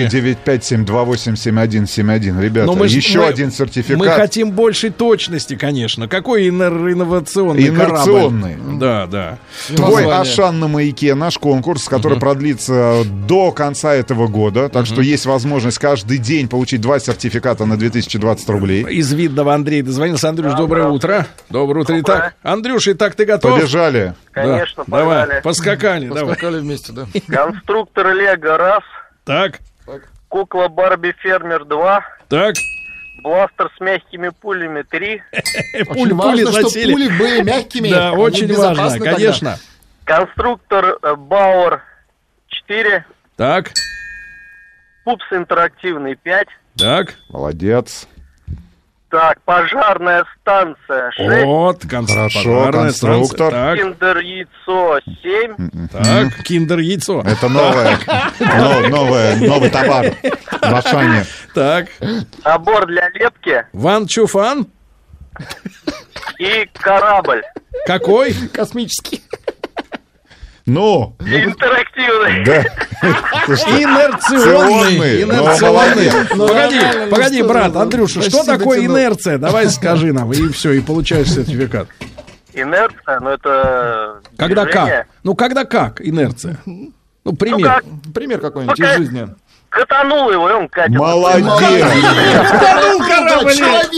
8495-728-7171. 0.47 2.40
Ребята, 2.43 2.66
Но 2.66 2.74
мы 2.74 2.86
еще 2.86 3.20
мы- 3.20 3.26
один 3.26 3.51
сертификат. 3.51 3.98
Мы 3.98 4.06
хотим 4.09 4.51
большей 4.52 4.90
точности, 4.90 5.56
конечно. 5.56 6.09
Какой 6.09 6.48
инер- 6.48 6.93
инновационный 6.93 7.68
Инерционный. 7.68 8.55
корабль? 8.55 8.78
Да, 8.78 9.06
да. 9.06 9.39
Твой 9.68 10.02
Название. 10.05 10.20
Ашан 10.20 10.60
на 10.60 10.68
маяке, 10.68 11.14
наш 11.14 11.39
конкурс, 11.39 11.89
который 11.89 12.18
продлится 12.18 13.02
до 13.28 13.52
конца 13.52 13.94
этого 13.94 14.28
года. 14.28 14.68
Так 14.68 14.86
что 14.86 15.01
есть 15.02 15.26
возможность 15.26 15.78
каждый 15.78 16.18
день 16.18 16.48
получить 16.48 16.80
два 16.80 16.98
сертификата 16.98 17.64
на 17.66 17.76
2020 17.76 18.48
рублей. 18.48 18.84
Из 18.84 19.12
видного 19.12 19.55
Андрей 19.55 19.82
дозвонился. 19.82 20.28
Андрюш, 20.28 20.55
доброе 20.55 20.89
утро. 20.89 21.26
Доброе 21.51 21.80
утро. 21.82 22.01
Итак, 22.01 22.34
Андрюш, 22.43 22.89
итак, 22.89 23.14
ты 23.14 23.24
готов? 23.24 23.59
Побежали. 23.59 24.14
Да. 24.34 24.43
Конечно, 24.43 24.84
Давай, 24.86 25.26
погнали. 25.26 25.40
Поскакали, 26.09 26.20
давай. 26.20 26.35
Поскакали 26.35 26.61
вместе, 26.61 26.93
да. 26.93 27.07
Конструктор 27.29 28.15
Лего 28.15 28.57
раз. 28.57 28.83
Так, 29.24 29.61
Кукла 30.29 30.69
Барби 30.69 31.15
Фермер 31.23 31.65
2. 31.65 32.05
так. 32.29 32.55
Бластер 33.23 33.70
с 33.77 33.81
мягкими 33.81 34.31
пулями 34.31 34.83
3. 34.83 35.23
Пули, 35.87 36.12
пули 36.12 36.43
засели. 36.43 36.93
пули 36.93 37.09
были 37.09 37.43
мягкими. 37.43 37.91
Да, 37.91 38.12
очень 38.12 38.53
важно, 38.53 38.99
конечно. 38.99 39.59
Конструктор 40.05 40.99
э, 41.03 41.15
Бауэр 41.15 41.83
4. 42.49 43.05
Так, 43.37 43.70
Пупс 45.05 45.24
интерактивный 45.33 46.16
5. 46.16 46.49
так. 46.79 47.15
Молодец. 47.29 48.09
Так, 49.12 49.43
пожарная 49.44 50.24
станция 50.40 51.10
6. 51.12 51.44
Вот, 51.44 51.82
кон- 51.89 52.06
Хорошо, 52.06 52.39
пожарная 52.43 52.72
конструктор. 52.84 53.48
станция. 53.52 53.76
Киндер 53.84 54.18
яйцо 54.18 55.01
7. 55.22 55.89
Так, 55.93 56.02
так, 56.02 56.43
киндер 56.44 56.78
яйцо. 56.78 57.20
Это 57.20 57.48
новое, 57.51 57.98
но- 58.40 58.89
новое, 58.89 59.36
новый 59.36 59.68
товар 59.68 60.06
в 60.62 60.74
Ашане. 60.74 61.26
Так, 61.55 61.89
Набор 62.43 62.86
для 62.86 63.10
лепки 63.10 63.66
Ван 63.74 64.06
Чуфан. 64.06 64.66
и 66.39 66.66
корабль. 66.72 67.43
Какой? 67.86 68.32
Космический. 68.52 69.22
Ну, 70.66 71.16
Интерактивный. 71.20 72.44
да. 72.44 72.62
Инерционный. 73.80 75.22
Инерционный. 75.22 76.10
Ну. 76.30 76.36
Ну, 76.36 76.48
Погоди, 76.48 76.80
погоди, 77.10 77.43
брат, 77.43 77.76
Андрюша, 77.76 78.22
что 78.22 78.44
такое 78.44 78.84
инерция? 78.86 79.39
Давай 79.39 79.68
скажи 79.68 80.12
нам, 80.12 80.32
и 80.32 80.48
все, 80.48 80.72
и 80.72 80.80
получаешь 80.80 81.30
сертификат. 81.32 81.89
Инерция, 82.55 83.18
но 83.20 83.30
это 83.32 84.20
Когда 84.36 84.64
движение. 84.64 84.97
как? 84.98 85.06
Ну, 85.24 85.34
когда 85.34 85.64
как 85.64 86.01
инерция? 86.01 86.59
Ну, 86.66 86.93
Ну 87.24 87.32
пример. 87.34 87.66
как, 87.76 87.84
Пример 88.14 88.40
какой-нибудь 88.40 88.78
Ну, 88.78 88.84
из 88.86 88.97
жизни. 88.98 89.28
катанул 89.70 90.30
его, 90.30 90.51
и 90.51 90.52
он 90.52 90.68
катится. 90.68 90.98
Молодец. 90.98 91.47
Второй 91.47 92.98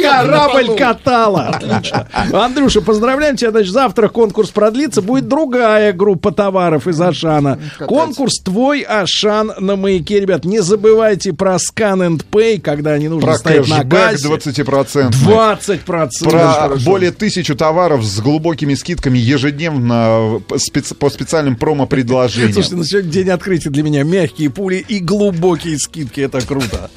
корабль, 0.03 0.77
катала. 0.77 1.49
Отлично. 1.49 2.09
Андрюша, 2.33 2.81
поздравляем 2.81 3.37
тебя. 3.37 3.51
Значит, 3.51 3.73
завтра 3.73 4.09
конкурс 4.09 4.51
продлится. 4.51 5.03
Будет 5.03 5.29
другая 5.29 5.93
группа 5.93 6.33
товаров 6.33 6.87
из 6.87 7.01
Ашана. 7.01 7.59
Конкурс 7.87 8.41
«Твой 8.41 8.81
Ашан 8.83 9.53
на 9.59 9.77
маяке». 9.77 10.21
Ребят, 10.21 10.45
не 10.45 10.61
забывайте 10.61 11.33
про 11.33 11.57
Scan 11.57 12.07
and 12.09 12.25
Pay, 12.31 12.61
когда 12.61 12.97
не 12.99 13.09
нужно 13.09 13.29
Про 13.29 13.39
стоять 13.39 13.69
на 13.69 13.85
кассе. 13.85 14.29
20%. 14.29 15.11
20%. 15.11 16.31
Про 16.31 16.77
более 16.85 17.11
тысячу 17.11 17.55
товаров 17.55 18.05
с 18.05 18.21
глубокими 18.21 18.75
скидками 18.75 19.19
ежедневно 19.19 20.41
по 20.47 20.55
специ- 20.55 20.95
по 20.95 21.11
специальным 21.11 21.57
промо-предложениям. 21.57 22.53
Слушайте, 22.53 22.77
ну 22.77 22.85
сегодня 22.85 23.11
день 23.11 23.31
открытия 23.31 23.71
для 23.71 23.83
меня. 23.83 24.03
Мягкие 24.05 24.51
пули 24.51 24.85
и 24.87 24.99
глубокие 25.01 25.79
скидки. 25.79 26.21
Это 26.21 26.41
круто. 26.41 26.91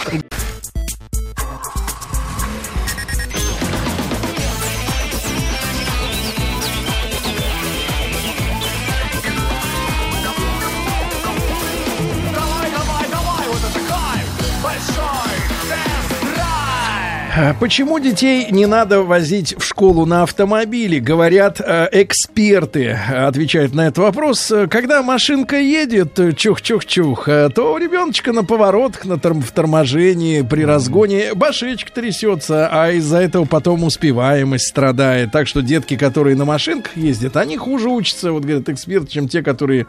Почему 17.60 18.00
детей 18.00 18.48
не 18.52 18.66
надо 18.66 19.04
возить 19.04 19.56
в 19.58 19.64
школу 19.64 20.06
на 20.08 20.24
автомобиле? 20.24 21.00
Говорят 21.00 21.62
э, 21.64 21.88
эксперты. 21.92 22.98
Отвечают 23.14 23.76
на 23.76 23.88
этот 23.88 24.00
вопрос. 24.00 24.50
Э, 24.52 24.66
Когда 24.68 25.04
машинка 25.04 25.58
едет, 25.60 26.18
э, 26.20 26.32
чух-чух-чух, 26.32 27.28
э, 27.30 27.50
то 27.54 27.74
у 27.74 27.78
ребеночка 27.78 28.34
на 28.34 28.44
поворотах, 28.44 29.06
на 29.06 29.18
торм- 29.20 29.42
в 29.44 29.52
торможении, 29.52 30.42
при 30.42 30.64
разгоне 30.64 31.36
башечка 31.36 31.92
трясется, 31.92 32.70
а 32.72 32.90
из-за 32.94 33.18
этого 33.20 33.46
потом 33.46 33.84
успеваемость 33.84 34.68
страдает. 34.70 35.32
Так 35.32 35.48
что 35.48 35.62
детки, 35.62 35.96
которые 35.96 36.36
на 36.36 36.46
машинках 36.46 36.98
ездят, 36.98 37.38
они 37.38 37.56
хуже 37.58 37.90
учатся, 37.90 38.32
вот 38.32 38.44
говорят 38.46 38.68
эксперты, 38.70 39.12
чем 39.12 39.28
те, 39.28 39.44
которые 39.44 39.86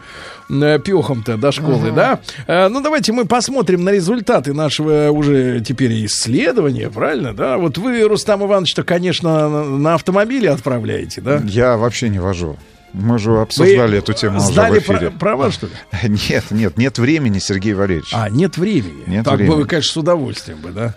э, 0.51 0.79
пехом-то 0.85 1.39
до 1.39 1.51
школы, 1.53 1.93
да? 1.93 2.19
Э, 2.47 2.69
Ну, 2.69 2.83
давайте 2.83 3.13
мы 3.13 3.25
посмотрим 3.25 3.85
на 3.85 3.91
результаты 3.91 4.53
нашего 4.53 5.11
уже 5.13 5.61
теперь 5.61 6.05
исследования, 6.05 6.91
правильно, 6.91 7.33
да? 7.39 7.57
Вот 7.57 7.79
вы, 7.79 8.03
Рустам 8.03 8.45
Иванович-то, 8.45 8.83
конечно, 8.83 9.49
на- 9.79 9.95
автомобиле 9.95 10.51
отправляете, 10.51 11.21
да? 11.23 11.41
Я 11.47 11.77
вообще 11.79 12.09
не 12.11 12.19
вожу. 12.19 12.59
Мы 12.93 13.19
же 13.19 13.39
обсуждали 13.41 13.93
Вы 13.93 13.97
эту 13.99 14.13
тему 14.15 14.39
уже 14.39 14.61
в 14.61 14.79
эфире. 14.79 15.11
пра- 15.11 15.19
права, 15.19 15.51
что 15.51 15.67
ли? 15.67 15.73
Нет, 16.29 16.45
нет, 16.51 16.77
нет 16.79 16.99
времени, 16.99 17.39
Сергей 17.39 17.75
Валерьевич. 17.75 18.11
А, 18.13 18.29
нет 18.31 18.57
времени. 18.57 19.05
Нет 19.07 19.25
так 19.25 19.35
бы 19.35 19.39
времени. 19.39 19.57
вы, 19.57 19.65
конечно, 19.67 19.93
с 19.93 19.97
удовольствием 19.97 20.59
бы, 20.59 20.71
да? 20.71 20.95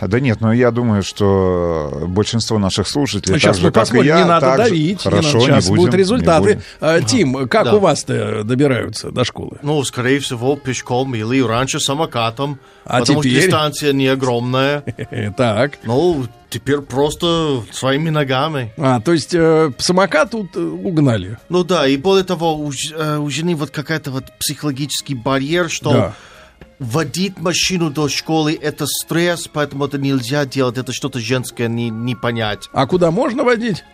Да 0.00 0.20
нет, 0.20 0.40
но 0.40 0.52
я 0.52 0.70
думаю, 0.70 1.02
что 1.02 2.04
большинство 2.08 2.58
наших 2.58 2.88
слушателей, 2.88 3.34
Ну, 3.34 3.38
сейчас 3.38 3.56
так 3.56 3.60
же, 3.60 3.66
мы 3.66 3.72
как 3.72 3.82
посмотрим, 3.82 4.04
и 4.04 4.08
я, 4.08 4.18
не 4.22 4.24
надо 4.28 4.46
так 4.46 4.56
же- 4.58 4.64
давить. 4.64 5.04
не 5.04 5.10
Хорошо, 5.10 5.32
надо. 5.38 5.40
Сейчас 5.46 5.64
не 5.64 5.70
будем, 5.70 5.80
будут 5.82 5.92
не 5.94 5.98
результаты. 5.98 6.42
будем. 6.42 6.62
А, 6.80 7.00
Тим, 7.00 7.48
как 7.48 7.64
Да. 7.64 7.74
у 7.76 7.78
вас-то 7.80 8.42
добираются 8.44 9.10
до 9.10 9.24
школы? 9.24 9.58
Ну, 9.62 9.82
скорее 9.84 10.18
всего, 10.20 10.56
пешком 10.56 11.14
или 11.14 11.40
раньше 11.42 11.78
самокатом. 11.80 12.58
А 12.84 13.00
потому 13.00 13.22
теперь? 13.22 13.36
что 13.38 13.46
дистанция 13.46 13.92
не 13.92 14.08
огромная. 14.08 14.82
Так. 15.36 15.78
Ну, 15.84 16.26
теперь 16.50 16.80
просто 16.80 17.62
своими 17.72 18.10
ногами. 18.10 18.72
А, 18.76 19.00
то 19.00 19.12
есть 19.12 19.34
э, 19.34 19.70
самокат 19.78 20.30
тут 20.32 20.56
э, 20.56 20.60
угнали. 20.60 21.38
Ну 21.48 21.64
да, 21.64 21.86
и 21.86 21.96
более 21.96 22.24
того, 22.24 22.56
у, 22.56 22.70
э, 22.72 23.16
у 23.18 23.30
жены 23.30 23.54
вот 23.54 23.70
какая-то 23.70 24.10
вот 24.10 24.24
психологический 24.38 25.14
барьер, 25.14 25.70
что 25.70 25.92
Да. 25.92 26.12
Водить 26.82 27.38
машину 27.38 27.90
до 27.90 28.08
школы 28.08 28.58
это 28.60 28.86
стресс, 28.86 29.48
поэтому 29.52 29.86
это 29.86 29.98
нельзя 29.98 30.44
делать, 30.44 30.76
это 30.78 30.92
что-то 30.92 31.18
женское 31.20 31.68
не, 31.68 31.88
не 31.90 32.14
понять. 32.14 32.68
А 32.72 32.86
куда 32.86 33.10
можно 33.10 33.44
водить? 33.44 33.84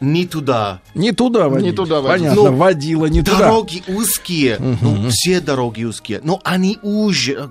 Не 0.00 0.26
туда. 0.26 0.80
Не 0.94 1.10
туда 1.10 1.48
водить. 1.48 1.66
Не 1.66 1.72
туда 1.72 2.00
водить. 2.00 2.28
Понятно, 2.28 2.50
Ну, 2.50 2.56
водила 2.56 3.06
не 3.06 3.20
туда. 3.20 3.38
Дороги 3.38 3.82
узкие, 3.88 4.56
ну 4.80 5.08
все 5.10 5.40
дороги 5.40 5.82
узкие, 5.82 6.20
но 6.22 6.40
они 6.44 6.78
уже. 6.82 7.50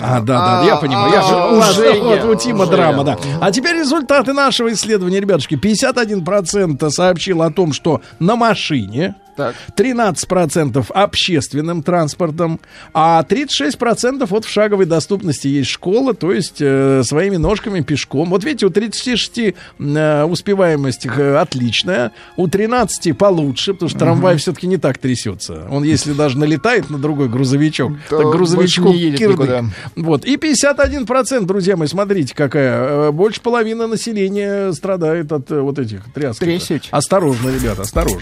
А, 0.00 0.20
да, 0.20 0.60
да, 0.60 0.64
я 0.66 0.74
А, 0.74 0.76
понимаю. 0.78 1.12
а, 1.12 1.14
Я 1.14 1.22
же, 1.22 1.34
у 1.34 1.56
нас 1.60 1.78
уже 1.78 2.00
вот 2.00 2.24
у 2.24 2.34
Тима 2.34 2.66
драма, 2.66 3.04
да. 3.04 3.16
А 3.40 3.52
теперь 3.52 3.76
результаты 3.76 4.32
нашего 4.32 4.72
исследования, 4.72 5.20
ребятушки. 5.20 5.54
51% 5.54 6.90
сообщил 6.90 7.42
о 7.42 7.52
том, 7.52 7.72
что 7.72 8.00
на 8.18 8.34
машине, 8.34 9.14
Так. 9.36 9.54
13% 9.76 10.86
общественным 10.90 11.82
транспортом, 11.82 12.60
а 12.92 13.24
36% 13.28 14.26
вот 14.28 14.44
в 14.44 14.48
шаговой 14.48 14.86
доступности 14.86 15.48
есть 15.48 15.70
школа, 15.70 16.14
то 16.14 16.32
есть 16.32 16.56
э, 16.60 17.02
своими 17.04 17.36
ножками 17.36 17.80
пешком. 17.80 18.30
Вот 18.30 18.44
видите, 18.44 18.66
у 18.66 18.70
36 18.70 19.38
э, 19.38 20.24
успеваемость 20.24 21.06
э, 21.06 21.36
отличная, 21.36 22.12
у 22.36 22.48
13 22.48 23.16
получше, 23.16 23.74
потому 23.74 23.88
что 23.88 23.98
трамвай 23.98 24.36
все-таки 24.36 24.66
не 24.66 24.76
так 24.76 24.98
трясется. 24.98 25.66
Он, 25.70 25.82
если 25.84 26.12
даже 26.12 26.38
налетает 26.38 26.90
на 26.90 26.98
другой 26.98 27.28
грузовичок, 27.28 27.92
То 28.08 28.18
так 28.18 28.32
грузовичку 28.32 28.88
не 28.88 28.98
едет 28.98 29.18
кирдык. 29.18 29.38
никуда. 29.38 29.64
Вот. 29.96 30.24
И 30.24 30.36
51%, 30.36 31.44
друзья 31.44 31.76
мои, 31.76 31.88
смотрите, 31.88 32.34
какая. 32.34 33.08
э, 33.08 33.10
Больше 33.10 33.40
половины 33.40 33.86
населения 33.86 34.72
страдает 34.72 35.32
от 35.32 35.50
э, 35.50 35.60
вот 35.60 35.78
этих 35.78 36.00
трясок. 36.12 36.38
Трясить. 36.40 36.88
Осторожно, 36.90 37.50
ребята, 37.50 37.82
осторожно. 37.82 38.20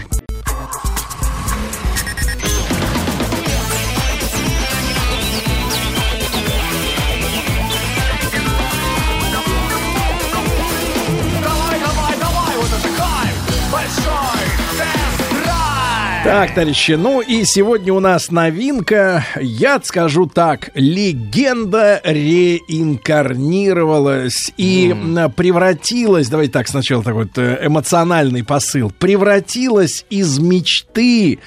Так, 16.23 16.55
товарищи, 16.55 16.93
ну 16.93 17.19
и 17.19 17.43
сегодня 17.43 17.93
у 17.93 17.99
нас 17.99 18.31
новинка. 18.31 19.25
Я 19.41 19.81
скажу 19.83 20.25
так, 20.25 20.69
легенда 20.73 21.99
реинкарнировалась 22.01 24.53
и 24.55 24.91
м, 24.91 25.29
превратилась, 25.33 26.29
давайте 26.29 26.53
так 26.53 26.69
сначала 26.69 27.03
такой 27.03 27.25
вот 27.25 27.37
э, 27.37 27.59
эмоциональный 27.65 28.45
посыл, 28.45 28.89
превратилась 28.97 30.05
из 30.09 30.39
мечты 30.39 31.39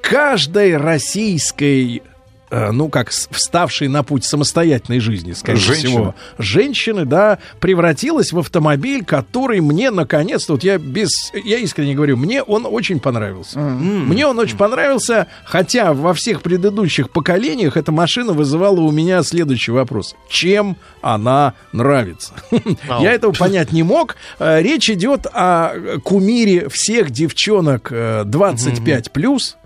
каждой 0.00 0.78
российской 0.78 2.02
ну, 2.52 2.88
как 2.88 3.10
вставшей 3.10 3.88
на 3.88 4.02
путь 4.02 4.24
самостоятельной 4.24 5.00
жизни, 5.00 5.32
скорее 5.32 5.58
Женщины. 5.58 5.88
всего, 5.88 6.14
женщины, 6.38 7.04
да, 7.04 7.38
превратилась 7.60 8.32
в 8.32 8.38
автомобиль, 8.38 9.04
который 9.04 9.60
мне 9.60 9.90
наконец-то, 9.90 10.52
вот 10.52 10.62
я 10.62 10.78
без, 10.78 11.10
я 11.32 11.58
искренне 11.58 11.94
говорю, 11.94 12.16
мне 12.16 12.42
он 12.42 12.66
очень 12.66 13.00
понравился. 13.00 13.58
Мне 13.58 14.26
он 14.26 14.38
очень 14.38 14.56
понравился, 14.56 15.28
хотя 15.44 15.92
во 15.92 16.12
всех 16.14 16.42
предыдущих 16.42 17.10
поколениях 17.10 17.76
эта 17.76 17.92
машина 17.92 18.32
вызывала 18.32 18.80
у 18.80 18.90
меня 18.90 19.22
следующий 19.22 19.72
вопрос. 19.72 20.14
Чем 20.28 20.76
она 21.00 21.54
нравится? 21.72 22.34
Я 23.00 23.12
этого 23.12 23.32
понять 23.32 23.72
не 23.72 23.82
мог. 23.82 24.16
Э, 24.38 24.60
Речь 24.62 24.90
идет 24.90 25.26
о 25.32 25.98
кумире 26.04 26.68
всех 26.68 27.10
девчонок 27.10 27.88
э, 27.90 28.24
25 28.24 29.10
плюс. 29.12 29.56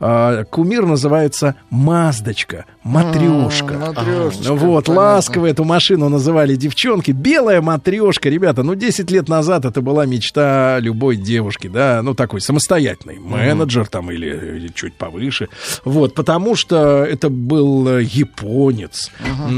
А, 0.00 0.44
Кумир 0.44 0.86
называется 0.86 1.56
Маздочка, 1.68 2.64
матрешка. 2.82 3.74
Матрешечка, 3.74 4.54
Вот, 4.54 4.86
понятно. 4.86 4.94
ласково 4.94 5.46
эту 5.46 5.64
машину 5.64 6.08
называли 6.08 6.56
девчонки. 6.56 7.10
Белая 7.10 7.60
матрешка, 7.60 8.30
ребята, 8.30 8.62
ну 8.62 8.74
10 8.74 9.10
лет 9.10 9.28
назад 9.28 9.66
это 9.66 9.82
была 9.82 10.06
мечта 10.06 10.78
любой 10.80 11.16
девушки, 11.16 11.68
да, 11.68 12.00
ну 12.02 12.14
такой 12.14 12.40
самостоятельный 12.40 13.18
менеджер 13.18 13.86
там 13.88 14.10
или, 14.10 14.28
или 14.56 14.68
чуть 14.68 14.94
повыше. 14.94 15.48
Вот, 15.84 16.14
потому 16.14 16.56
что 16.56 17.04
это 17.04 17.28
был 17.28 17.98
японец. 17.98 19.10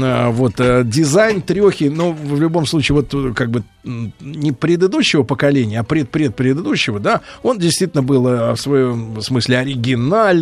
А, 0.03 0.29
Вот, 0.29 0.59
э, 0.59 0.83
дизайн 0.83 1.41
трехи, 1.41 1.85
ну, 1.85 2.11
в 2.11 2.39
любом 2.41 2.65
случае, 2.65 2.97
вот 2.97 3.33
как 3.35 3.49
бы 3.49 3.63
не 3.85 4.51
предыдущего 4.51 5.23
поколения, 5.23 5.79
а 5.79 5.83
предпредпредыдущего, 5.83 6.99
да, 6.99 7.21
он 7.43 7.59
действительно 7.59 8.01
был 8.03 8.27
э, 8.27 8.51
в 8.53 8.57
своем 8.57 9.21
смысле 9.21 9.59
оригинальным. 9.59 10.32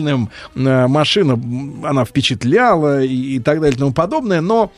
Э, 0.56 0.88
Машина, 0.88 1.40
она 1.84 2.06
впечатляла 2.06 3.04
и, 3.04 3.36
и 3.36 3.40
так 3.40 3.60
далее 3.62 3.76
и 3.76 3.80
тому 3.80 3.94
подобное, 3.94 4.42
но 4.42 4.72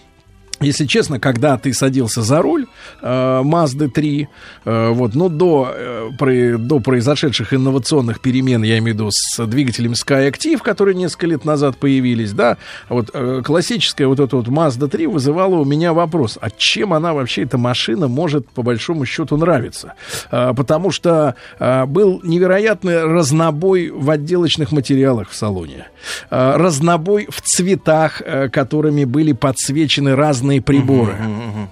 если 0.60 0.86
честно, 0.86 1.20
когда 1.20 1.58
ты 1.58 1.74
садился 1.74 2.22
за 2.22 2.42
руль 2.42 2.68
э, 3.02 3.42
Mazda 3.44 3.90
3, 3.90 4.28
э, 4.66 4.90
вот, 4.90 5.16
ну, 5.16 5.30
до, 5.30 5.74
э, 5.76 6.58
до 6.58 6.80
произошедших 6.80 7.54
инновационных 7.54 8.22
перемен, 8.22 8.64
я 8.64 8.78
имею 8.78 8.96
в 8.96 9.00
виду 9.00 9.10
с 9.12 9.46
двигателями 9.46 9.94
SkyActiv, 9.94 10.60
которые 10.60 10.96
несколько 10.96 11.28
лет 11.28 11.46
назад 11.46 11.78
появились, 11.78 12.32
да, 12.32 12.58
вот 12.90 13.10
э, 13.14 13.42
классическая 13.44 14.08
вот 14.08 14.20
эта 14.20 14.38
вот 14.38 14.48
Mazda 14.48 14.88
3 14.88 15.08
вызывала 15.08 15.56
у 15.56 15.66
меня 15.66 15.94
вопрос, 15.94 16.38
а 16.40 16.50
чем 16.50 16.94
она 16.94 17.14
вообще, 17.14 17.44
эта 17.44 17.58
машина, 17.58 18.08
может 18.08 18.48
по 18.50 18.62
большому 18.62 19.06
счету 19.06 19.38
нравиться? 19.38 19.94
Э, 20.32 20.54
потому 20.56 20.92
что 20.92 21.36
э, 21.60 21.86
был 21.86 22.22
невероятный 22.24 23.04
разнобой 23.04 23.90
в 23.90 24.10
отделочных 24.10 24.72
материалах 24.72 25.30
в 25.30 25.36
салоне, 25.36 25.88
Э, 26.30 26.58
разнобой 26.58 27.28
в 27.30 27.42
цветах, 27.42 28.22
э, 28.22 28.50
которыми 28.50 29.06
были 29.06 29.32
подсвечены 29.34 30.16
разные 30.16 30.43
приборы. 30.62 31.16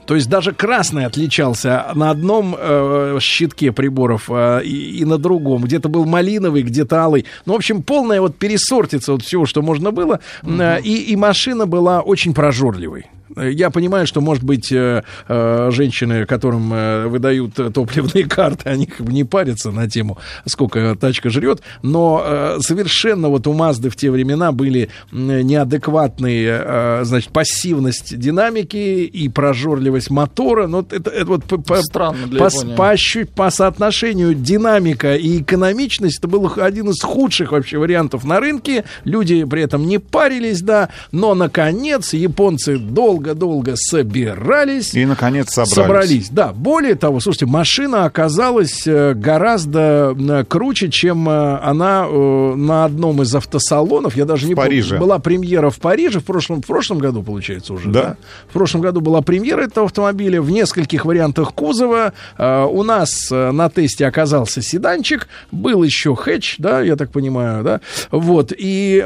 То 0.06 0.16
есть 0.16 0.30
даже 0.30 0.54
красный 0.54 1.06
отличался 1.06 1.92
на 1.96 2.12
одном 2.12 2.56
э, 2.58 3.18
щитке 3.20 3.72
приборов 3.72 4.30
э, 4.30 4.62
и, 4.64 5.00
и 5.00 5.06
на 5.06 5.18
другом. 5.18 5.64
Где-то 5.64 5.90
был 5.90 6.06
малиновый, 6.06 6.64
где-то 6.64 7.02
алый. 7.02 7.26
Ну, 7.46 7.54
в 7.54 7.56
общем, 7.58 7.84
полная 7.84 8.22
вот 8.22 8.38
пересортица 8.38 9.14
вот 9.14 9.24
всего, 9.24 9.46
что 9.46 9.62
можно 9.62 9.92
было. 9.92 10.20
Э, 10.44 10.80
и, 10.82 11.12
и 11.12 11.16
машина 11.16 11.66
была 11.66 12.02
очень 12.02 12.34
прожорливой. 12.34 13.06
Я 13.36 13.70
понимаю, 13.70 14.08
что, 14.08 14.22
может 14.22 14.44
быть, 14.44 14.72
э, 14.72 15.04
э, 15.28 15.70
женщины, 15.72 16.26
которым 16.26 16.74
э, 16.74 17.08
выдают 17.08 17.56
топливные 17.74 18.26
карты, 18.26 18.70
они 18.70 18.86
как 18.86 19.06
бы 19.06 19.14
не 19.14 19.24
парятся 19.24 19.72
на 19.72 19.90
тему, 19.90 20.18
сколько 20.46 20.96
тачка 21.00 21.30
жрет, 21.30 21.62
но 21.82 22.58
совершенно 22.60 23.30
вот 23.30 23.48
у 23.48 23.54
Мазды 23.54 23.90
в 23.90 23.96
те 23.96 24.12
времена 24.12 24.52
были 24.52 24.90
неадекватные, 25.12 27.04
значит, 27.04 27.32
пассивность 27.32 28.18
динамики 28.18 29.06
и 29.06 29.30
прожорливость 29.30 30.10
мотора. 30.10 30.68
Ну, 30.68 30.78
вот 30.78 30.94
это, 30.94 31.10
это 31.10 31.26
вот 31.26 31.46
по, 31.66 31.82
Странно 31.82 32.28
для 32.28 32.40
по, 32.40 32.50
по 32.76 32.96
по 33.36 33.50
соотношению 33.50 34.34
динамика 34.34 35.16
и 35.16 35.42
экономичность 35.42 36.20
это 36.20 36.28
был 36.28 36.52
один 36.58 36.90
из 36.90 37.02
худших 37.02 37.52
вообще 37.52 37.78
вариантов 37.78 38.24
на 38.24 38.40
рынке. 38.40 38.84
Люди 39.04 39.44
при 39.46 39.64
этом 39.64 39.88
не 39.88 40.00
парились, 40.00 40.62
да, 40.62 40.90
но 41.12 41.34
наконец 41.34 42.14
японцы 42.14 42.78
долго 42.78 43.21
долго-долго 43.22 43.74
собирались. 43.76 44.94
И, 44.94 45.06
наконец, 45.06 45.50
собрались. 45.50 45.74
Собрались, 45.74 46.30
да. 46.30 46.54
Более 46.54 46.96
того, 46.96 47.20
слушайте, 47.20 47.46
машина 47.46 48.06
оказалась 48.06 48.86
э, 48.86 49.14
гораздо 49.14 50.16
э, 50.18 50.44
круче, 50.48 50.90
чем 50.90 51.30
э, 51.30 51.60
она 51.60 52.08
на 52.08 52.86
одном 52.86 53.22
из 53.22 53.34
автосалонов. 53.36 54.16
Я 54.16 54.26
даже 54.26 54.48
не 54.48 54.56
помню. 54.56 54.70
Париже. 54.70 54.98
Была 54.98 55.20
премьера 55.20 55.70
в 55.70 55.80
Париже 55.80 56.20
в 56.20 56.26
прошлом, 56.26 56.62
в 56.62 56.66
прошлом 56.66 56.98
году, 57.00 57.24
получается, 57.24 57.74
уже. 57.74 57.90
Да. 57.90 58.02
Да. 58.02 58.18
В 58.50 58.54
прошлом 58.54 58.82
году 58.82 59.02
была 59.02 59.22
премьера 59.22 59.64
этого 59.64 59.86
автомобиля 59.86 60.42
в 60.42 60.50
нескольких 60.50 61.06
вариантах 61.06 61.54
кузова. 61.54 62.14
У 62.38 62.84
нас 62.84 63.30
на 63.30 63.70
тесте 63.70 64.08
оказался 64.08 64.62
седанчик, 64.62 65.28
был 65.52 65.84
еще 65.84 66.16
хэтч, 66.16 66.56
да, 66.58 66.82
я 66.82 66.96
так 66.96 67.12
понимаю, 67.12 67.64
да. 67.64 67.82
Вот. 68.10 68.52
И 68.58 69.06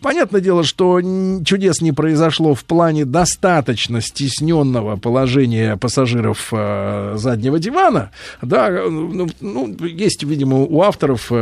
понятное 0.00 0.40
дело, 0.40 0.64
что 0.64 1.00
чудес 1.44 1.80
не 1.80 1.92
произошло 1.92 2.54
в 2.54 2.64
плане 2.64 3.04
достаточно 3.04 3.47
стесненного 4.00 4.96
положения 4.96 5.76
пассажиров 5.76 6.48
э, 6.52 7.14
заднего 7.16 7.58
дивана. 7.58 8.10
Да, 8.42 8.68
э, 8.70 8.88
ну, 8.88 9.28
ну, 9.40 9.76
есть, 9.84 10.22
видимо, 10.22 10.58
у 10.58 10.82
авторов. 10.82 11.32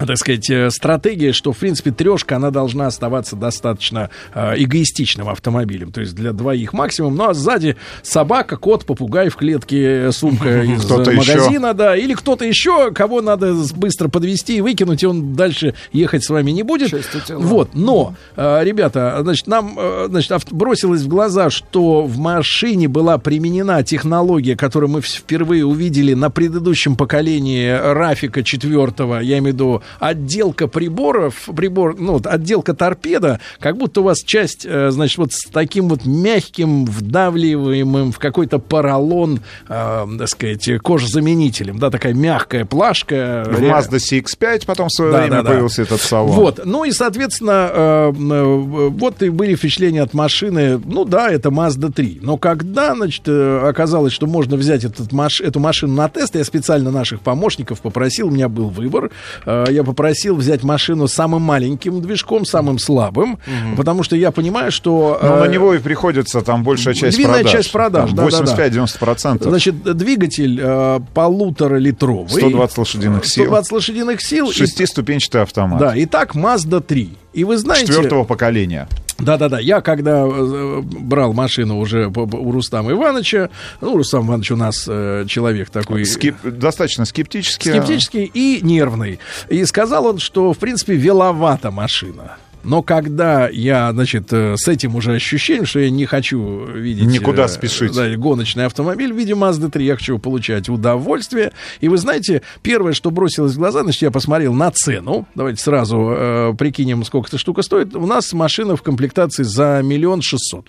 Э, 0.00 0.06
так 0.06 0.16
сказать, 0.16 0.50
э, 0.50 0.70
стратегия, 0.70 1.32
что, 1.32 1.52
в 1.52 1.58
принципе, 1.58 1.90
трешка, 1.90 2.36
она 2.36 2.50
должна 2.50 2.86
оставаться 2.86 3.36
достаточно 3.36 4.10
э, 4.34 4.54
эгоистичным 4.56 5.28
автомобилем, 5.28 5.92
то 5.92 6.00
есть 6.00 6.14
для 6.14 6.32
двоих 6.32 6.72
максимум, 6.72 7.16
ну 7.16 7.28
а 7.28 7.34
сзади 7.34 7.76
собака, 8.02 8.56
кот, 8.56 8.84
попугай 8.84 9.28
в 9.28 9.36
клетке, 9.36 10.10
сумка 10.12 10.62
из 10.62 10.84
еще. 10.84 11.12
магазина, 11.12 11.74
да, 11.74 11.96
или 11.96 12.14
кто-то 12.14 12.44
еще, 12.44 12.92
кого 12.92 13.20
надо 13.20 13.54
быстро 13.76 14.08
подвести 14.08 14.58
и 14.58 14.60
выкинуть, 14.60 15.02
и 15.02 15.06
он 15.06 15.34
дальше 15.34 15.74
ехать 15.92 16.24
с 16.24 16.30
вами 16.30 16.50
не 16.50 16.62
будет. 16.62 16.92
Вот, 17.28 17.70
но, 17.74 18.14
э, 18.36 18.64
ребята, 18.64 19.18
значит, 19.22 19.46
нам, 19.46 19.76
э, 19.78 20.06
значит, 20.08 20.32
бросилось 20.50 21.02
в 21.02 21.08
глаза, 21.08 21.50
что 21.50 22.02
в 22.02 22.18
машине 22.18 22.88
была 22.88 23.18
применена 23.18 23.82
технология, 23.82 24.56
которую 24.56 24.90
мы 24.90 25.00
впервые 25.00 25.64
увидели 25.64 26.14
на 26.14 26.30
предыдущем 26.30 26.96
поколении 26.96 27.70
Рафика 27.70 28.42
четвертого, 28.42 29.20
я 29.20 29.38
имею 29.38 29.54
в 29.54 29.56
виду 29.56 29.82
отделка 29.98 30.68
приборов, 30.68 31.48
прибор, 31.56 31.96
ну, 31.98 32.12
вот 32.12 32.26
отделка 32.26 32.74
торпеда, 32.74 33.40
как 33.58 33.76
будто 33.76 34.00
у 34.00 34.04
вас 34.04 34.18
часть, 34.22 34.66
э, 34.68 34.90
значит, 34.90 35.18
вот 35.18 35.32
с 35.32 35.48
таким 35.50 35.88
вот 35.88 36.04
мягким, 36.06 36.84
вдавливаемым 36.84 38.12
в 38.12 38.18
какой-то 38.18 38.58
поролон, 38.58 39.40
э, 39.68 40.06
так 40.18 40.28
сказать, 40.28 40.68
кожезаменителем, 40.82 41.78
да, 41.78 41.90
такая 41.90 42.14
мягкая 42.14 42.64
плашка. 42.64 43.44
В 43.46 43.60
Mazda 43.60 43.98
CX-5 43.98 44.64
потом 44.66 44.88
в 44.88 44.92
свое 44.92 45.12
Да, 45.12 45.18
время 45.20 45.36
да, 45.36 45.42
да. 45.42 45.50
появился 45.50 45.82
этот 45.82 46.00
салон. 46.00 46.34
Вот, 46.36 46.60
ну 46.64 46.84
и, 46.84 46.92
соответственно, 46.92 47.70
э, 47.72 48.12
э, 48.12 48.44
вот 48.90 49.22
и 49.22 49.28
были 49.30 49.54
впечатления 49.54 50.02
от 50.02 50.14
машины. 50.14 50.80
Ну 50.84 51.04
да, 51.04 51.30
это 51.30 51.50
Mazda 51.50 51.92
3. 51.92 52.20
Но 52.22 52.36
когда, 52.36 52.94
значит, 52.94 53.22
э, 53.26 53.60
оказалось, 53.68 54.12
что 54.12 54.26
можно 54.26 54.56
взять 54.56 54.84
этот 54.84 55.12
маш- 55.12 55.40
эту 55.40 55.60
машину 55.60 55.94
на 55.94 56.08
тест, 56.08 56.34
я 56.36 56.44
специально 56.44 56.90
наших 56.90 57.20
помощников 57.20 57.80
попросил, 57.80 58.28
у 58.28 58.30
меня 58.30 58.48
был 58.48 58.68
выбор. 58.68 59.10
Э, 59.46 59.64
Я 59.80 59.84
попросил 59.84 60.36
взять 60.36 60.62
машину 60.62 61.08
с 61.08 61.14
самым 61.14 61.40
маленьким 61.40 62.02
движком, 62.02 62.44
самым 62.44 62.78
слабым, 62.78 63.38
потому 63.78 64.02
что 64.02 64.14
я 64.14 64.30
понимаю, 64.30 64.70
что... 64.70 65.18
Но 65.22 65.36
э, 65.36 65.46
на 65.46 65.48
него 65.50 65.72
и 65.72 65.78
приходится 65.78 66.42
там 66.42 66.62
большая 66.64 66.92
часть 66.92 67.16
Львиная 67.16 67.36
продаж. 67.36 67.52
часть 67.52 67.72
продаж, 67.72 68.10
да-да-да. 68.12 68.68
85-90%. 68.68 69.42
Значит, 69.44 69.82
двигатель 69.96 70.60
э, 70.62 71.00
полуторалитровый. 71.14 72.28
120 72.28 72.78
лошадиных 72.78 73.24
сил. 73.24 73.44
120 73.44 73.72
лошадиных 73.72 74.20
сил. 74.20 74.52
Шестиступенчатый 74.52 75.42
автомат. 75.42 75.80
Да, 75.80 75.96
и 75.96 76.04
так 76.04 76.34
Mazda 76.34 76.82
3. 76.82 77.16
И 77.32 77.44
вы 77.44 77.56
знаете... 77.56 77.86
Четвертого 77.86 78.24
поколения. 78.24 78.86
Да-да-да, 79.20 79.58
я 79.60 79.80
когда 79.80 80.26
э, 80.26 80.80
брал 80.82 81.32
машину 81.32 81.78
уже 81.78 82.06
у 82.08 82.52
Рустама 82.52 82.92
Ивановича, 82.92 83.50
ну, 83.80 83.96
Рустам 83.96 84.26
Иванович 84.26 84.50
у 84.52 84.56
нас 84.56 84.86
э, 84.88 85.24
человек 85.28 85.70
такой... 85.70 86.02
Скеп- 86.02 86.50
Достаточно 86.50 87.04
скептически. 87.04 87.68
Скептический 87.68 88.24
и 88.24 88.60
нервный. 88.62 89.18
И 89.48 89.64
сказал 89.64 90.06
он, 90.06 90.18
что, 90.18 90.52
в 90.52 90.58
принципе, 90.58 90.94
веловата 90.94 91.70
машина. 91.70 92.36
Но 92.62 92.82
когда 92.82 93.48
я, 93.48 93.92
значит, 93.92 94.32
э, 94.32 94.56
с 94.56 94.68
этим 94.68 94.94
уже 94.94 95.14
ощущением, 95.14 95.66
что 95.66 95.80
я 95.80 95.90
не 95.90 96.06
хочу 96.06 96.66
видеть... 96.66 97.06
Никуда 97.06 97.44
э, 97.44 97.48
спешить. 97.48 97.94
Да, 97.94 98.08
гоночный 98.16 98.66
автомобиль 98.66 99.12
в 99.12 99.16
виде 99.16 99.32
Mazda 99.32 99.70
3, 99.70 99.84
я 99.84 99.96
хочу 99.96 100.18
получать 100.18 100.68
удовольствие. 100.68 101.52
И 101.80 101.88
вы 101.88 101.96
знаете, 101.98 102.42
первое, 102.62 102.92
что 102.92 103.10
бросилось 103.10 103.54
в 103.54 103.58
глаза, 103.58 103.82
значит, 103.82 104.02
я 104.02 104.10
посмотрел 104.10 104.52
на 104.52 104.70
цену. 104.70 105.26
Давайте 105.34 105.62
сразу 105.62 106.12
э, 106.16 106.54
прикинем, 106.58 107.04
сколько 107.04 107.28
эта 107.28 107.38
штука 107.38 107.62
стоит. 107.62 107.94
У 107.96 108.06
нас 108.06 108.32
машина 108.32 108.76
в 108.76 108.82
комплектации 108.82 109.42
за 109.42 109.80
миллион 109.82 110.20
шестьсот. 110.22 110.66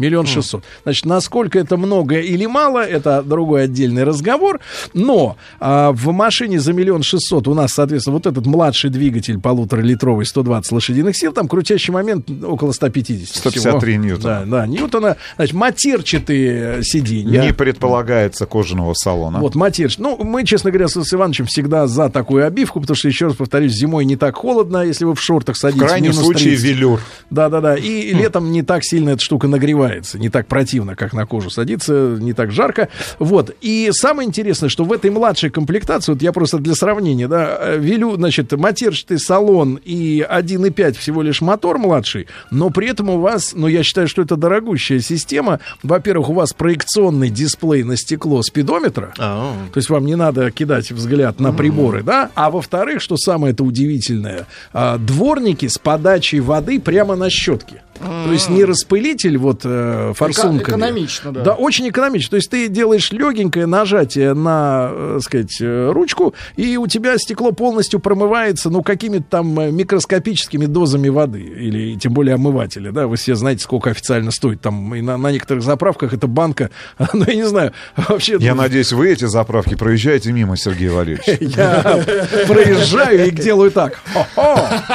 Миллион 0.00 0.26
шестьсот. 0.26 0.64
Значит, 0.82 1.04
насколько 1.04 1.58
это 1.58 1.76
много 1.76 2.18
или 2.18 2.46
мало, 2.46 2.84
это 2.84 3.22
другой 3.22 3.64
отдельный 3.64 4.04
разговор. 4.04 4.60
Но 4.94 5.36
а, 5.60 5.92
в 5.92 6.10
машине 6.12 6.58
за 6.60 6.72
миллион 6.72 7.02
шестьсот 7.02 7.46
у 7.48 7.54
нас, 7.54 7.72
соответственно, 7.72 8.14
вот 8.14 8.26
этот 8.26 8.46
младший 8.46 8.90
двигатель 8.90 9.38
полуторалитровый, 9.38 10.26
120 10.26 10.72
лошадиных 10.72 11.16
сил, 11.16 11.32
там 11.32 11.48
крутящий 11.48 11.92
момент 11.92 12.28
около 12.42 12.72
150. 12.72 13.36
153 13.36 13.92
всего. 13.92 14.04
ньютона. 14.04 14.44
Да, 14.46 14.46
да, 14.46 14.66
ньютона. 14.66 15.16
Значит, 15.36 15.54
матерчатые 15.54 16.82
сиденья. 16.82 17.42
Не 17.42 17.52
предполагается 17.52 18.46
кожаного 18.46 18.94
салона. 18.94 19.38
Вот, 19.40 19.54
матерч. 19.54 19.98
Ну, 19.98 20.16
мы, 20.22 20.44
честно 20.44 20.70
говоря, 20.70 20.88
с, 20.88 21.00
с 21.02 21.14
Ивановичем 21.14 21.46
всегда 21.46 21.86
за 21.86 22.08
такую 22.08 22.46
обивку, 22.46 22.80
потому 22.80 22.96
что, 22.96 23.08
еще 23.08 23.26
раз 23.26 23.36
повторюсь, 23.36 23.72
зимой 23.72 24.04
не 24.04 24.16
так 24.16 24.36
холодно, 24.36 24.78
если 24.84 25.04
вы 25.04 25.14
в 25.14 25.20
шортах 25.22 25.56
В 25.56 25.58
садитесь. 25.58 25.86
крайнем 25.86 26.10
минус 26.10 26.24
случае 26.24 26.50
30. 26.56 26.64
велюр. 26.64 27.00
Да-да-да. 27.30 27.76
И 27.76 28.12
летом 28.12 28.50
не 28.52 28.62
так 28.62 28.84
сильно 28.84 29.10
эта 29.10 29.20
штука 29.20 29.48
нагревается, 29.90 30.18
не 30.18 30.28
так 30.28 30.46
противно, 30.46 30.96
как 30.96 31.12
на 31.12 31.26
кожу 31.26 31.50
садится, 31.50 32.16
не 32.18 32.32
так 32.32 32.50
жарко. 32.50 32.88
Вот. 33.18 33.54
И 33.60 33.90
самое 33.92 34.28
интересное, 34.28 34.68
что 34.68 34.84
в 34.84 34.92
этой 34.92 35.10
младшей 35.10 35.50
комплектации, 35.50 36.12
вот 36.12 36.22
я 36.22 36.32
просто 36.32 36.58
для 36.58 36.74
сравнения, 36.74 37.28
да, 37.28 37.56
э, 37.60 37.78
велю, 37.78 38.14
значит, 38.16 38.52
матерчатый 38.52 39.18
салон 39.18 39.80
и 39.84 40.24
1.5 40.28 40.96
всего 40.96 41.22
лишь 41.22 41.40
мотор 41.40 41.78
младший, 41.78 42.26
но 42.50 42.70
при 42.70 42.88
этом 42.88 43.10
у 43.10 43.18
вас, 43.18 43.52
ну, 43.54 43.66
я 43.66 43.82
считаю, 43.82 44.08
что 44.08 44.22
это 44.22 44.36
дорогущая 44.36 45.00
система. 45.00 45.60
Во-первых, 45.82 46.30
у 46.30 46.34
вас 46.34 46.52
проекционный 46.52 47.30
дисплей 47.30 47.82
на 47.82 47.96
стекло 47.96 48.42
спидометра, 48.42 49.12
А, 49.18 49.54
то 49.72 49.78
есть 49.78 49.90
вам 49.90 50.06
не 50.06 50.16
надо 50.16 50.50
кидать 50.50 50.90
взгляд 50.92 51.40
на 51.40 51.52
приборы, 51.52 52.02
да? 52.02 52.30
А 52.34 52.50
во-вторых, 52.50 53.00
что 53.00 53.16
самое 53.16 53.52
это 53.52 53.64
удивительное, 53.64 54.46
а, 54.72 54.98
дворники 54.98 55.66
с 55.66 55.78
подачей 55.78 56.40
воды 56.40 56.80
прямо 56.80 57.16
на 57.16 57.30
щетке. 57.30 57.82
То 58.00 58.32
есть 58.32 58.48
не 58.48 58.64
распылитель 58.64 59.36
вот 59.36 59.60
э, 59.64 60.12
форсунками. 60.16 60.76
экономично, 60.76 61.32
да. 61.32 61.42
Да, 61.42 61.54
очень 61.54 61.88
экономично. 61.88 62.30
То 62.30 62.36
есть 62.36 62.50
ты 62.50 62.68
делаешь 62.68 63.12
легенькое 63.12 63.66
нажатие 63.66 64.32
на, 64.32 64.88
э, 64.90 65.18
сказать, 65.22 65.58
э, 65.60 65.90
ручку, 65.92 66.34
и 66.56 66.76
у 66.78 66.86
тебя 66.86 67.18
стекло 67.18 67.52
полностью 67.52 68.00
промывается, 68.00 68.70
ну, 68.70 68.82
какими-то 68.82 69.24
там 69.28 69.58
э, 69.60 69.70
микроскопическими 69.70 70.64
дозами 70.66 71.08
воды, 71.08 71.40
или 71.40 71.98
тем 71.98 72.14
более 72.14 72.36
омывателя, 72.36 72.90
да, 72.90 73.06
вы 73.06 73.16
все 73.16 73.34
знаете, 73.34 73.62
сколько 73.62 73.90
официально 73.90 74.30
стоит, 74.30 74.62
там, 74.62 74.94
и 74.94 75.02
на, 75.02 75.18
на 75.18 75.30
некоторых 75.30 75.62
заправках 75.62 76.14
эта 76.14 76.26
банка, 76.26 76.70
ну, 77.12 77.24
я 77.26 77.34
не 77.34 77.46
знаю, 77.46 77.72
вообще... 77.96 78.38
Я 78.40 78.54
надеюсь, 78.54 78.92
вы 78.92 79.10
эти 79.10 79.26
заправки 79.26 79.74
проезжаете 79.74 80.32
мимо, 80.32 80.56
Сергей 80.56 80.88
Валерьевич. 80.88 81.40
Я 81.56 82.02
проезжаю 82.46 83.26
и 83.26 83.30
делаю 83.30 83.70
так. 83.70 84.00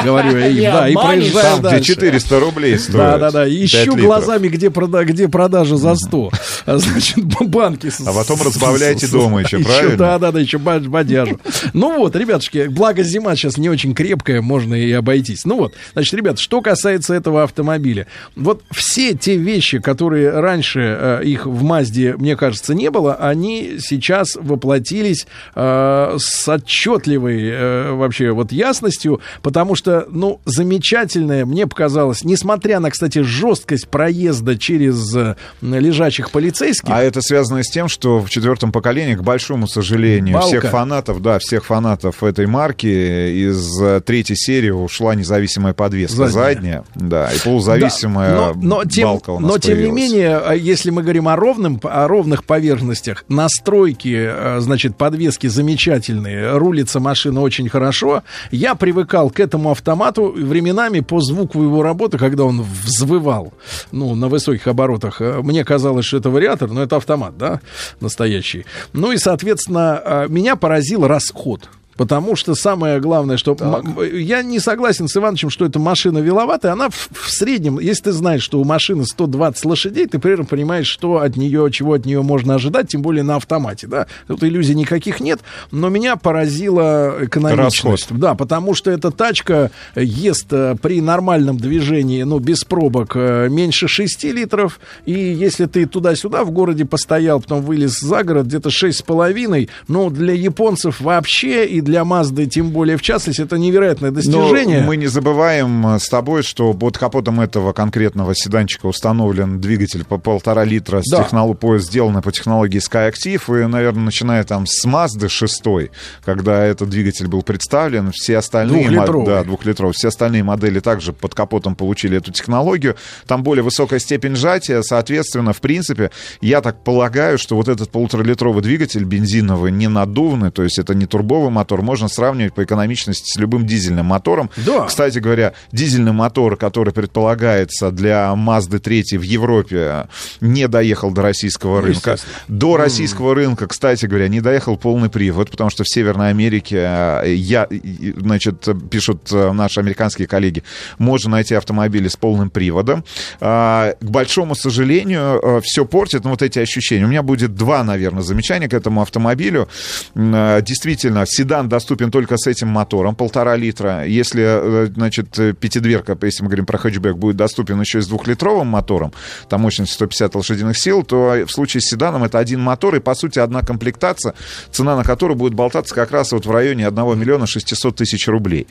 Говорю 0.03 0.38
я 0.38 0.48
им, 0.48 0.64
да, 0.64 0.90
и 0.90 0.94
проезжаю 0.94 1.45
Там, 1.45 1.60
где 1.60 1.69
дальше. 1.69 1.94
400 1.94 2.40
рублей 2.40 2.77
стоит. 2.95 3.19
Да, 3.19 3.31
да, 3.31 3.31
да. 3.31 3.45
Пять 3.45 3.53
Ищу 3.53 3.95
глазами, 3.95 4.47
где, 4.47 4.67
прода- 4.69 5.05
где 5.05 5.27
продажа 5.27 5.77
за 5.77 5.95
100. 5.95 6.31
А, 6.65 6.80
Значит, 6.80 7.23
банки. 7.26 7.91
А 8.07 8.11
потом 8.11 8.39
с- 8.39 9.11
дома 9.11 9.41
еще, 9.43 9.59
правильно? 9.59 9.97
Да, 9.97 10.17
да, 10.19 10.31
да, 10.31 10.39
еще 10.39 10.57
бодяжу. 10.57 11.39
Ну 11.73 11.97
вот, 11.99 12.15
ребятушки, 12.15 12.67
благо 12.69 13.03
зима 13.03 13.35
сейчас 13.35 13.57
не 13.57 13.69
очень 13.69 13.93
крепкая, 13.93 14.41
можно 14.41 14.73
и 14.73 14.91
обойтись. 14.91 15.45
Ну 15.45 15.57
вот, 15.57 15.76
значит, 15.93 16.13
ребят, 16.15 16.39
что 16.39 16.61
касается 16.61 17.13
этого 17.13 17.43
автомобиля. 17.43 18.07
Вот 18.35 18.63
все 18.72 19.13
те 19.13 19.38
вещи, 19.38 19.77
которые 19.77 20.31
раньше 20.31 20.80
э, 20.80 21.22
их 21.23 21.45
в 21.45 21.61
Мазде, 21.61 22.15
мне 22.17 22.35
кажется, 22.35 22.73
не 22.73 22.89
было, 22.89 23.13
они 23.13 23.76
сейчас 23.80 24.35
воплотились 24.35 25.27
э, 25.53 26.15
с 26.17 26.47
отчетливой 26.49 27.47
э, 27.47 27.91
вообще 27.91 28.31
вот 28.31 28.51
ясностью, 28.51 29.22
потому 29.43 29.76
что, 29.76 30.07
ну, 30.09 30.39
замечательное, 30.45 31.45
мне 31.45 31.67
показалось, 31.67 32.23
несмотря 32.23 32.80
на, 32.80 32.85
кстати, 32.90 33.20
жесткость 33.20 33.88
проезда 33.88 34.57
через 34.57 35.16
э, 35.16 35.36
лежачих 35.62 36.32
полицейских, 36.32 36.90
А 36.90 37.02
это 37.02 37.22
связано 37.22 37.64
с 37.64 37.70
тем, 37.70 37.88
что 37.88 38.20
в 38.20 38.30
четвертом 38.30 38.72
поколении, 38.72 39.16
к 39.16 39.24
большому 39.24 39.68
сожалению, 39.68 40.36
Балка. 40.36 40.48
всех 40.48 40.72
фанатов, 40.72 41.22
да, 41.22 41.40
всех 41.40 41.66
фанатов 41.66 42.24
этой 42.24 42.45
марки 42.48 42.86
из 42.88 43.82
э, 43.82 44.02
третьей 44.02 44.36
серии 44.36 44.70
ушла 44.70 45.16
независимая 45.16 45.74
подвеска 45.74 46.28
Задняя. 46.28 46.56
задняя, 46.56 46.84
да, 46.95 47.32
и 47.32 47.40
полузависимая 47.40 48.36
Да, 48.36 48.53
но, 48.56 48.78
но 48.78 48.84
тем, 48.86 49.03
балка 49.10 49.30
у 49.32 49.40
нас 49.40 49.52
но 49.52 49.57
тем 49.57 49.78
не 49.78 49.86
появилась. 49.86 50.12
менее, 50.12 50.38
а, 50.38 50.53
если 50.53 50.90
мы 50.90 51.02
говорим 51.02 51.28
о, 51.28 51.36
ровном, 51.36 51.80
о 51.84 52.07
ровных 52.07 52.44
поверхностях, 52.44 53.26
настройки, 53.28 54.16
э, 54.16 54.60
значит, 54.60 54.98
подвески 54.98 55.48
замечательные, 55.48 56.57
рулится 56.57 56.99
машина 56.99 57.41
очень 57.41 57.70
хорошо. 57.70 58.24
Я 58.52 58.76
привыкал 58.76 59.30
к 59.30 59.40
этому 59.40 59.72
автомату 59.72 60.32
временами 60.36 60.99
по 60.99 61.20
звуку 61.22 61.62
его 61.62 61.84
работы, 61.84 62.18
когда 62.18 62.44
он 62.44 62.62
взвывал, 62.84 63.53
ну, 63.91 64.15
на 64.15 64.27
высоких 64.27 64.68
оборотах. 64.68 65.22
Э, 65.22 65.41
Мне 65.41 65.64
казалось, 65.64 66.06
что 66.06 66.18
это 66.18 66.30
вариатор, 66.30 66.69
но 66.69 66.84
это 66.84 66.97
автомат, 66.97 67.38
да, 67.38 67.61
настоящий. 68.02 68.65
Ну 68.93 69.11
и, 69.11 69.18
соответственно, 69.18 70.02
э, 70.03 70.26
меня 70.30 70.56
поразил 70.56 71.07
расход. 71.07 71.69
Потому 71.97 72.35
что 72.35 72.55
самое 72.55 72.99
главное, 72.99 73.38
что 73.38 73.55
м- 73.59 73.97
я 74.13 74.41
не 74.43 74.59
согласен 74.59 75.07
с 75.07 75.15
Ивановичем, 75.15 75.49
что 75.49 75.65
эта 75.65 75.80
машина 75.80 76.17
виловатая. 76.19 76.73
Она 76.73 76.89
в, 76.89 77.09
в 77.11 77.30
среднем, 77.31 77.80
если 77.80 78.03
ты 78.05 78.11
знаешь, 78.11 78.43
что 78.43 78.59
у 78.59 78.63
машины 78.65 79.05
120 79.05 79.63
лошадей, 79.65 80.05
ты 80.05 80.19
примерно 80.19 80.45
понимаешь, 80.45 80.88
что 80.88 81.19
от 81.19 81.38
нее, 81.38 81.69
чего 81.72 81.93
от 81.93 82.05
нее 82.05 82.22
можно 82.22 82.55
ожидать, 82.55 82.89
тем 82.89 83.01
более 83.01 83.23
на 83.23 83.38
автомате. 83.38 83.88
Да? 83.88 84.07
Тут 84.27 84.43
иллюзий 84.43 84.76
никаких 84.76 85.19
нет. 85.22 85.39
Но 85.72 85.89
меня 85.89 86.15
поразила 86.17 87.15
экономичность. 87.22 88.07
Да, 88.11 88.35
потому 88.35 88.73
что 88.73 88.91
эта 88.91 89.11
тачка 89.11 89.72
ест 89.95 90.47
э, 90.51 90.76
при 90.81 90.99
нормальном 91.01 91.57
движении, 91.57 92.23
ну, 92.23 92.39
без 92.39 92.63
пробок, 92.65 93.15
э, 93.15 93.47
меньше 93.49 93.88
6 93.88 94.23
литров. 94.26 94.80
И 95.05 95.13
если 95.13 95.65
ты 95.65 95.85
туда-сюда 95.85 96.43
в 96.43 96.51
городе 96.51 96.84
постоял, 96.85 97.39
потом 97.39 97.61
вылез 97.61 97.99
за 97.99 98.23
город, 98.23 98.47
где-то 98.47 98.69
6,5, 98.69 99.69
ну, 99.88 100.09
для 100.09 100.34
японцев 100.34 100.99
вообще 100.99 101.65
и 101.65 101.81
для 101.86 102.03
Мазды, 102.03 102.45
тем 102.48 102.72
более 102.72 102.98
в 102.98 103.02
частности, 103.02 103.41
это 103.41 103.57
невероятное 103.57 104.12
достижение. 104.12 104.82
Но 104.82 104.88
мы 104.88 104.98
не 104.98 105.07
забываем 105.07 105.88
э, 105.88 105.99
с 105.99 106.10
тобой, 106.10 106.44
что 106.44 106.74
под 106.74 106.98
капотом 106.98 107.40
этого 107.40 107.72
конкретного 107.72 108.34
седанчика 108.36 108.88
установлен 108.88 109.62
двигатель 109.62 110.03
по 110.03 110.18
полтора 110.18 110.66
литра 110.66 111.02
с 111.02 111.10
Да. 111.10 111.24
технолог- 111.24 111.56
по- 111.56 111.78
сделанный 111.78 112.22
по 112.22 112.32
технологии 112.32 112.80
SkyActiv. 112.82 113.64
И, 113.64 113.68
наверное, 113.68 114.03
начиная 114.06 114.44
там 114.44 114.66
с 114.68 114.86
Mazda 114.86 115.30
6, 115.30 115.91
когда 116.26 116.66
этот 116.66 116.90
двигатель 116.90 117.28
был 117.28 117.44
представлен, 117.44 118.12
все 118.12 118.38
остальные... 118.38 118.90
Двухлитровый. 118.90 119.26
Да, 119.28 119.44
двухлитровый. 119.44 119.94
Все 119.94 120.07
остальные 120.10 120.44
модели 120.44 120.80
также 120.80 121.14
под 121.14 121.34
капотом 121.36 121.76
получили 121.76 122.18
эту 122.18 122.32
технологию. 122.32 122.95
Там 123.28 123.44
более 123.44 123.64
высокая 123.64 123.99
степень 123.99 124.36
сжатия, 124.36 124.82
соответственно, 124.82 125.53
в 125.53 125.62
принципе, 125.62 126.12
я 126.41 126.62
так 126.62 126.84
полагаю, 126.84 127.38
что 127.38 127.56
вот 127.56 127.68
этот 127.70 127.90
полуторалитровый 127.91 128.64
двигатель 128.64 129.03
бензиновый, 129.03 129.72
не 129.72 129.88
надувный, 129.88 130.52
то 130.52 130.64
есть 130.64 130.80
это 130.80 130.95
не 130.95 131.06
турбовый 131.06 131.52
мотор, 131.52 131.74
можно 131.84 132.07
сравнивать 132.07 132.53
по 132.53 132.64
экономичности 132.64 133.31
с 133.34 133.38
любым 133.38 133.65
дизельным 133.65 134.06
мотором. 134.07 134.49
Да. 134.65 134.85
Кстати 134.85 135.19
говоря, 135.19 135.53
дизельный 135.72 136.11
мотор, 136.11 136.57
который 136.57 136.93
предполагается 136.93 137.91
для 137.91 138.34
Mazda 138.35 138.80
3 138.80 139.18
в 139.18 139.22
Европе, 139.22 140.07
не 140.41 140.68
доехал 140.68 141.11
до 141.11 141.22
российского 141.22 141.81
рынка. 141.81 142.18
До 142.47 142.77
российского 142.77 143.35
рынка, 143.35 143.68
кстати 143.68 144.06
говоря, 144.06 144.27
не 144.27 144.41
доехал 144.41 144.77
полный 144.77 145.10
привод, 145.10 145.52
потому 145.52 145.69
что 145.69 145.84
в 145.84 145.89
Северной 145.89 146.30
Америке, 146.30 146.77
э, 147.23 147.34
я, 147.35 147.64
и- 147.65 148.14
значит, 148.18 148.68
пишут 148.89 149.30
э, 149.31 149.52
наши 149.52 149.80
американские 149.80 150.27
коллеги, 150.27 150.64
можно 150.97 151.31
найти 151.31 151.56
автомобили 151.56 152.07
с 152.07 152.15
полным 152.15 152.49
приводом. 152.49 153.03
А, 153.41 153.93
К 153.99 154.03
большому 154.06 154.56
сожалению, 154.56 155.61
все 155.64 155.85
портит, 155.85 156.23
ну, 156.23 156.31
вот 156.31 156.41
эти 156.41 156.60
ощущения. 156.60 157.06
У 157.06 157.07
меня 157.10 157.23
будет 157.23 157.56
два, 157.56 157.84
наверное, 157.84 158.23
замечания 158.23 158.68
к 158.69 158.73
этому 158.73 159.02
автомобилю. 159.02 159.68
Э, 160.15 160.61
Действительно, 160.61 161.26
седан 161.27 161.65
доступен 161.70 162.12
только 162.12 162.38
с 162.38 162.48
этим 162.48 162.68
мотором, 162.68 163.16
полтора 163.16 163.56
литра. 163.56 164.06
Если, 164.06 164.44
э, 164.44 164.88
значит, 164.94 165.38
э, 165.40 165.54
пятидверка, 165.54 166.18
если 166.22 166.44
мы 166.44 166.50
говорим 166.50 166.66
про 166.66 166.78
хэтчбэк, 166.78 167.16
будет 167.16 167.36
доступен 167.36 167.80
еще 167.80 168.00
и 168.00 168.02
с 168.02 168.08
двухлитровым 168.08 168.68
мотором, 168.68 169.14
там 169.50 169.62
мощность 169.62 169.94
150 169.94 170.36
лошадиных 170.36 170.78
сил, 170.78 171.04
то 171.04 171.46
в 171.48 171.52
случае 171.52 171.82
с 171.82 171.90
седаном 171.90 172.24
это 172.24 172.40
один 172.40 172.62
мотор 172.62 172.96
и, 172.96 173.00
по 173.00 173.16
сути, 173.16 173.40
одна 173.40 173.62
комплектация, 173.62 174.34
цена 174.72 174.96
на 174.96 175.04
которую 175.04 175.38
будет 175.38 175.54
болтаться 175.54 175.94
как 175.96 176.12
раз 176.12 176.32
вот 176.32 176.46
в 176.46 176.52
районе 176.52 176.88
1 176.88 177.20
миллиона 177.20 177.48
600 177.48 177.96
тысяч 177.96 178.28
рублей. 178.28 178.68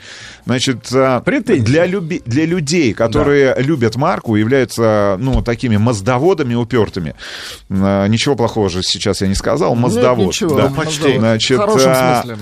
Значит, 0.46 0.92
э, 0.92 1.20
для, 1.58 1.86
люби- 1.86 2.22
для 2.24 2.46
людей, 2.46 2.92
которые 2.94 3.54
любят 3.58 3.96
марку, 3.96 4.36
являются, 4.36 5.16
ну, 5.18 5.42
такими 5.42 5.76
маздоводами 5.76 6.54
упертыми, 6.54 7.14
э, 7.68 8.06
ничего 8.08 8.36
плохого 8.36 8.68
же 8.68 8.82
сейчас 8.82 9.20
я 9.20 9.28
не 9.28 9.34
сказал, 9.34 9.74
маздовод. 9.74 10.28
ничего, 10.28 10.56
да. 10.56 10.68
ну, 10.68 10.74
почти. 10.74 11.18
Значит, 11.18 11.58
В 11.58 11.60
хорошем 11.60 11.94
смысле. 11.94 12.38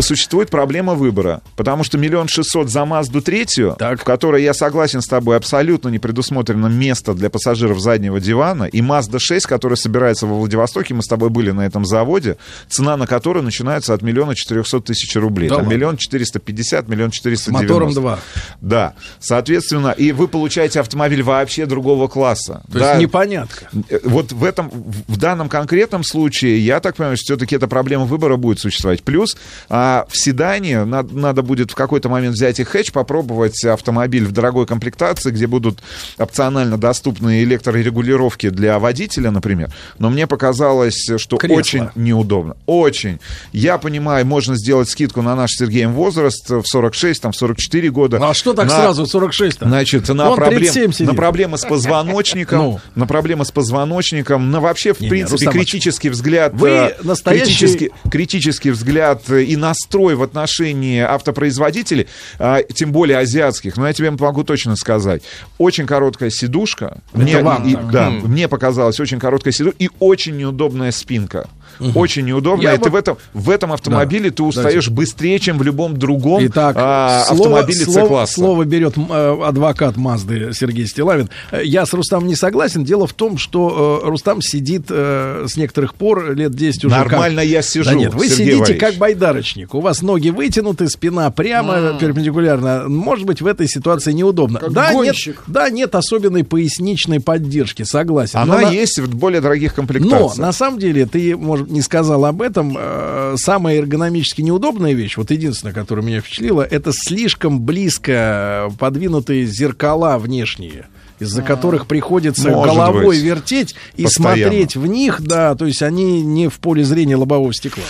Существует 0.00 0.50
проблема 0.50 0.94
выбора, 0.94 1.42
потому 1.56 1.84
что 1.84 1.98
миллион 1.98 2.28
шестьсот 2.28 2.70
за 2.70 2.84
Мазду 2.84 3.20
третью, 3.22 3.76
в 3.78 4.04
которой, 4.04 4.42
я 4.42 4.54
согласен 4.54 5.00
с 5.00 5.06
тобой, 5.06 5.36
абсолютно 5.36 5.88
не 5.88 5.98
предусмотрено 5.98 6.66
место 6.66 7.14
для 7.14 7.30
пассажиров 7.30 7.80
заднего 7.80 8.20
дивана, 8.20 8.64
и 8.64 8.80
Мазда 8.82 9.18
6, 9.18 9.46
которая 9.46 9.76
собирается 9.76 10.26
во 10.26 10.34
Владивостоке, 10.34 10.94
мы 10.94 11.02
с 11.02 11.06
тобой 11.06 11.30
были 11.30 11.50
на 11.50 11.62
этом 11.66 11.84
заводе, 11.84 12.36
цена 12.68 12.96
на 12.96 13.06
которой 13.06 13.42
начинается 13.42 13.94
от 13.94 14.02
миллиона 14.02 14.34
четырехсот 14.34 14.86
тысяч 14.86 15.14
рублей. 15.16 15.48
Да 15.48 15.56
Там 15.56 15.68
миллион 15.68 15.96
четыреста 15.96 16.38
пятьдесят, 16.38 16.88
миллион 16.88 17.10
четыреста 17.10 17.52
Мотором 17.52 17.92
2. 17.92 18.18
Да, 18.60 18.94
соответственно, 19.18 19.90
и 19.96 20.12
вы 20.12 20.28
получаете 20.28 20.80
автомобиль 20.80 21.22
вообще 21.22 21.66
другого 21.66 22.08
класса. 22.08 22.62
То 22.72 22.78
Да, 22.78 22.90
есть 22.90 23.02
непонятка. 23.02 23.68
Э, 23.88 23.98
Вот 24.04 24.32
в 24.32 24.44
этом, 24.44 24.70
в 24.70 25.16
данном 25.16 25.48
конкретном 25.48 26.04
случае, 26.04 26.58
я 26.58 26.80
так 26.80 26.96
понимаю, 26.96 27.16
что 27.16 27.24
все-таки 27.24 27.56
эта 27.56 27.68
проблема 27.68 28.04
выбора 28.04 28.36
будет 28.36 28.58
существовать. 28.60 29.02
Плюс 29.02 29.36
а, 29.70 30.04
в 30.08 30.18
седане 30.18 30.84
надо, 30.84 31.16
надо 31.16 31.42
будет 31.42 31.70
в 31.70 31.74
какой-то 31.74 32.08
момент 32.08 32.34
взять 32.34 32.58
и 32.60 32.64
хэтч, 32.64 32.92
попробовать 32.92 33.64
автомобиль 33.64 34.24
в 34.26 34.32
дорогой 34.32 34.66
комплектации, 34.66 35.30
где 35.30 35.46
будут 35.46 35.78
опционально 36.18 36.76
доступны 36.76 37.42
электрорегулировки 37.44 38.50
для 38.50 38.78
водителя, 38.78 39.30
например. 39.30 39.70
Но 39.98 40.10
мне 40.10 40.26
показалось, 40.26 41.08
что 41.16 41.36
Кресло. 41.36 41.56
очень 41.56 41.88
неудобно. 41.94 42.56
Очень. 42.66 43.20
Я 43.52 43.78
понимаю, 43.78 44.26
можно 44.26 44.56
сделать 44.56 44.88
скидку 44.88 45.22
на 45.22 45.34
наш 45.36 45.50
Сергеем 45.52 45.92
возраст 45.92 46.50
в 46.50 46.64
46, 46.64 47.22
там, 47.22 47.32
в 47.32 47.36
44 47.36 47.90
года. 47.90 48.18
Ну, 48.18 48.28
а 48.28 48.34
что 48.34 48.52
так 48.54 48.66
На- 48.66 48.74
сразу 48.76 49.04
46-то? 49.04 49.66
Значит, 49.66 50.08
на, 50.08 50.28
Вон 50.30 50.36
проблем- 50.36 50.60
37 50.60 50.92
сидит. 50.92 51.06
на 51.08 51.14
проблемы 51.14 51.58
с 51.58 51.64
позвоночником, 51.64 52.58
Ну. 52.58 52.80
на 52.96 53.06
проблемы 53.06 53.44
с 53.44 53.50
позвоночником, 53.50 54.50
на 54.50 54.60
вообще, 54.60 54.92
в 54.94 54.98
принципе, 54.98 55.46
критический 55.50 56.08
взгляд, 56.10 56.54
вы 56.54 56.68
э, 56.68 56.94
настоящий- 57.02 57.44
критический, 57.66 57.90
критический 58.10 58.70
взгляд 58.70 59.28
и 59.30 59.56
настрой 59.60 60.14
в 60.16 60.22
отношении 60.22 61.00
автопроизводителей, 61.00 62.08
а, 62.38 62.62
тем 62.62 62.92
более 62.92 63.18
азиатских, 63.18 63.76
но 63.76 63.86
я 63.86 63.92
тебе 63.92 64.10
могу 64.10 64.42
точно 64.44 64.76
сказать, 64.76 65.22
очень 65.58 65.86
короткая 65.86 66.30
сидушка, 66.30 66.98
Это 67.12 67.18
мне, 67.22 67.32
и- 67.72 67.76
да, 67.92 68.10
мне 68.10 68.48
показалось 68.48 68.98
очень 68.98 69.18
короткая 69.18 69.52
сидушка 69.52 69.76
и 69.78 69.90
очень 70.00 70.36
неудобная 70.36 70.90
спинка. 70.92 71.48
Очень 71.94 72.26
неудобная. 72.26 72.72
Я 72.72 72.74
и 72.74 72.78
ты 72.78 72.84
вот- 72.84 72.92
в 72.92 72.96
этом, 72.96 73.16
в 73.34 73.50
этом 73.50 73.72
автомобиле 73.72 74.30
ты 74.30 74.42
устаешь 74.42 74.88
быстрее, 74.88 75.38
чем 75.38 75.58
в 75.58 75.62
любом 75.62 75.96
другом 75.96 76.44
Итак, 76.46 76.76
а, 76.78 77.24
слово, 77.26 77.58
автомобиле 77.60 77.84
слово- 77.84 78.04
С-класса. 78.06 78.34
слово 78.34 78.64
берет 78.64 78.94
э, 78.96 79.42
адвокат 79.44 79.96
Мазды 79.96 80.50
Сергей 80.52 80.86
Стилавин. 80.86 81.30
Я 81.62 81.86
с 81.86 81.92
Рустамом 81.92 82.26
не 82.26 82.34
согласен. 82.36 82.84
Дело 82.84 83.06
в 83.06 83.12
том, 83.14 83.38
что 83.38 84.00
э, 84.04 84.08
Рустам 84.08 84.42
сидит 84.42 84.86
э, 84.90 85.46
с 85.48 85.56
некоторых 85.56 85.94
пор, 85.94 86.34
лет 86.34 86.52
10 86.54 86.84
уже 86.84 86.94
Нормально 86.96 87.42
как... 87.42 87.50
я 87.50 87.62
сижу, 87.62 87.90
Да 87.90 87.94
нет, 87.94 88.14
вы 88.14 88.26
Сергей 88.28 88.36
сидите 88.36 88.56
Валерьевич. 88.58 88.80
как 88.80 88.94
байдарочник. 88.96 89.74
У 89.74 89.80
вас 89.80 90.02
ноги 90.02 90.30
вытянуты, 90.30 90.88
спина 90.88 91.30
прямо, 91.30 91.96
перпендикулярно. 91.98 92.88
Может 92.88 93.26
быть, 93.26 93.40
в 93.40 93.46
этой 93.46 93.68
ситуации 93.68 94.12
неудобно. 94.12 94.58
Как 94.60 94.72
да, 94.72 94.92
нет, 94.94 95.16
да, 95.46 95.70
нет 95.70 95.94
особенной 95.94 96.44
поясничной 96.44 97.20
поддержки, 97.20 97.82
согласен. 97.82 98.38
Она 98.38 98.56
Но 98.56 98.60
на- 98.66 98.70
есть 98.70 98.98
в 98.98 99.14
более 99.16 99.40
дорогих 99.40 99.72
но 99.72 99.76
комплектациях. 99.76 100.38
на 100.38 100.52
самом 100.52 100.78
деле 100.78 101.06
ты, 101.06 101.36
может, 101.36 101.69
не 101.70 101.82
сказал 101.82 102.24
об 102.24 102.42
этом. 102.42 102.76
э, 102.78 103.34
самая 103.38 103.76
эргономически 103.78 104.42
неудобная 104.42 104.92
вещь, 104.92 105.16
вот 105.16 105.30
единственная, 105.30 105.72
которая 105.74 106.04
меня 106.04 106.20
впечатлила, 106.20 106.62
это 106.62 106.92
слишком 106.92 107.60
близко 107.60 108.70
подвинутые 108.78 109.46
зеркала 109.46 110.18
внешние 110.18 110.86
из-за 111.18 111.42
которых 111.42 111.86
приходится 111.86 112.48
Может 112.50 112.74
головой 112.74 113.16
быть. 113.16 113.22
вертеть 113.22 113.74
и 113.94 114.04
Постоянно. 114.04 114.40
смотреть 114.42 114.76
в 114.76 114.86
них, 114.86 115.20
да, 115.20 115.54
то 115.54 115.66
есть 115.66 115.82
они 115.82 116.22
не 116.22 116.48
в 116.48 116.58
поле 116.60 116.82
зрения 116.82 117.16
лобового 117.16 117.52
стекла. 117.52 117.84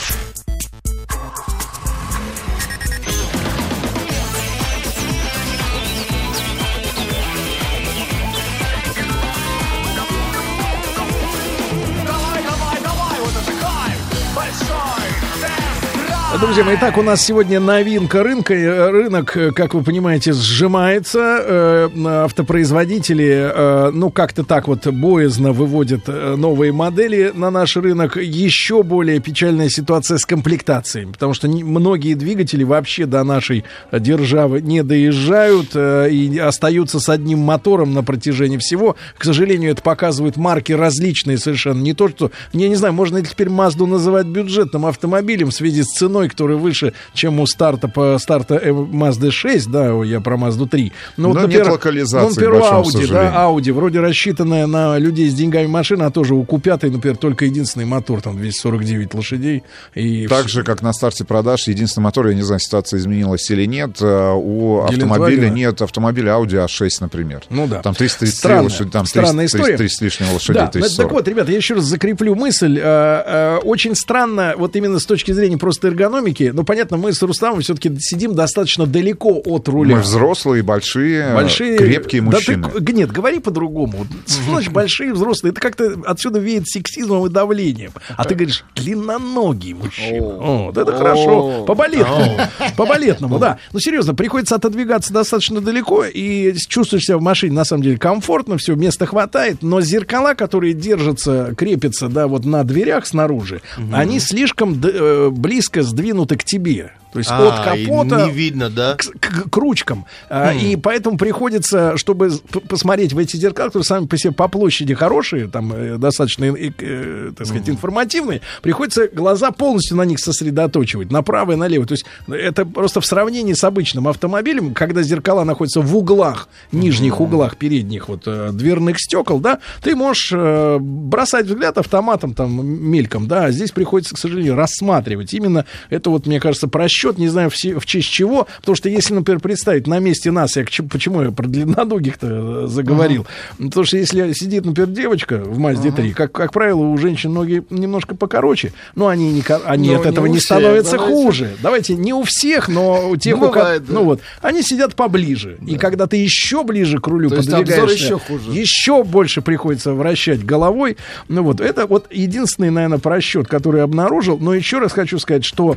Друзья 16.41 16.65
мои, 16.65 16.77
итак, 16.77 16.97
у 16.97 17.03
нас 17.03 17.23
сегодня 17.23 17.61
новинка 17.61 18.23
рынка. 18.23 18.55
Э, 18.55 18.89
Рынок, 18.89 19.37
э, 19.37 19.51
как 19.53 19.75
вы 19.75 19.83
понимаете, 19.83 20.33
сжимается. 20.33 21.19
Э, 21.19 21.89
Автопроизводители, 22.25 23.91
ну, 23.93 24.11
как-то 24.11 24.43
так 24.43 24.67
вот 24.67 24.87
боязно 24.87 25.53
выводят 25.53 26.09
новые 26.09 26.73
модели 26.73 27.31
на 27.35 27.51
наш 27.51 27.77
рынок. 27.77 28.17
Еще 28.17 28.83
более 28.83 29.21
печальная 29.21 29.69
ситуация 29.69 30.17
с 30.17 30.25
комплектациями, 30.25 31.12
потому 31.12 31.35
что 31.35 31.47
многие 31.49 32.15
двигатели 32.15 32.65
вообще 32.65 33.05
до 33.05 33.23
нашей 33.23 33.65
державы 33.93 34.62
не 34.62 34.83
доезжают 34.83 35.77
и 35.77 36.39
остаются 36.43 37.01
с 37.01 37.09
одним 37.11 37.41
мотором 37.41 37.93
на 37.93 38.03
протяжении 38.03 38.57
всего. 38.57 38.97
К 39.19 39.25
сожалению, 39.25 39.73
это 39.73 39.83
показывают 39.83 40.37
марки 40.37 40.73
различные 40.73 41.37
совершенно. 41.37 41.83
Не 41.83 41.93
то, 41.93 42.09
что, 42.09 42.31
я 42.53 42.69
не 42.69 42.77
знаю, 42.77 42.95
можно 42.95 43.19
ли 43.19 43.25
теперь 43.25 43.51
Мазду 43.51 43.87
называть 43.87 44.27
бюджетным 44.27 44.87
автомобилем 44.87 45.51
в 45.51 45.55
связи 45.55 45.83
с 45.83 45.89
ценой, 45.89 46.30
который 46.31 46.57
выше, 46.57 46.93
чем 47.15 47.40
у 47.40 47.47
старта 47.47 47.89
по 47.89 48.16
старта 48.19 48.57
Mazda 48.57 49.31
6, 49.31 49.70
да, 49.70 49.93
я 50.05 50.20
про 50.20 50.36
Mazda 50.36 50.69
3. 50.69 50.93
Но 51.16 51.28
нет 51.28 51.43
например, 51.43 51.70
локализации, 51.70 52.24
ну, 52.24 52.31
например, 52.31 52.51
к 52.51 52.61
большому 52.61 53.05
Audi, 53.05 53.12
да, 53.12 53.35
Audi, 53.47 53.73
вроде 53.73 54.01
рассчитанная 54.01 54.66
на 54.66 54.98
людей 54.98 55.28
с 55.31 55.35
деньгами 55.35 55.66
машина, 55.66 56.07
а 56.07 56.11
тоже 56.11 56.35
у 56.35 56.43
Q5, 56.44 56.90
например, 56.90 57.16
только 57.16 57.44
единственный 57.44 57.86
мотор, 57.86 58.20
там 58.20 58.36
249 58.36 59.15
лошадей. 59.15 59.62
И 59.94 60.27
Так 60.27 60.48
же, 60.48 60.62
как 60.62 60.82
на 60.82 60.93
старте 60.93 61.24
продаж, 61.24 61.69
единственный 61.69 62.05
мотор, 62.05 62.28
я 62.28 62.35
не 62.35 62.43
знаю, 62.43 62.61
ситуация 62.61 62.98
изменилась 62.98 63.51
или 63.51 63.65
нет, 63.66 63.98
э, 64.01 64.32
у 64.35 64.82
автомобиля 64.82 65.48
нет 65.48 65.82
автомобиля 65.82 66.32
Audi 66.32 66.65
A6, 66.65 66.89
например. 67.01 67.43
Ну 67.51 67.66
да. 67.66 67.81
Там 67.82 67.94
333 67.94 68.39
Странная- 68.39 68.62
лошадей, 68.65 68.90
там 68.90 69.07
странная 69.07 69.47
300, 69.48 69.59
история. 69.59 69.77
300 69.77 69.97
с 69.97 70.01
лишним 70.01 70.32
лошадей, 70.32 70.61
Да, 70.61 70.65
ну, 70.66 70.70
340. 70.73 71.09
так 71.09 71.12
вот, 71.12 71.28
ребята, 71.28 71.51
я 71.51 71.57
еще 71.57 71.74
раз 71.74 71.85
закреплю 71.85 72.35
мысль. 72.35 72.78
Э, 72.78 73.23
э, 73.27 73.59
Очень 73.65 73.94
странно, 73.94 74.55
вот 74.57 74.74
именно 74.77 74.98
с 74.98 75.07
точки 75.07 75.32
зрения 75.32 75.59
просто 75.59 75.89
эргономики, 75.89 76.20
ну, 76.53 76.65
понятно, 76.65 76.97
мы 76.97 77.13
с 77.13 77.23
Рустамом 77.23 77.61
все-таки 77.61 77.91
сидим 77.99 78.35
достаточно 78.35 78.87
далеко 78.87 79.41
от 79.45 79.69
руля. 79.69 79.97
Мы 79.97 80.03
взрослые, 80.03 80.63
большие, 80.63 81.35
Большие, 81.35 81.79
крепкие 81.79 82.23
да 82.23 82.31
мужчины. 82.31 82.69
ты- 82.71 82.81
г- 82.81 82.93
нет, 82.93 83.11
говори 83.11 83.39
по-другому. 83.39 84.07
Значит 84.27 84.73
большие 84.73 85.13
взрослые? 85.13 85.53
Это 85.53 85.61
как-то 85.61 85.97
отсюда 86.07 86.39
веет 86.39 86.69
сексизмом 86.69 87.27
и 87.27 87.31
давлением. 87.31 87.93
А 88.17 88.25
ты 88.25 88.35
говоришь 88.35 88.65
длинноногий 88.77 89.75
мужчина. 89.75 90.27
О, 90.27 90.65
вот 90.67 90.77
это 90.79 90.93
хорошо. 90.93 91.65
По-балетному. 91.65 92.37
По-балетному, 92.77 93.39
да. 93.39 93.59
Ну, 93.73 93.81
серьезно, 93.81 94.15
приходится 94.15 94.57
отодвигаться 94.57 95.13
достаточно 95.13 95.61
далеко, 95.61 96.05
и 96.05 96.55
чувствуешь 96.69 97.05
себя 97.05 97.19
в 97.19 97.23
машине, 97.23 97.55
на 97.55 97.65
самом 97.65 97.83
деле, 97.83 97.99
комфортно, 97.99 98.59
все, 98.59 98.75
места 98.75 99.07
хватает, 99.07 99.63
но 99.63 99.81
зеркала, 99.81 100.35
которые 100.35 100.75
держатся, 100.75 101.55
крепятся, 101.57 102.09
да, 102.09 102.27
вот 102.27 102.45
на 102.45 102.65
дверях 102.65 103.07
снаружи, 103.07 103.63
они 103.93 104.21
слишком 104.21 104.81
э, 104.83 105.29
близко 105.31 105.83
сдвинуты 105.83 106.10
к 106.37 106.45
тебе. 106.45 106.93
То 107.12 107.19
есть 107.19 107.31
А, 107.31 107.49
от 107.49 107.65
капота 107.65 108.27
не 108.27 108.32
видно, 108.32 108.70
да? 108.70 108.97
к, 108.97 109.01
к- 109.19 109.51
к 109.51 109.57
ручкам. 109.57 110.07
Хм. 110.28 110.59
И 110.59 110.77
поэтому 110.77 111.16
приходится, 111.19 111.97
чтобы 111.97 112.31
посмотреть 112.69 113.12
в 113.12 113.19
эти 113.19 113.37
зеркала, 113.37 113.66
которые 113.66 113.85
сами 113.85 114.07
по 114.07 114.16
себе 114.16 114.32
по 114.32 114.49
площади 114.49 114.95
хорошие, 114.95 115.49
там 115.49 115.73
э, 115.73 115.99
достаточно, 115.99 116.45
э, 116.45 116.70
э, 116.78 117.32
так 117.37 117.47
сказать, 117.47 117.69
информативные, 117.69 118.41
приходится 118.62 119.09
глаза 119.09 119.51
полностью 119.51 119.97
на 119.97 120.05
них 120.05 120.19
сосредоточивать, 120.20 121.11
направо 121.11 121.53
и 121.53 121.57
налево. 121.57 121.87
То 121.87 121.93
есть 121.95 122.05
это 122.28 122.65
просто 122.65 123.01
в 123.01 123.07
сравнении 123.07 123.55
с 123.55 123.65
обычным 123.65 124.07
автомобилем, 124.09 124.74
когда 124.74 125.03
зеркала 125.03 125.45
находятся 125.45 125.81
в 125.81 125.97
углах, 125.97 126.49
нижних 126.73 127.20
углах 127.20 127.57
передних 127.57 128.09
вот 128.09 128.23
э, 128.27 128.51
дверных 128.53 128.99
стекол, 129.01 129.41
да, 129.41 129.59
ты 129.82 129.97
можешь 129.97 130.31
э, 130.32 130.78
бросать 130.81 131.47
взгляд 131.47 131.78
автоматом 131.78 132.35
там 132.35 132.65
мельком, 132.66 133.27
да, 133.27 133.47
а 133.47 133.51
здесь 133.51 133.73
приходится, 133.73 134.15
к 134.15 134.19
сожалению, 134.19 134.55
рассматривать. 134.55 135.35
Именно 135.35 135.65
это 135.89 136.11
вот, 136.11 136.27
мне 136.27 136.39
кажется, 136.41 136.69
просчет, 137.01 137.19
не 137.19 137.29
знаю 137.29 137.51
в, 137.51 137.55
в 137.55 137.87
честь 137.87 138.11
чего, 138.11 138.47
потому 138.61 138.77
что 138.77 138.89
если, 138.89 139.15
например, 139.15 139.41
представить 139.41 139.87
на 139.87 139.99
месте 139.99 140.31
нас, 140.31 140.57
я 140.57 140.65
почему 140.91 141.23
я 141.23 141.31
про 141.31 141.47
длинноногих-то 141.47 142.65
э, 142.65 142.67
заговорил, 142.69 143.27
потому 143.59 143.85
что 143.85 143.97
если 143.97 144.33
сидит, 144.33 144.65
например, 144.67 144.91
девочка 144.91 145.39
в 145.39 145.59
Мазде 145.59 145.91
3, 145.91 146.13
как, 146.13 146.33
как 146.33 146.53
правило, 146.53 146.81
у 146.81 146.97
женщин 146.99 147.33
ноги 147.33 147.63
немножко 147.71 148.15
покороче, 148.15 148.73
но 148.95 149.09
они, 149.09 149.33
не, 149.33 149.43
они 149.65 149.91
Но 149.91 149.97
от 150.01 150.05
не 150.05 150.11
этого 150.11 150.27
не 150.27 150.37
всех, 150.39 150.45
становятся 150.45 150.97
давайте. 150.97 151.15
хуже. 151.15 151.51
Давайте 151.63 151.95
не 151.95 152.13
у 152.13 152.23
всех, 152.25 152.69
но 152.69 153.09
у 153.11 153.17
тех, 153.17 153.37
Ну, 153.37 153.47
у 153.47 153.51
ко- 153.51 153.61
бывает, 153.61 153.87
да. 153.87 153.93
ну 153.95 154.05
вот, 154.05 154.21
они 154.43 154.63
сидят 154.63 154.95
поближе. 154.95 155.59
И 155.67 155.77
когда 155.77 156.07
ты 156.07 156.17
еще 156.17 156.65
ближе 156.65 156.99
к 156.99 157.07
рулю 157.07 157.31
То 157.31 157.37
подвигаешься, 157.37 158.05
еще 158.05 158.19
хуже. 158.19 158.51
еще 158.53 159.05
больше 159.05 159.41
приходится 159.43 159.95
вращать 159.95 160.45
головой. 160.45 160.97
Ну 161.29 161.43
вот, 161.43 161.61
это 161.61 161.87
вот 161.87 162.07
единственный, 162.13 162.71
наверное, 162.71 162.99
просчет, 162.99 163.49
который 163.49 163.79
я 163.79 163.85
обнаружил. 163.85 164.39
Но 164.39 164.55
еще 164.55 164.79
раз 164.79 164.93
хочу 164.93 165.19
сказать, 165.19 165.45
что 165.45 165.77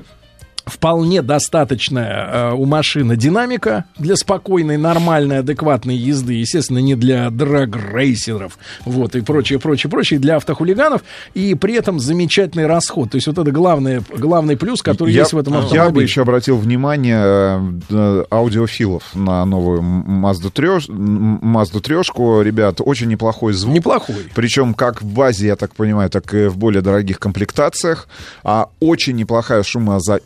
вполне 0.65 1.22
достаточная 1.22 2.52
э, 2.52 2.53
у 2.53 2.65
машины 2.65 3.15
динамика 3.18 3.85
для 3.98 4.15
спокойной, 4.15 4.77
нормальной, 4.77 5.40
адекватной 5.40 5.95
езды. 5.95 6.34
Естественно, 6.35 6.80
не 6.80 6.95
для 6.95 7.30
драг-рейсеров. 7.30 8.57
Вот, 8.85 9.15
и 9.15 9.22
прочее, 9.22 9.60
прочее, 9.60 9.90
прочее, 9.90 10.19
для 10.19 10.38
автохулиганов. 10.38 11.03
И 11.34 11.56
при 11.56 11.76
этом 11.76 11.99
замечательный 11.99 12.65
расход. 12.65 13.11
То 13.11 13.15
есть 13.15 13.27
вот 13.27 13.38
это 13.38 13.52
главное, 13.52 14.02
главный 14.18 14.57
плюс, 14.57 14.81
который 14.81 15.14
я, 15.14 15.22
есть 15.22 15.34
в 15.34 15.38
этом 15.38 15.53
я 15.53 15.60
бы 15.60 15.65
автомобиле. 15.65 16.03
еще 16.06 16.22
обратил 16.22 16.57
внимание 16.57 17.22
э, 17.23 17.72
э, 17.90 18.23
аудиофилов 18.31 19.03
на 19.15 19.45
новую 19.45 19.81
Mazda 19.81 20.49
3, 20.49 20.68
М- 20.90 21.40
Mazda 21.56 21.81
3. 21.81 22.44
Ребят, 22.44 22.77
очень 22.80 23.07
неплохой 23.10 23.53
звук. 23.53 23.76
Неплохой. 23.76 24.15
Причем 24.34 24.73
как 24.73 25.02
в 25.02 25.06
базе, 25.06 25.48
я 25.48 25.56
так 25.56 25.76
понимаю, 25.76 26.10
так 26.10 26.34
и 26.34 26.48
в 26.48 26.57
более 26.57 26.81
дорогих 26.81 27.19
комплектациях. 27.19 28.07
А 28.44 28.69
очень 28.80 29.15
неплохая 29.15 29.64
шумоизоляция. 29.64 30.23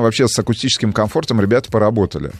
Вообще 0.00 0.28
с 0.28 0.38
акустическим 0.38 0.92
комфортом 0.92 1.40
ребята 1.40 1.70
поработали. 1.70 2.32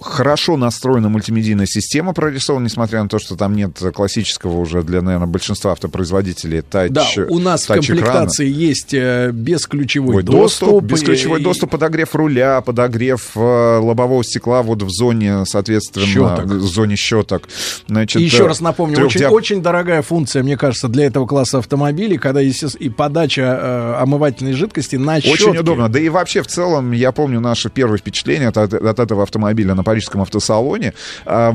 Хорошо 0.00 0.56
настроена 0.56 1.08
мультимедийная 1.08 1.66
система 1.66 2.12
прорисована, 2.14 2.64
несмотря 2.66 3.02
на 3.02 3.08
то, 3.08 3.18
что 3.18 3.36
там 3.36 3.54
нет 3.56 3.78
классического 3.94 4.58
уже 4.58 4.82
для, 4.82 5.02
наверное, 5.02 5.26
большинства 5.26 5.72
автопроизводителей 5.72 6.62
тач 6.62 6.92
Да, 6.92 7.04
у 7.28 7.38
нас 7.38 7.64
в 7.64 7.68
комплектации 7.68 8.48
есть 8.48 8.94
э, 8.94 9.30
бесключевой 9.32 10.16
Ой, 10.16 10.22
доступ. 10.22 10.68
доступ, 10.68 10.84
бесключевой 10.84 11.40
и- 11.40 11.44
доступ, 11.44 11.70
подогрев 11.70 12.14
руля, 12.14 12.60
подогрев 12.60 13.32
э, 13.34 13.40
лобового 13.40 14.22
стекла 14.22 14.62
вот 14.62 14.82
в 14.82 14.90
зоне, 14.90 15.44
соответственно, 15.46 16.06
Щеток. 16.06 16.44
в 16.46 16.66
зоне 16.66 16.96
щеток. 16.96 17.48
Значит, 17.88 18.20
И 18.22 18.24
еще 18.24 18.44
э, 18.44 18.46
раз 18.48 18.60
напомню, 18.60 18.94
трёх 18.96 19.08
очень, 19.08 19.26
очень 19.26 19.62
дорогая 19.62 20.02
функция, 20.02 20.42
мне 20.44 20.56
кажется, 20.56 20.86
для 20.88 21.06
этого 21.06 21.26
класса 21.26 21.58
автомобилей, 21.58 22.18
когда 22.18 22.40
есть 22.40 22.62
и 22.78 22.88
подача 22.88 23.42
э, 23.42 23.94
омывательной 24.02 24.52
жидкости 24.52 24.96
на 24.96 25.16
Очень 25.16 25.36
щетке. 25.36 25.58
удобно. 25.60 25.88
Да 25.88 25.98
и 25.98 26.08
вообще, 26.08 26.42
в 26.42 26.46
целом, 26.46 26.92
я 26.92 27.10
помню 27.12 27.40
наше 27.40 27.68
первое 27.68 27.98
впечатление 27.98 28.48
от, 28.48 28.56
от 28.58 28.98
этого 29.00 29.24
автомобиля 29.24 29.74
на 29.74 29.82
парижском 29.88 30.20
автосалоне. 30.20 30.92
Э, 31.24 31.52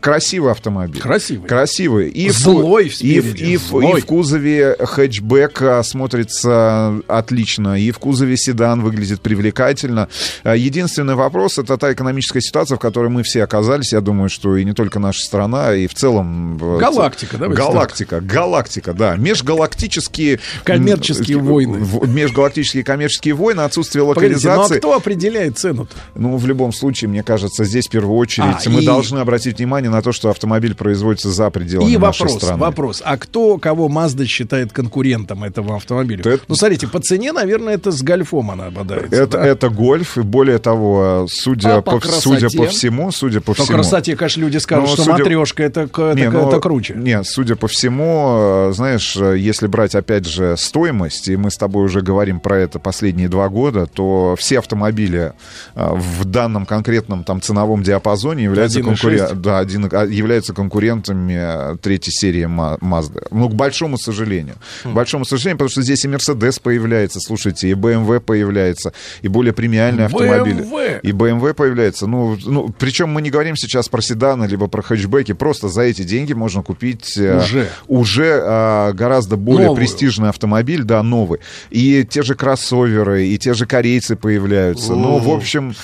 красивый 0.00 0.52
автомобиль. 0.52 1.00
Красивый. 1.02 1.46
Красивый. 1.46 2.08
И 2.08 2.30
в- 2.30 2.38
Злой 2.38 2.86
и, 2.86 2.88
в- 2.88 2.96
спереди, 2.96 3.44
и, 3.44 3.56
в- 3.58 3.62
злой. 3.68 3.98
и 3.98 4.00
в 4.00 4.06
кузове 4.06 4.74
хэтчбэк 4.80 5.60
а, 5.62 5.82
смотрится 5.82 6.94
отлично. 7.08 7.78
И 7.78 7.90
в 7.90 7.98
кузове 7.98 8.36
седан 8.38 8.80
выглядит 8.82 9.20
привлекательно. 9.20 10.08
А, 10.44 10.54
Единственный 10.56 11.14
вопрос— 11.14 11.58
это 11.58 11.76
та 11.76 11.92
экономическая 11.92 12.40
ситуация, 12.40 12.76
в 12.76 12.78
которой 12.80 13.10
мы 13.10 13.22
все 13.22 13.42
оказались. 13.44 13.92
Я 13.92 14.00
думаю, 14.00 14.30
что 14.30 14.56
и 14.56 14.64
не 14.64 14.72
только 14.72 14.98
наша 14.98 15.20
страна, 15.22 15.74
и 15.74 15.86
в 15.86 15.94
целом... 15.94 16.58
э, 16.60 16.78
Галактика, 16.78 17.36
давайте 17.36 17.62
Галактика, 17.62 18.20
галактика, 18.22 18.94
да. 18.94 19.16
Межгалактические... 19.16 20.40
Коммерческие 20.64 21.38
м, 21.38 21.44
войны. 21.44 21.86
Межгалактические 22.06 22.82
коммерческие 22.84 23.34
войны, 23.34 23.60
отсутствие 23.60 24.04
Погодите, 24.06 24.40
ну 24.46 24.50
а 24.50 24.56
локализации. 24.56 24.78
кто 24.78 24.94
определяет 24.96 25.58
цену-то? 25.58 25.94
Ну, 26.14 26.36
в 26.36 26.46
любом 26.46 26.72
случае, 26.72 27.08
мне 27.10 27.22
кажется, 27.22 27.64
здесь 27.74 27.88
в 27.88 27.90
первую 27.90 28.16
очередь 28.16 28.66
А, 28.66 28.70
мы 28.70 28.82
и- 28.82 28.86
должны 28.86 29.18
обратить 29.18 29.58
внимание 29.58 29.90
на 29.90 30.00
то, 30.00 30.12
что 30.12 30.30
автомобиль 30.30 30.74
производится 30.74 31.30
за 31.30 31.50
пределами 31.50 31.90
И 31.90 31.98
нашей 31.98 32.20
вопрос, 32.22 32.36
страны. 32.42 32.60
вопрос, 32.60 33.02
а 33.04 33.16
кто, 33.16 33.58
кого 33.58 33.88
Mazda 33.88 34.24
считает 34.26 34.72
конкурентом 34.72 35.42
этого 35.44 35.76
автомобиля? 35.76 36.20
Это- 36.24 36.44
Ну, 36.48 36.54
смотрите, 36.54 36.86
по 36.86 37.00
цене, 37.00 37.32
наверное, 37.32 37.74
это 37.74 37.90
с 37.90 38.02
гольфом 38.02 38.50
она 38.52 38.66
обладается. 38.66 39.14
Это, 39.14 39.38
да? 39.38 39.46
это 39.46 39.68
гольф, 39.70 40.16
и 40.18 40.22
более 40.22 40.58
того, 40.58 41.26
судя, 41.28 41.78
А 41.78 41.82
по 41.82 41.98
по, 41.98 42.06
судя 42.06 42.48
по 42.56 42.66
всему, 42.66 43.10
судя 43.10 43.40
по 43.40 43.54
По 43.54 43.62
всему... 43.64 43.78
красоте, 43.78 44.14
конечно, 44.16 44.40
люди 44.42 44.58
скажут, 44.58 44.88
Ну, 44.88 44.94
что 44.94 45.02
судя- 45.04 45.18
матрешка 45.18 45.62
это, 45.64 45.80
это, 45.82 46.12
Не, 46.14 46.30
ну, 46.30 46.48
это 46.48 46.60
круче. 46.60 46.94
Не, 46.94 47.24
судя 47.24 47.56
по 47.56 47.66
всему, 47.66 48.68
э, 48.68 48.72
знаешь, 48.74 49.16
э, 49.16 49.36
если 49.38 49.66
брать, 49.66 49.94
опять 49.96 50.26
же, 50.26 50.56
стоимость, 50.56 51.28
и 51.28 51.36
мы 51.36 51.50
с 51.50 51.56
тобой 51.56 51.84
уже 51.84 52.00
говорим 52.02 52.38
про 52.40 52.58
это 52.58 52.78
последние 52.78 53.28
два 53.28 53.48
года, 53.48 53.86
то 53.86 54.36
все 54.38 54.58
автомобили 54.60 55.32
э, 55.74 55.94
в 55.94 56.24
данном 56.24 56.66
конкретном 56.66 57.24
там 57.24 57.40
ценовом 57.40 57.63
диапазоне 57.82 58.44
являются, 58.44 58.78
1.6. 58.80 58.84
конкурен- 59.30 59.34
да, 59.34 59.58
один- 59.58 59.88
а, 59.92 60.04
являются 60.04 60.52
конкурентами 60.54 61.72
э, 61.72 61.76
третьей 61.80 62.12
серии 62.12 62.44
Mazda. 62.46 63.26
Ну, 63.30 63.48
к 63.48 63.54
большому 63.54 63.98
сожалению. 63.98 64.56
К 64.82 64.88
большому 64.88 65.24
сожалению, 65.24 65.58
потому 65.58 65.70
что 65.70 65.82
здесь 65.82 66.04
и 66.04 66.08
Mercedes 66.08 66.60
появляется, 66.62 67.18
слушайте, 67.20 67.68
и 67.68 67.74
BMW 67.74 68.20
появляется, 68.20 68.92
и 69.22 69.28
более 69.28 69.52
премиальные 69.52 70.06
автомобили. 70.06 70.62
BMW. 70.64 71.00
И 71.02 71.12
BMW 71.12 71.54
появляется. 71.54 72.06
Ну, 72.06 72.36
ну, 72.44 72.74
причем 72.78 73.10
мы 73.10 73.22
не 73.22 73.30
говорим 73.30 73.56
сейчас 73.56 73.88
про 73.88 74.00
седаны, 74.00 74.44
либо 74.46 74.66
про 74.66 74.82
хэтчбеки. 74.82 75.32
Просто 75.32 75.68
за 75.68 75.82
эти 75.82 76.02
деньги 76.02 76.32
можно 76.32 76.62
купить 76.62 77.16
э, 77.16 77.38
Уже. 77.38 77.68
уже 77.86 78.40
а, 78.42 78.92
гораздо 78.92 79.36
более 79.36 79.66
Новую. 79.68 79.76
престижный 79.78 80.28
автомобиль, 80.28 80.82
да, 80.84 81.02
новый. 81.02 81.40
И 81.70 82.04
те 82.08 82.22
же 82.22 82.34
кроссоверы, 82.34 83.26
и 83.26 83.38
те 83.38 83.54
же 83.54 83.66
корейцы 83.66 84.16
появляются. 84.16 84.92
Ну, 84.94 85.18
в 85.18 85.30
общем, 85.30 85.74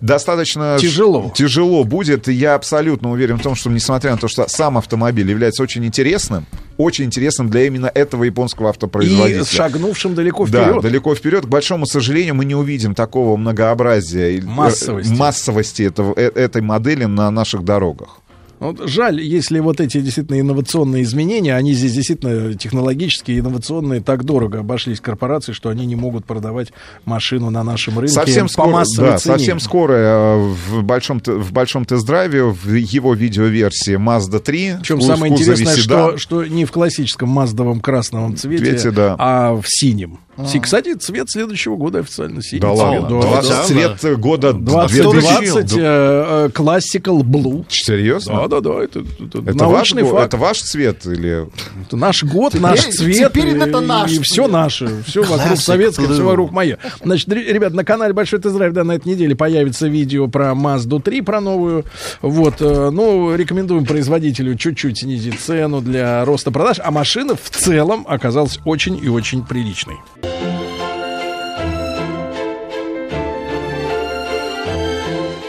достаточно... 0.00 0.76
Тяжело. 0.80 1.27
Тяжело 1.34 1.84
будет. 1.84 2.28
И 2.28 2.32
я 2.32 2.54
абсолютно 2.54 3.10
уверен 3.10 3.38
в 3.38 3.42
том, 3.42 3.54
что, 3.54 3.70
несмотря 3.70 4.12
на 4.12 4.18
то, 4.18 4.28
что 4.28 4.46
сам 4.48 4.78
автомобиль 4.78 5.28
является 5.30 5.62
очень 5.62 5.84
интересным, 5.84 6.46
очень 6.76 7.04
интересным 7.04 7.48
для 7.50 7.66
именно 7.66 7.90
этого 7.92 8.24
японского 8.24 8.70
автопроизводителя. 8.70 9.42
И 9.42 9.44
шагнувшим 9.44 10.14
далеко 10.14 10.46
Да, 10.46 10.64
вперед. 10.64 10.82
далеко 10.82 11.14
вперед. 11.14 11.44
К 11.46 11.48
большому 11.48 11.86
сожалению, 11.86 12.34
мы 12.34 12.44
не 12.44 12.54
увидим 12.54 12.94
такого 12.94 13.36
многообразия 13.36 14.38
э, 14.38 14.42
Массовости. 14.42 15.12
массовости 15.12 15.82
этого, 15.82 16.12
э- 16.16 16.30
этой 16.34 16.62
модели 16.62 17.04
на 17.04 17.30
наших 17.30 17.64
дорогах. 17.64 18.18
Вот 18.60 18.88
жаль, 18.88 19.20
если 19.20 19.60
вот 19.60 19.80
эти 19.80 20.00
действительно 20.00 20.40
инновационные 20.40 21.02
изменения, 21.04 21.54
они 21.54 21.72
здесь 21.74 21.92
действительно 21.92 22.54
технологические, 22.54 23.38
инновационные, 23.38 24.00
так 24.00 24.24
дорого 24.24 24.60
обошлись 24.60 25.00
корпорации, 25.00 25.52
что 25.52 25.68
они 25.68 25.86
не 25.86 25.94
могут 25.96 26.24
продавать 26.24 26.72
машину 27.04 27.50
на 27.50 27.62
нашем 27.62 27.98
рынке 27.98 28.14
Совсем 28.14 28.46
по 28.46 28.52
скоро, 28.52 28.68
массовой 28.70 29.10
да, 29.10 29.18
цене. 29.18 29.34
совсем 29.36 29.60
скоро 29.60 29.92
э, 29.94 30.36
в 30.70 30.82
большом, 30.82 31.20
в 31.24 31.52
большом 31.52 31.84
тест-драйве 31.84 32.44
в 32.44 32.74
его 32.74 33.14
видеоверсии 33.14 33.96
Mazda 33.96 34.40
3. 34.40 34.76
Причем 34.80 34.98
в 34.98 35.02
самое 35.02 35.32
интересное, 35.32 35.76
что, 35.76 36.18
что 36.18 36.44
не 36.44 36.64
в 36.64 36.72
классическом 36.72 37.28
маздовом 37.28 37.80
красновом 37.80 38.36
цвете, 38.36 38.64
Цвете, 38.64 38.90
да. 38.90 39.14
а 39.18 39.52
в 39.54 39.62
синем. 39.66 40.18
Си- 40.46 40.60
Кстати, 40.60 40.94
цвет 40.94 41.28
следующего 41.28 41.74
года 41.76 41.98
официально 41.98 42.40
синий. 42.42 42.60
Да 42.60 42.68
цвет. 42.68 42.78
ладно, 42.78 43.20
20 43.20 43.66
цвет 43.66 44.18
года 44.20 44.52
2020 44.52 45.72
э, 45.76 45.80
э, 45.80 46.48
Classical 46.54 47.22
Blue. 47.22 47.64
Серьезно? 47.68 48.34
Да, 48.34 48.47
да, 48.48 48.60
да. 48.60 48.82
Это, 48.82 49.00
это 49.00 49.38
Это 49.38 49.64
ваш, 49.66 49.92
научный 49.92 50.02
го- 50.02 50.10
факт. 50.10 50.26
это 50.26 50.36
ваш 50.36 50.62
цвет 50.62 51.06
или... 51.06 51.46
Это 51.86 51.96
наш 51.96 52.24
год, 52.24 52.54
наш 52.54 52.80
Теперь- 52.80 52.94
цвет. 52.94 53.32
теперь 53.32 53.48
и, 53.48 53.56
это 53.58 53.80
наш 53.80 54.10
И 54.12 54.20
все 54.22 54.34
цвет. 54.42 54.50
наше. 54.50 55.02
Все 55.06 55.22
вокруг 55.22 55.40
Classic 55.52 55.56
советское, 55.56 56.06
все 56.08 56.22
вокруг 56.24 56.50
мое. 56.52 56.78
Значит, 57.04 57.28
ре- 57.28 57.52
ребят, 57.52 57.72
на 57.74 57.84
канале 57.84 58.12
Большой 58.12 58.40
Тест-Драйв, 58.40 58.72
да, 58.72 58.84
на 58.84 58.92
этой 58.92 59.08
неделе 59.08 59.36
появится 59.36 59.86
видео 59.88 60.26
про 60.28 60.52
Mazda 60.52 61.00
3, 61.00 61.20
про 61.22 61.40
новую. 61.40 61.84
Вот, 62.22 62.56
э, 62.60 62.90
ну, 62.90 63.34
рекомендуем 63.34 63.84
производителю 63.84 64.56
чуть-чуть 64.56 64.98
снизить 64.98 65.38
цену 65.40 65.80
для 65.80 66.24
роста 66.24 66.50
продаж. 66.50 66.78
А 66.82 66.90
машина 66.90 67.34
в 67.36 67.50
целом 67.50 68.04
оказалась 68.08 68.58
очень 68.64 68.98
и 69.02 69.08
очень 69.08 69.44
приличной. 69.44 69.96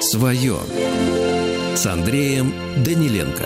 Свое 0.01 0.55
с 1.79 1.85
Андреем 1.85 2.51
Даниленко. 2.83 3.45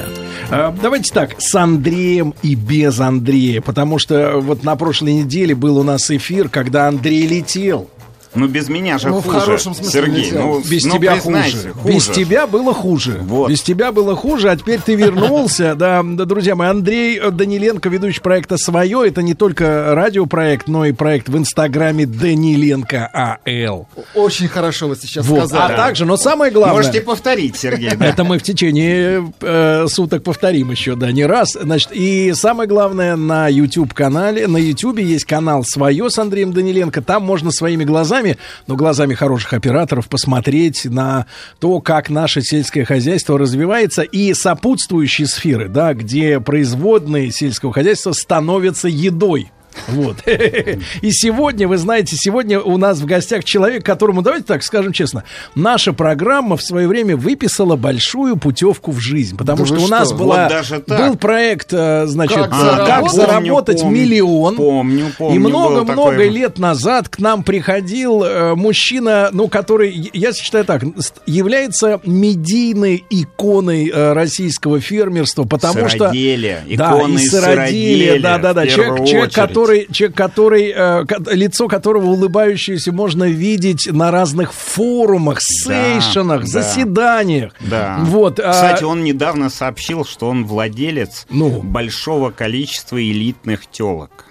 А, 0.49 0.76
Давайте 0.81 1.14
так, 1.14 1.35
с 1.38 1.53
Андреем 1.53 2.34
и 2.41 2.55
без 2.55 2.99
Андрея, 2.99 3.61
потому 3.61 3.99
что 3.99 4.39
вот 4.39 4.64
на 4.64 4.76
прошлой 4.76 5.14
неделе 5.14 5.53
был 5.53 5.77
у 5.77 5.84
нас 5.84 6.10
эфир, 6.10 6.49
когда 6.49 6.88
Андрей 6.88 7.27
летел. 7.27 7.91
Ну, 8.35 8.47
без 8.47 8.69
меня 8.69 8.97
же 8.97 9.10
Ну, 9.10 9.19
в 9.19 9.26
хуже, 9.26 9.39
хорошем 9.39 9.76
смысле 9.76 9.91
Сергей. 9.91 10.31
Ну, 10.31 10.61
Без 10.68 10.85
ну, 10.85 10.97
тебя 10.97 11.14
признайся, 11.14 11.73
хуже. 11.73 11.93
Без 11.93 12.07
тебя 12.07 12.47
было 12.47 12.73
хуже. 12.73 13.19
Вот. 13.22 13.49
Без 13.49 13.61
тебя 13.61 13.91
было 13.91 14.15
хуже, 14.15 14.49
а 14.49 14.57
теперь 14.57 14.80
ты 14.80 14.95
вернулся. 14.95 15.76
Да, 15.76 16.01
да, 16.03 16.26
друзья 16.26 16.55
мои, 16.55 16.69
Андрей 16.69 17.19
Даниленко, 17.31 17.89
ведущий 17.89 18.22
проекта 18.22 18.57
«Свое». 18.57 19.07
Это 19.07 19.22
не 19.22 19.34
только 19.34 19.93
радиопроект, 19.93 20.68
но 20.68 20.85
и 20.85 20.91
проект 20.91 21.30
в 21.30 21.38
Инстаграме 21.38 22.05
Даниленко 22.05 23.10
АЛ. 23.14 23.88
Очень 24.15 24.47
хорошо 24.47 24.88
вы 24.88 24.95
сейчас 24.95 25.26
Вот. 25.26 25.47
сказали. 25.49 25.73
А 25.73 25.76
также, 25.77 26.05
но 26.05 26.18
самое 26.18 26.51
главное... 26.51 26.77
Можете 26.77 27.01
повторить, 27.01 27.55
Сергей. 27.57 27.91
да. 27.95 28.05
Это 28.05 28.23
мы 28.23 28.39
в 28.39 28.43
течение 28.43 29.31
э, 29.41 29.85
суток 29.88 30.23
повторим 30.23 30.72
еще, 30.72 30.95
да, 30.95 31.11
не 31.11 31.26
раз. 31.26 31.57
Значит, 31.60 31.89
и 31.91 32.34
самое 32.34 32.68
главное, 32.68 33.15
на 33.15 33.47
YouTube-канале, 33.47 34.47
на 34.47 34.57
YouTube 34.57 34.99
есть 34.99 35.26
канал 35.26 35.64
«Свое» 35.64 36.10
с 36.10 36.18
Андреем 36.18 36.53
Даниленко. 36.53 37.01
Там 37.01 37.23
можно 37.23 37.51
своими 37.51 37.84
глазами, 37.84 38.22
ну, 38.67 38.75
глазами 38.75 39.13
хороших 39.13 39.53
операторов, 39.53 40.07
посмотреть 40.09 40.85
на 40.85 41.25
то, 41.59 41.79
как 41.81 42.09
наше 42.09 42.41
сельское 42.41 42.85
хозяйство 42.85 43.37
развивается 43.37 44.01
и 44.01 44.33
сопутствующие 44.33 45.27
сферы, 45.27 45.69
да, 45.69 45.93
где 45.93 46.39
производные 46.39 47.31
сельского 47.31 47.73
хозяйства 47.73 48.11
становятся 48.13 48.87
едой. 48.87 49.51
Вот. 49.87 50.17
И 50.27 51.11
сегодня, 51.11 51.67
вы 51.67 51.77
знаете, 51.77 52.15
сегодня 52.17 52.59
у 52.59 52.77
нас 52.77 52.99
в 52.99 53.05
гостях 53.05 53.43
человек, 53.43 53.85
которому, 53.85 54.21
давайте 54.21 54.45
так 54.45 54.63
скажем 54.63 54.93
честно, 54.93 55.23
наша 55.55 55.93
программа 55.93 56.57
в 56.57 56.61
свое 56.61 56.87
время 56.87 57.15
выписала 57.15 57.75
большую 57.75 58.37
путевку 58.37 58.91
в 58.91 58.99
жизнь. 58.99 59.37
Потому 59.37 59.59
Да 59.59 59.65
что 59.65 59.85
у 59.85 59.87
нас 59.87 60.07
что? 60.09 60.17
была, 60.17 60.49
Вот 60.49 60.87
был 60.87 61.15
проект, 61.17 61.73
э, 61.73 62.05
значит, 62.07 62.37
Как 62.37 62.53
заработать? 62.53 62.87
как 62.87 63.11
заработать 63.11 63.81
помню, 63.81 64.01
миллион. 64.01 64.55
Помню, 64.55 65.11
помню. 65.17 65.35
И 65.35 65.39
много-много 65.39 66.27
лет 66.27 66.59
назад 66.59 67.09
к 67.09 67.19
нам 67.19 67.43
приходил 67.43 68.23
э, 68.23 68.55
мужчина, 68.55 69.29
ну, 69.31 69.47
который, 69.47 70.11
я 70.13 70.33
считаю 70.33 70.65
так, 70.65 70.83
является 71.25 71.99
медийной 72.05 73.03
иконой 73.09 73.89
э, 73.89 74.13
российского 74.13 74.79
фермерства, 74.79 75.43
потому 75.43 75.89
что... 75.89 76.09
Сыроделия, 76.09 76.63
Да, 76.75 76.89
иконы 76.89 77.19
и 77.19 78.19
да, 78.19 78.37
да, 78.37 78.53
да. 78.53 78.61
в 78.63 78.67
Человек, 78.67 79.07
человек, 79.07 79.27
очередь. 79.29 79.33
Который, 79.64 79.88
человек, 79.91 80.18
который, 80.18 80.73
э, 80.76 81.06
лицо 81.31 81.68
которого 81.68 82.07
улыбающееся 82.07 82.91
можно 82.91 83.23
видеть 83.26 83.88
на 83.91 84.11
разных 84.11 84.53
форумах, 84.53 85.38
сейшенах, 85.41 86.41
да. 86.41 86.48
заседаниях. 86.48 87.53
Да. 87.61 87.99
Вот. 88.02 88.40
а, 88.40 88.52
Кстати, 88.52 88.84
он 88.84 89.03
недавно 89.03 89.49
сообщил, 89.49 90.06
что 90.06 90.30
он 90.30 90.45
владелец 90.45 91.26
Ну? 91.30 91.61
большого 91.61 92.31
количества 92.31 93.02
элитных 93.02 93.69
телок. 93.69 94.26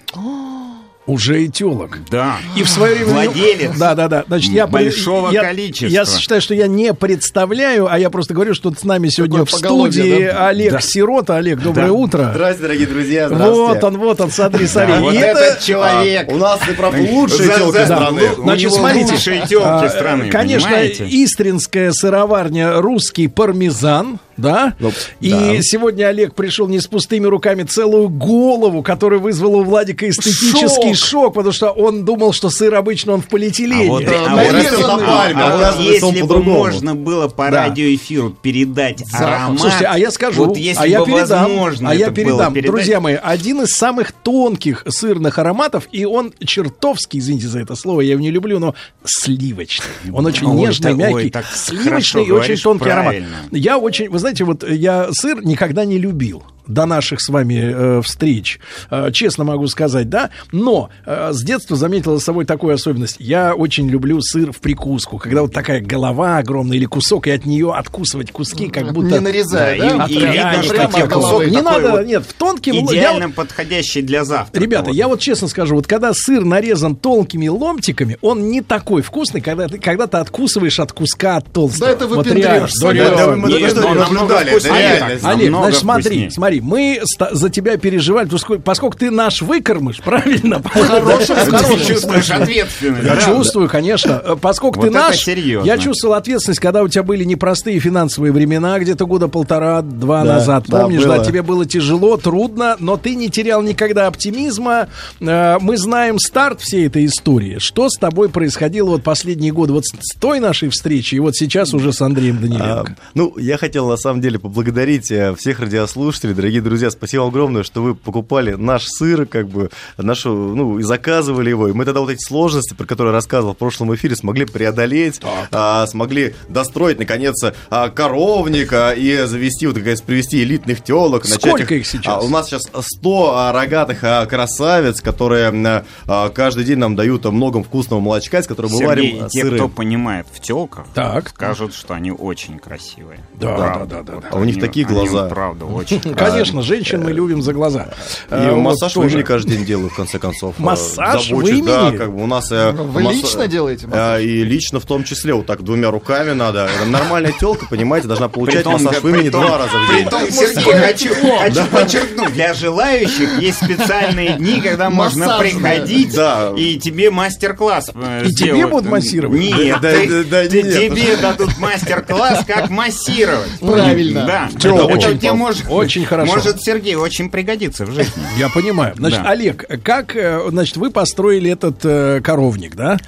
Уже 1.12 1.44
и 1.44 1.48
телок. 1.48 1.98
Да. 2.10 2.36
И 2.56 2.62
в 2.62 2.68
свое 2.68 2.94
время... 2.97 3.12
Владелец 3.12 3.78
Да, 3.78 3.94
да, 3.94 4.09
да. 4.09 4.24
Значит, 4.26 4.52
я, 4.52 4.66
большого 4.66 5.30
я, 5.30 5.43
количества. 5.43 5.86
Я 5.86 6.05
считаю, 6.05 6.40
что 6.40 6.55
я 6.55 6.66
не 6.66 6.93
представляю, 6.94 7.89
а 7.90 7.98
я 7.98 8.10
просто 8.10 8.34
говорю, 8.34 8.55
что 8.55 8.72
с 8.72 8.84
нами 8.84 9.09
сегодня 9.09 9.44
Такое 9.44 9.47
в 9.47 9.59
студии 9.59 10.26
да? 10.26 10.48
Олег 10.48 10.72
Да. 10.72 10.80
Сирота. 10.80 11.36
Олег, 11.36 11.60
доброе 11.60 11.86
Да. 11.89 11.93
утро. 11.93 12.30
Здравствуйте, 12.34 12.62
дорогие 12.62 12.86
друзья, 12.86 13.28
Вот 13.28 13.34
здравствуйте. 13.36 13.86
он, 13.86 13.98
вот 13.98 14.20
он, 14.20 14.30
смотри, 14.30 14.66
смотри. 14.66 14.93
Да, 14.94 15.01
вот 15.01 15.14
И 15.14 15.16
этот 15.18 15.60
человек. 15.60 16.28
А, 16.28 16.32
у 16.32 16.36
нас, 16.39 16.60
ты 16.66 16.74
прав, 16.74 16.94
лучшие 16.98 17.48
телки 17.48 17.84
страны. 17.84 18.22
У 18.39 18.43
Значит, 18.43 18.72
смотрите, 18.72 19.12
лучшие 19.12 19.47
телки 19.47 19.66
а, 19.66 19.89
страны, 19.89 20.30
Конечно, 20.30 20.68
понимаете? 20.68 21.06
истринская 21.10 21.93
сыроварня 21.93 22.80
русский 22.80 23.28
пармезан, 23.28 24.18
да? 24.37 24.75
Ну, 24.79 24.93
И 25.21 25.31
да. 25.31 25.39
сегодня 25.63 26.07
Олег 26.07 26.35
пришел 26.35 26.69
не 26.69 26.81
с 26.81 26.87
пустыми 26.87 27.27
руками, 27.27 27.63
целую 27.65 28.09
голову, 28.09 28.83
которая 28.83 29.21
вызвала 29.21 29.57
у 29.59 29.65
Владика 29.65 30.09
эстетический 30.09 30.95
шок, 30.95 31.09
Шок. 31.13 31.35
потому 31.35 31.53
что 31.53 31.71
он 31.71 32.05
думал, 32.05 32.33
что 32.33 32.51
сыр 32.51 32.75
обычно 32.75 33.13
он 33.13 33.21
в 33.23 33.29
полиэтилене. 33.29 33.87
А 33.89 33.91
вот, 33.91 34.05
Да, 34.05 34.11
а 34.27 34.37
вот- 34.37 35.35
а 35.35 35.73
вот 35.77 35.81
если 35.85 36.23
бы 36.23 36.43
можно 36.43 36.95
было 36.95 37.29
по 37.29 37.51
Да. 37.51 37.69
радиоэфиру 37.69 38.31
передать 38.31 39.03
аромат... 39.13 39.61
Слушайте, 39.61 39.87
а 39.87 39.99
я 39.99 40.11
скажу, 40.11 40.45
вот 40.47 40.57
если 40.57 40.83
а 40.83 40.87
я 40.87 41.01
бы 41.01 41.07
передам, 41.07 41.43
возможно 41.49 41.91
а 41.91 41.95
я 41.95 42.11
передам, 42.11 42.53
передать- 42.55 42.71
друзья 42.71 43.01
мои, 43.01 43.15
один 43.23 43.63
из 43.63 43.71
самых 43.71 44.13
тонких 44.13 44.85
сырных 44.89 45.39
ароматов, 45.39 45.89
и 45.93 46.05
он 46.05 46.33
чертовски, 46.45 47.19
извините 47.19 47.49
за 47.49 47.61
это 47.61 47.75
слово, 47.77 48.01
я 48.03 48.13
его 48.13 48.21
не 48.23 48.31
люблю, 48.31 48.59
но 48.59 48.75
сливочный. 49.05 49.87
Он 50.13 50.27
очень 50.27 50.47
Ой, 50.47 50.57
нежный, 50.57 50.93
ой, 50.93 50.97
мягкий, 50.97 51.31
так 51.31 51.45
сливочный 51.55 52.25
и 52.25 52.31
очень 52.31 52.57
тонкий 52.57 52.89
аромат. 52.89 53.05
правильно. 53.13 53.37
Я 53.51 53.79
очень, 53.79 54.09
вы 54.09 54.19
знаете, 54.23 54.44
вот 54.44 54.65
я 54.69 55.09
сыр 55.12 55.44
никогда 55.44 55.85
не 55.85 55.99
любил 55.99 56.43
до 56.66 56.86
наших 56.86 57.20
с 57.20 57.28
вами 57.28 57.60
э, 57.98 58.02
встреч, 58.02 58.59
Э, 58.90 59.10
честно 59.12 59.44
могу 59.44 59.66
сказать, 59.68 60.09
да, 60.09 60.30
но 60.52 60.90
э, 61.06 61.30
с 61.32 61.43
детства 61.43 61.76
заметила 61.76 62.16
за 62.18 62.22
собой 62.24 62.44
такую 62.44 62.74
особенность. 62.74 63.16
Я 63.18 63.55
очень 63.55 63.89
люблю 63.89 64.20
сыр 64.20 64.52
в 64.52 64.59
прикуску, 64.60 65.18
когда 65.18 65.43
вот 65.43 65.52
такая 65.52 65.80
голова 65.80 66.39
огромная 66.39 66.76
или 66.76 66.84
кусок, 66.86 67.26
и 67.26 67.30
от 67.30 67.44
нее 67.47 67.72
откусывать 67.72 68.30
куски, 68.32 68.68
как 68.68 68.93
будто... 68.93 69.10
Не 69.14 69.20
нарезая, 69.20 69.78
Да, 69.78 69.97
да? 69.98 70.05
и- 70.06 70.12
и 70.12 70.18
Прямо- 70.18 70.32
видно, 70.32 70.62
что 70.62 70.74
прямо 70.74 70.93
тебе 70.93 71.02
от 71.05 71.10
головы. 71.10 71.44
кусок 71.44 71.56
Не 71.56 71.62
надо, 71.62 71.90
вот 71.90 72.06
нет, 72.06 72.24
в 72.26 72.32
тонким... 72.34 72.74
я 72.74 72.82
Идеально 72.82 73.26
вот- 73.28 73.34
подходящий 73.36 74.02
для 74.02 74.24
завтрака. 74.24 74.60
Ребята, 74.64 74.86
вот. 74.86 74.94
я 74.94 75.09
вот 75.09 75.20
честно 75.20 75.48
скажу, 75.48 75.74
вот 75.76 75.86
когда 75.86 76.12
сыр 76.14 76.44
нарезан 76.44 76.97
тонкими 76.97 77.48
ломтиками, 77.48 78.18
он 78.20 78.48
не 78.51 78.60
такой 78.62 79.02
вкусный, 79.02 79.40
когда 79.40 79.68
ты, 79.68 79.78
когда 79.78 80.06
ты 80.06 80.18
откусываешь 80.18 80.78
от 80.80 80.93
куска 80.93 81.36
от 81.36 81.52
толстого. 81.52 81.86
Да 81.86 81.93
это 81.93 82.06
вот 82.06 82.18
выпендрёж, 82.18 82.44
реально. 82.44 82.68
Соня. 82.68 83.05
Да, 83.10 83.16
Да, 83.26 83.36
мы 83.36 83.51
только 83.51 83.68
что 83.68 83.94
наблюдали. 83.94 84.51
Олег, 84.51 85.22
намного 85.22 85.62
значит, 85.64 85.80
смотри, 85.80 86.02
вкуснее. 86.02 86.30
Смотри, 86.53 86.61
мы 86.61 87.01
за 87.33 87.51
тебя 87.51 87.77
переживали, 87.77 88.29
поскольку, 88.59 88.97
ты 88.97 89.11
наш 89.11 89.43
выкормыш, 89.43 90.01
правильно? 90.05 90.61
В 90.62 90.69
хорошем 90.69 91.37
Ты 91.37 91.87
чувствуешь 91.87 92.31
ответственность. 92.31 93.05
Я 93.05 93.16
чувствую, 93.16 93.69
конечно. 93.69 94.20
Э, 94.24 94.37
Поскольку 94.41 94.81
ты 94.83 94.91
наш, 94.91 95.27
я 95.27 95.79
чувствовал 95.79 96.15
ответственность, 96.15 96.61
когда 96.61 96.83
у 96.83 96.89
тебя 96.89 97.03
были 97.03 97.24
непростые 97.24 97.79
финансовые 97.79 98.33
времена, 98.33 98.79
где-то 98.79 99.07
года 99.07 99.29
полтора-два 99.29 100.24
назад. 100.24 100.66
Помнишь, 100.69 101.05
да, 101.05 101.24
тебе 101.24 101.43
было 101.43 101.65
тяжело, 101.66 102.16
трудно, 102.16 102.77
но 102.79 102.97
ты 102.97 103.15
не 103.15 103.29
терял 103.29 103.62
никогда 103.62 104.07
оптимизма. 104.07 104.89
Э, 105.20 105.59
Мы 105.61 105.77
знаем 105.77 106.19
старт 106.19 106.61
всей 106.61 106.87
этой 106.87 107.07
истории. 107.07 107.59
Что 107.59 107.89
с 107.89 107.99
тобой 107.99 108.29
происходило 108.29 108.91
вот 108.91 109.03
последние 109.03 109.53
годы? 109.53 109.73
Вот 109.73 109.85
с 109.87 109.93
с 110.01 110.15
той 110.19 110.41
нашей 110.41 110.69
встречи 110.70 111.15
и 111.15 111.19
вот 111.19 111.37
сейчас 111.37 111.74
уже 111.74 111.93
с 111.93 112.01
Андреем 112.01 112.41
Даниленко. 112.41 112.97
А, 112.99 113.11
ну, 113.15 113.37
я 113.39 113.57
хотел 113.59 113.89
на 113.89 113.97
самом 113.97 114.20
деле 114.20 114.39
поблагодарить 114.39 115.11
э, 115.11 115.35
всех 115.37 115.61
радиослушателей, 115.61 116.35
дорогие 116.43 116.60
друзья, 116.60 116.90
спасибо 116.90 117.24
огромное, 117.27 117.62
что 117.62 117.82
вы 117.82 117.94
покупали 117.94 118.55
наш 118.55 118.86
сыр, 118.89 119.27
как 119.27 119.48
бы, 119.48 119.70
нашу, 119.97 120.32
ну, 120.32 120.81
и 120.81 120.82
заказывали 120.82 121.51
его. 121.51 121.69
И 121.69 121.73
мы 121.73 121.85
тогда 121.85 122.01
вот 122.01 122.10
эти 122.10 122.20
сложности, 122.20 122.74
про 122.74 122.85
которые 122.85 123.12
я 123.12 123.14
рассказывал 123.14 123.55
в 123.55 123.59
прошлом 123.59 123.94
эфире, 123.94 124.16
смогли 124.16 124.44
преодолеть, 124.44 125.20
а, 125.52 125.86
смогли 125.86 126.35
достроить, 126.48 126.98
наконец, 126.98 127.36
а, 127.70 127.90
коровник 127.90 128.73
а, 128.73 128.90
и 128.93 129.24
завести, 129.24 129.69
вот, 129.69 129.77
наконец, 129.77 130.01
привести 130.01 130.43
элитных 130.43 130.82
телок. 130.82 131.24
Сколько 131.27 131.77
их 131.77 131.86
сейчас? 131.86 132.06
А, 132.16 132.20
у 132.27 132.28
нас 132.28 132.48
сейчас 132.48 132.62
100 132.77 133.32
а, 133.36 133.52
рогатых 133.52 134.02
а, 134.02 134.27
красавиц, 134.27 135.01
которые 135.01 135.51
а, 135.51 135.85
а, 136.09 136.28
каждый 136.31 136.64
день 136.64 136.78
нам 136.78 136.97
дают 136.97 137.24
много 137.27 137.62
вкусного 137.62 138.01
молочка, 138.01 138.40
из 138.40 138.48
которого 138.48 138.73
мы 138.73 138.85
варим 138.86 139.24
а, 139.27 139.28
те, 139.28 139.43
сыры. 139.43 139.56
кто 139.59 139.69
понимает 139.69 140.27
в 140.32 140.40
телках, 140.40 140.86
Так. 140.93 141.28
скажут, 141.28 141.73
что 141.73 141.94
они 141.94 142.10
очень 142.10 142.59
красивые. 142.59 143.20
Да, 143.35 143.55
Правда. 143.56 143.86
да, 143.86 144.02
да, 144.02 144.02
да, 144.02 144.14
Вот 144.14 144.24
А 144.32 144.36
у 144.39 144.44
них 144.44 144.56
они- 144.56 144.60
такие 144.60 144.86
они, 144.86 145.06
глаза. 145.06 145.28
правда, 145.28 145.66
очень 145.66 146.01
Конечно, 146.33 146.63
женщин 146.63 147.03
мы 147.03 147.13
любим 147.13 147.43
за 147.43 147.53
глаза. 147.53 147.89
И 148.31 148.35
А, 148.35 148.53
вот 148.53 148.61
массаж 148.61 148.93
в 148.93 148.95
тоже. 148.95 149.11
имени 149.11 149.23
каждый 149.23 149.57
день 149.57 149.65
делаю, 149.67 149.89
в 149.91 149.95
конце 149.97 150.19
концов. 150.19 150.55
Э, 150.59 150.63
Массаж 150.63 151.27
в 151.27 151.29
Забочусь, 151.29 151.61
Да, 151.65 151.89
имени? 151.89 151.97
как 151.97 152.13
бы 152.15 152.23
у 152.23 152.27
нас... 152.27 152.51
э, 152.51 152.73
Вы 152.73 153.03
масса- 153.03 153.15
лично 153.17 153.49
делаете 153.49 153.87
массаж? 153.87 154.21
Э, 154.21 154.25
И 154.25 154.45
лично 154.45 154.81
в 154.81 154.87
том 154.87 155.05
числе, 155.05 155.35
вот 155.35 155.47
так 155.47 155.63
двумя 155.63 155.91
руками 155.91 156.33
надо. 156.33 156.69
Нормальная 156.87 157.33
телка, 157.33 157.67
понимаете, 157.69 158.09
должна 158.09 158.29
получать 158.29 158.57
Притом, 158.65 158.73
массаж 158.75 158.95
да, 158.95 159.01
в 159.01 159.09
имени 159.09 159.23
притом- 159.25 159.47
два 159.47 159.59
раза 159.59 159.71
в 159.71 159.89
день. 159.95 160.03
Притом, 160.05 160.31
Сергей, 160.31 160.73
хочу, 160.75 161.09
хочу 161.39 161.67
подчеркнуть, 161.71 162.33
для 162.33 162.55
желающих 162.55 163.41
есть 163.41 163.65
специальные 163.65 164.35
дни, 164.37 164.61
когда 164.61 164.91
можно 164.91 165.39
приходить, 165.39 166.15
Да. 166.15 166.53
и 166.57 166.79
тебе 166.79 167.11
мастер-класс 167.11 167.91
э, 167.95 168.25
И 168.27 168.33
тебе 168.33 168.67
будут 168.67 168.89
массировать? 168.91 169.39
Нет, 169.41 169.79
Да, 169.81 169.91
ты- 169.93 170.25
да, 170.25 170.43
да, 170.43 170.49
ты- 170.49 170.63
нет. 170.63 170.75
тебе 170.95 171.17
дадут 171.17 171.59
мастер-класс, 171.59 172.45
как 172.47 172.71
массировать. 172.71 173.51
Правильно. 173.61 174.25
Да, 174.27 174.49
Это 174.55 174.69
это 174.69 174.85
очень 174.85 175.19
тебе 175.19 175.29
пол- 175.31 175.37
может, 175.39 175.65
очень 175.69 176.05
хорошо. 176.05 176.22
Может, 176.27 176.62
Сергей, 176.62 176.94
очень 176.94 177.31
пригодится 177.31 177.85
в 177.86 177.93
жизни. 177.93 178.23
Я 178.39 178.49
понимаю. 178.49 178.94
Значит, 178.97 179.23
Да. 179.23 179.31
Олег, 179.31 179.65
как, 179.82 180.16
э, 180.16 180.40
значит, 180.49 180.77
вы 180.77 180.90
построили 180.90 181.51
этот 181.51 181.85
э, 181.85 182.20
коровник, 182.23 182.74
да? 182.74 182.99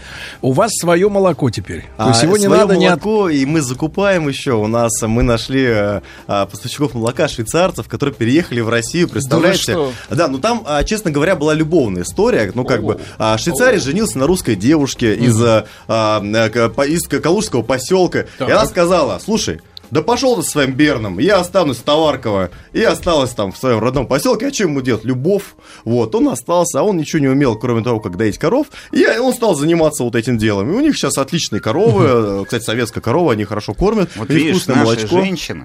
У 0.43 0.53
вас 0.53 0.73
свое 0.75 1.09
молоко 1.09 1.51
теперь. 1.51 1.85
А, 1.99 2.13
его 2.23 2.37
не 2.37 2.49
надо 2.49 2.77
не 2.77 2.87
от... 2.87 3.05
молоко, 3.05 3.29
и 3.29 3.45
мы 3.45 3.61
закупаем 3.61 4.29
еще. 4.29 4.53
У 4.53 4.67
нас 4.67 5.03
э, 5.03 5.07
мы 5.07 5.23
нашли 5.23 5.65
э, 5.65 6.01
а, 6.27 6.47
поставщиков 6.47 6.95
молока 6.95 7.29
швейцарцев, 7.29 7.89
которые 7.89 8.15
переехали 8.15 8.61
в 8.61 8.69
Россию, 8.69 9.09
представляете? 9.09 9.63
что? 9.63 9.93
Да, 10.11 10.29
ну 10.29 10.39
там, 10.39 10.63
а, 10.67 10.85
честно 10.85 11.11
говоря, 11.11 11.37
была 11.37 11.55
любовная 11.55 12.03
история. 12.03 12.51
Ну, 12.55 12.65
как 12.65 12.83
бы, 12.83 13.01
а, 13.19 13.39
швейцарий 13.39 13.79
женился 13.79 14.19
на 14.19 14.27
русской 14.27 14.57
девушке 14.57 15.15
из, 15.15 15.41
а, 15.43 15.67
а, 15.89 16.23
э, 16.23 16.87
из 16.89 17.03
Калужского 17.09 17.63
поселка. 17.63 18.27
И 18.41 18.45
она 18.45 18.67
сказала, 18.67 19.21
слушай, 19.23 19.61
да 19.91 20.03
пошел 20.03 20.37
ты 20.37 20.43
со 20.43 20.51
своим 20.51 20.73
Берном, 20.73 21.19
я 21.19 21.41
останусь 21.41 21.79
в 21.79 21.83
Товарково. 21.83 22.51
И 22.73 22.83
осталась 22.83 23.31
там 23.31 23.53
в 23.53 23.57
своем 23.57 23.79
родном 23.79 24.07
поселке. 24.07 24.49
А 24.49 24.53
что 24.53 24.65
ему 24.65 24.81
делать? 24.81 25.05
Любовь. 25.05 25.55
Вот, 25.85 26.15
он 26.15 26.29
остался, 26.29 26.81
а 26.81 26.83
он 26.83 26.97
ничего 26.97 27.21
не 27.21 27.29
умел, 27.29 27.57
кроме 27.57 27.83
того, 27.83 28.01
как 28.01 28.17
доить 28.17 28.39
коров. 28.39 28.69
И 28.93 29.07
он 29.07 29.33
стал 29.33 29.55
заниматься 29.55 30.05
вот 30.05 30.17
этим 30.17 30.39
делом. 30.39 30.71
И 30.71 30.75
у 30.75 30.81
них 30.81 30.97
сейчас 30.97 31.19
отличные 31.19 31.61
коровы. 31.61 32.45
Кстати, 32.45 32.65
советская 32.65 33.03
корова, 33.03 33.33
они 33.33 33.45
хорошо 33.45 33.75
кормят. 33.75 34.11
Вот 34.17 34.31
видишь, 34.31 34.67
наша 34.67 34.81
молочко. 34.81 35.09
женщина 35.09 35.65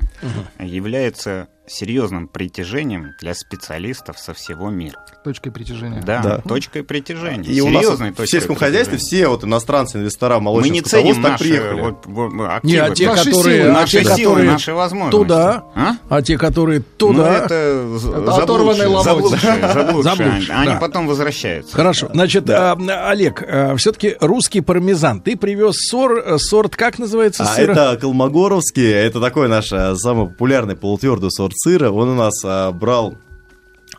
является 0.59 1.47
серьезным 1.69 2.27
притяжением 2.27 3.11
для 3.21 3.33
специалистов 3.33 4.17
со 4.19 4.33
всего 4.33 4.69
мира. 4.69 4.97
Точкой 5.23 5.51
притяжения. 5.51 6.01
Да, 6.01 6.21
Да. 6.23 6.37
точкой 6.47 6.83
притяжения. 6.83 7.49
И 7.49 7.61
у 7.61 7.69
нас 7.69 7.83
Серьезной 7.83 8.11
в 8.11 8.25
сельском 8.27 8.55
хозяйстве 8.55 8.97
все 8.97 9.27
вот 9.27 9.43
иностранцы, 9.43 9.97
инвестора, 9.99 10.35
Мы 10.37 10.41
молочных 10.45 10.73
не 10.73 10.79
скотоводств 10.81 11.13
ценим 11.15 11.21
наши 11.31 11.43
приехали. 11.43 11.81
вот, 11.81 12.05
вот, 12.05 12.31
Не, 12.63 12.77
активы. 12.77 12.85
а 12.85 12.89
те, 12.95 13.07
Наши 13.07 13.31
которые, 13.31 13.57
силы, 13.59 13.69
а 13.69 13.73
наши 13.73 13.91
те, 13.91 14.03
силы, 14.03 14.15
которые 14.15 14.51
наши 14.51 14.73
возможности. 14.73 15.17
туда, 15.17 15.63
А? 15.75 15.91
а 16.09 16.21
те, 16.21 16.37
которые 16.37 16.79
Ну, 16.79 16.85
туда. 16.97 17.37
это, 17.45 17.97
з- 17.97 18.09
Это 18.09 18.35
оторванный 18.35 18.79
заблудшие, 18.79 18.87
ломоть. 18.87 19.05
заблудшие, 19.05 19.73
заблудшие. 19.73 20.03
Заблудшие, 20.03 20.55
Они 20.55 20.71
да. 20.73 20.77
потом 20.79 21.07
возвращаются. 21.07 21.75
Хорошо. 21.75 22.09
Значит, 22.13 22.49
а, 22.49 22.77
Олег, 23.09 23.43
все-таки 23.77 24.15
русский 24.19 24.61
пармезан. 24.61 25.21
Ты 25.21 25.35
привез 25.37 25.75
сор, 25.89 26.17
э, 26.25 26.37
сорт, 26.39 26.75
как 26.75 26.97
называется 26.99 27.43
А 27.43 27.59
это 27.61 27.97
Колмогоровский, 27.99 28.89
это 28.91 29.19
такой 29.19 29.47
наш 29.49 29.71
а, 29.73 29.95
самый 29.95 30.27
популярный 30.27 30.75
полутвердый 30.75 31.29
сорт 31.31 31.53
сыра. 31.63 31.91
Он 31.91 32.09
у 32.09 32.15
нас 32.15 32.33
а, 32.43 32.71
брал 32.71 33.15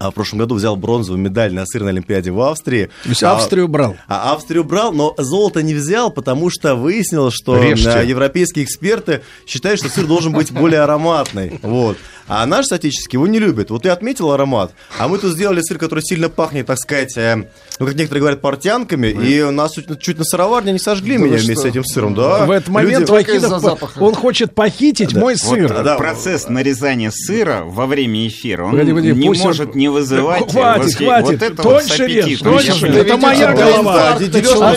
а 0.01 0.11
в 0.11 0.15
прошлом 0.15 0.39
году 0.39 0.55
взял 0.55 0.77
бронзовую 0.77 1.21
медаль 1.21 1.53
на 1.53 1.67
сырной 1.67 1.93
олимпиаде 1.93 2.31
в 2.31 2.41
Австрии. 2.41 2.87
То 3.03 3.09
есть 3.11 3.23
А, 3.23 3.33
Австрию 3.33 3.69
брал. 3.69 3.97
А 4.09 4.33
Австрию 4.33 4.65
брал, 4.65 4.93
но 4.93 5.15
золото 5.19 5.63
не 5.63 5.75
взял, 5.75 6.11
потому 6.11 6.49
что 6.49 6.75
выяснилось, 6.75 7.35
что 7.35 7.63
Режьте. 7.63 7.91
а, 7.91 8.03
европейские 8.03 8.65
эксперты 8.65 9.21
считают, 9.47 9.79
что 9.79 9.91
сыр 9.91 10.07
должен 10.07 10.33
быть 10.33 10.53
более 10.53 10.81
ароматный. 10.81 11.61
Вот. 11.63 11.99
А 12.29 12.47
наш 12.47 12.67
соотечественский 12.67 13.17
его 13.17 13.27
не 13.27 13.39
любит. 13.39 13.71
Вот 13.71 13.83
ты 13.83 13.91
отметил 13.91 14.31
аромат, 14.33 14.73
а 14.99 15.07
мы 15.07 15.19
тут 15.19 15.35
сделали 15.35 15.61
сыр, 15.61 15.77
который 15.77 16.03
сильно 16.03 16.31
пахнет, 16.31 16.67
так 16.67 16.79
сказать, 16.79 17.15
э, 17.19 17.51
ну, 17.81 17.87
как 17.87 17.95
некоторые 17.97 18.21
говорят, 18.21 18.41
портянками, 18.41 19.09
и 19.09 19.43
нас 19.51 19.73
чуть, 19.73 19.99
чуть 20.01 20.19
на 20.19 20.25
сыроварне 20.25 20.73
не 20.73 20.79
сожгли 20.79 21.17
Да 21.17 21.25
меня 21.25 21.33
вместе 21.39 21.53
что? 21.55 21.63
с 21.63 21.65
этим 21.65 21.85
сыром, 21.85 22.15
да. 22.15 22.45
В 22.47 22.51
этот 22.51 22.69
момент 22.69 23.01
Люди- 23.01 23.11
Вахидов, 23.11 23.61
запаха. 23.61 23.99
он 24.01 24.15
хочет 24.15 24.55
похитить 24.55 25.15
мой 25.15 25.35
Вот 25.43 25.55
сыр. 25.59 25.83
да. 25.83 25.97
процесс 25.97 26.49
нарезания 26.49 27.11
сыра 27.13 27.63
во 27.65 27.87
время 27.87 28.29
эфира, 28.29 28.65
он 28.65 28.73
Погоди, 28.73 28.91
погоди, 28.93 29.13
не 29.13 29.27
пусть 29.27 29.41
он- 29.41 29.47
может 29.49 29.75
не 29.75 29.89
вызывать 29.89 30.51
Хватит, 30.53 30.85
восхи- 30.85 31.05
хватит. 31.07 31.27
вот 31.27 31.43
это 31.43 31.63
Тоньше 31.63 32.03
вот 32.03 32.09
режь, 32.11 32.39
тоньше. 32.41 32.87
Я- 32.87 32.99
Это 33.01 33.17
моя 33.17 33.53
голова. 33.53 34.19
Да, 34.19 34.25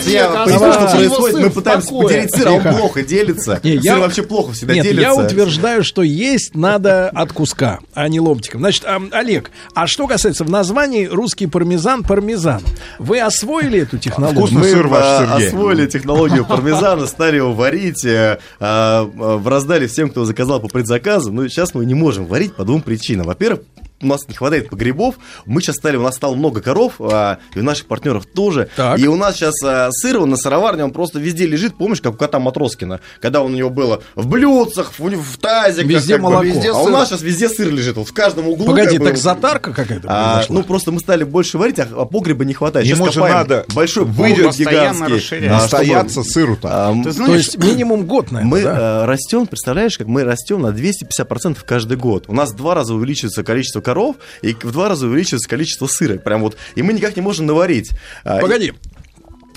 я 0.04 0.28
понимаю, 0.46 0.72
что 0.72 0.96
происходит. 0.96 1.40
Мы 1.40 1.50
пытаемся 1.50 1.88
поделить 1.92 2.34
сыр, 2.34 2.48
а 2.48 2.52
он 2.52 2.62
плохо 2.62 3.02
делится. 3.02 3.60
Сыр 3.62 3.98
вообще 3.98 4.22
плохо 4.22 4.52
всегда 4.52 4.74
делится. 4.74 5.00
я 5.00 5.14
утверждаю, 5.14 5.84
что 5.84 6.02
есть 6.02 6.54
надо 6.54 7.08
от 7.10 7.32
куска, 7.32 7.80
а 7.94 8.08
не 8.08 8.20
ломтиком. 8.20 8.60
Значит, 8.60 8.84
Олег, 9.12 9.50
а 9.74 9.86
что 9.86 10.06
касается 10.06 10.44
в 10.44 10.50
названии 10.50 11.06
русский 11.06 11.46
пармезан, 11.46 12.02
пармезан, 12.02 12.62
вы 12.98 13.20
освоили 13.20 13.80
эту 13.80 13.98
технологию? 13.98 14.46
Вкусный 14.46 14.60
Мы 14.60 14.68
сыр 14.68 14.86
ваш, 14.86 15.02
а, 15.04 15.26
Сергей. 15.26 15.48
освоили 15.48 15.86
технологию 15.86 16.44
пармезана, 16.44 17.06
стали 17.06 17.36
его 17.36 17.52
варить, 17.52 18.04
э, 18.04 18.38
а, 18.60 19.10
а, 19.18 19.42
раздали 19.44 19.86
всем, 19.86 20.10
кто 20.10 20.24
заказал 20.24 20.60
по 20.60 20.68
предзаказу. 20.68 21.32
Но 21.32 21.46
сейчас 21.48 21.74
мы 21.74 21.84
не 21.84 21.94
можем 21.94 22.26
варить 22.26 22.54
по 22.54 22.64
двум 22.64 22.82
причинам. 22.82 23.26
Во-первых, 23.26 23.60
у 24.00 24.06
нас 24.06 24.28
не 24.28 24.34
хватает 24.34 24.68
погребов. 24.70 25.14
Мы 25.46 25.62
сейчас 25.62 25.76
стали, 25.76 25.96
у 25.96 26.02
нас 26.02 26.16
стало 26.16 26.34
много 26.34 26.60
коров, 26.60 26.94
а, 27.00 27.38
и 27.54 27.60
у 27.60 27.62
наших 27.62 27.86
партнеров 27.86 28.26
тоже. 28.26 28.68
Так. 28.76 28.98
И 28.98 29.06
у 29.08 29.16
нас 29.16 29.36
сейчас 29.36 29.54
а, 29.64 29.88
сыр, 29.92 30.18
он 30.20 30.30
на 30.30 30.36
сыроварне, 30.36 30.84
он 30.84 30.90
просто 30.90 31.18
везде 31.18 31.46
лежит, 31.46 31.76
помнишь, 31.78 32.00
как 32.02 32.14
у 32.14 32.16
кота 32.16 32.38
Матроскина, 32.38 33.00
когда 33.20 33.40
он 33.42 33.54
у 33.54 33.56
него 33.56 33.70
было 33.70 34.02
в 34.14 34.26
блюдцах, 34.26 34.92
в, 34.98 35.00
в 35.00 35.36
тазиках. 35.38 35.86
Везде 35.90 36.14
как 36.14 36.22
бы, 36.22 36.30
молоко. 36.30 36.60
а 36.74 36.82
у 36.82 36.88
нас 36.88 37.08
сейчас 37.08 37.22
везде 37.22 37.48
сыр 37.48 37.70
лежит, 37.72 37.96
вот 37.96 38.08
в 38.08 38.12
каждом 38.12 38.48
углу. 38.48 38.66
Погоди, 38.66 38.96
как 38.96 38.98
бы, 38.98 39.04
так 39.06 39.14
вот. 39.14 39.22
затарка 39.22 39.72
какая-то 39.72 40.08
А, 40.10 40.34
произошла? 40.34 40.56
ну, 40.56 40.62
просто 40.64 40.92
мы 40.92 41.00
стали 41.00 41.24
больше 41.24 41.56
варить, 41.56 41.78
а, 41.78 41.88
а 41.96 42.04
погреба 42.04 42.44
не 42.44 42.52
хватает. 42.54 42.86
Ему 42.86 43.04
Сейчас 43.06 43.14
же 43.14 43.20
надо 43.20 43.64
большой 43.74 44.04
выйдет 44.04 44.54
гигантский. 44.56 45.14
расширять. 45.14 45.50
а, 45.50 45.54
Настояться 45.54 46.22
сыру-то. 46.24 46.68
а, 46.70 46.94
Ты 46.94 47.04
То 47.04 47.12
знаешь, 47.12 47.36
есть 47.46 47.56
минимум 47.58 48.06
год, 48.06 48.30
наверное, 48.32 48.50
мы 48.50 48.62
да? 48.62 49.02
э, 49.02 49.04
растем, 49.06 49.46
представляешь, 49.46 49.96
как 49.96 50.08
мы 50.08 50.24
растем 50.24 50.60
на 50.60 50.68
250% 50.68 51.58
каждый 51.64 51.96
год. 51.96 52.24
У 52.28 52.34
нас 52.34 52.52
два 52.52 52.74
раза 52.74 52.92
увеличивается 52.94 53.42
количество 53.44 53.80
коров, 53.80 53.93
и 54.42 54.54
в 54.54 54.72
два 54.72 54.88
раза 54.88 55.06
увеличивается 55.06 55.48
количество 55.48 55.86
сыра. 55.86 56.18
Прям 56.18 56.40
вот. 56.42 56.56
И 56.74 56.82
мы 56.82 56.92
никак 56.92 57.16
не 57.16 57.22
можем 57.22 57.46
наварить. 57.46 57.90
А, 58.24 58.40
Погоди. 58.40 58.72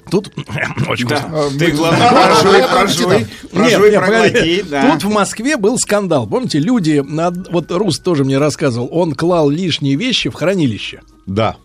Тут 0.09 0.31
очень 0.87 1.07
Да. 1.07 1.17
вкусно. 1.17 1.59
Ты, 1.59 1.71
главное, 1.71 2.09
прожуй, 2.09 2.61
прожуй, 2.71 3.19
Нет, 3.19 3.29
прожуй, 3.51 3.91
нет, 3.91 3.99
проглоти, 3.99 4.61
да. 4.69 4.91
Тут 4.93 5.03
в 5.03 5.09
Москве 5.09 5.57
был 5.57 5.77
скандал. 5.77 6.27
Помните, 6.27 6.59
люди, 6.59 7.03
вот 7.51 7.71
Рус 7.71 7.99
тоже 7.99 8.23
мне 8.23 8.37
рассказывал, 8.37 8.87
он 8.91 9.13
клал 9.15 9.49
лишние 9.49 9.95
вещи 9.95 10.29
в 10.29 10.33
хранилище. 10.33 11.01
Да. 11.25 11.57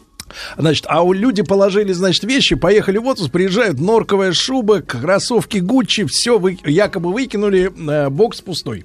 Значит, 0.57 0.87
а 0.89 1.03
у 1.03 1.13
люди 1.13 1.43
положили, 1.43 1.93
значит, 1.93 2.25
вещи, 2.25 2.55
поехали 2.55 2.99
в 2.99 3.07
отпуск, 3.07 3.31
приезжают, 3.31 3.81
норковая 3.81 4.33
шуба, 4.33 4.81
кроссовки 4.81 5.59
Гуччи, 5.59 6.05
все 6.05 6.39
вы, 6.39 6.59
якобы 6.65 7.13
выкинули, 7.13 7.73
э, 7.89 8.09
бокс 8.09 8.41
пустой. 8.41 8.85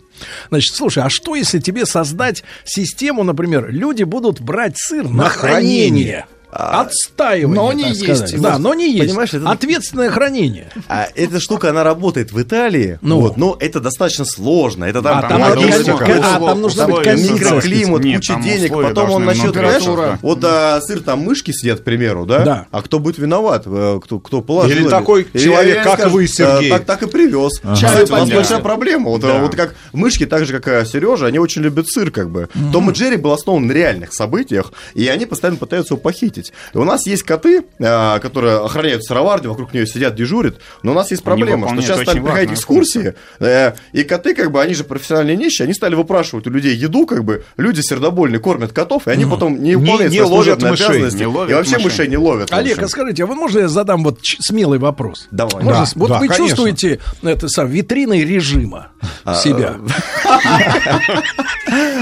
Значит, 0.50 0.76
слушай, 0.76 1.04
а 1.04 1.10
что 1.10 1.36
если 1.36 1.60
тебе 1.60 1.86
создать 1.86 2.44
систему, 2.66 3.24
например, 3.24 3.70
люди 3.72 4.04
будут 4.04 4.42
брать 4.42 4.78
сыр 4.78 5.04
на, 5.08 5.24
На 5.24 5.30
хранение? 5.30 5.88
хранение. 5.88 6.26
Отстаивание, 6.50 7.56
Но 7.56 7.68
так 7.70 7.76
не 7.78 7.94
сказать. 7.94 8.32
есть. 8.32 8.42
Да, 8.42 8.54
Вот, 8.54 8.60
но 8.62 8.74
не 8.74 8.92
есть. 8.94 9.08
понимаешь, 9.08 9.34
это- 9.34 9.50
Ответственное 9.50 10.10
хранение. 10.10 10.70
а 10.88 11.08
эта 11.16 11.40
штука, 11.40 11.70
она 11.72 11.84
работает 11.84 12.32
в 12.32 12.42
Италии, 12.42 13.00
Ну. 13.02 13.20
вот, 13.20 13.38
но 13.38 13.58
это 13.60 13.80
достаточно 13.80 14.26
сложно. 14.26 14.86
Это 14.86 15.02
там, 15.02 15.18
А 15.18 15.22
там 15.24 15.30
там 15.42 15.42
логистика, 15.58 16.06
а, 16.24 16.40
там 16.40 16.62
нужна 16.62 16.88
быть 16.88 17.04
комиссия. 17.04 17.34
микроклимат, 17.34 18.04
Нет, 18.04 18.18
куча 18.22 18.40
денег, 18.42 18.72
потом 18.74 19.12
он 19.12 19.26
насчет, 19.26 19.44
внутри 19.56 19.62
знаешь, 19.80 20.20
вот 20.22 20.40
а, 20.44 20.80
сыр 20.82 21.02
там 21.02 21.20
мышки 21.20 21.52
сидят, 21.52 21.82
к 21.82 21.84
примеру, 21.84 22.26
да? 22.26 22.40
Да. 22.40 22.66
А 22.72 22.82
кто 22.82 23.00
будет 23.00 23.18
виноват? 23.18 23.64
Э, 23.66 24.00
Кто, 24.04 24.20
кто 24.20 24.42
положил? 24.42 24.78
Или 24.78 24.88
такой 24.90 25.28
Или 25.34 25.44
человек, 25.44 25.84
как 25.84 25.94
скажут, 26.00 26.14
вы, 26.14 26.28
Сергей. 26.28 26.70
«Э, 26.70 26.78
Так, 26.78 26.86
так 26.86 27.04
и 27.04 27.08
привез. 27.08 27.60
Ага. 27.64 27.76
Кстати, 27.76 27.96
у 27.98 28.00
нас 28.02 28.10
понятно. 28.10 28.36
большая 28.36 28.60
проблема. 28.60 29.10
Вот, 29.10 29.22
Да. 29.22 29.40
вот 29.40 29.56
как 29.56 29.76
мышки, 29.94 30.26
так 30.26 30.46
же, 30.46 30.60
как 30.60 30.84
и 30.84 30.86
Сережа, 30.88 31.26
они 31.28 31.40
очень 31.40 31.62
любят 31.62 31.88
сыр, 31.90 32.12
как 32.12 32.30
бы. 32.30 32.48
Том 32.72 32.90
и 32.90 32.94
Джерри 32.94 33.18
был 33.18 33.32
основан 33.34 33.68
на 33.68 33.72
реальных 33.74 34.14
событиях, 34.14 34.72
и 34.94 35.08
они 35.08 35.26
постоянно 35.26 35.58
пытаются 35.58 35.94
его 35.96 36.02
похитить. 36.02 36.37
И 36.74 36.78
у 36.78 36.84
нас 36.84 37.06
есть 37.08 37.24
коты, 37.24 37.64
а, 37.80 38.20
которые 38.20 38.58
охраняют 38.58 39.04
сыроварню, 39.04 39.50
вокруг 39.50 39.74
нее 39.74 39.86
сидят, 39.88 40.16
дежурят, 40.16 40.60
но 40.84 40.92
у 40.92 40.96
нас 40.96 41.12
есть 41.12 41.24
проблема, 41.24 41.68
что 41.70 41.82
сейчас 41.82 42.02
стали 42.02 42.20
приходить 42.20 42.52
экскурсии, 42.54 43.16
э, 43.40 43.74
и 43.94 44.04
коты, 44.04 44.34
как 44.36 44.52
бы, 44.52 44.62
они 44.62 44.74
же 44.74 44.84
профессиональные 44.84 45.36
нищие, 45.38 45.66
они 45.66 45.74
стали 45.74 45.96
выпрашивать 45.96 46.48
у 46.48 46.50
людей 46.50 46.76
еду, 46.76 47.06
как 47.06 47.24
бы, 47.24 47.44
люди 47.58 47.82
сердобольные 47.82 48.40
кормят 48.40 48.74
котов, 48.74 49.08
и 49.08 49.12
они 49.12 49.26
потом 49.26 49.62
не 49.62 49.76
выполняют 49.76 50.14
свои 50.14 50.26
ловят 50.26 50.36
служебные 50.62 50.72
мышей, 50.72 50.86
обязанности, 50.88 51.18
не 51.18 51.26
ловят 51.26 51.50
и 51.50 51.54
вообще 51.54 51.72
мышей. 51.74 51.86
мышей 51.86 52.08
не 52.08 52.18
ловят. 52.18 52.54
Олег, 52.54 52.82
а 52.82 52.88
скажите, 52.88 53.24
а 53.24 53.26
вы 53.26 53.36
можно 53.36 53.60
я 53.60 53.68
задам 53.68 54.04
вот 54.04 54.22
ч- 54.22 54.38
смелый 54.40 54.80
вопрос? 54.80 55.28
Давай. 55.32 55.64
Можно 55.64 55.86
Да, 55.86 55.92
вот 55.96 56.10
да, 56.10 56.20
вы 56.20 56.28
конечно. 56.28 56.48
чувствуете 56.48 57.00
это 57.24 57.48
сам 57.50 57.68
витриной 57.70 58.24
режима 58.24 58.90
А, 59.24 59.36
себя? 59.36 59.76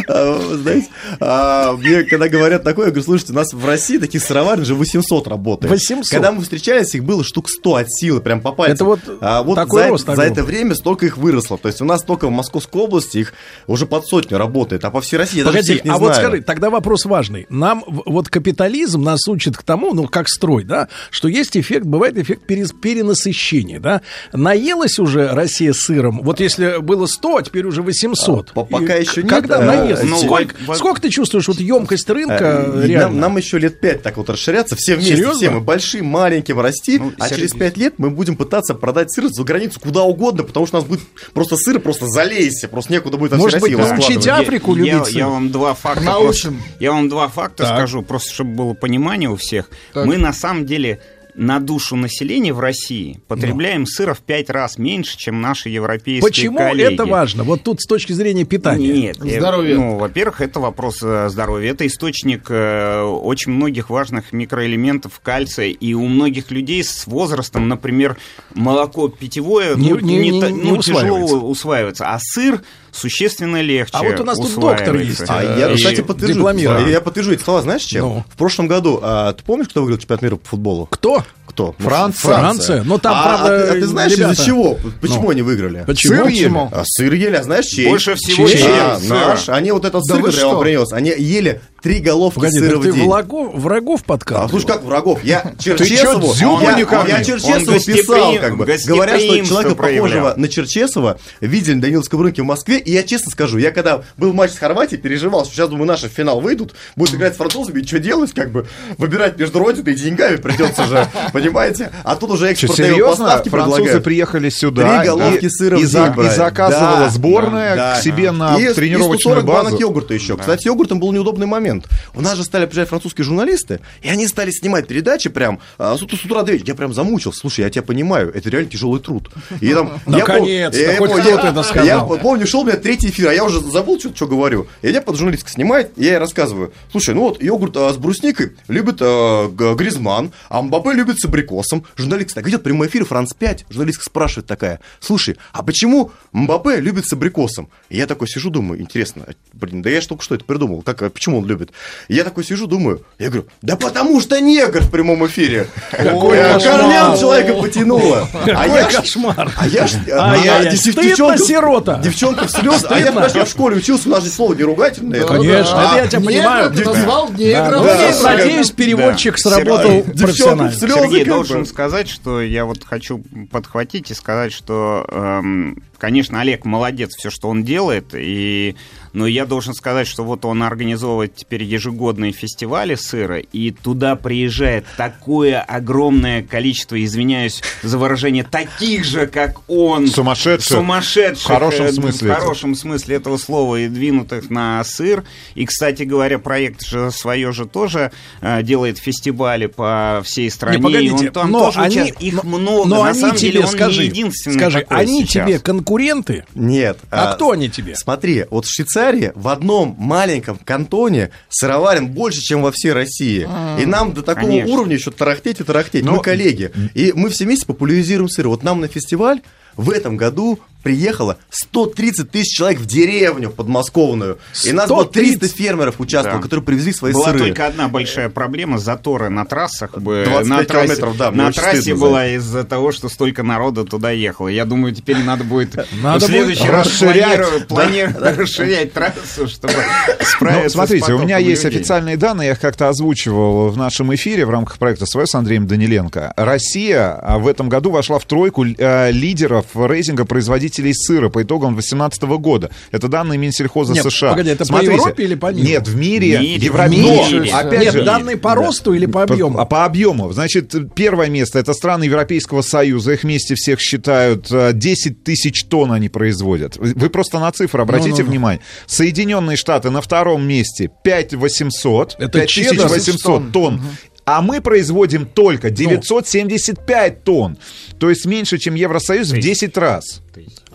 А, 0.07 0.39
Знаете, 0.53 0.87
а, 1.19 1.73
мне 1.73 2.03
когда 2.03 2.27
говорят 2.29 2.63
такое, 2.63 2.85
я 2.87 2.91
говорю, 2.91 3.03
слушайте, 3.03 3.33
у 3.33 3.35
нас 3.35 3.51
в 3.53 3.65
России 3.65 3.97
таких 3.97 4.21
сыроварен 4.25 4.65
же 4.65 4.75
800 4.75 5.27
работает. 5.27 5.71
800? 5.71 6.09
Когда 6.11 6.31
мы 6.31 6.41
встречались, 6.41 6.93
их 6.95 7.03
было 7.03 7.23
штук 7.23 7.49
100 7.49 7.75
от 7.75 7.91
силы, 7.91 8.21
прям 8.21 8.41
по 8.41 8.51
пальцам. 8.51 8.73
Это 8.75 8.85
вот 8.85 8.99
а 9.21 9.43
вот 9.43 9.55
такой 9.55 9.83
за, 9.83 9.89
рост 9.89 10.05
за 10.07 10.21
это 10.21 10.43
время 10.43 10.75
столько 10.75 11.05
их 11.05 11.17
выросло. 11.17 11.57
То 11.57 11.67
есть 11.67 11.81
у 11.81 11.85
нас 11.85 12.03
только 12.03 12.27
в 12.27 12.31
Московской 12.31 12.81
области 12.81 13.19
их 13.19 13.33
уже 13.67 13.85
под 13.85 14.05
сотню 14.07 14.37
работает, 14.37 14.83
а 14.85 14.91
по 14.91 15.01
всей 15.01 15.17
России 15.17 15.37
я 15.39 15.43
даже 15.45 15.57
Погоди, 15.57 15.73
всех 15.73 15.85
не 15.85 15.91
а 15.91 15.97
знаю. 15.97 16.09
вот 16.11 16.15
скажи, 16.15 16.41
тогда 16.41 16.69
вопрос 16.69 17.05
важный. 17.05 17.45
Нам 17.49 17.83
вот 17.87 18.29
капитализм 18.29 19.01
нас 19.03 19.27
учит 19.27 19.55
к 19.57 19.63
тому, 19.63 19.93
ну, 19.93 20.07
как 20.07 20.27
строй, 20.29 20.63
да, 20.63 20.87
что 21.11 21.27
есть 21.27 21.55
эффект, 21.57 21.85
бывает 21.85 22.17
эффект 22.17 22.43
перенасыщения, 22.81 23.79
да. 23.79 24.01
Наелась 24.33 24.99
уже 24.99 25.29
Россия 25.29 25.73
сыром, 25.73 26.21
вот 26.23 26.39
если 26.39 26.79
было 26.79 27.05
100, 27.05 27.37
а 27.37 27.43
теперь 27.43 27.65
уже 27.65 27.81
800. 27.81 28.53
по- 28.53 28.65
пока 28.65 28.97
И 28.97 29.01
еще 29.05 29.21
нет, 29.21 29.29
Когда 29.29 29.61
э, 29.61 29.65
наелась? 29.65 30.03
ну, 30.03 30.17
сколько, 30.17 30.55
во- 30.65 30.75
сколько 30.75 31.01
ты 31.01 31.09
чувствуешь 31.09 31.47
вот 31.47 31.59
емкость 31.59 32.09
рынка 32.09 32.71
и 32.83 32.87
реально? 32.87 33.09
Нам, 33.09 33.19
нам 33.19 33.37
еще 33.37 33.57
лет 33.59 33.79
пять 33.79 34.01
так 34.01 34.14
вот 34.17 34.29
расширяться, 34.29 34.75
все 34.75 34.95
вместе, 34.95 35.15
Серьезно? 35.15 35.35
все 35.37 35.49
мы 35.49 35.59
большим, 35.61 36.05
маленьким 36.07 36.59
расти, 36.59 36.99
Ну, 36.99 37.13
а 37.19 37.29
через 37.29 37.51
пять 37.53 37.77
лет 37.77 37.95
мы 37.97 38.09
будем 38.09 38.35
пытаться 38.35 38.73
продать 38.75 39.11
сыр 39.11 39.27
за 39.27 39.43
границу 39.43 39.79
куда 39.79 40.03
угодно, 40.03 40.43
потому 40.43 40.65
что 40.65 40.77
у 40.77 40.79
нас 40.81 40.87
будет 40.89 41.01
просто 41.33 41.57
сыр, 41.57 41.79
просто 41.79 42.07
залейся, 42.07 42.67
просто 42.67 42.93
некуда 42.93 43.17
будет 43.17 43.33
Может 43.33 43.59
быть, 43.61 43.77
научить. 43.77 44.27
Африку 44.27 44.75
я, 44.75 44.93
любить 44.95 45.07
сыр? 45.07 45.17
я 45.17 45.27
вам 45.27 45.51
два 45.51 45.73
факта 45.73 46.03
Научим. 46.03 46.53
просто- 46.57 46.77
я 46.83 46.91
вам 46.91 47.09
два 47.09 47.27
факта 47.27 47.63
Так. 47.63 47.77
скажу, 47.77 48.01
просто 48.01 48.33
чтобы 48.33 48.51
было 48.55 48.73
понимание 48.73 49.29
у 49.29 49.35
всех. 49.35 49.69
Так. 49.93 50.05
Мы 50.05 50.17
на 50.17 50.33
самом 50.33 50.65
деле 50.65 50.99
на 51.37 51.59
душу 51.59 51.95
населения 51.95 52.53
в 52.53 52.59
России 52.59 53.19
потребляем 53.27 53.85
сыра 53.85 54.13
в 54.13 54.19
пять 54.19 54.49
раз 54.49 54.77
меньше, 54.77 55.17
чем 55.17 55.41
наши 55.41 55.69
европейские 55.69 56.21
Почему 56.29 56.57
коллеги. 56.57 56.93
это 56.93 57.05
важно? 57.05 57.43
Вот 57.43 57.63
тут 57.63 57.81
с 57.81 57.85
точки 57.85 58.13
зрения 58.13 58.45
питания. 58.45 58.87
Нет, 58.93 59.17
э, 59.23 59.39
Здоровье. 59.39 59.75
Ну, 59.75 59.97
во-первых, 59.97 60.41
это 60.41 60.59
вопрос 60.59 60.99
э, 61.03 61.27
здоровья. 61.29 61.71
Это 61.71 61.85
источник 61.85 62.45
э, 62.49 63.01
очень 63.01 63.51
многих 63.51 63.89
важных 63.89 64.31
микроэлементов 64.33 65.19
кальция. 65.21 65.67
И 65.67 65.93
у 65.93 66.07
многих 66.07 66.51
людей 66.51 66.83
с 66.83 67.05
возрастом, 67.07 67.67
например, 67.67 68.17
молоко 68.53 69.09
питьевое 69.09 69.75
Не- 69.75 69.89
ну, 69.91 69.99
не- 69.99 70.29
не- 70.29 70.41
та- 70.41 70.49
не 70.51 70.71
ну, 70.71 70.77
усваивается. 70.77 71.27
тяжело 71.27 71.49
усваивается. 71.49 72.05
А 72.07 72.17
сыр 72.21 72.61
существенно 72.95 73.61
легче 73.61 73.91
А 73.93 74.03
вот 74.03 74.19
у 74.19 74.23
нас 74.23 74.37
тут 74.37 74.55
доктор 74.55 74.95
есть. 74.97 75.23
А 75.27 75.43
э, 75.43 75.59
я, 75.59 75.71
и 75.71 75.75
кстати, 75.75 76.01
подтвержу. 76.01 76.33
дипломированный. 76.35 76.91
Я 76.91 77.01
подтвержу 77.01 77.33
эти 77.33 77.43
слова, 77.43 77.61
знаешь, 77.61 77.83
чем? 77.83 78.01
Ну. 78.01 78.25
В 78.29 78.37
прошлом 78.37 78.67
году, 78.67 78.99
а, 79.01 79.33
ты 79.33 79.43
помнишь, 79.43 79.67
кто 79.69 79.81
выиграл 79.81 79.97
чемпионат 79.99 80.21
мира 80.21 80.35
по 80.37 80.47
футболу? 80.49 80.87
Кто? 80.89 81.23
Кто? 81.47 81.75
Ну, 81.77 81.85
Франция. 81.85 82.33
Франция. 82.33 82.83
Ну, 82.83 82.97
там, 82.97 83.13
а, 83.17 83.23
правда, 83.23 83.45
а 83.55 83.57
ты, 83.71 83.77
а 83.77 83.81
ты 83.81 83.87
знаешь, 83.87 84.11
ребята- 84.13 84.33
из-за 84.33 84.45
чего? 84.45 84.77
Почему 84.99 85.23
Ну. 85.23 85.29
они 85.29 85.41
выиграли? 85.41 85.83
Почему? 85.85 86.15
Сыр 86.15 86.27
ели. 86.27 86.51
А, 86.71 86.83
сыр 86.85 87.13
ели, 87.13 87.35
а 87.35 87.43
знаешь, 87.43 87.65
чей? 87.65 87.87
Больше 87.87 88.15
всего 88.15 88.47
Чей? 88.47 88.57
чей? 88.57 88.67
А, 88.71 88.99
наш. 89.07 89.47
Они 89.49 89.71
вот 89.71 89.85
этот 89.85 90.01
Да 90.07 90.15
сыр, 90.15 90.23
который 90.23 90.39
я 90.39 90.45
вам 90.47 90.55
что? 90.55 90.61
принес, 90.63 90.91
они 90.91 91.11
ели 91.11 91.61
три 91.85 91.99
головки 91.99 92.35
Погоди, 92.35 92.57
сыра 92.57 92.77
в 92.79 92.81
ты 92.81 92.93
день. 92.93 93.07
врагов, 93.07 93.53
врагов 93.53 94.03
подкатывал? 94.05 94.47
А 94.47 94.49
слушай, 94.49 94.65
как 94.65 94.83
врагов? 94.83 95.23
Я 95.23 95.53
Черчесову, 95.59 96.33
я, 96.33 96.79
я 96.79 97.23
Черчесову 97.23 97.79
писал, 97.79 98.35
как 98.39 98.57
бы, 98.57 98.65
говорят, 98.65 99.21
что 99.21 99.45
человека 99.45 99.75
похожего 99.75 100.33
на 100.35 100.47
Черчесова 100.47 101.19
видели 101.41 101.75
на 101.75 101.81
Даниловском 101.83 102.19
рынке 102.23 102.41
в 102.41 102.45
Москве, 102.45 102.79
и 102.79 102.91
я 102.91 103.03
честно 103.03 103.31
скажу, 103.31 103.59
я 103.59 103.69
когда 103.69 104.01
был 104.17 104.33
матч 104.33 104.53
с 104.53 104.57
Хорватией, 104.57 104.99
переживал, 104.99 105.45
что 105.45 105.53
сейчас, 105.53 105.69
думаю, 105.69 105.85
наши 105.85 106.09
в 106.09 106.11
финал 106.11 106.41
выйдут, 106.41 106.73
будут 106.95 107.13
играть 107.13 107.35
с 107.35 107.37
французами, 107.37 107.81
и 107.81 107.85
что 107.85 107.99
делать, 107.99 108.33
как 108.33 108.51
бы, 108.51 108.65
выбирать 108.97 109.37
между 109.37 109.59
родиной 109.59 109.93
и 109.93 109.95
деньгами 109.95 110.37
придется 110.37 110.85
же, 110.85 111.07
понимаете? 111.33 111.91
А 112.03 112.15
тут 112.15 112.31
уже 112.31 112.47
экспортные 112.47 112.97
поставки 112.97 113.49
Французы 113.49 113.99
приехали 113.99 114.49
сюда 114.49 115.01
Три 115.01 115.09
головки 115.09 115.49
сыра 115.49 115.77
и, 115.77 115.85
заказывала 115.85 117.09
сборная 117.09 117.97
к 117.97 118.01
себе 118.01 118.31
на 118.31 118.55
тренировочную 118.55 119.37
и 119.37 119.41
140 119.41 119.45
базу. 119.45 119.63
банок 119.65 119.79
йогурта 119.79 120.15
еще. 120.15 120.35
Кстати, 120.35 120.65
йогуртом 120.65 120.99
был 120.99 121.11
неудобный 121.11 121.45
момент. 121.45 121.74
У 122.13 122.21
нас 122.21 122.37
же 122.37 122.43
стали 122.43 122.65
приезжать 122.65 122.89
французские 122.89 123.25
журналисты, 123.25 123.79
и 124.01 124.09
они 124.09 124.27
стали 124.27 124.51
снимать 124.51 124.87
передачи 124.87 125.29
прям 125.29 125.59
а, 125.77 125.95
с, 125.95 125.99
с 125.99 126.25
утра 126.25 126.43
до 126.43 126.51
вечера. 126.51 126.67
Я 126.69 126.75
прям 126.75 126.93
замучился. 126.93 127.39
Слушай, 127.39 127.61
я 127.61 127.69
тебя 127.69 127.83
понимаю, 127.83 128.31
это 128.33 128.49
реально 128.49 128.69
тяжелый 128.69 128.99
труд. 129.01 129.29
И 129.61 129.73
там, 129.73 129.93
я 130.07 130.11
пом- 130.13 130.17
Наконец-то, 130.19 130.79
я 130.81 130.97
помню, 130.97 131.13
кто-то 131.21 131.29
я- 131.45 131.51
это 131.51 131.63
сказал. 131.63 131.85
Я 131.85 131.99
помню, 132.19 132.47
шел 132.47 132.61
у 132.61 132.65
меня 132.65 132.77
третий 132.77 133.09
эфир, 133.09 133.29
а 133.29 133.33
я 133.33 133.43
уже 133.43 133.59
забыл, 133.61 133.99
что, 133.99 134.15
что 134.15 134.27
говорю. 134.27 134.67
И 134.81 134.87
меня 134.87 135.01
под 135.01 135.15
журналистка 135.17 135.49
снимает, 135.49 135.91
и 135.97 136.03
я 136.05 136.11
ей 136.11 136.17
рассказываю. 136.17 136.73
Слушай, 136.91 137.15
ну 137.15 137.21
вот 137.21 137.41
йогурт 137.41 137.75
а, 137.77 137.91
с 137.93 137.97
брусникой 137.97 138.53
любит 138.67 138.97
а, 139.01 139.47
Гризман, 139.49 140.31
а 140.49 140.61
Мбаппе 140.61 140.91
любит 140.93 141.19
с 141.19 141.25
абрикосом. 141.25 141.85
Журналистка 141.95 142.35
так 142.35 142.49
идет 142.49 142.63
прямой 142.63 142.87
эфир, 142.87 143.05
Франц 143.05 143.33
5. 143.33 143.65
Журналистка 143.69 144.03
спрашивает 144.05 144.47
такая, 144.47 144.79
слушай, 144.99 145.37
а 145.51 145.63
почему 145.63 146.11
Мбаппе 146.31 146.77
любит 146.79 147.05
с 147.07 147.13
абрикосом? 147.13 147.69
И 147.89 147.97
я 147.97 148.07
такой 148.07 148.27
сижу, 148.27 148.49
думаю, 148.49 148.81
интересно, 148.81 149.25
блин, 149.53 149.81
да 149.81 149.89
я 149.89 150.01
ж 150.01 150.05
только 150.05 150.23
что 150.23 150.35
это 150.35 150.45
придумал, 150.45 150.81
как, 150.81 151.01
а 151.01 151.09
почему 151.09 151.39
он 151.39 151.45
любит? 151.45 151.64
И 152.07 152.15
я 152.15 152.23
такой 152.23 152.43
сижу, 152.43 152.67
думаю, 152.67 153.01
я 153.19 153.27
говорю, 153.29 153.47
да 153.61 153.75
потому 153.75 154.19
что 154.21 154.39
негр 154.39 154.81
в 154.81 154.91
прямом 154.91 155.25
эфире. 155.27 155.67
Какой 155.91 156.37
кошмар. 156.37 156.81
Корлям 156.81 157.17
человека 157.17 157.53
потянуло. 157.53 158.27
А 158.33 158.45
Какой 158.45 158.79
я 158.79 158.83
кошмар. 158.85 159.51
а 159.57 159.67
я 159.67 159.83
а, 160.11 160.65
девчонка- 160.65 161.37
сирота. 161.37 161.99
Девчонка 162.03 162.45
в 162.47 162.51
слез. 162.51 162.85
А 162.89 162.99
я, 162.99 163.45
в 163.45 163.49
школе 163.49 163.77
учился, 163.77 164.09
у 164.09 164.11
нас 164.11 164.23
же 164.23 164.29
слово 164.29 164.53
не 164.53 164.63
ругательное. 164.63 165.23
Конечно, 165.23 165.75
да. 165.75 165.93
это 165.93 166.03
я 166.03 166.07
тебя 166.07 166.21
понимаю. 166.21 166.71
ты 166.71 166.85
назвал 166.85 167.29
негром. 167.31 167.83
ну, 167.83 168.23
Надеюсь, 168.23 168.71
переводчик 168.71 169.37
сработал 169.37 170.03
профессионально. 170.03 170.71
Сергей, 170.71 171.25
должен 171.25 171.65
сказать, 171.65 172.09
что 172.09 172.41
я 172.41 172.65
вот 172.65 172.83
хочу 172.83 173.23
подхватить 173.51 174.11
и 174.11 174.13
сказать, 174.13 174.53
что, 174.53 175.05
эм, 175.09 175.83
конечно, 175.97 176.41
Олег 176.41 176.65
молодец, 176.65 177.15
все, 177.15 177.29
что 177.29 177.49
он 177.49 177.63
делает, 177.63 178.13
и, 178.13 178.75
но 179.15 179.25
я 179.27 179.45
должен 179.45 179.73
сказать, 179.73 180.07
что 180.07 180.23
вот 180.23 180.45
он 180.45 180.61
организовывает 180.61 181.33
теперь 181.35 181.63
ежегодные 181.63 182.33
фестивали 182.33 182.95
сыра, 182.95 183.39
и 183.39 183.71
туда 183.71 184.15
приезжает 184.15 184.85
такое 184.97 185.61
огромное 185.61 186.43
количество, 186.43 187.01
извиняюсь 187.03 187.63
за 187.81 187.97
выражение, 187.97 188.43
таких 188.43 189.05
же, 189.05 189.25
как 189.27 189.61
он. 189.69 190.07
Сумасшедших. 190.07 190.67
Сумасшедших. 190.77 191.45
В 191.45 191.47
хорошем 191.47 191.85
э, 191.85 191.93
смысле 191.93 192.27
В 192.27 192.31
этого. 192.31 192.41
хорошем 192.41 192.75
смысле 192.75 193.15
этого 193.15 193.37
слова, 193.37 193.77
и 193.77 193.87
двинутых 193.87 194.49
на 194.49 194.83
сыр. 194.83 195.23
И, 195.55 195.65
кстати 195.65 196.03
говоря, 196.03 196.37
проект 196.37 196.85
же 196.85 197.09
свое 197.09 197.53
же 197.53 197.65
тоже 197.65 198.11
э, 198.41 198.63
делает 198.63 198.97
фестивали 198.97 199.67
по 199.67 200.21
всей 200.25 200.51
стране. 200.51 200.77
Не, 200.77 200.81
и 200.81 200.83
погодите, 201.09 201.27
он 201.27 201.33
там 201.33 201.51
но 201.51 201.59
тоже 201.59 201.79
они, 201.79 201.95
участвует. 202.01 202.21
Их 202.21 202.43
но- 202.43 202.57
много. 202.57 202.89
но 202.89 203.03
На 203.03 203.09
они 203.11 203.19
самом 203.21 203.35
тебе, 203.37 203.51
деле, 203.51 203.63
он 203.63 203.71
скажи, 203.71 204.01
не 204.01 204.07
единственный 204.09 204.55
скажи, 204.59 204.79
такой 204.81 204.97
они 204.97 205.21
сейчас. 205.25 205.47
тебе 205.47 205.59
конкуренты? 205.59 206.43
Нет. 206.53 206.99
А 207.09 207.33
кто 207.33 207.51
они 207.51 207.69
тебе? 207.69 207.95
Смотри, 207.95 208.45
вот 208.49 208.65
в 208.65 208.73
Швейцарии 209.05 209.31
в 209.35 209.47
одном 209.49 209.95
маленьком 209.97 210.57
кантоне 210.57 211.31
сыроварен 211.49 212.07
больше, 212.07 212.41
чем 212.41 212.61
во 212.61 212.71
всей 212.71 212.93
России. 212.93 213.47
И 213.79 213.85
нам 213.85 214.13
до 214.13 214.21
такого 214.21 214.47
Конечно. 214.47 214.73
уровня 214.73 214.95
еще 214.95 215.11
тарахтеть 215.11 215.59
и 215.59 215.63
тарахтеть. 215.63 216.03
Ну, 216.03 216.15
Мы 216.15 216.21
коллеги. 216.21 216.71
И 216.93 217.13
мы 217.15 217.29
все 217.29 217.45
вместе 217.45 217.65
популяризируем 217.65 218.29
сыр. 218.29 218.47
Вот 218.47 218.63
нам 218.63 218.81
на 218.81 218.87
фестиваль 218.87 219.41
в 219.75 219.91
этом 219.91 220.17
году 220.17 220.59
приехало 220.85 221.37
130 221.49 222.29
тысяч 222.29 222.55
человек 222.55 222.79
в 222.79 222.85
деревню 222.85 223.49
подмосковную. 223.49 224.37
И 224.63 224.71
нас 224.71 224.87
было 224.87 225.01
130? 225.01 225.39
300 225.39 225.57
фермеров 225.57 225.95
участвовало, 225.99 226.39
Да. 226.39 226.43
которые 226.43 226.63
привезли 226.63 226.93
свои 226.93 227.11
Была 227.11 227.31
сыры. 227.31 227.39
только 227.39 227.65
одна 227.65 227.87
большая 227.87 228.29
проблема 228.29 228.77
заторы 228.77 229.29
на 229.29 229.45
трассах. 229.45 229.97
бы. 229.97 230.23
25 230.27 230.45
на 230.47 230.63
трассе, 230.63 230.85
километров, 230.87 231.17
да, 231.17 231.31
на 231.31 231.51
трассе 231.51 231.95
была 231.95 232.27
из-за 232.35 232.63
того, 232.63 232.91
что 232.91 233.09
столько 233.09 233.41
народа 233.41 233.83
туда 233.83 234.11
ехало. 234.11 234.47
Я 234.47 234.65
думаю, 234.65 234.93
теперь 234.93 235.17
надо 235.23 235.43
будет 235.43 235.75
Надо 236.03 236.23
в 236.25 236.29
следующий 236.29 236.61
будет 236.61 236.71
раз 236.71 236.85
расширять. 236.87 237.39
планирую- 237.39 237.65
планирую 237.65 238.37
расширять 238.37 238.93
трассу, 238.93 239.47
чтобы 239.47 239.73
справиться 240.21 240.63
Ну, 240.65 240.69
смотрите, 240.69 241.13
у 241.13 241.17
меня 241.17 241.35
потоком 241.37 241.49
есть 241.49 241.63
людей. 241.63 241.79
официальные 241.79 242.17
данные, 242.17 242.45
я 242.47 242.51
их 242.53 242.59
как-то 242.59 242.89
озвучивал 242.89 243.69
в 243.69 243.77
нашем 243.77 244.13
эфире 244.13 244.45
в 244.45 244.51
рамках 244.51 244.77
проекта 244.77 245.07
«Свое» 245.07 245.25
с 245.25 245.33
Андреем 245.33 245.65
Даниленко. 245.65 246.33
Россия 246.37 247.11
а, 247.19 247.39
в 247.39 247.47
этом 247.47 247.69
году 247.69 247.89
вошла 247.89 248.19
в 248.19 248.25
тройку 248.25 248.63
э, 248.65 249.11
лидеров 249.11 249.65
рейтинга 249.73 250.25
производителей 250.25 250.74
сыра 250.93 251.29
по 251.29 251.43
итогам 251.43 251.73
2018 251.75 252.23
года. 252.39 252.69
Это 252.91 253.07
данные 253.07 253.37
Минсельхоза 253.37 253.93
Нет, 253.93 254.03
США. 254.03 254.31
погоди, 254.31 254.49
это 254.49 254.59
по 254.59 254.65
Смотрите, 254.65 254.93
Европе 254.93 255.23
или 255.23 255.35
по 255.35 255.51
миру? 255.53 255.67
Нет, 255.67 255.87
в 255.87 255.95
мире, 255.95 256.37
В 256.37 256.41
мире, 256.41 256.65
Европе. 256.65 256.87
в 256.87 256.91
мире. 256.91 257.51
Но, 257.51 257.57
опять 257.57 257.81
Нет, 257.81 257.93
же, 257.93 258.03
данные 258.03 258.37
по 258.37 258.55
росту 258.55 258.93
или 258.93 259.05
по 259.05 259.23
объему? 259.23 259.59
а 259.59 259.65
по 259.65 259.85
объему. 259.85 260.31
Значит, 260.31 260.73
первое 260.95 261.27
место 261.29 261.59
это 261.59 261.73
страны 261.73 262.03
Европейского 262.05 262.61
Союза. 262.61 263.13
Их 263.13 263.23
вместе 263.23 263.55
всех 263.55 263.79
считают. 263.79 264.51
э, 264.51 264.71
10 264.73 265.23
тысяч 265.23 265.63
тонн 265.65 265.91
они 265.91 266.09
производят. 266.09 266.77
Вы 266.77 267.09
просто 267.09 267.39
на 267.39 267.51
цифры 267.51 267.81
обратите 267.81 268.11
Ну-ну-ну. 268.11 268.29
внимание. 268.29 268.61
Соединенные 268.87 269.57
Штаты 269.57 269.89
на 269.89 270.01
втором 270.01 270.47
месте 270.47 270.89
5800. 271.03 272.15
Это 272.19 272.45
чеддер? 272.47 272.71
5800 272.87 273.51
тонн. 273.51 273.81
А 274.25 274.41
мы 274.41 274.59
производим 274.59 275.25
только 275.27 275.69
975 275.69 277.23
тонн. 277.23 277.57
То 277.99 278.09
есть 278.09 278.25
меньше, 278.25 278.57
чем 278.57 278.73
Евросоюз 278.75 279.29
в 279.31 279.39
10 279.39 279.77
раз. 279.77 280.21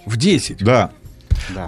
В 0.06 0.16
10? 0.16 0.62
Да. 0.62 0.90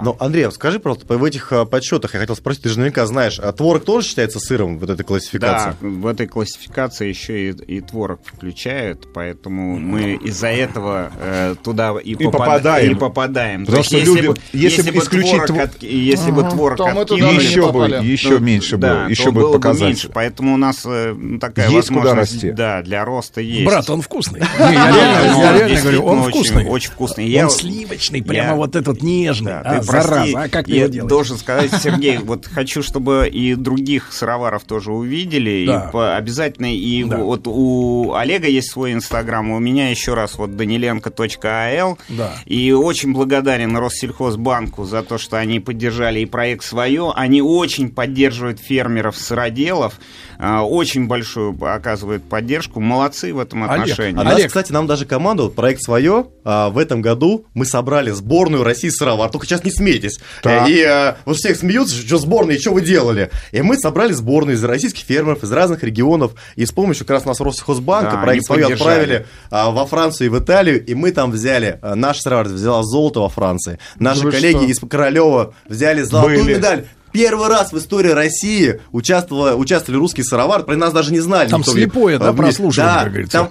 Но, 0.01 0.15
Андрей, 0.19 0.49
скажи, 0.51 0.79
пожалуйста, 0.79 1.17
в 1.17 1.23
этих 1.23 1.51
а, 1.51 1.65
подсчетах, 1.65 2.13
я 2.13 2.19
хотел 2.19 2.35
спросить, 2.35 2.63
ты 2.63 2.69
же 2.69 2.77
наверняка 2.79 3.05
знаешь, 3.05 3.39
а 3.39 3.51
творог 3.51 3.83
тоже 3.85 4.07
считается 4.07 4.39
сыром 4.39 4.77
в 4.77 4.89
этой 4.89 5.03
классификации? 5.05 5.75
Да, 5.81 5.87
в 5.87 6.07
этой 6.07 6.27
классификации 6.27 7.07
еще 7.09 7.49
и, 7.49 7.77
и 7.77 7.81
творог 7.81 8.19
включают, 8.25 9.07
поэтому 9.13 9.77
мы 9.77 10.13
из-за 10.15 10.47
этого 10.47 11.11
э, 11.19 11.55
туда 11.63 11.93
и, 12.03 12.15
попада- 12.15 12.31
попадаем. 12.31 12.91
и 12.91 12.95
попадаем. 12.95 13.65
Потому 13.65 13.83
что 13.83 13.97
если, 13.97 14.13
любят- 14.21 14.35
бы, 14.35 14.41
если 14.53 14.77
если, 14.77 14.91
бы 14.91 14.97
бы 14.97 15.03
исключить 15.03 15.45
творог, 15.45 15.49
тво- 15.49 15.61
от- 15.61 15.83
если 15.83 16.31
бы 16.31 16.41
творог 16.43 16.77
То 16.77 16.85
откинули, 16.85 17.35
бы 17.37 17.41
Еще 17.43 17.71
бы- 17.71 17.87
еще 18.03 18.39
меньше 18.39 18.77
да, 18.77 19.05
бы- 19.05 19.11
еще 19.11 19.25
то 19.25 19.31
бы 19.31 19.41
было 19.41 19.47
бы 19.53 19.59
показатель. 19.59 19.85
меньше, 19.87 20.09
поэтому 20.13 20.53
у 20.53 20.57
нас 20.57 20.81
э, 20.85 21.13
ну, 21.17 21.39
такая 21.39 21.69
Есть 21.69 21.89
куда 21.89 22.01
возможность, 22.01 22.33
расти. 22.33 22.51
да, 22.51 22.81
для 22.81 23.03
роста 23.05 23.41
есть. 23.41 23.65
Брат, 23.65 23.89
он 23.89 24.01
вкусный. 24.01 24.41
Да, 24.57 24.71
я 24.71 25.57
реально, 25.57 25.81
говорю, 25.81 26.03
он 26.03 26.19
очень- 26.19 26.29
вкусный. 26.29 26.65
Очень 26.67 26.91
вкусный. 26.91 27.43
Он 27.43 27.49
сливочный, 27.49 28.23
прямо 28.23 28.55
вот 28.55 28.75
этот 28.75 29.01
нежный. 29.01 29.53
А, 29.63 29.79
ты 29.79 29.87
прости, 29.87 30.07
зараза, 30.09 30.41
а 30.43 30.49
как 30.49 30.65
ты 30.65 30.73
я 30.75 30.85
его 30.85 31.07
должен 31.07 31.37
сказать, 31.37 31.71
Сергей, 31.81 32.17
вот 32.17 32.45
хочу, 32.47 32.83
чтобы 32.83 33.29
и 33.31 33.55
других 33.55 34.11
сыроваров 34.13 34.63
тоже 34.63 34.91
увидели. 34.91 35.65
Да. 35.65 35.87
И 35.87 35.91
по- 35.91 36.15
обязательно, 36.15 36.73
и 36.75 37.03
Да. 37.03 37.17
вот 37.17 37.47
у 37.47 38.13
Олега 38.13 38.47
есть 38.47 38.71
свой 38.71 38.93
инстаграм, 38.93 39.49
у 39.51 39.59
меня 39.59 39.89
еще 39.89 40.13
раз 40.13 40.35
вот 40.37 40.55
даниленко.ал. 40.55 41.97
Да. 42.09 42.33
И 42.45 42.71
очень 42.71 43.13
благодарен 43.13 43.75
Россельхозбанку 43.77 44.85
за 44.85 45.03
то, 45.03 45.17
что 45.17 45.37
они 45.37 45.59
поддержали 45.59 46.19
и 46.19 46.25
проект 46.25 46.63
свое. 46.63 47.11
Они 47.15 47.41
очень 47.41 47.89
поддерживают 47.89 48.59
фермеров-сыроделов. 48.59 49.93
а, 49.93 50.32
Очень 50.63 51.07
большую 51.07 51.57
оказывают 51.61 52.23
поддержку. 52.23 52.79
Молодцы 52.79 53.33
в 53.33 53.39
этом 53.39 53.63
отношении. 53.63 54.19
А 54.19 54.23
нас, 54.23 54.43
кстати, 54.43 54.71
нам 54.71 54.87
даже 54.87 55.05
команда, 55.05 55.43
вот 55.43 55.55
проект 55.55 55.81
свое, 55.81 56.27
а, 56.43 56.69
в 56.69 56.77
этом 56.77 57.01
году 57.01 57.45
мы 57.53 57.65
собрали 57.65 58.11
сборную 58.11 58.63
России 58.63 58.89
сыровар. 58.89 59.29
Только 59.29 59.45
сейчас 59.47 59.63
не 59.63 59.71
смейтесь. 59.71 60.19
Так. 60.41 60.67
Э, 60.67 60.71
И 60.71 60.83
а, 60.83 61.17
вот 61.25 61.37
всех 61.37 61.57
смеются, 61.57 61.95
что 61.95 62.17
сборная, 62.17 62.59
что 62.59 62.71
вы 62.71 62.81
делали? 62.81 63.31
И 63.51 63.61
мы 63.61 63.77
собрали 63.77 64.11
сборную 64.13 64.55
из 64.57 64.63
российских 64.63 65.03
фермеров, 65.05 65.43
из 65.43 65.51
разных 65.51 65.83
регионов. 65.83 66.33
И 66.55 66.65
с 66.65 66.71
помощью 66.71 67.05
как 67.05 67.15
раз 67.15 67.25
нас 67.25 67.39
Россельхозбанка 67.39 68.11
Да, 68.17 68.21
проект 68.21 68.45
свое 68.45 68.63
поддержали. 68.63 68.89
отправили 68.91 69.25
а, 69.49 69.71
во 69.71 69.85
Францию 69.85 70.27
и 70.27 70.29
в 70.29 70.39
Италию. 70.39 70.83
И 70.85 70.93
мы 70.93 71.11
там 71.11 71.31
взяли, 71.31 71.79
а, 71.81 71.95
наш 71.95 72.19
сыровар 72.19 72.47
взяла 72.47 72.83
золото 72.83 73.21
во 73.21 73.29
Франции. 73.29 73.79
Наши 73.97 74.23
вы 74.25 74.31
коллеги 74.31 74.57
что? 74.57 74.65
из 74.65 74.79
Королева 74.89 75.53
взяли 75.67 76.01
золотую 76.01 76.43
Были. 76.43 76.55
медаль. 76.55 76.85
Первый 77.13 77.47
раз 77.47 77.71
в 77.71 77.77
истории 77.77 78.09
России 78.09 78.81
участвовала, 78.91 79.53
участвовали 79.55 79.99
русские 79.99 80.23
сыровары, 80.25 80.63
про 80.63 80.75
нас 80.75 80.91
даже 80.91 81.11
не 81.13 81.19
знали. 81.19 81.47
Там 81.49 81.59
никто. 81.61 81.71
слепое, 81.73 82.17
да, 82.17 82.33
прослушивание, 82.33 82.93
Да, 82.93 83.03
как 83.03 83.11
говорится. 83.11 83.37
там 83.37 83.47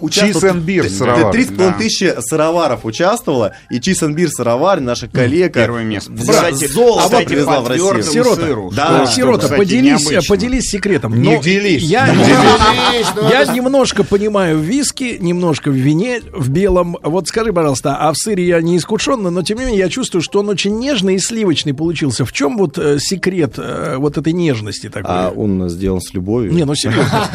beer 0.66 0.82
т- 0.82 0.90
сыровар. 0.90 1.32
30,5 1.34 1.56
Да. 1.56 1.72
тысячи 1.78 2.14
сыроваров 2.20 2.84
участвовало, 2.84 3.52
и 3.70 3.78
Cheese 3.78 4.08
and 4.08 4.14
Beer 4.16 4.28
сыровар, 4.28 4.80
наша 4.80 5.06
коллега... 5.08 5.60
Первое 5.60 5.84
место. 5.84 6.12
Кстати, 6.12 6.66
золото 6.66 7.04
кстати, 7.04 7.26
привезла 7.28 7.60
в 7.60 7.68
Россию. 7.68 8.02
Сирота, 8.02 8.34
сыру, 8.46 8.70
Да. 8.74 9.06
что- 9.06 9.14
Сирота, 9.14 9.42
кстати, 9.44 9.58
поделись, 9.58 10.00
необычно. 10.10 10.28
поделись 10.34 10.64
секретом. 10.64 11.22
Не 11.22 11.36
Но 11.36 11.42
делись. 11.42 11.82
Я, 11.84 12.08
Не 12.08 12.24
делись. 12.24 13.06
Ну, 13.14 13.28
я 13.30 13.44
немножко 13.46 14.02
понимаю 14.02 14.58
в 14.58 14.62
виски, 14.62 15.16
немножко 15.20 15.70
в 15.70 15.74
вине, 15.74 16.20
в 16.32 16.48
белом. 16.50 16.96
Вот 17.02 17.28
скажи, 17.28 17.52
пожалуйста, 17.52 17.96
а 17.96 18.12
в 18.12 18.16
сыре 18.16 18.44
я 18.46 18.60
не 18.60 18.76
искушенный, 18.76 19.30
но 19.30 19.42
тем 19.42 19.58
не 19.58 19.64
менее 19.66 19.78
я 19.80 19.88
чувствую, 19.88 20.22
что 20.22 20.40
он 20.40 20.48
очень 20.48 20.76
нежный 20.78 21.14
и 21.14 21.18
сливочный 21.18 21.74
получился. 21.74 22.24
В 22.24 22.32
чем 22.32 22.56
вот 22.56 22.76
э, 22.78 22.98
секрет 22.98 23.51
э, 23.58 23.96
вот 23.96 24.18
этой 24.18 24.32
нежности 24.32 24.88
такой? 24.88 25.10
А 25.10 25.30
он 25.30 25.68
сделан 25.68 26.00
с 26.00 26.12
любовью. 26.14 26.52
Не, 26.52 26.64
ну 26.64 26.74
серьезно. 26.74 27.28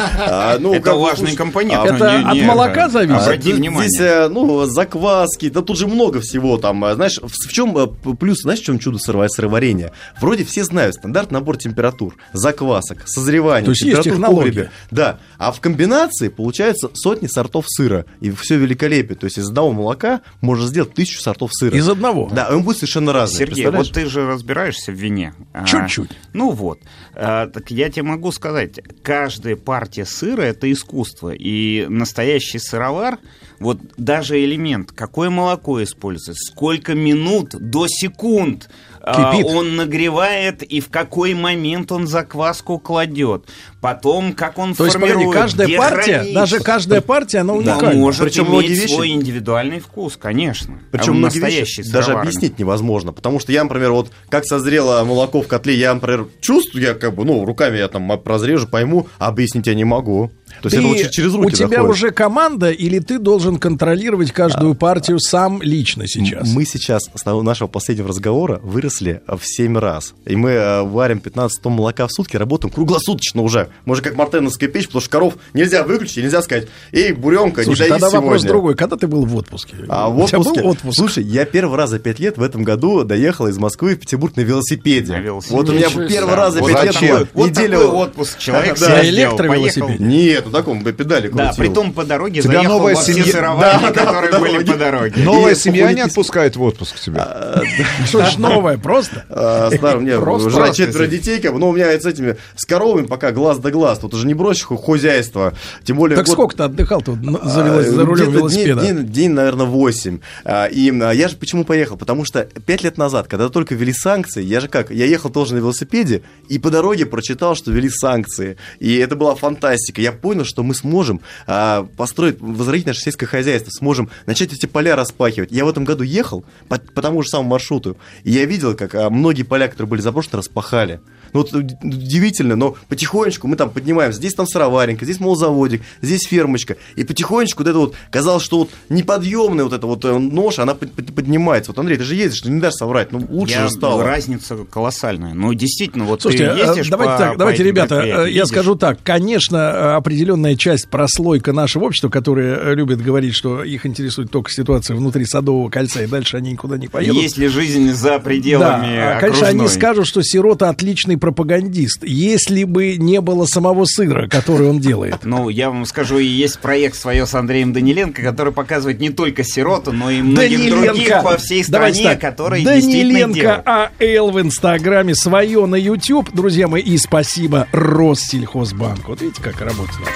Это 0.74 0.94
важный 0.96 1.36
компонент. 1.36 1.86
Это 1.86 2.20
от 2.30 2.38
молока 2.42 2.90
зависит? 2.90 3.22
Обрати 3.22 3.42
Здесь, 3.44 3.56
внимание. 3.56 4.00
э, 4.00 4.28
ну, 4.30 4.66
закваски, 4.66 5.50
да 5.50 5.62
тут 5.62 5.78
же 5.78 5.88
много 5.88 6.20
всего 6.22 6.58
там. 6.58 6.84
а, 6.84 6.96
Знаешь, 6.96 7.20
в, 7.22 7.52
чем 7.52 7.78
э, 7.78 7.88
плюс, 8.20 8.42
знаешь, 8.42 8.60
в 8.62 8.64
чем 8.66 8.80
чудо 8.80 8.98
сыровар- 8.98 9.30
сыроварения? 9.30 9.92
Вроде 10.20 10.44
все 10.46 10.64
знают 10.64 10.96
стандарт 10.96 11.32
набор 11.32 11.58
температур, 11.58 12.16
заквасок, 12.34 13.04
созревания, 13.08 13.66
То 13.66 13.72
есть 13.72 13.82
есть 13.82 13.96
температур 14.04 14.14
технология. 14.14 14.50
погребе. 14.52 14.72
Да, 14.92 15.20
а 15.38 15.52
в 15.52 15.60
комбинации 15.62 16.30
получается 16.30 16.90
сотни 16.94 17.28
сортов 17.28 17.66
сыра. 17.68 18.06
И 18.22 18.32
все 18.32 18.58
великолепие. 18.58 19.18
То 19.18 19.26
есть 19.26 19.38
из 19.38 19.48
одного 19.50 19.72
молока 19.72 20.22
можно 20.42 20.66
сделать 20.68 20.94
тысячу 20.94 21.22
сортов 21.22 21.52
сыра. 21.54 21.76
Из 21.76 21.88
одного? 21.88 22.30
Да, 22.32 22.48
он 22.52 22.64
будет 22.64 22.78
совершенно 22.78 23.14
разный. 23.14 23.38
Сергей, 23.38 23.68
вот 23.68 23.92
ты 23.92 24.06
же 24.08 24.28
разбираешься 24.28 24.92
в 24.92 24.96
вине. 24.96 25.34
А, 25.54 25.66
Чуть-чуть. 26.08 26.34
ну 26.34 26.52
вот. 26.52 26.80
А, 27.14 27.48
так 27.48 27.72
я 27.72 27.90
тебе 27.90 28.04
могу 28.04 28.32
сказать, 28.32 28.80
каждая 29.02 29.56
партия 29.56 30.06
сыра 30.06 30.42
это 30.44 30.72
искусство. 30.72 31.34
И 31.34 31.86
настоящий 31.88 32.60
сыровар, 32.60 33.20
вот 33.60 33.80
даже 33.98 34.44
элемент, 34.44 34.92
какое 34.92 35.30
молоко 35.30 35.84
используется, 35.84 36.52
сколько 36.52 36.94
минут 36.94 37.50
до 37.52 37.88
секунд 37.88 38.70
Кипит. 39.14 39.46
он 39.48 39.76
нагревает 39.76 40.64
и 40.64 40.80
в 40.80 40.90
какой 40.90 41.34
момент 41.34 41.92
он 41.92 42.08
закваску 42.08 42.80
кладет. 42.80 43.46
Потом, 43.82 44.34
как 44.34 44.58
он 44.58 44.74
То 44.74 44.86
есть, 44.86 44.96
формирует, 44.98 45.28
погоди, 45.28 45.40
каждая 45.42 45.68
где 45.68 45.78
партия, 45.78 46.14
хранить. 46.18 46.34
даже 46.34 46.60
каждая 46.60 47.02
партия, 47.02 47.38
она 47.40 47.54
Да, 47.54 47.60
уникальна. 47.60 48.00
может 48.00 48.22
Причем 48.24 48.48
иметь 48.48 48.70
вещи- 48.72 48.94
свой 48.94 49.10
индивидуальный 49.10 49.80
вкус, 49.80 50.18
конечно. 50.18 50.80
Причем 50.92 51.14
А 51.18 51.20
настоящий 51.28 51.82
вещи 51.82 51.92
даже 51.92 52.14
объяснить 52.14 52.58
невозможно. 52.60 53.14
Потому 53.14 53.40
что 53.40 53.52
я, 53.52 53.64
например, 53.64 53.92
вот 53.92 54.12
как 54.30 54.46
созрело 54.46 55.04
молоко 55.04 55.42
в 55.42 55.48
котле, 55.48 55.76
я, 55.76 55.94
например, 55.94 56.28
чувствую, 56.42 56.84
я 56.84 56.94
как 56.96 57.14
бы, 57.16 57.24
ну, 57.24 57.46
руками 57.46 57.78
я 57.78 57.88
там 57.88 58.12
разрежу, 58.26 58.68
пойму, 58.68 59.08
а 59.20 59.28
объяснить 59.28 59.68
я 59.68 59.76
не 59.76 59.84
могу. 59.86 60.32
То 60.62 60.68
есть 60.70 60.76
Ты- 60.78 60.78
это 60.78 60.88
вот 61.04 61.12
через 61.12 61.34
руки 61.34 61.48
у 61.48 61.50
тебя 61.52 61.68
заходит. 61.68 61.90
уже 61.92 62.12
команда, 62.12 62.72
или 62.72 63.00
ты 63.00 63.20
должен 63.20 63.58
контролировать 63.58 64.32
каждую 64.32 64.76
партию 64.76 65.20
сам 65.20 65.62
лично 65.62 66.08
сейчас? 66.08 66.52
Мы 66.54 66.66
сейчас 66.66 67.04
с 67.14 67.26
нашего 67.26 67.68
последнего 67.68 68.08
разговора 68.10 68.60
выросли 68.64 69.22
в 69.28 69.40
7 69.44 69.78
раз. 69.78 70.14
И 70.26 70.36
мы 70.36 70.52
э, 70.52 70.82
варим 70.84 71.20
15 71.20 71.62
тонн 71.62 71.74
молока 71.74 72.08
в 72.08 72.12
сутки, 72.12 72.38
работаем 72.38 72.74
круглосуточно 72.74 73.42
уже. 73.42 73.70
Мы 73.86 73.96
же 73.96 74.02
как 74.02 74.16
мартеновская 74.16 74.70
печь, 74.70 74.88
потому 74.88 75.02
что 75.02 75.10
коров 75.10 75.34
нельзя 75.54 75.84
выключить, 75.84 76.18
и 76.18 76.22
нельзя 76.24 76.42
сказать, 76.42 76.68
эй, 76.92 77.14
буренка, 77.14 77.64
Слушай, 77.64 77.84
не 77.84 77.90
тогда 77.90 78.10
дои 78.10 78.16
вопрос 78.16 78.32
сегодня». 78.42 78.48
другой. 78.50 78.76
Когда 78.76 78.96
ты 78.98 79.08
был 79.08 79.26
в 79.26 79.36
отпуске? 79.36 79.76
А 79.90 80.10
в 80.10 80.20
отпуске, 80.20 80.62
отпуск? 80.62 80.98
слушай, 80.98 81.24
я 81.24 81.46
первый 81.46 81.78
раз 81.78 81.90
за 81.92 82.00
пять 82.00 82.20
лет 82.20 82.38
в 82.38 82.42
этом 82.44 82.64
году 82.64 83.04
доехал 83.04 83.48
из 83.48 83.58
Москвы 83.58 83.96
в 83.96 84.00
Петербург 84.00 84.36
на 84.36 84.42
велосипеде. 84.42 85.14
На 85.14 85.20
велосипеде. 85.20 85.56
Вот 85.58 85.70
у 85.70 85.74
меня 85.74 85.90
первый 86.08 86.36
раз 86.36 86.54
за 86.54 86.60
Вот 86.62 86.72
пять 86.72 86.84
лет 86.86 86.94
такой- 86.94 87.10
было 87.10 87.28
вот 87.34 87.50
неделю... 87.50 87.78
такой 87.80 87.96
отпуск 87.98 88.38
человек 88.40 88.80
Да. 88.80 88.90
На 88.90 89.10
электровелосипеде? 89.10 90.04
Нет, 90.04 90.47
на 90.48 90.52
таком 90.52 90.82
бы 90.82 90.92
педали 90.94 91.28
Да, 91.30 91.48
крутил. 91.48 91.64
при 91.64 91.74
том 91.74 91.94
по 91.94 92.04
дороге 92.04 92.40
У 92.40 92.44
тебя 92.44 92.54
заехал 92.54 92.78
новая 92.80 92.96
во 92.96 93.02
все 93.02 93.14
семья- 93.14 93.32
сыроварни, 93.32 93.82
Да, 93.82 93.92
да, 93.92 94.06
которые 94.06 94.32
по 94.32 94.40
были 94.40 94.64
по 94.64 94.78
дороге. 94.78 95.24
Новая 95.24 95.54
И 95.54 95.56
семья 95.56 95.92
не 95.94 96.02
отпускает 96.02 96.56
в 96.56 96.62
отпуск 96.64 97.00
тебя. 97.00 97.62
Что 98.06 98.26
ж 98.26 98.38
новое, 98.38 98.78
просто? 98.78 99.26
А, 99.30 99.70
старым, 99.76 100.06
нет, 100.06 100.20
Просто 100.24 100.50
жена 100.50 100.72
четверо 100.72 101.08
детей, 101.08 101.40
но 101.50 101.70
у 101.70 101.74
меня 101.74 101.88
с 102.00 102.06
этими, 102.06 102.38
с 102.56 102.66
коровами 102.66 103.06
пока 103.06 103.32
глаз 103.32 103.60
да 103.60 103.70
глаз, 103.72 104.00
тут 104.00 104.14
уже 104.14 104.26
не 104.28 104.34
бросишь 104.34 104.64
ху- 104.64 104.78
хозяйство, 104.78 105.54
тем 105.84 105.98
более... 105.98 106.16
Так 106.16 106.28
сколько 106.28 106.56
ты 106.56 106.64
отдыхал 106.64 107.02
тут 107.02 107.20
за, 107.24 107.78
А, 107.80 107.82
за 107.84 108.06
рулем 108.06 108.32
велосипеда? 108.32 108.82
День, 108.82 109.06
день, 109.08 109.32
наверное, 109.32 109.66
8. 109.66 110.20
А, 110.46 110.66
И 110.68 110.92
а, 111.02 111.12
я 111.12 111.28
же 111.28 111.36
почему 111.36 111.64
поехал? 111.66 111.98
Потому 111.98 112.26
что 112.26 112.44
5 112.44 112.84
лет 112.84 112.98
назад, 112.98 113.28
когда 113.28 113.50
только 113.50 113.76
ввели 113.76 113.94
санкции, 113.94 114.44
я 114.44 114.60
же 114.60 114.68
как, 114.68 114.92
я 114.92 115.06
ехал 115.06 115.30
тоже 115.30 115.54
на 115.54 115.60
велосипеде, 115.60 116.24
и 116.50 116.60
по 116.60 116.70
дороге 116.70 117.06
прочитал, 117.06 117.56
что 117.56 117.72
ввели 117.72 117.90
санкции. 117.90 118.58
И 118.80 118.96
это 118.98 119.16
была 119.16 119.36
фантастика. 119.36 120.02
Я 120.02 120.12
понял, 120.28 120.44
что 120.44 120.62
мы 120.62 120.76
сможем 120.76 121.22
а, 121.46 121.88
построить, 121.96 122.42
возродить 122.42 122.86
наше 122.86 123.00
сельское 123.00 123.28
хозяйство, 123.28 123.72
сможем 123.72 124.10
начать 124.26 124.52
эти 124.52 124.66
поля 124.66 124.94
распахивать. 124.98 125.54
Я 125.54 125.64
в 125.64 125.70
этом 125.70 125.86
году 125.86 126.04
ехал 126.04 126.44
по, 126.68 126.78
по 126.78 127.02
тому 127.02 127.22
же 127.22 127.30
самому 127.30 127.52
маршруту, 127.52 127.96
и 128.26 128.32
я 128.32 128.44
видел, 128.44 128.76
как 128.76 128.94
а, 128.94 129.10
многие 129.10 129.44
поля, 129.44 129.70
которые 129.70 129.88
были 129.88 130.02
заброшены, 130.02 130.40
распахали. 130.40 131.00
Ну, 131.34 131.42
вот 131.42 131.54
уд- 131.54 131.78
удивительно, 131.84 132.56
но 132.56 132.76
потихонечку 132.90 133.48
мы 133.48 133.56
там 133.56 133.70
поднимаемся. 133.70 134.18
Здесь 134.20 134.34
там 134.34 134.48
сыроваренька, 134.48 135.06
здесь 135.06 135.20
молозаводик, 135.20 135.82
здесь 136.02 136.24
фермочка. 136.24 136.78
И 136.96 137.04
потихонечку 137.04 137.64
вот 137.64 137.70
это 137.70 137.78
вот, 137.80 137.96
казалось, 138.12 138.44
что 138.44 138.60
вот 138.60 138.70
неподъемная 138.90 139.64
вот 139.64 139.74
эта 139.74 139.88
вот 139.88 140.04
э, 140.06 140.18
нож, 140.18 140.60
она 140.60 140.76
под- 140.76 140.92
под- 140.92 141.14
поднимается. 141.16 141.72
Вот, 141.72 141.80
Андрей, 141.80 141.98
ты 141.98 142.04
же 142.04 142.16
ездишь, 142.16 142.42
ты 142.42 142.50
не 142.50 142.60
дашь 142.60 142.74
соврать, 142.76 143.12
ну, 143.12 143.26
лучше 143.30 143.54
Я- 143.56 143.68
же 143.68 143.74
стало. 143.74 144.04
Разница 144.04 144.58
колоссальная. 144.70 145.34
Ну, 145.34 145.54
действительно, 145.54 146.06
вот 146.06 146.22
Слушайте, 146.22 146.54
ты 146.54 146.60
э, 146.62 146.66
ездишь 146.68 146.90
давайте 146.90 147.14
по- 147.14 147.18
так, 147.20 147.34
по 147.34 147.40
давайте, 147.40 147.64
этим 147.64 147.68
ребята, 147.72 147.96
э, 148.02 148.08
я 148.08 148.24
видишь? 148.26 148.48
скажу 148.48 148.76
так. 148.76 149.00
Конечно, 149.04 149.58
э, 149.58 149.94
определенная 149.96 150.56
часть 150.56 150.90
прослойка 150.90 151.54
нашего 151.54 151.86
общества, 151.86 152.10
которая 152.10 152.56
э, 152.72 152.76
любит 152.76 153.02
говорить, 153.02 153.34
что 153.36 153.64
их 153.64 153.86
интересует 153.86 154.32
только 154.32 154.52
ситуация 154.52 154.96
внутри 154.96 155.26
Садового 155.26 155.70
кольца, 155.70 156.04
и 156.04 156.08
дальше 156.08 156.38
они 156.38 156.52
никуда 156.52 156.78
не 156.78 156.88
поедут. 156.88 157.22
Есть 157.22 157.38
ли 157.38 157.48
жизнь 157.48 157.92
за 157.92 158.20
пределами 158.20 158.96
Да, 158.98 159.18
а, 159.18 159.20
конечно, 159.20 159.48
они 159.48 159.60
окружной? 159.60 159.76
скажут, 159.80 160.08
что 160.08 160.22
Сирота 160.24 160.70
отличный 160.70 161.17
отличный 161.18 161.20
пропагандист, 161.20 162.04
если 162.04 162.64
бы 162.64 162.98
не 162.98 163.22
было 163.22 163.46
самого 163.46 163.86
сыра, 163.86 164.28
который 164.28 164.70
он 164.70 164.80
делает. 164.80 165.24
Ну, 165.24 165.50
я 165.50 165.70
вам 165.70 165.86
скажу, 165.86 166.18
и 166.20 166.26
есть 166.26 166.60
проект 166.60 166.96
свое 166.96 167.26
с 167.26 167.34
Андреем 167.34 167.74
Даниленко, 167.74 168.22
который 168.22 168.54
показывает 168.54 169.00
не 169.00 169.10
только 169.10 169.44
сироту, 169.44 169.92
но 169.92 170.10
и 170.10 170.22
многих 170.22 170.70
других 170.70 171.24
по 171.24 171.38
всей 171.38 171.64
стране, 171.64 172.16
которые 172.16 172.64
Даниленко 172.64 173.34
действительно 173.34 173.64
а 173.66 173.92
Эл 174.00 174.32
в 174.32 174.40
Инстаграме, 174.40 175.16
свое 175.16 175.66
на 175.66 175.76
YouTube, 175.76 176.32
друзья 176.34 176.68
мои, 176.68 176.82
и 176.82 176.98
спасибо 176.98 177.68
Россельхозбанку. 177.72 179.12
Вот 179.12 179.22
видите, 179.22 179.42
как 179.42 179.60
работает. 179.62 180.08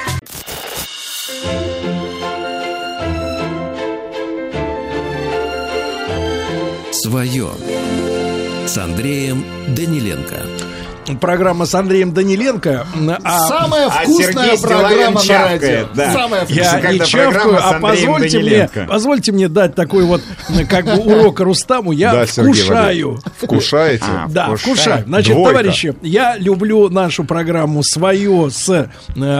Свое 6.92 7.48
с 8.68 8.78
Андреем 8.78 9.44
Даниленко. 9.76 10.71
Программа 11.20 11.66
с 11.66 11.74
Андреем 11.76 12.14
Даниленко. 12.14 12.86
А... 13.24 13.40
Самая 13.48 13.88
А 13.88 13.90
вкусная 14.04 14.56
Стилавин 14.56 14.62
программа 14.62 15.22
на 15.24 15.44
радио. 15.44 15.88
да. 15.96 16.14
Самая 16.14 16.40
Я 16.42 16.46
вкусная. 16.64 16.76
не 16.76 16.82
когда 16.88 17.06
чавкаю, 17.06 17.56
а 17.56 17.70
Андреем 17.76 17.82
позвольте 17.82 18.38
мне, 18.40 18.50
Даниленко. 18.50 18.86
позвольте 18.88 19.32
мне 19.32 19.48
дать 19.50 19.76
такой 19.76 20.04
вот, 20.06 20.22
как 20.70 20.86
бы 20.86 20.98
урок 20.98 21.40
Рустаму. 21.40 21.92
Я 21.92 22.12
Да, 22.14 22.26
Сергей 22.28 22.54
вкушаю. 22.54 23.20
Вкушаете? 23.42 24.04
А, 24.08 24.28
Да, 24.30 24.46
вкушаю. 24.56 24.58
вкушаю. 24.76 25.04
Значит, 25.08 25.34
Двойка. 25.34 25.50
товарищи, 25.58 25.96
я 26.02 26.38
люблю 26.38 26.88
нашу 26.90 27.24
программу 27.24 27.84
свое 27.84 28.50
с 28.52 28.70
э, 28.70 28.90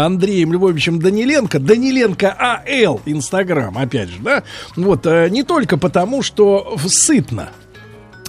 Андреем 0.04 0.54
Львовичем 0.54 1.00
Даниленко. 1.00 1.60
Даниленко 1.60 2.36
АЛ, 2.38 3.02
Инстаграм, 3.06 3.78
опять 3.78 4.10
же, 4.10 4.18
да? 4.20 4.44
Вот, 4.76 5.06
э, 5.06 5.30
не 5.30 5.44
только 5.44 5.78
потому, 5.78 6.22
что 6.24 6.76
сытно. 6.88 7.50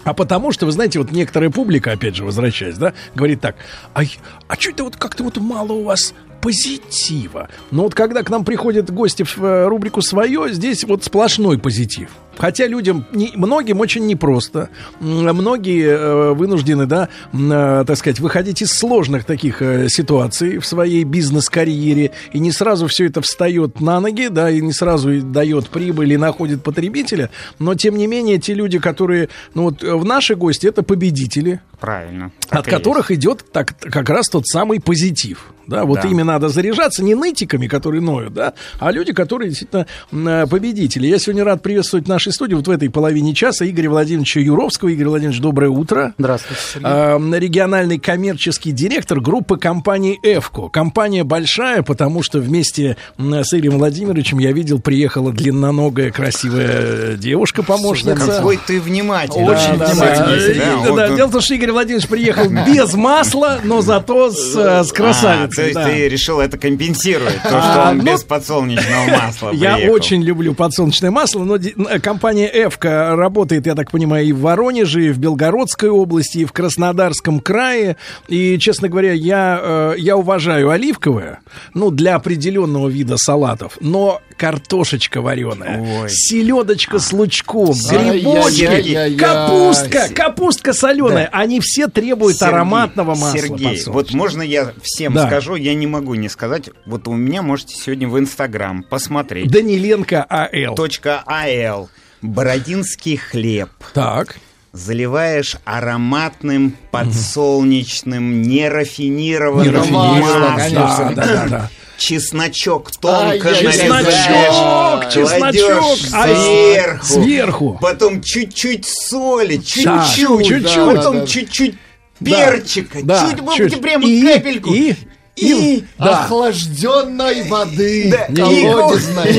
А 0.04 0.14
потому 0.14 0.52
что, 0.52 0.66
вы 0.66 0.72
знаете, 0.72 0.98
вот 0.98 1.12
некоторая 1.12 1.50
публика, 1.50 1.92
опять 1.92 2.16
же, 2.16 2.24
возвращаясь, 2.24 2.76
да, 2.76 2.92
говорит 3.14 3.40
так, 3.40 3.56
а, 3.94 4.02
а 4.48 4.54
что 4.56 4.70
это 4.70 4.84
вот 4.84 4.96
как-то 4.96 5.24
вот 5.24 5.36
мало 5.38 5.72
у 5.72 5.84
вас 5.84 6.14
позитива? 6.40 7.48
Но 7.70 7.84
вот 7.84 7.94
когда 7.94 8.22
к 8.22 8.30
нам 8.30 8.44
приходят 8.44 8.90
гости 8.90 9.22
в 9.22 9.38
э, 9.38 9.66
рубрику 9.66 10.02
«Свое», 10.02 10.52
здесь 10.52 10.84
вот 10.84 11.04
сплошной 11.04 11.58
позитив. 11.58 12.10
Хотя 12.42 12.66
людям, 12.66 13.06
не- 13.12 13.30
многим 13.36 13.78
очень 13.78 14.04
непросто. 14.04 14.68
Многие 14.98 15.86
э, 15.86 16.32
вынуждены, 16.32 16.86
да, 16.86 17.08
э, 17.32 17.84
так 17.86 17.96
сказать, 17.96 18.18
выходить 18.18 18.62
из 18.62 18.72
сложных 18.72 19.24
таких 19.24 19.62
э, 19.62 19.88
ситуаций 19.88 20.58
в 20.58 20.66
своей 20.66 21.04
бизнес-карьере. 21.04 22.10
И 22.32 22.40
не 22.40 22.50
сразу 22.50 22.88
все 22.88 23.06
это 23.06 23.20
встает 23.20 23.80
на 23.80 24.00
ноги, 24.00 24.26
да, 24.26 24.50
и 24.50 24.60
не 24.60 24.72
сразу 24.72 25.22
дает 25.22 25.68
прибыль 25.68 26.12
и 26.14 26.16
находит 26.16 26.64
потребителя. 26.64 27.30
Но, 27.60 27.76
тем 27.76 27.96
не 27.96 28.08
менее, 28.08 28.38
те 28.38 28.54
люди, 28.54 28.80
которые, 28.80 29.28
ну 29.54 29.62
вот 29.62 29.84
в 29.84 30.04
наши 30.04 30.34
гости, 30.34 30.66
это 30.66 30.82
победители, 30.82 31.60
Правильно. 31.78 32.32
от 32.50 32.66
которых 32.66 33.12
идет 33.12 33.44
так, 33.52 33.78
как 33.78 34.10
раз 34.10 34.28
тот 34.28 34.48
самый 34.48 34.80
позитив. 34.80 35.52
Да, 35.66 35.84
вот 35.84 36.00
Да. 36.02 36.08
ими 36.08 36.22
надо 36.22 36.48
заряжаться 36.48 37.02
не 37.04 37.14
нытиками, 37.14 37.66
которые 37.66 38.00
ноют, 38.02 38.34
да, 38.34 38.54
а 38.78 38.90
люди, 38.90 39.12
которые 39.12 39.48
действительно 39.50 39.86
э, 40.12 40.46
победители. 40.46 41.06
Я 41.06 41.18
сегодня 41.18 41.44
рад 41.44 41.62
приветствовать 41.62 42.06
в 42.06 42.08
нашей 42.08 42.32
студии 42.32 42.54
вот 42.54 42.66
в 42.66 42.70
этой 42.70 42.90
половине 42.90 43.34
часа 43.34 43.68
Игоря 43.68 43.90
Владимировича 43.90 44.40
Юровского. 44.40 44.88
Игорь 44.88 45.06
Владимирович, 45.08 45.40
доброе 45.40 45.68
утро. 45.70 46.14
Здравствуйте, 46.18 46.60
Сергей. 46.74 46.88
А, 46.90 47.18
региональный 47.38 47.98
коммерческий 47.98 48.72
директор 48.72 49.20
группы 49.20 49.56
компании 49.56 50.18
«Эвко». 50.22 50.68
Компания 50.68 51.24
большая, 51.24 51.82
потому 51.82 52.22
что 52.22 52.38
вместе 52.40 52.96
с 53.18 53.54
Игорем 53.54 53.78
Владимировичем 53.78 54.38
я 54.38 54.52
видел, 54.52 54.80
приехала 54.80 55.32
длинноногая 55.32 56.10
красивая 56.10 57.16
девушка-помощница. 57.16 58.14
Какой 58.26 58.58
ты 58.66 58.80
внимательный. 58.80 59.44
Очень 59.44 59.78
Да, 59.78 59.86
внимательный. 59.86 60.54
да, 60.58 60.64
Да, 60.64 60.76
вот 60.88 60.96
да, 60.96 61.06
тут- 61.08 61.16
Дело 61.16 61.28
в 61.28 61.32
том, 61.32 61.40
что 61.40 61.54
Игорь 61.54 61.72
Владимирович 61.72 62.08
приехал 62.08 62.44
без 62.66 62.94
масла, 62.94 63.60
но 63.64 63.80
зато 63.82 64.30
с, 64.30 64.56
э, 64.56 64.84
с 64.84 64.92
красавицей. 64.92 65.51
То 65.54 65.62
есть 65.62 65.74
да. 65.74 65.84
ты 65.86 66.08
решил 66.08 66.40
это 66.40 66.58
компенсировать, 66.58 67.42
то, 67.42 67.58
А, 67.58 67.62
что 67.72 67.90
он 67.90 67.98
ну, 67.98 68.04
без 68.04 68.22
подсолнечного 68.24 69.06
масла 69.06 69.50
Я 69.52 69.74
приехал. 69.74 69.94
очень 69.94 70.22
люблю 70.22 70.54
подсолнечное 70.54 71.10
масло, 71.10 71.44
но 71.44 71.56
н- 71.56 72.00
компания 72.00 72.50
«Эвка» 72.52 73.14
работает, 73.16 73.66
я 73.66 73.74
так 73.74 73.90
понимаю, 73.90 74.26
и 74.26 74.32
в 74.32 74.40
Воронеже, 74.40 75.06
и 75.06 75.10
в 75.10 75.18
Белгородской 75.18 75.88
области, 75.88 76.38
и 76.38 76.44
в 76.44 76.52
Краснодарском 76.52 77.40
крае. 77.40 77.96
И, 78.28 78.58
честно 78.58 78.88
говоря, 78.88 79.12
я, 79.12 79.60
э, 79.62 79.94
я 79.98 80.16
уважаю 80.16 80.70
оливковое, 80.70 81.40
ну, 81.74 81.90
для 81.90 82.14
определенного 82.16 82.88
вида 82.88 83.16
салатов, 83.16 83.76
но 83.80 84.20
картошечка 84.36 85.20
вареная, 85.20 85.80
Ой. 86.02 86.08
селедочка 86.10 86.98
с 86.98 87.12
лучком, 87.12 87.74
Ай, 87.90 88.20
грибочки, 88.20 88.64
ай-яй-яй-яй. 88.64 89.16
капустка, 89.16 90.08
капустка 90.14 90.72
соленая. 90.72 91.28
Они 91.32 91.60
все 91.60 91.88
требуют 91.88 92.36
Сергей, 92.38 92.54
ароматного 92.54 93.14
масла 93.14 93.32
Сергей, 93.38 93.50
подсолнечного. 93.50 93.94
вот 93.94 94.12
можно 94.12 94.42
я 94.42 94.72
всем 94.82 95.12
Да. 95.14 95.26
скажу, 95.26 95.41
я 95.56 95.74
не 95.74 95.86
могу 95.86 96.14
не 96.14 96.28
сказать. 96.28 96.70
Вот 96.86 97.06
у 97.08 97.12
меня 97.14 97.42
можете 97.42 97.74
сегодня 97.76 98.08
в 98.08 98.18
Инстаграм 98.18 98.82
посмотреть. 98.82 99.50
Даниленко 99.50 100.22
АЛ. 100.28 100.74
Точка 100.74 101.22
АЛ. 101.26 101.88
Бородинский 102.22 103.16
хлеб. 103.16 103.70
Так. 103.94 104.36
Заливаешь 104.72 105.56
ароматным, 105.64 106.74
подсолнечным, 106.90 108.42
нерафинированным 108.42 109.90
маслом. 109.92 110.56
конечно. 110.56 111.12
Да, 111.14 111.24
да, 111.26 111.46
да. 111.48 111.70
Чесночок 111.98 112.90
тонко 112.92 113.48
Ай-яй-яй. 113.48 113.88
нарезаешь. 113.88 115.12
Чесночок, 115.12 115.52
чесночок. 115.52 116.14
А 116.14 116.26
сверху. 116.26 117.04
сверху. 117.06 117.78
Потом 117.80 118.22
чуть-чуть 118.22 118.86
соли, 118.86 119.56
Да, 119.56 119.62
чуть-чуть. 119.62 120.46
чуть-чуть. 120.46 120.74
Потом 120.74 121.14
Да, 121.14 121.20
да. 121.20 121.26
чуть-чуть 121.26 121.74
Да, 122.20 122.30
перчика. 122.30 122.98
да, 123.02 123.30
чуть, 123.56 123.72
чуть. 123.72 123.80
прямо 123.82 124.04
И- 124.08 124.22
капельку. 124.22 124.72
и- 124.74 124.94
И, 125.34 125.84
Да. 125.98 126.24
Охлажденной 126.24 127.48
воды. 127.48 128.10
Да. 128.28 128.42
Колодезной. 128.44 129.32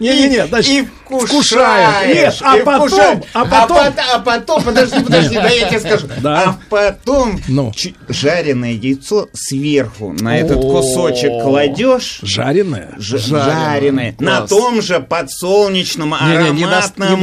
Не-не-не, 0.00 0.46
значит, 0.46 0.70
и 0.72 0.88
вкушаешь. 1.04 2.06
Нет, 2.14 2.36
а 2.40 2.56
и 2.56 2.62
потом, 2.62 3.22
а 3.34 3.44
потом- 3.44 3.76
а, 3.76 3.90
пот- 3.90 4.04
а 4.14 4.18
потом, 4.20 4.62
подожди, 4.62 5.00
подожди, 5.04 5.34
да 5.34 5.48
я 5.48 5.68
тебе 5.68 5.80
скажу. 5.80 6.06
А 6.24 6.56
потом 6.70 7.38
Ну. 7.48 7.72
жареное 8.08 8.72
яйцо 8.72 9.28
сверху 9.34 10.12
на 10.18 10.38
этот 10.38 10.60
кусочек 10.62 11.30
кладешь. 11.42 12.20
Жареное? 12.22 12.94
Жареное. 12.96 14.14
На 14.18 14.46
том 14.46 14.80
же 14.80 15.00
подсолнечном 15.00 16.14
ароматном 16.14 16.56
недостаточно, 16.56 17.16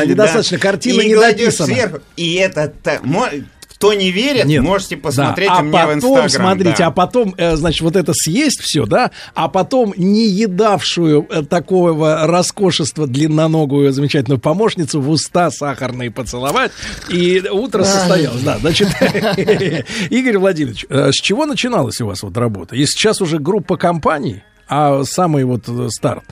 масле, 0.00 0.06
недостаточно. 0.06 0.58
да. 0.58 0.62
Картина 0.62 1.00
и 1.02 1.08
не 1.08 1.14
кладешь 1.14 1.44
дописана. 1.56 1.74
сверху. 1.74 1.98
И 2.16 2.34
это 2.34 2.72
кто 3.78 3.94
не 3.94 4.10
верит, 4.10 4.44
Нет. 4.46 4.64
можете 4.64 4.96
посмотреть 4.96 5.48
Да. 5.48 5.60
у 5.60 5.62
меня 5.62 5.84
а 5.84 5.86
в 5.86 5.94
потом, 5.94 6.18
Инстаграм. 6.18 6.28
смотрите, 6.48 6.78
да. 6.78 6.86
а 6.88 6.90
потом, 6.90 7.34
э, 7.38 7.54
значит, 7.54 7.80
вот 7.82 7.94
это 7.94 8.12
съесть 8.12 8.60
все, 8.60 8.86
да, 8.86 9.12
а 9.34 9.46
потом 9.48 9.94
не 9.96 10.26
едавшую 10.26 11.28
э, 11.30 11.44
такого 11.44 12.26
роскошества 12.26 13.06
длинноногую 13.06 13.92
замечательную 13.92 14.40
помощницу 14.40 15.00
в 15.00 15.08
уста 15.08 15.52
сахарные 15.52 16.10
поцеловать, 16.10 16.72
и 17.08 17.40
утро 17.48 17.84
состоялось. 17.84 18.42
Да, 18.42 18.58
значит, 18.58 18.88
Игорь 20.10 20.38
Владимирович, 20.38 20.84
э, 20.88 21.12
с 21.12 21.14
чего 21.14 21.46
начиналась 21.46 22.00
у 22.00 22.06
вас 22.06 22.24
вот 22.24 22.36
работа? 22.36 22.74
И 22.74 22.84
сейчас 22.84 23.20
уже 23.20 23.38
группа 23.38 23.76
компаний, 23.76 24.42
а 24.66 25.04
самый 25.04 25.44
вот 25.44 25.68
старт. 25.90 26.24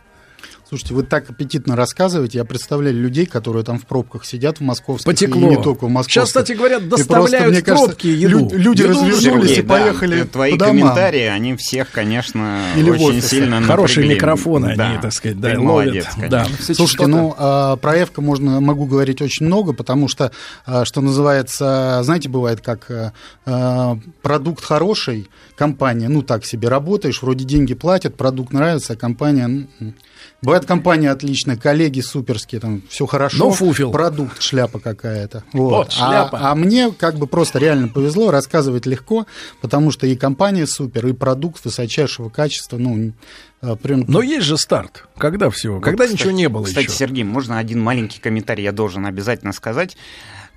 Слушайте, 0.69 0.95
вы 0.95 1.05
так 1.05 1.31
аппетитно 1.31 1.77
рассказываете. 1.77 2.39
Я 2.39 2.45
представляю 2.45 2.97
людей, 3.01 3.25
которые 3.25 3.63
там 3.65 3.79
в 3.79 3.87
пробках 3.87 4.25
сидят 4.25 4.59
в 4.59 4.63
московских 4.63 5.05
Потекло. 5.07 5.41
и 5.53 5.57
не 5.57 5.63
только 5.63 5.87
в 5.87 5.91
московских. 5.91 6.13
Сейчас, 6.15 6.29
кстати 6.31 6.53
говоря, 6.53 6.79
И 6.79 6.81
просто, 6.81 7.07
доставляют 7.07 7.53
мне 7.53 7.63
кажется, 7.63 7.87
пробки 7.91 8.07
еду. 8.09 8.39
лю- 8.51 8.51
люди 8.53 8.83
Еду 8.83 8.91
развернулись 8.91 9.51
Сергей, 9.51 9.59
и 9.59 9.63
поехали 9.63 10.23
да, 10.23 10.27
твои 10.27 10.53
по 10.53 10.59
домам. 10.59 10.77
комментарии, 10.79 11.21
они 11.23 11.55
всех, 11.57 11.93
конечно, 11.93 12.63
Или 12.77 12.91
очень 12.91 13.05
офисы. 13.11 13.29
сильно 13.29 13.63
Хорошие 13.63 13.99
напрягли. 14.07 14.15
микрофоны 14.17 14.75
Да. 14.77 14.89
они, 14.91 14.99
так 15.01 15.13
сказать, 15.13 15.39
да, 15.41 15.53
Ты 15.53 15.59
ловят. 15.61 16.07
молодец, 16.17 16.31
Да. 16.31 16.47
Слушайте, 16.75 17.07
ну, 17.07 17.33
а, 17.39 17.77
про 17.77 18.03
Эвка 18.03 18.21
можно, 18.21 18.61
могу 18.61 18.87
говорить 18.87 19.23
очень 19.23 19.47
много, 19.47 19.73
потому 19.73 20.09
что, 20.09 20.33
а, 20.65 20.85
что 20.85 21.01
называется, 21.01 22.01
знаете, 22.03 22.29
бывает 22.29 22.61
как 22.61 23.13
а, 23.47 23.99
продукт 24.21 24.65
хороший, 24.65 25.29
компания, 25.55 26.09
ну, 26.09 26.23
так 26.23 26.45
себе 26.45 26.69
работаешь, 26.69 27.23
вроде 27.23 27.45
деньги 27.45 27.75
платят, 27.75 28.17
продукт 28.17 28.53
нравится, 28.53 28.95
а 28.95 28.97
компания... 28.97 29.45
м, 29.45 29.95
Бывает 30.43 30.67
компания 30.67 31.11
отличная, 31.11 31.57
коллеги 31.57 32.01
суперские, 32.01 32.61
там 32.61 32.83
все 32.89 33.07
хорошо. 33.07 33.37
Но 33.39 33.51
фуфел. 33.51 33.91
Продукт 33.91 34.43
шляпа 34.43 34.79
какая-то. 34.79 35.45
Вот. 35.53 35.71
Вот, 35.71 35.93
шляпа. 35.93 36.39
А, 36.39 36.53
а 36.53 36.55
мне 36.55 36.93
как 36.93 37.17
бы 37.17 37.27
просто 37.27 37.59
реально 37.59 37.89
повезло, 37.89 38.31
рассказывать 38.31 38.87
легко, 38.87 39.27
потому 39.61 39.91
что 39.91 40.07
и 40.07 40.15
компания 40.15 40.67
супер, 40.67 41.07
и 41.07 41.13
продукт 41.13 41.65
высочайшего 41.65 42.29
качества, 42.29 42.77
ну, 42.77 43.13
а, 43.63 43.77
прям... 43.77 44.05
Но 44.07 44.21
есть 44.23 44.45
же 44.45 44.59
старт. 44.59 45.05
Когда 45.17 45.49
всего? 45.51 45.81
Когда 45.81 46.05
Вот, 46.05 46.13
ничего 46.13 46.29
кстати- 46.29 46.37
не 46.37 46.49
было 46.49 46.65
Кстати, 46.65 46.87
еще? 46.87 46.95
Сергей, 46.97 47.25
можно 47.25 47.59
один 47.59 47.81
маленький 47.83 48.21
комментарий 48.21 48.63
я 48.65 48.73
должен 48.73 49.07
обязательно 49.07 49.53
сказать. 49.53 49.97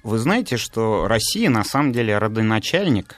Вы 0.03 0.17
знаете, 0.19 0.57
что 0.57 1.07
Россия 1.07 1.49
на 1.49 1.63
самом 1.63 1.93
деле 1.93 2.17
родоначальник 2.17 3.15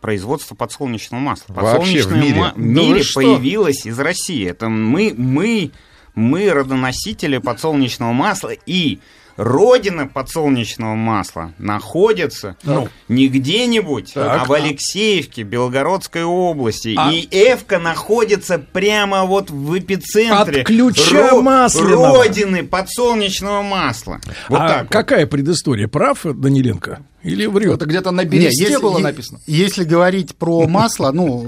производства 0.00 0.54
подсолнечного 0.54 1.20
масла. 1.20 1.52
Вообще 1.54 2.02
в 2.02 2.04
Подсолнечное 2.08 2.22
мире? 2.22 2.40
ма- 2.40 2.52
в 2.54 2.58
Да 2.58 2.62
мире 2.82 3.02
что? 3.02 3.20
появилось 3.20 3.84
из 3.86 3.98
России. 3.98 4.46
Это 4.48 4.68
мы, 4.68 5.12
мы, 5.16 5.70
мы 6.14 6.50
родоносители 6.52 7.38
подсолнечного 7.38 8.12
масла 8.12 8.50
и 8.66 8.98
родина 9.36 10.08
подсолнечного 10.08 10.94
масла 10.96 11.52
находится 11.58 12.56
Ну. 12.64 12.88
не 13.08 13.28
где-нибудь, 13.28 14.12
Так. 14.14 14.42
а 14.42 14.44
в 14.44 14.52
Алексеевке, 14.52 15.42
Белгородской 15.44 16.24
области. 16.24 16.94
А- 16.98 17.12
И 17.12 17.28
Эвка 17.30 17.78
находится 17.78 18.58
прямо 18.58 19.24
вот 19.26 19.50
в 19.50 19.78
эпицентре 19.78 20.62
От 20.62 20.66
ключа 20.66 21.30
ро- 21.30 21.40
масляного. 21.42 22.16
родины 22.16 22.64
подсолнечного 22.66 23.62
масла. 23.62 24.20
Вот 24.48 24.60
а 24.60 24.68
так 24.68 24.82
вот. 24.84 24.92
какая 24.92 25.26
предыстория? 25.28 25.86
Прав 25.86 26.18
Даниленко? 26.24 27.00
Или 27.22 27.46
врет? 27.46 27.74
Это 27.76 27.86
где-то 27.86 28.10
на 28.12 28.24
бересте 28.24 28.64
если, 28.64 28.80
было 28.80 28.98
е- 28.98 29.02
написано. 29.04 29.40
Если 29.46 29.84
говорить 29.84 30.36
про 30.36 30.66
масло, 30.68 31.10
ну, 31.12 31.46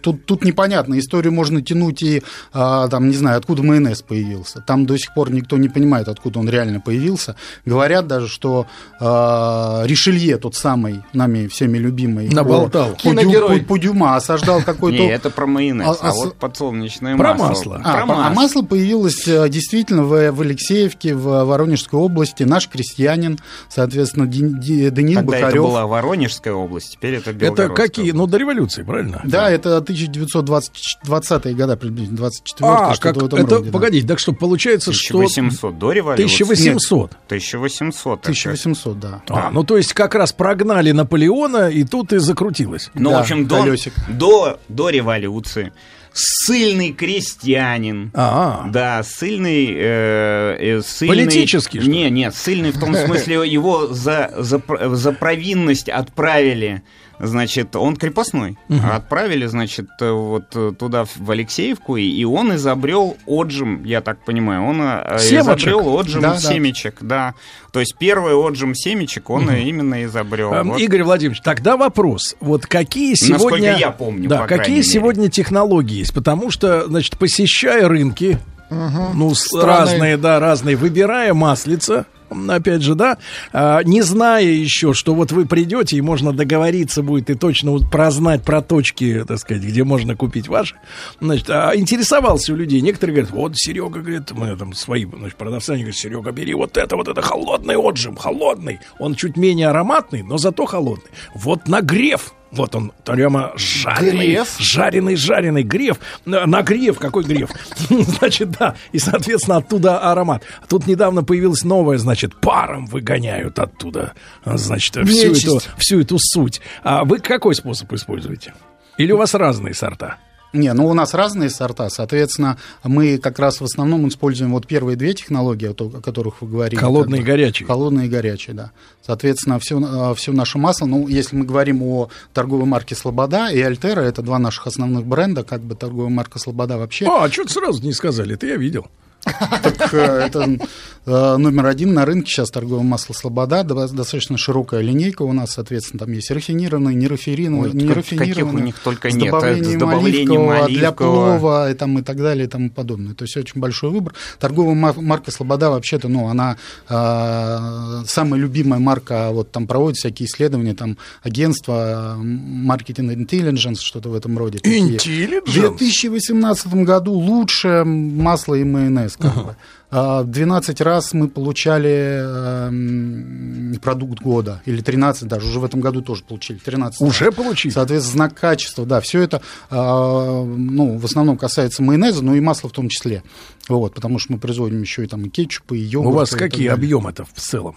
тут, 0.00 0.24
тут 0.26 0.44
непонятно. 0.44 0.98
Историю 0.98 1.32
можно 1.32 1.60
тянуть 1.60 2.02
и, 2.02 2.22
а, 2.52 2.88
там, 2.88 3.08
не 3.08 3.16
знаю, 3.16 3.38
откуда 3.38 3.62
майонез 3.62 4.02
появился. 4.02 4.60
Там 4.60 4.86
до 4.86 4.96
сих 4.96 5.12
пор 5.14 5.32
никто 5.32 5.56
не 5.56 5.68
понимает, 5.68 6.08
откуда 6.08 6.38
он 6.38 6.48
реально 6.48 6.80
появился. 6.80 7.34
Говорят 7.66 8.06
даже, 8.06 8.28
что 8.28 8.66
э, 9.00 9.86
Ришелье, 9.86 10.36
тот 10.38 10.54
самый, 10.54 11.02
нами 11.12 11.46
всеми 11.48 11.78
любимый, 11.78 12.28
Наболтал. 12.28 12.94
Киногерой. 12.94 13.58
Пу- 13.60 13.64
Пудюма 13.64 14.16
осаждал 14.16 14.62
какой-то... 14.62 14.98
Не, 15.02 15.10
это 15.10 15.30
про 15.30 15.46
майонез, 15.46 15.86
А- 16.00 16.06
а, 16.06 16.10
а 16.10 16.14
вот 16.14 16.34
подсолнечное 16.36 17.16
Про 17.16 17.34
масло. 17.34 17.78
масло. 17.78 17.82
А, 17.84 18.02
а 18.02 18.06
масло. 18.06 18.34
масло 18.34 18.62
появилось 18.62 19.26
э, 19.26 19.48
действительно 19.48 20.04
в, 20.04 20.30
в 20.32 20.40
Алексеевке, 20.40 21.14
в 21.14 21.44
Воронежской 21.44 21.98
области. 21.98 22.44
Наш 22.44 22.68
крестьянин, 22.68 23.38
соответственно, 23.68 24.26
Ди- 24.26 24.90
Даниил 25.14 25.20
Тогда 25.20 25.36
это 25.38 25.46
Бокарев. 25.46 25.62
была 25.62 25.86
Воронежская 25.86 26.54
область, 26.54 26.92
теперь 26.92 27.14
это 27.14 27.30
Это 27.30 27.68
какие? 27.68 28.12
Ну, 28.12 28.26
до 28.26 28.36
революции, 28.36 28.82
правильно? 28.82 29.20
Да, 29.24 29.50
это 29.50 29.78
1920-е 29.78 31.54
года, 31.54 31.76
приблизительно, 31.76 32.18
24 32.18 32.70
А, 32.70 32.94
как, 32.96 33.16
это, 33.16 33.36
роде. 33.36 33.58
да. 33.64 33.72
погодите, 33.72 34.06
так 34.06 34.18
что 34.18 34.32
получается, 34.32 34.92
что... 34.92 35.18
1800 35.18 35.78
до 35.78 35.92
революции? 35.92 36.24
1800. 36.42 37.12
1800. 37.26 38.20
это- 38.20 38.30
1800, 38.30 38.98
да. 39.00 39.22
А, 39.28 39.50
ну 39.50 39.64
то 39.64 39.76
есть 39.76 39.92
как 39.92 40.14
раз 40.14 40.32
прогнали 40.32 40.92
Наполеона, 40.92 41.68
и 41.68 41.84
тут 41.84 42.12
и 42.12 42.18
закрутилось. 42.18 42.90
Ну, 42.94 43.10
Да, 43.10 43.18
в 43.18 43.20
общем, 43.22 43.46
до, 43.46 43.64
до, 44.08 44.58
до 44.68 44.90
революции 44.90 45.72
сильный 46.12 46.92
крестьянин. 46.92 48.10
А, 48.14 48.68
Да, 48.70 49.02
сильный, 49.02 49.72
э, 49.74 50.56
э, 50.58 50.82
сильный... 50.84 51.24
Политический, 51.24 51.80
что 51.80 51.88
ли? 51.88 51.96
Не, 51.96 52.10
нет, 52.10 52.34
сильный 52.34 52.70
в 52.70 52.78
том 52.78 52.94
смысле, 52.94 53.48
его 53.48 53.88
за, 53.88 54.32
за, 54.36 54.60
за 54.68 55.12
провинность 55.12 55.88
отправили, 55.88 56.82
значит, 57.20 57.74
он 57.76 57.96
крепостной. 57.96 58.56
Мгм. 58.68 58.90
Отправили, 58.90 59.46
значит, 59.46 59.86
э, 60.00 60.10
вот 60.10 60.44
э, 60.54 60.72
туда, 60.78 61.04
в 61.04 61.30
Алексеевку, 61.30 61.96
и, 61.96 62.24
он 62.24 62.54
изобрел 62.54 63.16
отжим, 63.26 63.82
я 63.84 64.00
так 64.00 64.24
понимаю, 64.24 64.62
он 64.64 64.80
э, 64.80 65.18
Семечек? 65.18 65.42
изобрел 65.42 65.96
отжим 65.98 66.22
Да, 66.22 66.32
да. 66.34 66.38
семечек, 66.38 66.96
да. 67.00 67.34
То 67.72 67.80
есть 67.80 67.96
первый 67.98 68.34
отжим 68.34 68.74
семечек 68.74 69.30
он 69.30 69.48
э, 69.50 69.62
именно 69.62 70.04
изобрел. 70.04 70.52
Эм, 70.52 70.70
Вот. 70.70 70.80
Игорь 70.80 71.02
Владимирович, 71.02 71.40
тогда 71.42 71.76
вопрос. 71.76 72.36
Вот 72.40 72.66
какие 72.66 73.10
Насколько 73.12 73.38
сегодня... 73.58 73.76
я 73.78 73.90
помню, 73.90 74.28
Да, 74.28 74.38
по 74.42 74.46
какие 74.46 74.76
мере. 74.76 74.84
сегодня 74.88 75.28
технологии 75.28 75.98
есть? 75.98 76.14
Потому 76.14 76.50
что, 76.50 76.86
значит, 76.86 77.18
посещая 77.18 77.88
рынки, 77.88 78.38
ну, 78.70 79.34
с- 79.34 79.46
Страны. 79.46 79.66
разные, 79.66 80.16
да, 80.16 80.38
разные, 80.40 80.76
выбирая 80.76 81.32
маслица, 81.34 82.06
опять 82.48 82.82
же, 82.82 82.94
да, 82.94 83.18
а, 83.52 83.82
не 83.82 84.02
зная 84.02 84.44
еще, 84.44 84.92
что 84.92 85.14
вот 85.14 85.32
вы 85.32 85.46
придете 85.46 85.96
и 85.96 86.00
можно 86.00 86.32
договориться 86.32 87.02
будет 87.02 87.30
и 87.30 87.34
точно 87.34 87.78
прознать 87.78 88.42
про 88.42 88.62
точки, 88.62 89.24
так 89.26 89.38
сказать, 89.38 89.62
где 89.62 89.84
можно 89.84 90.16
купить 90.16 90.48
ваши, 90.48 90.76
значит, 91.20 91.48
а, 91.50 91.72
интересовался 91.74 92.52
у 92.52 92.56
людей. 92.56 92.80
Некоторые 92.80 93.16
говорят, 93.16 93.32
вот 93.32 93.56
Серега, 93.56 94.00
говорит, 94.00 94.30
мы 94.32 94.56
там 94.56 94.72
свои, 94.74 95.04
значит, 95.04 95.36
продавцы, 95.36 95.70
они 95.70 95.82
говорят, 95.82 95.96
Серега, 95.96 96.30
бери 96.32 96.54
вот 96.54 96.76
это, 96.76 96.96
вот 96.96 97.08
это 97.08 97.22
холодный 97.22 97.76
отжим, 97.76 98.16
холодный. 98.16 98.80
Он 98.98 99.14
чуть 99.14 99.36
менее 99.36 99.68
ароматный, 99.68 100.22
но 100.22 100.38
зато 100.38 100.66
холодный. 100.66 101.10
Вот 101.34 101.68
нагрев, 101.68 102.34
вот 102.50 102.74
он 102.74 102.92
прямо 103.04 103.52
жареный, 103.56 104.26
Греф? 104.28 104.56
жареный, 104.58 105.16
жареный 105.16 105.62
греф. 105.62 105.98
На- 106.24 106.46
Нагрев, 106.46 106.98
какой 106.98 107.24
греф? 107.24 107.50
Значит, 107.90 108.50
да. 108.58 108.74
И, 108.92 108.98
соответственно, 108.98 109.58
оттуда 109.58 109.98
аромат. 109.98 110.42
Тут 110.68 110.86
недавно 110.86 111.22
появилась 111.24 111.62
новая, 111.64 111.98
значит, 111.98 112.34
паром 112.40 112.86
выгоняют 112.86 113.58
оттуда. 113.58 114.14
Значит, 114.44 114.94
всю 115.06 115.28
Нечисть. 115.30 115.44
эту, 115.44 115.60
всю 115.78 116.00
эту 116.00 116.16
суть. 116.18 116.60
А 116.82 117.04
вы 117.04 117.18
какой 117.18 117.54
способ 117.54 117.92
используете? 117.92 118.54
Или 118.96 119.12
у 119.12 119.18
вас 119.18 119.34
разные 119.34 119.74
сорта? 119.74 120.16
Не, 120.52 120.72
ну 120.72 120.88
у 120.88 120.94
нас 120.94 121.12
разные 121.12 121.50
сорта, 121.50 121.90
соответственно, 121.90 122.56
мы 122.82 123.18
как 123.18 123.38
раз 123.38 123.60
в 123.60 123.64
основном 123.64 124.08
используем 124.08 124.52
вот 124.52 124.66
первые 124.66 124.96
две 124.96 125.12
технологии, 125.12 125.68
о 125.68 126.00
которых 126.00 126.40
вы 126.40 126.48
говорили. 126.48 126.80
Холодные 126.80 127.20
и 127.20 127.24
горячие. 127.24 127.66
Холодные 127.66 128.06
и 128.06 128.10
горячие, 128.10 128.54
да. 128.54 128.70
Соответственно, 129.04 129.58
все, 129.58 130.14
все 130.14 130.32
наше 130.32 130.58
масло, 130.58 130.86
ну, 130.86 131.06
если 131.06 131.36
мы 131.36 131.44
говорим 131.44 131.82
о 131.82 132.08
торговой 132.32 132.66
марке 132.66 132.94
«Слобода» 132.94 133.50
и 133.50 133.60
«Альтера», 133.60 134.00
это 134.00 134.22
два 134.22 134.38
наших 134.38 134.66
основных 134.66 135.04
бренда, 135.04 135.44
как 135.44 135.60
бы 135.60 135.74
торговая 135.74 136.10
марка 136.10 136.38
«Слобода» 136.38 136.78
вообще. 136.78 137.06
А, 137.06 137.24
а 137.24 137.30
что-то 137.30 137.52
сразу 137.52 137.82
не 137.82 137.92
сказали, 137.92 138.34
это 138.34 138.46
я 138.46 138.56
видел. 138.56 138.86
Так, 139.24 139.92
э, 139.92 139.98
это 140.26 140.58
э, 141.06 141.36
номер 141.36 141.66
один 141.66 141.92
на 141.92 142.04
рынке 142.06 142.30
сейчас 142.30 142.50
торговое 142.50 142.82
масло 142.84 143.12
«Слобода». 143.12 143.62
До- 143.62 143.74
Достаточно 143.88 144.38
широкая 144.38 144.80
линейка 144.80 145.22
у 145.22 145.32
нас, 145.32 145.52
соответственно, 145.52 146.00
там 146.00 146.12
есть 146.12 146.30
рафинированные, 146.30 146.94
нерафинированные, 146.94 147.72
Ой, 147.72 147.72
нерафинированные. 147.74 148.34
каких 148.44 148.54
у 148.54 148.58
них 148.66 148.78
только 148.78 149.10
с 149.10 149.14
нет, 149.14 149.28
а 149.34 149.40
добавлением, 149.40 149.76
с 149.76 149.80
добавлением 149.80 150.48
оливкового, 150.50 150.68
для 150.68 150.92
плова 150.92 151.70
и, 151.70 151.74
там, 151.74 151.98
и 151.98 152.02
так 152.02 152.16
далее 152.16 152.46
и 152.46 152.48
тому 152.48 152.70
подобное. 152.70 153.14
То 153.14 153.24
есть 153.24 153.36
очень 153.36 153.60
большой 153.60 153.90
выбор. 153.90 154.14
Торговая 154.38 154.74
мар- 154.74 154.98
марка 155.00 155.30
«Слобода» 155.30 155.70
вообще-то, 155.70 156.08
ну, 156.08 156.28
она 156.28 156.56
э, 156.88 158.02
самая 158.06 158.40
любимая 158.40 158.80
марка, 158.80 159.30
вот 159.32 159.50
там 159.50 159.66
проводят 159.66 159.98
всякие 159.98 160.26
исследования, 160.26 160.74
там 160.74 160.96
агентство 161.22 162.16
маркетинг 162.18 163.12
intelligence, 163.12 163.78
что-то 163.80 164.08
в 164.10 164.14
этом 164.14 164.36
роде. 164.38 164.58
Intelligence? 164.58 165.40
В 165.46 165.52
2018 165.52 166.74
году 166.84 167.12
лучшее 167.12 167.84
масло 167.84 168.54
и 168.54 168.64
майонез. 168.64 169.07
Как 169.16 169.34
бы. 169.34 169.56
А, 169.90 170.22
12 170.22 170.80
раз 170.80 171.12
мы 171.14 171.28
получали 171.28 172.68
эм, 172.68 173.78
продукт 173.80 174.20
года, 174.20 174.60
или 174.66 174.80
13 174.80 175.26
даже, 175.26 175.46
уже 175.48 175.60
в 175.60 175.64
этом 175.64 175.80
году 175.80 176.02
тоже 176.02 176.24
получили, 176.24 176.58
13 176.58 177.00
Уже 177.00 177.26
раз. 177.26 177.34
получили? 177.34 177.72
Соответственно, 177.72 178.26
знак 178.28 178.38
качества, 178.38 178.84
да, 178.84 179.00
все 179.00 179.22
это, 179.22 179.40
а, 179.70 180.44
ну, 180.44 180.98
в 180.98 181.04
основном 181.04 181.38
касается 181.38 181.82
майонеза, 181.82 182.22
но 182.22 182.34
и 182.34 182.40
масла 182.40 182.68
в 182.68 182.72
том 182.72 182.88
числе, 182.88 183.22
вот, 183.68 183.94
потому 183.94 184.18
что 184.18 184.32
мы 184.32 184.38
производим 184.38 184.80
еще 184.82 185.04
и 185.04 185.06
там 185.06 185.24
и 185.24 185.28
кетчупы, 185.28 185.78
и 185.78 185.80
йогурты. 185.80 186.14
У 186.14 186.18
вас 186.18 186.30
какие 186.30 186.68
объемы-то 186.68 187.24
в 187.24 187.40
целом? 187.40 187.76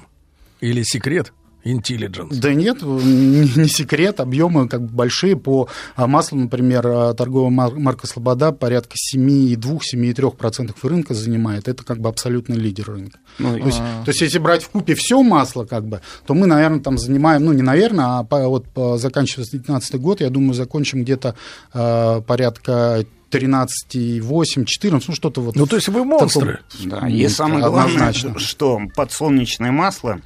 Или 0.60 0.84
секрет? 0.84 1.34
Intelligence. 1.64 2.40
Да 2.40 2.54
нет, 2.54 2.82
не, 2.84 3.68
секрет, 3.68 4.20
объемы 4.20 4.68
как 4.68 4.82
бы 4.84 4.90
большие. 4.90 5.36
По 5.36 5.70
а, 5.96 6.08
маслу, 6.08 6.38
например, 6.38 6.88
а, 6.88 7.14
торговая 7.14 7.52
мар- 7.52 7.76
марка 7.76 8.08
«Слобода» 8.08 8.52
порядка 8.52 8.96
7,2-7,3% 9.16 10.74
рынка 10.84 11.14
занимает. 11.14 11.68
Это 11.68 11.84
как 11.84 12.00
бы 12.00 12.10
абсолютный 12.10 12.58
лидер 12.58 12.88
рынка. 12.88 13.20
Ну, 13.40 13.58
то, 13.58 13.66
есть, 13.66 13.80
а. 13.80 14.04
то 14.04 14.12
есть, 14.12 14.22
если 14.22 14.40
брать 14.40 14.64
в 14.64 14.70
купе 14.70 14.96
все 14.96 15.22
масло, 15.22 15.66
как 15.66 15.86
бы, 15.86 16.02
то 16.26 16.34
мы, 16.34 16.48
наверное, 16.48 16.80
там 16.80 16.98
занимаем, 16.98 17.46
ну, 17.46 17.54
не 17.54 17.62
наверное, 17.62 18.20
а 18.20 18.24
по, 18.24 18.48
вот 18.48 18.68
по, 18.68 18.98
заканчивая 18.98 19.46
2019 19.46 19.96
год, 19.96 20.22
я 20.22 20.30
думаю, 20.30 20.54
закончим 20.54 21.04
где-то 21.04 21.36
а, 21.74 22.22
порядка 22.22 23.06
13,8, 23.32 24.66
14, 24.66 25.08
ну, 25.08 25.16
что-то 25.16 25.42
вот. 25.42 25.56
Ну, 25.56 25.66
то 25.66 25.76
есть 25.76 25.88
вы 25.88 26.04
монстры. 26.04 26.60
Да, 26.84 27.08
и 27.08 27.28
самое 27.28 27.62
главное, 27.62 28.10
Однозначно. 28.10 28.40
что 28.40 28.80
подсолнечное 28.96 29.72
масло 29.72 30.22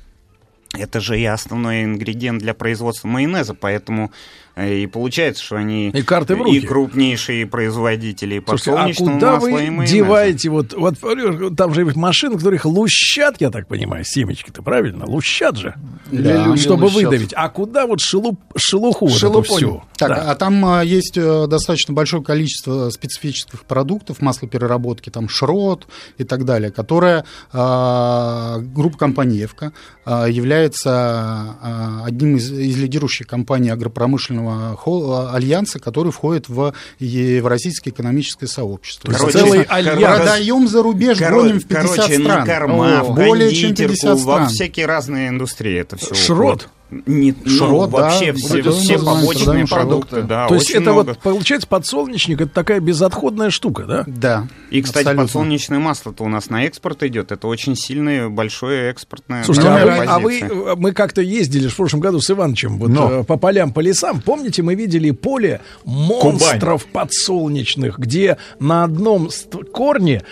это 0.77 0.99
же 0.99 1.19
и 1.19 1.25
основной 1.25 1.83
ингредиент 1.83 2.39
для 2.41 2.53
производства 2.53 3.07
майонеза, 3.07 3.53
поэтому 3.53 4.11
и 4.57 4.87
получается, 4.87 5.43
что 5.43 5.57
они 5.57 5.89
И 5.89 6.01
карты 6.01 6.35
в 6.35 6.41
руки. 6.41 6.57
и 6.57 6.61
крупнейшие 6.61 7.45
производители 7.45 8.41
Слушайте, 8.45 8.71
а 8.71 8.73
подсолнечного 8.75 9.13
куда 9.15 9.31
масла 9.33 9.47
и 9.47 9.51
вы 9.51 9.59
майонеза. 9.71 9.93
деваете 9.93 10.49
вот, 10.49 10.73
вот 10.73 11.55
там 11.57 11.73
же 11.73 11.85
машины, 11.95 12.37
которых 12.37 12.65
лущат, 12.65 13.35
я 13.39 13.49
так 13.49 13.67
понимаю, 13.67 14.05
семечки-то, 14.05 14.61
правильно? 14.61 15.05
Лущат 15.05 15.57
же, 15.57 15.75
Да. 16.11 16.55
Чтобы 16.55 16.85
Лущат. 16.85 17.03
выдавить. 17.03 17.33
А 17.35 17.49
куда 17.49 17.85
вот 17.85 17.99
шелуп, 17.99 18.39
шелуху 18.55 19.07
вот 19.07 19.15
эту 19.15 19.19
Шелупонь. 19.19 19.57
всю? 19.57 19.83
Так, 19.97 20.09
Да. 20.09 20.31
а 20.31 20.35
там 20.35 20.65
а, 20.65 20.83
есть 20.83 21.17
э, 21.17 21.47
достаточно 21.47 21.93
большое 21.93 22.23
количество 22.23 22.89
специфических 22.89 23.65
продуктов 23.65 24.21
маслопереработки, 24.21 25.09
там 25.09 25.27
шрот 25.29 25.87
и 26.17 26.23
так 26.23 26.45
далее, 26.45 26.71
которая 26.71 27.25
а, 27.51 28.59
группа 28.59 28.97
компании 28.97 29.39
«Евка» 29.39 29.73
а, 30.05 30.27
является 30.27 30.91
а, 30.91 32.03
одним 32.05 32.37
из, 32.37 32.51
из 32.51 32.77
лидирующих 32.77 33.27
компаний 33.27 33.69
агропромышленного 33.69 34.44
хол- 34.75 35.29
альянса, 35.33 35.79
который 35.79 36.11
входит 36.11 36.49
в 36.49 36.73
Евразийское 36.99 37.91
экономическое 37.91 38.47
сообщество. 38.47 39.05
То 39.05 39.11
есть 39.11 39.21
Соответственно, 39.21 39.63
целый 39.65 39.65
альянс. 39.95 40.15
Продаем 40.17 40.67
за 40.67 40.83
рубеж, 40.83 41.17
Коро- 41.19 41.31
гоним 41.31 41.59
в 41.59 41.65
50 41.65 41.95
короче, 41.95 42.19
стран. 42.19 42.39
на 42.39 42.45
корма, 42.45 42.99
О, 42.99 43.03
в 43.03 43.15
более 43.15 43.51
чем 43.51 43.69
кондитерку, 43.69 43.93
50 43.93 44.13
во 44.13 44.17
стран. 44.35 44.47
всякие 44.49 44.85
разные 44.85 45.29
индустрии 45.29 45.77
это 45.79 45.97
все. 45.97 46.13
Шрот? 46.15 46.69
Не, 46.91 47.33
ну, 47.43 47.49
Шрот, 47.49 47.89
да, 47.89 47.97
вообще 47.97 48.31
все, 48.33 48.61
все 48.71 48.99
побочные 48.99 49.65
продукты, 49.65 50.21
да, 50.21 50.47
То 50.47 50.55
есть 50.55 50.69
это 50.69 50.91
много. 50.93 51.07
вот, 51.07 51.17
получается, 51.19 51.67
подсолнечник, 51.67 52.41
это 52.41 52.51
такая 52.51 52.79
безотходная 52.79 53.49
штука, 53.49 53.83
да? 53.85 54.03
Да. 54.05 54.47
И, 54.69 54.81
кстати, 54.81 55.03
абсолютно. 55.03 55.23
подсолнечное 55.23 55.79
масло-то 55.79 56.23
у 56.23 56.27
нас 56.29 56.49
на 56.49 56.65
экспорт 56.65 57.01
идет. 57.03 57.31
Это 57.31 57.47
очень 57.47 57.75
сильное, 57.75 58.29
большое 58.29 58.91
экспортное 58.91 59.43
Слушайте, 59.43 59.69
а 59.69 60.15
а 60.15 60.19
вы, 60.19 60.39
э, 60.39 60.75
мы 60.77 60.91
как-то 60.91 61.21
ездили 61.21 61.67
в 61.67 61.75
прошлом 61.75 62.01
году 62.01 62.21
с 62.21 62.29
Ивановичем 62.29 62.77
вот, 62.77 62.89
Но. 62.89 63.11
э, 63.11 63.23
по 63.23 63.37
полям, 63.37 63.73
по 63.73 63.79
лесам. 63.79 64.21
Помните, 64.21 64.61
мы 64.61 64.75
видели 64.75 65.09
поле 65.11 65.61
монстров 65.85 66.85
подсолнечных, 66.85 67.97
где 67.99 68.37
на 68.59 68.83
одном 68.83 69.29
корне 69.73 70.23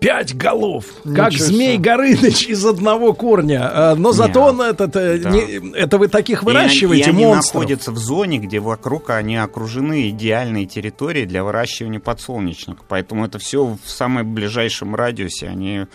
пять 0.00 0.34
голов, 0.36 0.86
как 1.04 1.32
Ничего 1.32 1.46
змей 1.46 1.74
себе. 1.74 1.82
Горыныч 1.82 2.46
из 2.48 2.64
одного 2.64 3.12
корня. 3.12 3.70
А, 3.72 3.94
Но 3.94 4.12
зато 4.12 4.40
Не, 4.40 4.46
он 4.48 4.62
этот, 4.62 4.96
э, 4.96 5.18
да. 5.18 5.30
не- 5.30 5.72
это 5.76 5.97
вы 5.98 6.08
таких 6.08 6.42
И 6.42 6.46
они- 6.46 6.52
выращиваете, 6.58 7.10
и 7.10 7.12
они 7.12 7.24
монстров. 7.24 7.54
находятся 7.54 7.92
в 7.92 7.98
зоне, 7.98 8.38
где 8.38 8.60
вокруг 8.60 9.10
они 9.10 9.36
окружены 9.36 10.08
идеальной 10.10 10.66
территорией 10.66 11.26
для 11.26 11.44
выращивания 11.44 12.00
подсолнечника. 12.00 12.82
Поэтому 12.88 13.26
это 13.26 13.38
все 13.38 13.64
в 13.66 13.88
самом 13.90 14.34
ближайшем 14.34 14.94
радиусе. 14.94 15.48
Они 15.48 15.86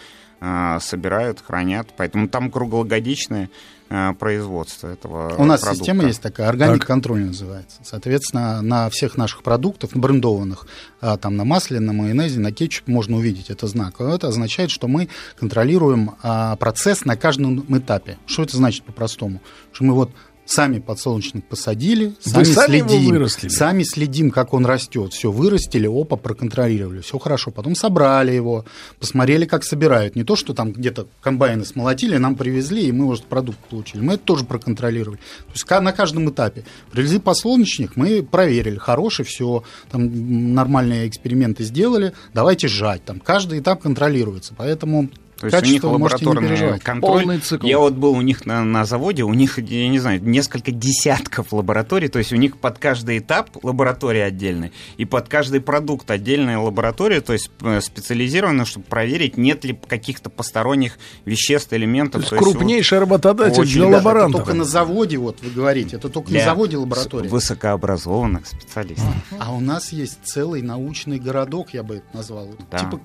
э, 0.45 0.77
собирают, 0.81 1.41
хранят. 1.41 1.89
Поэтому 1.97 2.27
там 2.27 2.51
круглогодичное 2.51 3.49
э, 3.93 4.13
производство 4.15 4.87
этого 4.87 5.35
У 5.37 5.45
нас 5.45 5.61
продукта. 5.61 5.85
система 5.85 6.05
есть 6.05 6.21
такая, 6.21 6.49
органик 6.49 6.85
контроль 6.85 7.21
называется. 7.21 7.77
Соответственно, 7.83 8.61
на 8.61 8.89
всех 8.89 9.17
наших 9.17 9.43
продуктах, 9.43 9.91
брендованных, 9.95 10.65
а, 11.01 11.17
там 11.17 11.35
на 11.37 11.45
масле, 11.45 11.79
на 11.79 11.93
майонезе, 11.93 12.39
на 12.39 12.51
кетчупе 12.51 12.91
можно 12.91 13.17
увидеть 13.17 13.49
это 13.49 13.67
знак. 13.67 13.99
Это 13.99 14.27
означает, 14.27 14.71
что 14.71 14.87
мы 14.87 15.09
контролируем 15.37 16.15
а, 16.21 16.55
процесс 16.55 17.05
на 17.05 17.15
каждом 17.15 17.65
этапе. 17.77 18.17
Что 18.25 18.43
это 18.43 18.57
значит 18.57 18.83
по-простому? 18.83 19.41
Что 19.71 19.83
мы 19.85 19.93
вот 19.93 20.11
сами 20.45 20.79
подсолнечник 20.79 21.45
посадили, 21.45 22.13
сами, 22.19 22.43
сами 22.43 22.79
следим, 22.79 23.49
сами 23.49 23.83
следим, 23.83 24.31
как 24.31 24.53
он 24.53 24.65
растет. 24.65 25.13
Все 25.13 25.31
вырастили, 25.31 25.87
опа, 25.87 26.15
проконтролировали, 26.15 27.01
все 27.01 27.17
хорошо. 27.19 27.51
Потом 27.51 27.75
собрали 27.75 28.31
его, 28.31 28.65
посмотрели, 28.99 29.45
как 29.45 29.63
собирают. 29.63 30.15
Не 30.15 30.23
то, 30.23 30.35
что 30.35 30.53
там 30.53 30.73
где-то 30.73 31.07
комбайны 31.21 31.65
смолотили, 31.65 32.17
нам 32.17 32.35
привезли, 32.35 32.87
и 32.87 32.91
мы 32.91 33.05
уже 33.05 33.23
продукт 33.23 33.59
получили. 33.69 34.01
Мы 34.01 34.13
это 34.13 34.23
тоже 34.23 34.45
проконтролировали. 34.45 35.17
То 35.17 35.53
есть 35.53 35.69
на 35.69 35.91
каждом 35.91 36.29
этапе. 36.29 36.65
Привезли 36.91 37.19
подсолнечник, 37.19 37.95
мы 37.95 38.23
проверили, 38.23 38.77
хороший, 38.77 39.25
все, 39.25 39.63
там 39.91 40.53
нормальные 40.53 41.07
эксперименты 41.07 41.63
сделали, 41.63 42.13
давайте 42.33 42.67
сжать. 42.67 43.03
Там 43.05 43.19
каждый 43.19 43.59
этап 43.59 43.81
контролируется. 43.81 44.53
Поэтому 44.55 45.09
То 45.49 45.57
есть 45.57 45.67
у 45.67 45.71
них 45.71 45.81
качество 45.81 45.97
можете 45.97 46.25
не 46.25 46.29
лабораторный 46.31 46.79
контроль. 46.79 47.41
Я 47.63 47.79
вот 47.79 47.93
был 47.93 48.11
у 48.13 48.21
них 48.21 48.45
на, 48.45 48.63
на 48.63 48.85
заводе, 48.85 49.23
у 49.23 49.33
них, 49.33 49.57
я 49.59 49.87
не 49.89 49.99
знаю, 49.99 50.21
несколько 50.23 50.71
десятков 50.71 51.51
лабораторий, 51.53 52.07
то 52.07 52.19
есть 52.19 52.31
у 52.31 52.35
них 52.35 52.57
под 52.57 52.77
каждый 52.77 53.17
этап 53.19 53.49
лаборатория 53.63 54.25
отдельная, 54.25 54.71
и 54.97 55.05
под 55.05 55.27
каждый 55.27 55.61
продукт 55.61 56.09
отдельная 56.09 56.57
лаборатория, 56.57 57.21
то 57.21 57.33
есть 57.33 57.51
э, 57.61 57.81
специализированная, 57.81 58.65
чтобы 58.65 58.85
проверить, 58.85 59.37
нет 59.37 59.65
ли 59.65 59.73
каких-то 59.87 60.29
посторонних 60.29 60.97
веществ, 61.25 61.73
элементов. 61.73 62.13
То 62.13 62.19
есть 62.19 62.29
То 62.29 62.35
есть 62.37 62.49
крупнейший 62.57 62.99
вот 62.99 63.05
работодатель 63.05 63.61
очень- 63.61 63.73
для 63.73 63.87
лаборантов. 63.87 64.41
Это 64.41 64.45
только 64.45 64.57
на 64.57 64.65
заводе, 64.65 65.17
вот 65.17 65.41
вы 65.41 65.49
говорите, 65.51 65.97
это 65.97 66.09
только 66.09 66.29
Для 66.29 66.39
на 66.39 66.45
заводе 66.45 66.77
лаборатория. 66.77 67.29
высокообразованных 67.29 68.47
специалистов. 68.47 69.05
А 69.39 69.53
у 69.53 69.59
нас 69.59 69.91
есть 69.91 70.19
целый 70.23 70.61
научный 70.61 71.19
городок, 71.19 71.73
я 71.73 71.83
бы 71.83 71.95
это 71.95 72.05
назвал. 72.13 72.49
Да. 72.71 72.79
Типа, 72.79 72.99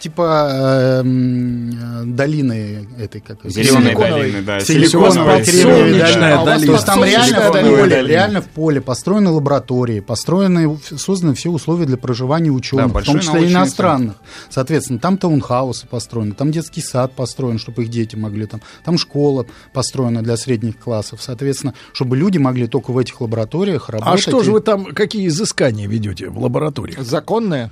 типа 0.00 0.48
э, 0.50 1.00
м, 1.00 1.70
э, 1.70 2.04
долины 2.06 2.88
этой 2.98 3.20
как 3.20 3.38
силиконовой. 3.50 4.10
долины, 4.10 4.42
да, 4.42 4.60
Силиконовой 4.60 5.44
силиконовой, 5.44 5.98
долины. 5.98 6.24
А 6.24 6.42
у 6.42 6.44
вас 6.44 6.60
долина. 6.60 6.66
То 6.66 6.72
есть 6.72 6.86
там 6.86 7.04
реально 7.04 7.40
в 7.40 7.52
поле, 7.52 7.86
долина. 7.90 8.08
реально 8.08 8.42
в 8.42 8.46
поле 8.48 8.80
построены 8.80 9.30
лаборатории, 9.30 10.00
построены, 10.00 10.78
созданы 10.96 11.34
все 11.34 11.50
условия 11.50 11.86
для 11.86 11.96
проживания 11.96 12.50
ученых, 12.50 12.86
в 12.88 12.92
большой 12.92 13.14
том 13.14 13.22
числе 13.22 13.52
иностранных. 13.52 14.16
Соответственно, 14.48 14.98
там 14.98 15.16
таунхаусы 15.18 15.86
построены, 15.86 16.32
там 16.34 16.50
детский 16.50 16.80
сад 16.80 17.12
построен, 17.12 17.58
чтобы 17.58 17.84
их 17.84 17.90
дети 17.90 18.16
могли 18.16 18.46
там, 18.46 18.60
там 18.84 18.98
школа 18.98 19.46
построена 19.72 20.22
для 20.22 20.36
средних 20.36 20.78
классов, 20.78 21.20
соответственно, 21.22 21.74
чтобы 21.92 22.16
люди 22.16 22.38
могли 22.38 22.66
только 22.66 22.90
в 22.92 22.98
этих 22.98 23.20
лабораториях 23.20 23.88
работать. 23.88 24.26
А 24.26 24.30
что 24.30 24.42
же 24.42 24.52
вы 24.52 24.60
там, 24.60 24.86
какие 24.86 25.28
изыскания 25.28 25.86
ведете 25.86 26.28
в 26.28 26.38
лабораториях? 26.38 27.00
Законные? 27.00 27.70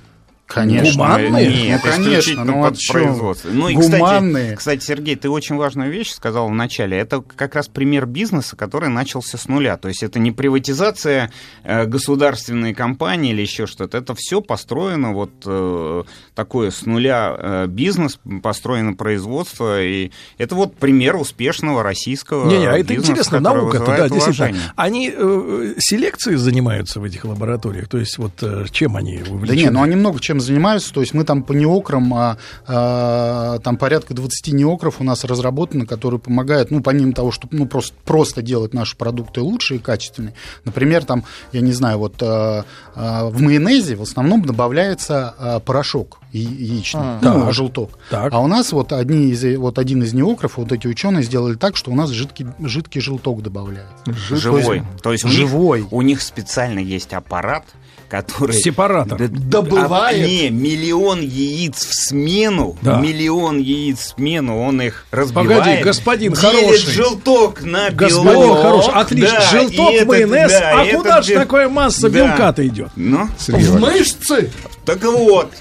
Конечно. 0.49 1.03
Гуманные? 1.03 1.47
Нет, 1.67 1.81
Ну, 1.85 1.91
конечно, 1.91 2.43
ну, 2.43 2.63
а 2.65 2.69
под 2.69 2.79
чё? 2.79 2.93
производство. 2.93 3.49
Ну 3.51 3.69
и, 3.69 3.75
кстати, 3.77 3.99
Гуманные. 3.99 4.55
кстати, 4.57 4.83
Сергей, 4.83 5.15
ты 5.15 5.29
очень 5.29 5.55
важную 5.57 5.91
вещь 5.91 6.09
сказал 6.11 6.49
в 6.49 6.53
начале. 6.55 6.97
Это 6.97 7.21
как 7.21 7.53
раз 7.53 7.67
пример 7.67 8.07
бизнеса, 8.07 8.55
который 8.55 8.89
начался 8.89 9.37
с 9.37 9.47
нуля. 9.47 9.77
То 9.77 9.87
есть 9.89 10.01
это 10.01 10.17
не 10.17 10.31
приватизация 10.31 11.31
э, 11.63 11.85
государственной 11.85 12.73
компании 12.73 13.31
или 13.31 13.41
еще 13.43 13.67
что-то. 13.67 13.99
Это 13.99 14.15
все 14.15 14.41
построено 14.41 15.13
вот 15.13 15.31
э, 15.45 16.03
такое 16.33 16.71
с 16.71 16.85
нуля 16.85 17.35
э, 17.37 17.65
бизнес, 17.67 18.19
построено 18.41 18.93
производство. 18.95 19.79
И 19.83 20.11
это 20.39 20.55
вот 20.55 20.75
пример 20.77 21.15
успешного 21.15 21.83
российского 21.83 22.49
Не-не, 22.49 22.67
а 22.67 22.73
это 22.77 22.93
бизнеса, 22.95 23.11
интересно, 23.11 23.39
наука-то, 23.39 23.85
да, 23.85 24.09
действительно. 24.09 24.57
Они 24.75 25.13
э, 25.15 25.73
селекцией 25.77 26.37
занимаются 26.37 26.99
в 26.99 27.03
этих 27.03 27.23
лабораториях? 27.25 27.87
То 27.87 27.99
есть 27.99 28.17
вот 28.17 28.33
э, 28.41 28.65
чем 28.71 28.95
они 28.95 29.19
Да 29.19 29.31
увлечены? 29.31 29.59
не, 29.61 29.69
ну 29.69 29.83
они 29.83 29.95
много 29.95 30.19
чем 30.19 30.38
занимаются. 30.39 30.93
То 30.93 31.01
есть 31.01 31.13
мы 31.13 31.23
там 31.23 31.43
по 31.43 31.53
неокрам, 31.53 32.13
а, 32.13 32.37
а, 32.67 33.59
там 33.59 33.77
порядка 33.77 34.13
20 34.13 34.53
неокров 34.53 34.95
у 34.99 35.03
нас 35.03 35.23
разработаны, 35.23 35.85
которые 35.85 36.19
помогают, 36.19 36.71
ну, 36.71 36.81
помимо 36.81 37.13
того, 37.13 37.31
чтобы 37.31 37.57
ну, 37.57 37.67
просто, 37.67 37.95
просто 38.05 38.41
делать 38.41 38.73
наши 38.73 38.95
продукты 38.95 39.41
лучше 39.41 39.75
и 39.75 39.79
качественнее. 39.79 40.33
Например, 40.65 41.03
там, 41.05 41.23
я 41.51 41.61
не 41.61 41.71
знаю, 41.71 41.97
вот 41.99 42.15
а, 42.21 42.65
а, 42.95 43.25
в 43.29 43.41
майонезе 43.41 43.95
в 43.95 44.01
основном 44.01 44.43
добавляется 44.43 45.33
а, 45.37 45.59
порошок 45.59 46.19
яичный, 46.31 47.01
А. 47.01 47.19
ну, 47.21 47.33
Так. 47.45 47.53
желток. 47.53 47.97
Так. 48.09 48.31
А 48.33 48.39
у 48.39 48.47
нас 48.47 48.71
вот, 48.71 48.93
одни 48.93 49.29
из, 49.31 49.57
вот 49.57 49.79
один 49.79 50.03
из 50.03 50.13
неокров, 50.13 50.57
вот 50.57 50.71
эти 50.71 50.85
ученые 50.87 51.23
сделали 51.23 51.55
так, 51.55 51.75
что 51.75 51.91
у 51.91 51.95
нас 51.95 52.09
жидкий, 52.11 52.45
жидкий 52.59 53.01
желток 53.01 53.41
добавляют. 53.41 53.89
Живой. 54.29 54.83
То 55.01 55.11
есть 55.11 55.23
у 55.25 55.27
них- 55.27 55.37
живой. 55.37 55.87
у 55.89 56.01
них 56.01 56.21
специально 56.21 56.79
есть 56.79 57.13
аппарат, 57.13 57.63
который... 58.09 58.53
Сепаратор. 58.55 59.17
Д- 59.17 59.27
Добывает. 59.27 60.17
а, 60.17 60.27
не, 60.27 60.49
миллион 60.49 61.21
яиц 61.21 61.85
в 61.85 61.93
смену, 61.93 62.75
Да. 62.81 62.99
миллион 62.99 63.59
яиц 63.59 63.99
в 63.99 64.15
смену, 64.17 64.61
он 64.61 64.81
их 64.81 65.05
разбивает. 65.11 65.59
Погоди, 65.59 65.83
господин 65.83 66.33
делит 66.33 66.55
хороший. 66.65 66.91
желток 66.91 67.61
на 67.61 67.89
Господин 67.91 68.31
белок. 68.31 68.61
хороший, 68.61 68.93
отлично. 68.93 69.29
Да, 69.39 69.51
Желток, 69.51 69.91
этот, 69.93 70.07
майонез. 70.07 70.51
да, 70.51 70.81
а 70.81 70.85
куда 70.97 71.21
же 71.21 71.33
такая 71.35 71.69
масса 71.69 72.09
Да. 72.09 72.09
белка-то 72.09 72.67
идет? 72.67 72.89
Ну, 72.95 73.27
В 73.47 73.79
мышцы? 73.79 74.51
так 74.85 75.03
вот, 75.03 75.51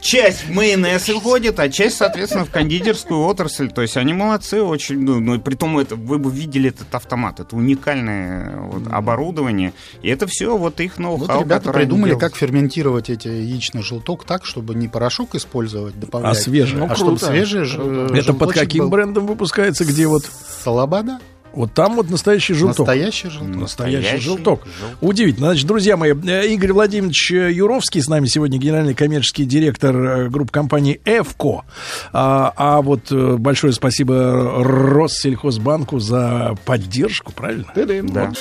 часть 0.00 0.44
в 0.44 0.52
майонез 0.52 1.08
уходит, 1.08 1.58
а 1.60 1.68
часть, 1.68 1.96
соответственно, 1.96 2.44
в 2.44 2.50
кондитерскую 2.50 3.20
отрасль. 3.24 3.70
То 3.70 3.82
есть 3.82 3.96
они 3.96 4.12
молодцы 4.12 4.62
очень. 4.62 5.00
Ну, 5.00 5.20
ну, 5.20 5.40
при 5.40 5.54
том, 5.54 5.78
это, 5.78 5.96
вы 5.96 6.18
бы 6.18 6.30
видели 6.30 6.70
этот 6.70 6.94
автомат. 6.94 7.40
Это 7.40 7.56
уникальное 7.56 8.56
вот, 8.56 8.82
оборудование. 8.90 9.72
И 10.02 10.08
это 10.08 10.26
все 10.26 10.56
вот 10.56 10.80
их 10.80 10.98
ноу-хау, 10.98 11.36
Вот 11.38 11.44
ребята 11.44 11.72
придумали, 11.72 12.14
как 12.14 12.36
ферментировать 12.36 13.10
эти 13.10 13.28
яичный 13.28 13.82
желток 13.82 14.24
так, 14.24 14.44
чтобы 14.44 14.74
не 14.74 14.88
порошок 14.88 15.34
использовать, 15.34 15.98
добавлять, 15.98 16.36
А 16.36 16.40
свежий? 16.40 16.80
а 16.80 16.86
Ну, 16.86 16.94
чтобы 16.94 17.10
круто. 17.12 17.26
свежий 17.26 17.64
ж- 17.64 17.76
э, 17.78 18.08
Это 18.14 18.34
под 18.34 18.52
каким 18.52 18.84
был. 18.84 18.90
брендом 18.90 19.26
выпускается? 19.26 19.84
Где 19.84 20.06
вот? 20.06 20.24
Салабада? 20.64 21.18
Вот 21.56 21.72
там 21.72 21.96
вот 21.96 22.10
настоящий 22.10 22.52
желток. 22.52 22.86
Настоящий 22.86 23.30
желток. 23.30 23.56
Настоящий, 23.56 23.96
Настоящий 23.96 24.24
желток. 24.24 24.66
желток. 24.66 24.98
Удивительно. 25.00 25.46
Значит, 25.46 25.66
друзья 25.66 25.96
мои, 25.96 26.12
э, 26.12 26.46
Игорь 26.48 26.72
Владимирович 26.72 27.32
э, 27.32 27.50
Юровский 27.50 28.02
с 28.02 28.08
нами 28.08 28.26
сегодня, 28.26 28.58
генеральный 28.58 28.94
коммерческий 28.94 29.46
директор 29.46 29.96
э, 29.96 30.28
группы 30.28 30.52
компании 30.52 31.00
«Эвко». 31.06 31.64
А, 32.12 32.52
а 32.56 32.82
вот 32.82 33.10
большое 33.10 33.72
спасибо 33.72 34.62
Россельхозбанку 34.62 35.98
за 35.98 36.56
поддержку, 36.66 37.32
правильно? 37.32 37.72
Да. 37.74 38.32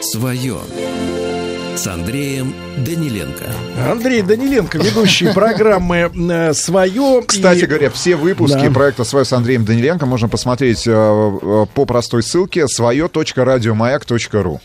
Свое 0.00 0.58
с 1.78 1.86
Андреем 1.86 2.52
Даниленко. 2.84 3.44
Андрей 3.88 4.22
Даниленко, 4.22 4.78
ведущий 4.78 5.32
программы 5.32 6.10
э, 6.12 6.52
«Свое». 6.52 7.22
Кстати 7.24 7.60
И- 7.60 7.66
говоря, 7.66 7.88
все 7.90 8.16
выпуски 8.16 8.64
Да. 8.64 8.70
проекта 8.72 9.04
«Свое» 9.04 9.24
с 9.24 9.32
Андреем 9.32 9.64
Даниленко 9.64 10.04
можно 10.04 10.28
посмотреть 10.28 10.88
э, 10.88 10.90
э, 10.90 11.66
по 11.72 11.84
простой 11.84 12.24
ссылке 12.24 12.66
свое.радиомаяк.ру. 12.66 14.60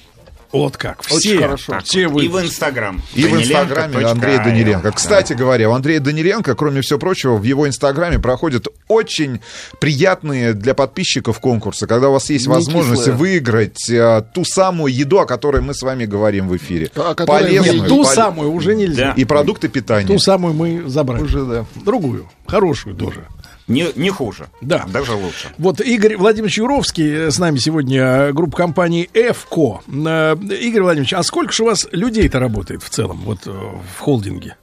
Вот 0.54 0.78
как. 0.78 1.02
Очень 1.12 1.18
Все, 1.32 1.40
хорошо. 1.42 1.80
все 1.84 2.08
вы. 2.08 2.26
И 2.26 2.28
в 2.28 2.40
Инстаграм. 2.40 3.02
И 3.16 3.26
в 3.26 3.36
Инстаграме 3.42 3.94
Даниленко.io. 3.96 4.12
Андрея 4.12 4.44
Даниленко. 4.44 4.92
Кстати 4.92 5.34
говоря, 5.34 5.70
у 5.70 5.74
Андрея 5.74 6.00
Даниленко, 6.00 6.54
кроме 6.56 6.82
всего 6.82 7.00
прочего, 7.00 7.38
в 7.38 7.44
его 7.44 7.68
Инстаграме 7.68 8.20
проходят 8.20 8.68
очень 8.88 9.42
приятные 9.80 10.54
для 10.54 10.74
подписчиков 10.74 11.40
конкурсы, 11.40 11.88
когда 11.88 12.10
у 12.10 12.14
вас 12.14 12.30
есть 12.30 12.48
Не 12.48 12.54
возможность 12.54 13.02
кислые. 13.02 13.18
выиграть 13.18 13.90
э, 13.90 14.24
ту 14.34 14.46
самую 14.46 14.94
еду, 14.94 15.20
о 15.20 15.26
которой 15.26 15.62
мы 15.62 15.74
с 15.74 15.82
вами 15.82 16.06
говорим 16.06 16.48
в 16.48 16.56
эфире. 16.58 16.90
Которой 16.94 17.26
Полезную. 17.26 17.82
мы- 17.82 17.88
Ту 17.90 17.96
пол- 18.04 18.06
самую 18.06 18.52
уже 18.52 18.76
нельзя. 18.76 19.08
Да. 19.08 19.14
И 19.22 19.26
продукты 19.26 19.68
питания. 19.70 20.08
Ту 20.08 20.20
самую 20.20 20.54
мы 20.54 20.84
забрали. 20.88 21.24
Уже, 21.24 21.44
да. 21.46 21.66
Другую. 21.84 22.30
Хорошую 22.48 22.96
тоже. 22.96 23.26
Не, 23.68 23.88
не 23.96 24.10
хуже. 24.10 24.48
Да. 24.62 24.86
Даже 24.92 25.14
лучше. 25.14 25.50
Вот 25.58 25.80
Игорь 25.80 26.18
Владимирович 26.18 26.58
Юровский 26.58 27.28
э, 27.28 27.32
с 27.32 27.40
нами 27.40 27.58
сегодня, 27.58 28.02
э, 28.02 28.32
группа 28.34 28.58
компании 28.58 29.10
«Эвко». 29.14 29.82
Э, 29.88 30.36
Игорь 30.36 30.82
Владимирович, 30.82 31.14
а 31.14 31.24
сколько 31.24 31.54
же 31.54 31.64
у 31.64 31.68
вас 31.68 31.88
людей-то 31.92 32.40
работает 32.40 32.84
в 32.84 32.90
целом 32.90 33.22
вот 33.24 33.46
в 33.46 34.00
холдинге? 34.00 34.58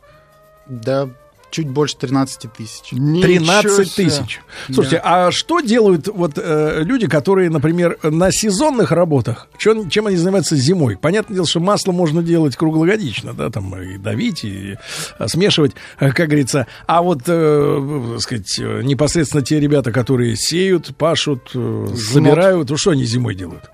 Да, 0.67 1.09
чуть 1.51 1.69
больше 1.69 1.97
13 1.97 2.53
тысяч. 2.53 2.91
13 2.91 3.95
тысяч. 3.95 4.41
Слушайте, 4.67 5.01
а 5.03 5.31
что 5.31 5.61
делают 5.61 6.09
вот 6.09 6.33
э, 6.37 6.83
люди, 6.83 7.07
которые, 7.07 7.51
например, 7.51 7.99
на 8.03 8.31
сезонных 8.33 8.93
работах, 8.93 9.49
чем, 9.59 9.91
чем 9.91 10.07
они 10.07 10.17
занимаются 10.17 10.57
зимой? 10.57 10.97
Понятное 10.97 11.35
дело, 11.35 11.47
что 11.47 11.61
масло 11.61 11.93
можно 11.93 12.23
делать 12.23 12.57
круглогодично, 12.57 13.35
да, 13.35 13.51
там 13.51 13.75
и 13.81 13.99
давить, 13.99 14.45
и 14.45 14.77
э, 15.19 15.29
смешивать, 15.29 15.73
э, 15.99 16.13
как 16.13 16.29
говорится. 16.29 16.67
А 16.87 17.03
вот, 17.03 17.23
э, 17.27 18.11
так 18.13 18.21
сказать, 18.21 18.59
э, 18.59 18.83
непосредственно 18.83 19.43
те 19.43 19.61
ребята, 19.61 19.93
которые 19.93 20.37
сеют, 20.37 20.97
пашут, 20.97 21.51
э, 21.55 21.87
собирают, 21.97 22.71
ну 22.71 22.77
что 22.77 22.91
они 22.91 23.05
зимой 23.05 23.35
делают? 23.35 23.71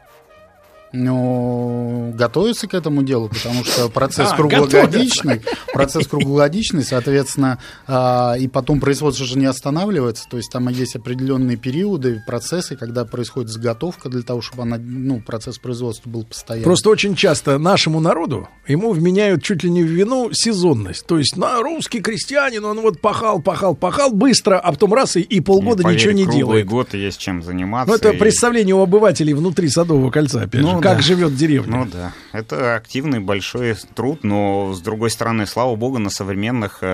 Ну, 0.97 2.13
готовится 2.15 2.67
к 2.67 2.75
этому 2.75 3.03
делу, 3.03 3.29
потому 3.29 3.65
что 3.65 3.89
процесс 3.89 4.31
А, 4.33 4.37
круглогодичный, 4.37 5.43
процесс 5.73 6.07
круглогодичный, 6.07 6.83
соответственно, 6.85 7.59
а, 7.87 8.35
и 8.39 8.49
потом 8.49 8.81
производство 8.81 9.25
же 9.27 9.39
не 9.39 9.47
останавливается, 9.47 10.25
то 10.29 10.37
есть 10.37 10.51
там 10.51 10.69
есть 10.69 10.97
определенные 10.97 11.57
периоды, 11.57 12.23
процессы, 12.27 12.77
когда 12.77 13.05
происходит 13.05 13.51
заготовка 13.51 14.09
для 14.09 14.23
того, 14.23 14.41
чтобы 14.41 14.63
она, 14.65 14.79
ну, 14.79 15.21
процесс 15.21 15.59
производства 15.59 16.11
был 16.11 16.25
постоянный. 16.25 16.65
Просто 16.65 16.91
очень 16.91 17.15
часто 17.15 17.59
нашему 17.59 18.01
народу 18.01 18.49
ему 18.67 18.93
вменяют 18.93 19.43
чуть 19.43 19.63
ли 19.63 19.71
не 19.71 19.83
в 19.83 19.87
вину 19.87 20.31
сезонность. 20.33 21.07
То 21.07 21.19
есть 21.19 21.37
на 21.37 21.61
русский 21.63 22.01
крестьянин, 22.01 22.65
он 22.65 22.81
вот 22.81 23.01
пахал, 23.01 23.41
пахал, 23.41 23.75
пахал 23.75 24.11
быстро, 24.13 24.59
а 24.59 24.73
потом 24.73 24.93
раз 24.95 25.17
и, 25.17 25.21
и 25.21 25.41
полгода 25.41 25.83
Поверь, 25.83 25.99
ничего 25.99 26.13
не 26.13 26.25
круглый 26.25 26.39
делает. 26.39 26.67
год 26.67 26.95
и 26.95 26.99
есть 26.99 27.19
чем 27.19 27.43
заниматься. 27.43 27.91
Ну, 27.91 27.97
это 27.97 28.11
и- 28.11 28.19
представление 28.19 28.75
у 28.75 28.83
обывателей 28.83 29.35
внутри 29.35 29.69
Садового 29.69 30.11
кольца, 30.11 30.43
опять 30.43 30.63
Ну 30.63 30.77
же, 30.77 30.81
как 30.87 30.97
да. 30.99 31.03
живет 31.03 31.35
деревня. 31.35 31.77
Ну 31.79 31.87
да, 31.87 32.13
это 32.33 32.77
активный 32.77 33.21
большой 33.21 33.77
труд, 33.95 34.25
но 34.25 34.73
с 34.73 34.81
другой 34.81 35.11
стороны, 35.11 35.47
слава 35.47 35.77
богу, 35.77 35.99
на 35.99 36.11
современных 36.11 36.79
э, 36.81 36.87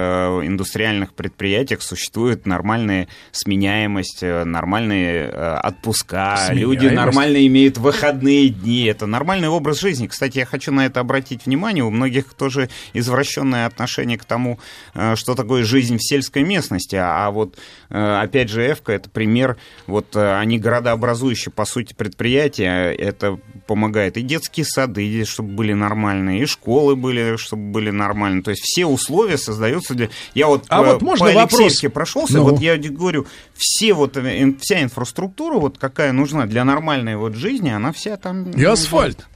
индустриальных 0.44 1.14
предприятиях 1.14 1.82
существует 1.82 2.46
нормальная 2.46 3.08
сменяемость, 3.30 4.22
э, 4.22 4.44
нормальные 4.44 5.30
э, 5.32 5.54
отпуска, 5.62 6.48
люди 6.50 6.86
нормально 6.86 7.46
имеют 7.46 7.78
выходные 7.78 8.48
дни, 8.48 8.84
это 8.84 9.06
нормальный 9.06 9.48
образ 9.48 9.80
жизни. 9.80 10.06
Кстати, 10.06 10.38
я 10.38 10.46
хочу 10.46 10.72
на 10.72 10.86
это 10.86 11.00
обратить 11.00 11.46
внимание, 11.46 11.84
у 11.84 11.90
многих 11.90 12.34
тоже 12.34 12.68
извращенное 12.92 13.66
отношение 13.66 14.18
к 14.18 14.24
тому, 14.24 14.58
э, 14.94 15.14
что 15.16 15.34
такое 15.34 15.64
жизнь 15.64 15.98
в 15.98 16.02
сельской 16.02 16.42
местности, 16.42 16.96
а 16.96 17.30
вот 17.30 17.58
э, 17.90 18.20
опять 18.20 18.48
же 18.48 18.66
Эвка 18.66 18.92
это 18.92 19.10
пример, 19.10 19.56
вот 19.86 20.16
э, 20.16 20.38
они 20.38 20.58
городообразующие 20.58 21.52
по 21.52 21.64
сути 21.64 21.94
предприятия, 21.94 22.92
это 22.92 23.38
помогает 23.66 23.82
и 24.17 24.23
детские 24.23 24.65
сады, 24.67 25.25
чтобы 25.25 25.51
были 25.51 25.73
нормальные, 25.73 26.43
и 26.43 26.47
школы 26.47 26.97
были, 26.97 27.36
чтобы 27.36 27.70
были 27.70 27.91
нормальные. 27.91 28.43
То 28.43 28.51
есть 28.51 28.62
все 28.62 28.86
условия 28.86 29.39
создаются 29.39 29.94
для... 29.94 30.09
Я 30.35 30.47
вот, 30.47 30.65
А 30.69 30.83
э, 30.83 30.93
вот 30.93 31.02
можно 31.02 31.27
по 31.27 31.33
вопрос? 31.33 31.61
Алексеевке 31.61 31.89
прошелся, 31.91 32.35
Ну. 32.39 32.44
вот 32.44 32.61
я 32.61 32.77
говорю, 32.77 33.27
все 33.55 33.94
вот, 33.94 34.17
э, 34.17 34.55
вся 34.61 34.83
инфраструктура, 34.83 35.59
вот 35.59 35.78
какая 35.78 36.12
нужна 36.12 36.47
для 36.47 36.65
нормальной 36.65 37.17
вот 37.17 37.35
жизни, 37.35 37.70
она 37.70 37.93
вся 37.93 38.17
там... 38.17 38.51
И 38.51 38.65
асфальт. 38.65 39.27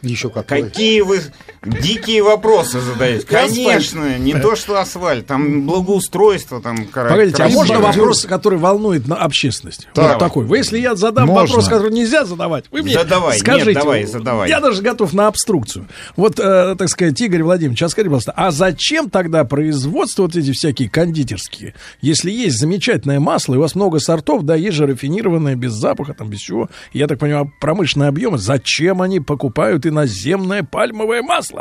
Еще 0.02 0.30
какой. 0.30 0.62
Какие 0.62 1.00
вы 1.02 1.20
дикие 1.64 2.22
вопросы 2.22 2.80
задаете? 2.80 3.26
Конечно, 3.26 4.18
не 4.18 4.34
то, 4.34 4.56
что 4.56 4.78
асфальт, 4.78 5.26
там 5.26 5.66
благоустройство, 5.66 6.60
там... 6.60 6.86
Погодите, 6.86 7.42
а 7.42 7.48
можно 7.48 7.80
вопрос, 7.80 8.24
который 8.24 8.58
волнует 8.58 9.06
на 9.06 9.16
общественность? 9.16 9.88
Вот 9.94 10.18
такой. 10.18 10.44
Вы, 10.44 10.58
если 10.58 10.78
я 10.78 10.94
задам 10.94 11.28
вопрос, 11.28 11.68
который 11.68 11.92
нельзя 11.92 12.24
задавать, 12.24 12.64
вы 12.70 12.82
мне 12.82 12.94
Задавай, 12.94 13.34
нет, 13.34 13.40
скажите. 13.40 13.74
давай, 13.74 14.04
задавай. 14.04 14.48
Я 14.48 14.60
даже 14.60 14.82
готов 14.82 15.12
на 15.12 15.26
обструкцию. 15.26 15.88
Вот, 16.16 16.38
э, 16.38 16.74
так 16.76 16.88
сказать, 16.88 17.20
Игорь 17.20 17.42
Владимирович, 17.42 17.82
а 17.82 17.88
скажите, 17.88 18.10
пожалуйста, 18.10 18.32
а 18.36 18.50
зачем 18.50 19.10
тогда 19.10 19.44
производство 19.44 20.22
вот 20.22 20.36
эти 20.36 20.52
всякие 20.52 20.88
кондитерские? 20.88 21.74
Если 22.00 22.30
есть 22.30 22.58
замечательное 22.58 23.20
масло, 23.20 23.54
и 23.54 23.56
у 23.56 23.60
вас 23.60 23.74
много 23.74 23.98
сортов, 23.98 24.42
да, 24.42 24.54
есть 24.54 24.76
же 24.76 24.86
рафинированное, 24.86 25.54
без 25.54 25.72
запаха, 25.72 26.14
там, 26.14 26.28
без 26.28 26.40
чего. 26.40 26.68
Я 26.92 27.06
так 27.06 27.18
понимаю, 27.18 27.52
промышленные 27.60 28.08
объемы. 28.08 28.38
Зачем 28.38 29.02
они 29.02 29.20
покупают 29.20 29.86
иноземное 29.86 30.62
пальмовое 30.62 31.22
масло? 31.22 31.51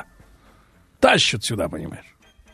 Тащат 1.02 1.44
сюда, 1.44 1.68
понимаешь? 1.68 2.06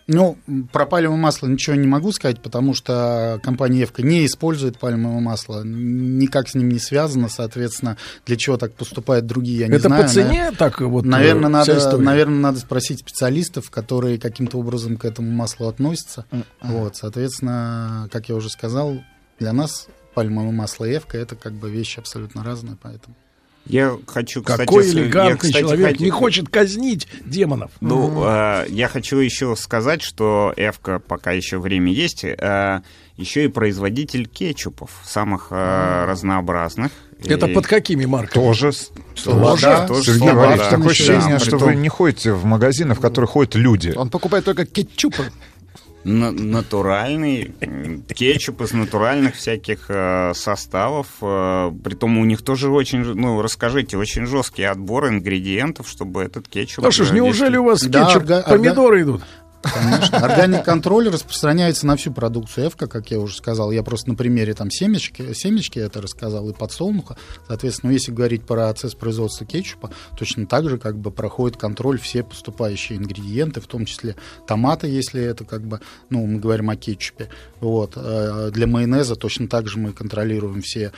Ну, 0.09 0.37
про 0.71 0.85
пальмовое 0.85 1.19
масло 1.19 1.47
ничего 1.47 1.75
не 1.75 1.85
могу 1.85 2.13
сказать, 2.13 2.41
потому 2.41 2.73
что 2.73 3.41
компания 3.43 3.81
Евка 3.81 4.01
не 4.03 4.25
использует 4.25 4.79
пальмовое 4.79 5.19
масло, 5.19 5.63
никак 5.65 6.47
с 6.47 6.55
ним 6.55 6.69
не 6.69 6.79
связано, 6.79 7.27
соответственно, 7.27 7.97
для 8.25 8.37
чего 8.37 8.55
так 8.55 8.73
поступают 8.73 9.25
другие, 9.25 9.59
я 9.59 9.67
не 9.67 9.73
Это 9.75 9.89
знаю. 9.89 10.03
по 10.03 10.09
цене 10.09 10.47
Навер- 10.51 10.55
так 10.55 10.79
вот, 10.79 11.03
э, 11.03 11.09
Наверное, 11.09 11.49
надо, 11.49 11.77
история? 11.77 12.01
наверное, 12.05 12.39
надо 12.39 12.59
спросить 12.59 12.99
специалистов, 12.99 13.69
которые 13.69 14.17
каким-то 14.17 14.57
образом 14.59 14.95
к 14.95 15.03
этому 15.03 15.29
маслу 15.29 15.67
относятся. 15.67 16.23
Вот, 16.61 16.95
соответственно, 16.95 18.07
как 18.09 18.29
я 18.29 18.35
уже 18.35 18.49
сказал, 18.49 19.03
для 19.39 19.51
нас 19.51 19.87
пальмовое 20.13 20.53
масло 20.53 20.85
Евка 20.85 21.17
это 21.17 21.35
как 21.35 21.51
бы 21.51 21.69
вещи 21.69 21.99
абсолютно 21.99 22.45
разные, 22.45 22.77
поэтому. 22.81 23.13
Я 23.69 23.97
хочу, 24.07 24.41
кстати... 24.41 24.61
Какой 24.67 24.83
с- 24.83 24.93
я, 24.93 25.01
элегантный 25.03 25.37
кстати, 25.37 25.59
человек 25.63 25.87
хотел- 25.87 26.05
не 26.05 26.11
хочет 26.11 26.49
казнить 26.49 27.07
демонов. 27.25 27.71
Ну, 27.81 28.23
э, 28.25 28.65
я 28.69 28.87
хочу 28.87 29.17
еще 29.17 29.55
сказать, 29.55 30.01
что 30.01 30.53
Эвка, 30.57 30.99
пока 30.99 31.31
еще 31.31 31.57
время 31.59 31.91
есть, 31.91 32.23
э, 32.23 32.81
еще 33.17 33.45
и 33.45 33.47
производитель 33.47 34.27
кетчупов, 34.27 34.91
самых 35.05 35.47
э, 35.51 36.05
разнообразных. 36.07 36.91
Это 37.25 37.47
И- 37.47 37.53
под 37.53 37.65
какими 37.65 38.05
марками? 38.05 38.43
Тоже. 38.43 38.71
Тоже, 39.23 39.85
тоже 39.87 40.13
Сергей 40.13 40.31
Валерьевич, 40.31 40.59
да. 40.65 40.69
такое 40.69 40.83
Да, 40.85 40.89
ощущение, 40.91 41.39
что 41.39 41.51
притом- 41.51 41.67
вы 41.69 41.75
не 41.75 41.89
ходите 41.89 42.31
в 42.33 42.45
магазины, 42.45 42.93
в 42.93 42.99
которые 42.99 43.27
ходят 43.27 43.55
люди. 43.55 43.93
Он 43.95 44.09
покупает 44.09 44.45
только 44.45 44.65
кетчупы. 44.65 45.31
На- 46.07 46.31
натуральный 46.31 47.53
кетчуп 48.15 48.61
из 48.61 48.71
натуральных 48.71 49.35
всяких 49.35 49.85
э, 49.89 50.31
составов. 50.33 51.07
Э, 51.21 51.71
притом 51.83 52.17
у 52.17 52.23
них 52.25 52.41
тоже 52.43 52.69
очень, 52.69 52.99
ну, 52.99 53.41
расскажите, 53.41 53.97
очень 53.97 54.25
жесткий 54.25 54.63
отбор 54.63 55.09
ингредиентов, 55.09 55.89
чтобы 55.89 56.23
этот 56.23 56.47
кетчуп... 56.47 56.85
Э, 56.85 56.89
неужели 57.13 57.57
у 57.57 57.65
вас 57.65 57.83
Да, 57.83 58.05
кетчуп, 58.05 58.23
орга- 58.23 58.43
помидоры 58.47 59.01
идут? 59.01 59.23
Конечно. 59.73 60.17
Органик 60.17 60.63
контроль 60.63 61.09
распространяется 61.09 61.85
на 61.85 61.95
всю 61.97 62.11
продукцию 62.11 62.67
Эвка, 62.67 62.87
как 62.87 63.11
я 63.11 63.19
уже 63.19 63.35
сказал. 63.35 63.71
Я 63.71 63.83
просто 63.83 64.09
на 64.09 64.15
примере 64.15 64.53
там 64.53 64.71
семечки, 64.71 65.33
семечки 65.33 65.79
это 65.79 66.01
рассказал 66.01 66.49
и 66.49 66.53
подсолнуха. 66.53 67.17
Соответственно, 67.47 67.91
если 67.91 68.11
говорить 68.11 68.43
про 68.43 68.67
процесс 68.67 68.95
производства 68.95 69.45
кетчупа, 69.45 69.91
точно 70.17 70.45
так 70.45 70.69
же 70.69 70.77
как 70.77 70.97
бы 70.97 71.09
проходит 71.09 71.57
контроль 71.57 71.99
все 71.99 72.23
поступающие 72.23 72.97
ингредиенты, 72.97 73.59
в 73.59 73.67
том 73.67 73.85
числе 73.85 74.15
томаты, 74.45 74.87
если 74.87 75.21
это 75.21 75.45
как 75.45 75.61
бы, 75.63 75.79
ну, 76.09 76.25
мы 76.25 76.39
говорим 76.39 76.69
о 76.69 76.75
кетчупе. 76.75 77.29
Вот. 77.59 77.93
Э, 77.95 78.51
Для 78.53 78.67
майонеза 78.67 79.15
точно 79.15 79.47
так 79.47 79.67
же 79.67 79.79
мы 79.79 79.93
контролируем 79.93 80.61
все, 80.61 80.91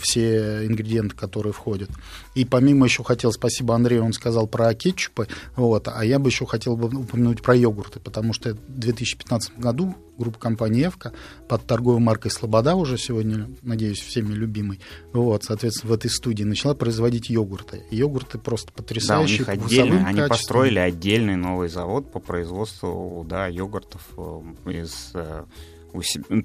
все 0.00 0.66
ингредиенты, 0.66 1.14
которые 1.14 1.52
входят. 1.52 1.90
И 2.34 2.44
помимо 2.44 2.86
еще 2.86 3.04
хотел, 3.04 3.32
спасибо 3.32 3.74
Андрею, 3.74 4.04
он 4.04 4.12
сказал 4.12 4.46
про 4.46 4.74
кетчупы, 4.74 5.28
вот, 5.54 5.88
а 5.88 6.04
я 6.04 6.18
бы 6.18 6.30
еще 6.30 6.46
хотел 6.46 6.76
бы 6.76 6.88
упомянуть 6.88 7.42
про 7.42 7.54
йогурты, 7.94 8.00
потому 8.00 8.32
что 8.32 8.54
в 8.54 8.78
2015 8.78 9.58
году 9.58 9.94
группа 10.18 10.38
компании 10.38 10.86
«Эвка» 10.86 11.12
под 11.48 11.66
торговой 11.66 12.00
маркой 12.00 12.30
«Слобода» 12.30 12.74
уже 12.74 12.98
сегодня, 12.98 13.48
надеюсь, 13.62 14.00
всеми 14.00 14.32
любимой, 14.32 14.80
вот, 15.12 15.44
соответственно, 15.44 15.92
в 15.92 15.94
этой 15.94 16.10
студии 16.10 16.44
начала 16.44 16.74
производить 16.74 17.30
йогурты. 17.30 17.82
Йогурты 17.90 18.38
просто 18.38 18.68
Да, 18.68 18.74
у 18.74 18.76
потрясающие 18.82 19.38
них 19.38 19.48
отдельно, 19.48 20.06
они 20.06 20.22
построили 20.28 20.78
отдельный 20.78 21.36
новый 21.36 21.68
завод 21.68 22.12
по 22.12 22.20
производству, 22.20 23.24
да, 23.28 23.46
йогуртов 23.46 24.02
э, 24.16 24.70
из 24.70 25.10
э, 25.14 25.44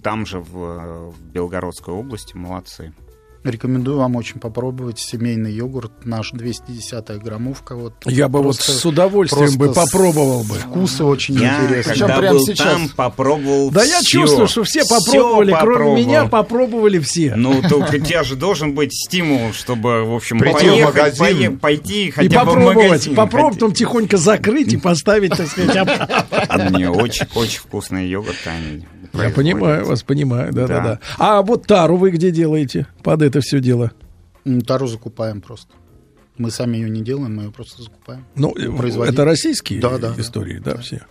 там 0.01 0.25
же 0.25 0.39
в, 0.39 0.57
э, 0.57 1.09
в 1.09 1.21
Белгородской 1.31 1.93
области, 1.93 2.35
молодцы. 2.35 2.93
Рекомендую 3.43 3.97
вам 3.97 4.17
очень 4.17 4.39
попробовать 4.41 4.99
семейный 4.99 5.53
йогурт, 5.53 6.05
наш 6.05 6.31
210 6.31 7.17
граммовка. 7.23 7.75
Вот, 7.75 7.93
Я 8.05 8.27
бы 8.27 8.39
вот 8.39 8.55
Просто- 8.57 8.73
с 8.73 8.85
удовольствием 8.85 9.57
бы 9.57 9.71
попробовал 9.71 10.43
бы. 10.43 10.55
Вкусы 10.55 11.05
очень 11.05 11.35
Я, 11.35 11.63
интересные. 11.63 11.97
когда 11.99 12.17
Прямо 12.17 12.37
был 12.37 12.45
сейчас. 12.45 12.73
там, 12.73 12.89
попробовал 12.89 13.71
Да 13.71 13.83
я 13.85 13.99
всё. 14.01 14.19
чувствую, 14.21 14.47
что 14.49 14.63
все 14.65 14.83
попробовали, 14.85 15.51
кроме 15.51 15.71
попробовал. 15.73 15.97
меня 15.97 16.25
попробовали 16.25 16.99
все. 16.99 17.35
Ну, 17.37 17.61
только 17.69 17.95
у 17.95 17.99
тебя 17.99 18.23
же 18.25 18.35
должен 18.35 18.73
быть 18.75 18.93
стимул, 18.93 19.53
чтобы, 19.53 20.03
в 20.03 20.13
общем, 20.15 20.37
Прийти 20.39 20.65
в 20.65 20.69
поехать, 20.71 20.95
магазин. 21.19 21.53
пое- 21.53 21.59
пойти 21.59 22.07
И 22.07 22.11
хотя 22.11 22.27
бы 22.29 22.51
в 22.51 22.53
попробовать, 22.55 22.75
магазин. 22.89 23.15
попробовать, 23.15 23.53
потом 23.55 23.73
тихонько 23.73 24.17
закрыть 24.17 24.73
и 24.73 24.77
поставить, 24.89 25.31
так 25.37 25.47
сказать, 25.47 25.77
обратно. 25.77 26.91
Очень, 26.91 27.27
очень 27.35 27.59
вкусные 27.59 28.09
йогурты 28.11 28.49
они 28.49 28.85
Я 29.13 29.29
понимаю 29.31 29.85
вас, 29.85 30.03
понимаю, 30.03 30.53
Да. 30.53 30.67
да-да-да. 30.67 30.99
А 31.17 31.41
вот 31.41 31.65
тару 31.67 31.97
вы 31.97 32.11
где 32.11 32.31
делаете 32.31 32.87
под 33.03 33.21
это 33.21 33.41
все 33.41 33.59
дело? 33.59 33.91
Тару 34.65 34.87
закупаем 34.87 35.41
просто. 35.41 35.73
Мы 36.37 36.51
сами 36.51 36.77
ее 36.77 36.89
не 36.89 37.01
делаем, 37.01 37.35
мы 37.35 37.43
ее 37.43 37.51
просто 37.51 37.81
закупаем. 37.83 38.25
Ну, 38.35 38.53
производителя. 38.53 39.13
это 39.13 39.25
российские 39.25 39.81
Да, 39.81 39.97
да, 39.97 40.13
истории, 40.17 40.59
да, 40.59 40.77
все. 40.77 41.01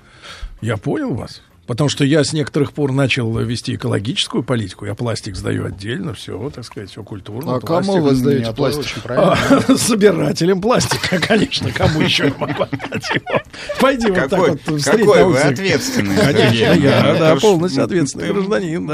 Я 0.60 0.76
понял 0.76 1.14
вас. 1.14 1.42
Потому 1.68 1.90
что 1.90 2.02
я 2.02 2.24
с 2.24 2.32
некоторых 2.32 2.72
пор 2.72 2.92
начал 2.92 3.30
вести 3.40 3.74
экологическую 3.74 4.42
политику. 4.42 4.86
Я 4.86 4.94
пластик 4.94 5.36
сдаю 5.36 5.66
отдельно, 5.66 6.14
все, 6.14 6.50
так 6.50 6.64
сказать, 6.64 6.90
все 6.90 7.05
культурно. 7.05 7.56
А 7.56 7.60
пластик. 7.60 7.92
кому 7.92 8.02
вы 8.05 8.14
сдаете 8.14 8.55
пластик? 8.55 8.80
очень 8.80 9.02
правильно. 9.02 9.38
А, 9.68 9.76
Собирателем 9.76 10.62
пластика, 10.62 11.20
конечно. 11.20 11.70
Кому 11.70 12.00
еще 12.00 12.28
я 12.28 12.34
могу 12.38 12.62
отдать 12.62 13.10
его? 13.14 13.42
Пойди 13.78 14.06
вот 14.06 14.30
так 14.30 14.38
вот 14.38 14.82
какой 14.82 15.24
вы 15.24 15.38
ответственный. 15.38 16.16
Конечно, 16.16 16.72
я, 16.72 17.16
да, 17.18 17.36
полностью 17.36 17.80
ну, 17.80 17.84
ответственный 17.84 18.24
это- 18.24 18.32
гражданин, 18.32 18.86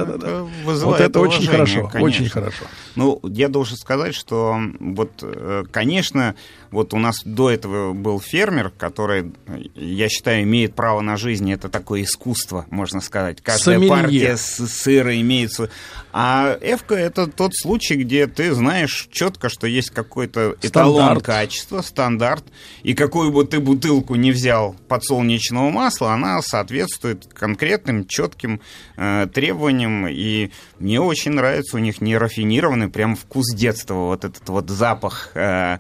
Вот 0.65 1.01
это 1.01 1.21
очень 1.21 1.47
хорошо, 1.47 1.93
очень 2.01 2.29
хорошо. 2.29 2.65
Ну, 2.97 3.21
я 3.23 3.49
должен 3.49 3.77
сказать, 3.77 4.17
что 4.17 4.59
вот, 4.81 5.13
э, 5.23 5.63
конечно, 5.71 6.35
вот 6.75 6.93
у 6.93 6.99
нас 6.99 7.23
до 7.25 7.51
этого 7.51 7.93
был 7.93 8.21
фермер, 8.21 8.71
который, 8.71 9.33
я 9.75 10.09
считаю, 10.09 10.43
имеет 10.43 10.75
право 10.75 11.01
на 11.01 11.17
жизнь. 11.17 11.51
Это 11.53 11.69
такое 11.69 12.03
искусство. 12.03 12.67
можно 12.71 13.01
сказать. 13.01 13.41
Каждая 13.41 13.77
Сомелье. 13.77 13.91
партия 13.91 14.37
сыра 14.37 15.19
имеет 15.21 15.53
свой... 15.53 15.69
А 16.13 16.59
Эвка 16.61 16.95
это 16.95 17.27
тот 17.27 17.57
случай, 17.57 17.95
где 17.97 18.27
ты 18.27 18.53
знаешь 18.55 19.09
четко, 19.11 19.49
что 19.49 19.67
есть 19.67 19.91
какой-то 19.91 20.57
эталон 20.63 21.21
качества, 21.21 21.83
стандарт, 21.83 22.45
и 22.83 22.95
какую 22.95 23.33
бы 23.33 23.45
ты 23.45 23.61
бутылку 23.61 24.15
не 24.15 24.31
взял 24.31 24.77
подсолнечного 24.89 25.71
масла, 25.71 26.13
она 26.13 26.41
соответствует 26.43 27.27
конкретным, 27.33 28.07
четким 28.07 28.61
э, 28.97 29.27
требованиям, 29.33 30.07
и 30.07 30.51
мне 30.79 31.01
очень 31.01 31.33
нравится 31.33 31.77
у 31.77 31.81
них 31.81 32.01
нерафинированный 32.01 32.89
прям 32.89 33.17
вкус 33.17 33.53
детства, 33.55 33.95
вот 33.95 34.25
этот 34.25 34.49
вот 34.49 34.71
запах 34.71 35.31
э, 35.35 35.79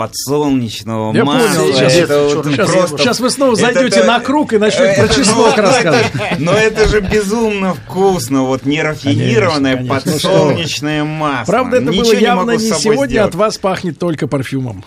подсолнечного 0.00 1.14
Я 1.14 1.24
масла. 1.24 1.48
понял, 1.62 1.74
сейчас, 1.74 1.92
Это 1.94 2.22
вот 2.34 2.44
сейчас- 2.46 2.70
просто- 2.70 2.98
сейчас 2.98 3.20
вы 3.20 3.30
снова 3.30 3.56
зайдете 3.56 3.98
это- 4.00 4.06
на 4.06 4.20
круг 4.20 4.52
и 4.52 4.58
начнете 4.58 4.84
это- 4.92 5.06
про 5.06 5.14
чеснок 5.14 5.56
ну, 5.56 5.62
рассказывать. 5.62 6.06
это- 6.14 6.36
Но 6.38 6.52
это 6.52 6.88
же 6.88 7.00
безумно 7.00 7.74
вкусно, 7.74 8.42
вот 8.44 8.64
нерафинированное 8.66 9.76
Конечно, 9.76 10.00
конечно. 10.00 10.12
подсолнечное 10.30 11.04
масло. 11.04 11.52
Правда, 11.52 11.76
это 11.78 11.90
Ничего 11.90 12.04
было 12.04 12.14
не 12.14 12.20
явно 12.22 12.50
не 12.52 12.58
собой 12.58 12.80
сегодня, 12.80 13.10
сделать. 13.10 13.28
от 13.30 13.34
вас 13.34 13.58
пахнет 13.58 13.98
только 13.98 14.26
парфюмом. 14.26 14.84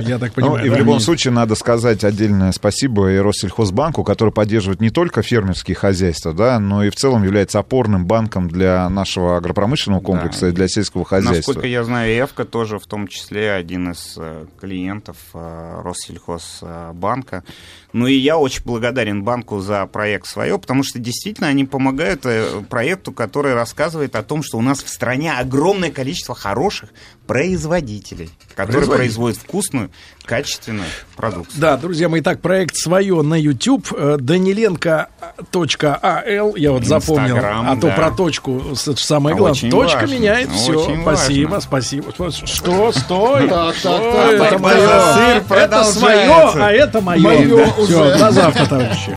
Я 0.00 0.18
так 0.18 0.32
Ну, 0.36 0.42
понимаю. 0.42 0.66
и 0.66 0.68
в 0.68 0.72
да? 0.72 0.78
любом 0.78 1.00
случае 1.00 1.32
надо 1.32 1.54
сказать 1.54 2.04
отдельное 2.04 2.52
спасибо 2.52 3.10
и 3.10 3.18
Россельхозбанку, 3.18 4.04
который 4.04 4.32
поддерживает 4.32 4.80
не 4.80 4.90
только 4.90 5.22
фермерские 5.22 5.74
хозяйства, 5.74 6.32
да, 6.32 6.58
но 6.58 6.84
и 6.84 6.90
в 6.90 6.94
целом 6.96 7.24
является 7.24 7.58
опорным 7.58 8.06
банком 8.06 8.48
для 8.48 8.88
нашего 8.88 9.36
агропромышленного 9.36 10.00
комплекса 10.00 10.48
и 10.48 10.52
для 10.52 10.68
сельского 10.68 11.04
хозяйства. 11.04 11.52
Насколько 11.52 11.66
я 11.66 11.84
знаю, 11.84 12.10
Эвка 12.24 12.44
тоже 12.44 12.78
в 12.78 12.86
том 12.86 13.08
числе 13.08 13.52
один 13.52 13.90
из 13.92 14.14
э, 14.16 14.37
клиентов 14.58 15.18
э, 15.34 15.80
Россельхозбанка. 15.82 17.44
Ну 17.92 18.06
и 18.06 18.14
я 18.14 18.36
очень 18.36 18.62
благодарен 18.64 19.22
банку 19.24 19.60
за 19.60 19.86
проект 19.86 20.26
свое, 20.26 20.58
потому 20.58 20.82
что 20.82 20.98
действительно 20.98 21.48
они 21.48 21.64
помогают 21.64 22.26
э, 22.26 22.60
проекту, 22.68 23.12
который 23.12 23.54
рассказывает 23.54 24.14
о 24.14 24.22
том, 24.22 24.42
что 24.42 24.58
у 24.58 24.62
нас 24.62 24.82
в 24.82 24.88
стране 24.90 25.32
огромное 25.32 25.90
количество 25.90 26.34
хороших 26.34 26.90
производителей, 27.26 28.30
которые 28.54 28.86
производят 28.88 29.38
вкусную, 29.38 29.90
качественную 30.24 30.86
продукцию. 31.16 31.60
Да, 31.60 31.76
друзья 31.76 32.08
мои, 32.08 32.20
так, 32.20 32.40
проект 32.40 32.76
свое 32.76 33.22
на 33.22 33.34
YouTube. 33.40 33.86
э, 33.96 34.16
Даниленко.ал, 34.18 36.56
я 36.56 36.72
вот 36.72 36.84
запомнил. 36.84 37.36
Инстаграм, 37.36 37.70
А 37.70 37.76
то 37.76 37.88
да. 37.88 37.94
про 37.94 38.10
точку 38.10 38.62
самое 38.74 39.36
главное. 39.36 39.52
Очень 39.52 39.70
Точка 39.70 40.00
важно, 40.00 40.14
меняет 40.14 40.50
все. 40.50 40.72
очень 40.72 41.02
Спасибо, 41.02 41.50
важно. 41.50 41.68
спасибо. 41.68 42.12
Что? 42.46 42.92
Стой! 42.92 43.44
Это 43.46 44.58
мое. 44.58 45.42
Это 45.50 45.84
свое, 45.84 46.30
а 46.54 46.72
это 46.72 47.00
мое. 47.00 47.72
Мое 47.78 47.86
Все, 47.86 48.02
уже. 48.08 48.18
до 48.18 48.30
завтра, 48.32 48.66
товарищи. 48.66 49.14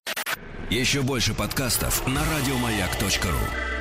Еще 0.70 1.02
больше 1.02 1.34
подкастов 1.34 2.06
на 2.08 2.22
радиомаяк.ру. 2.22 3.81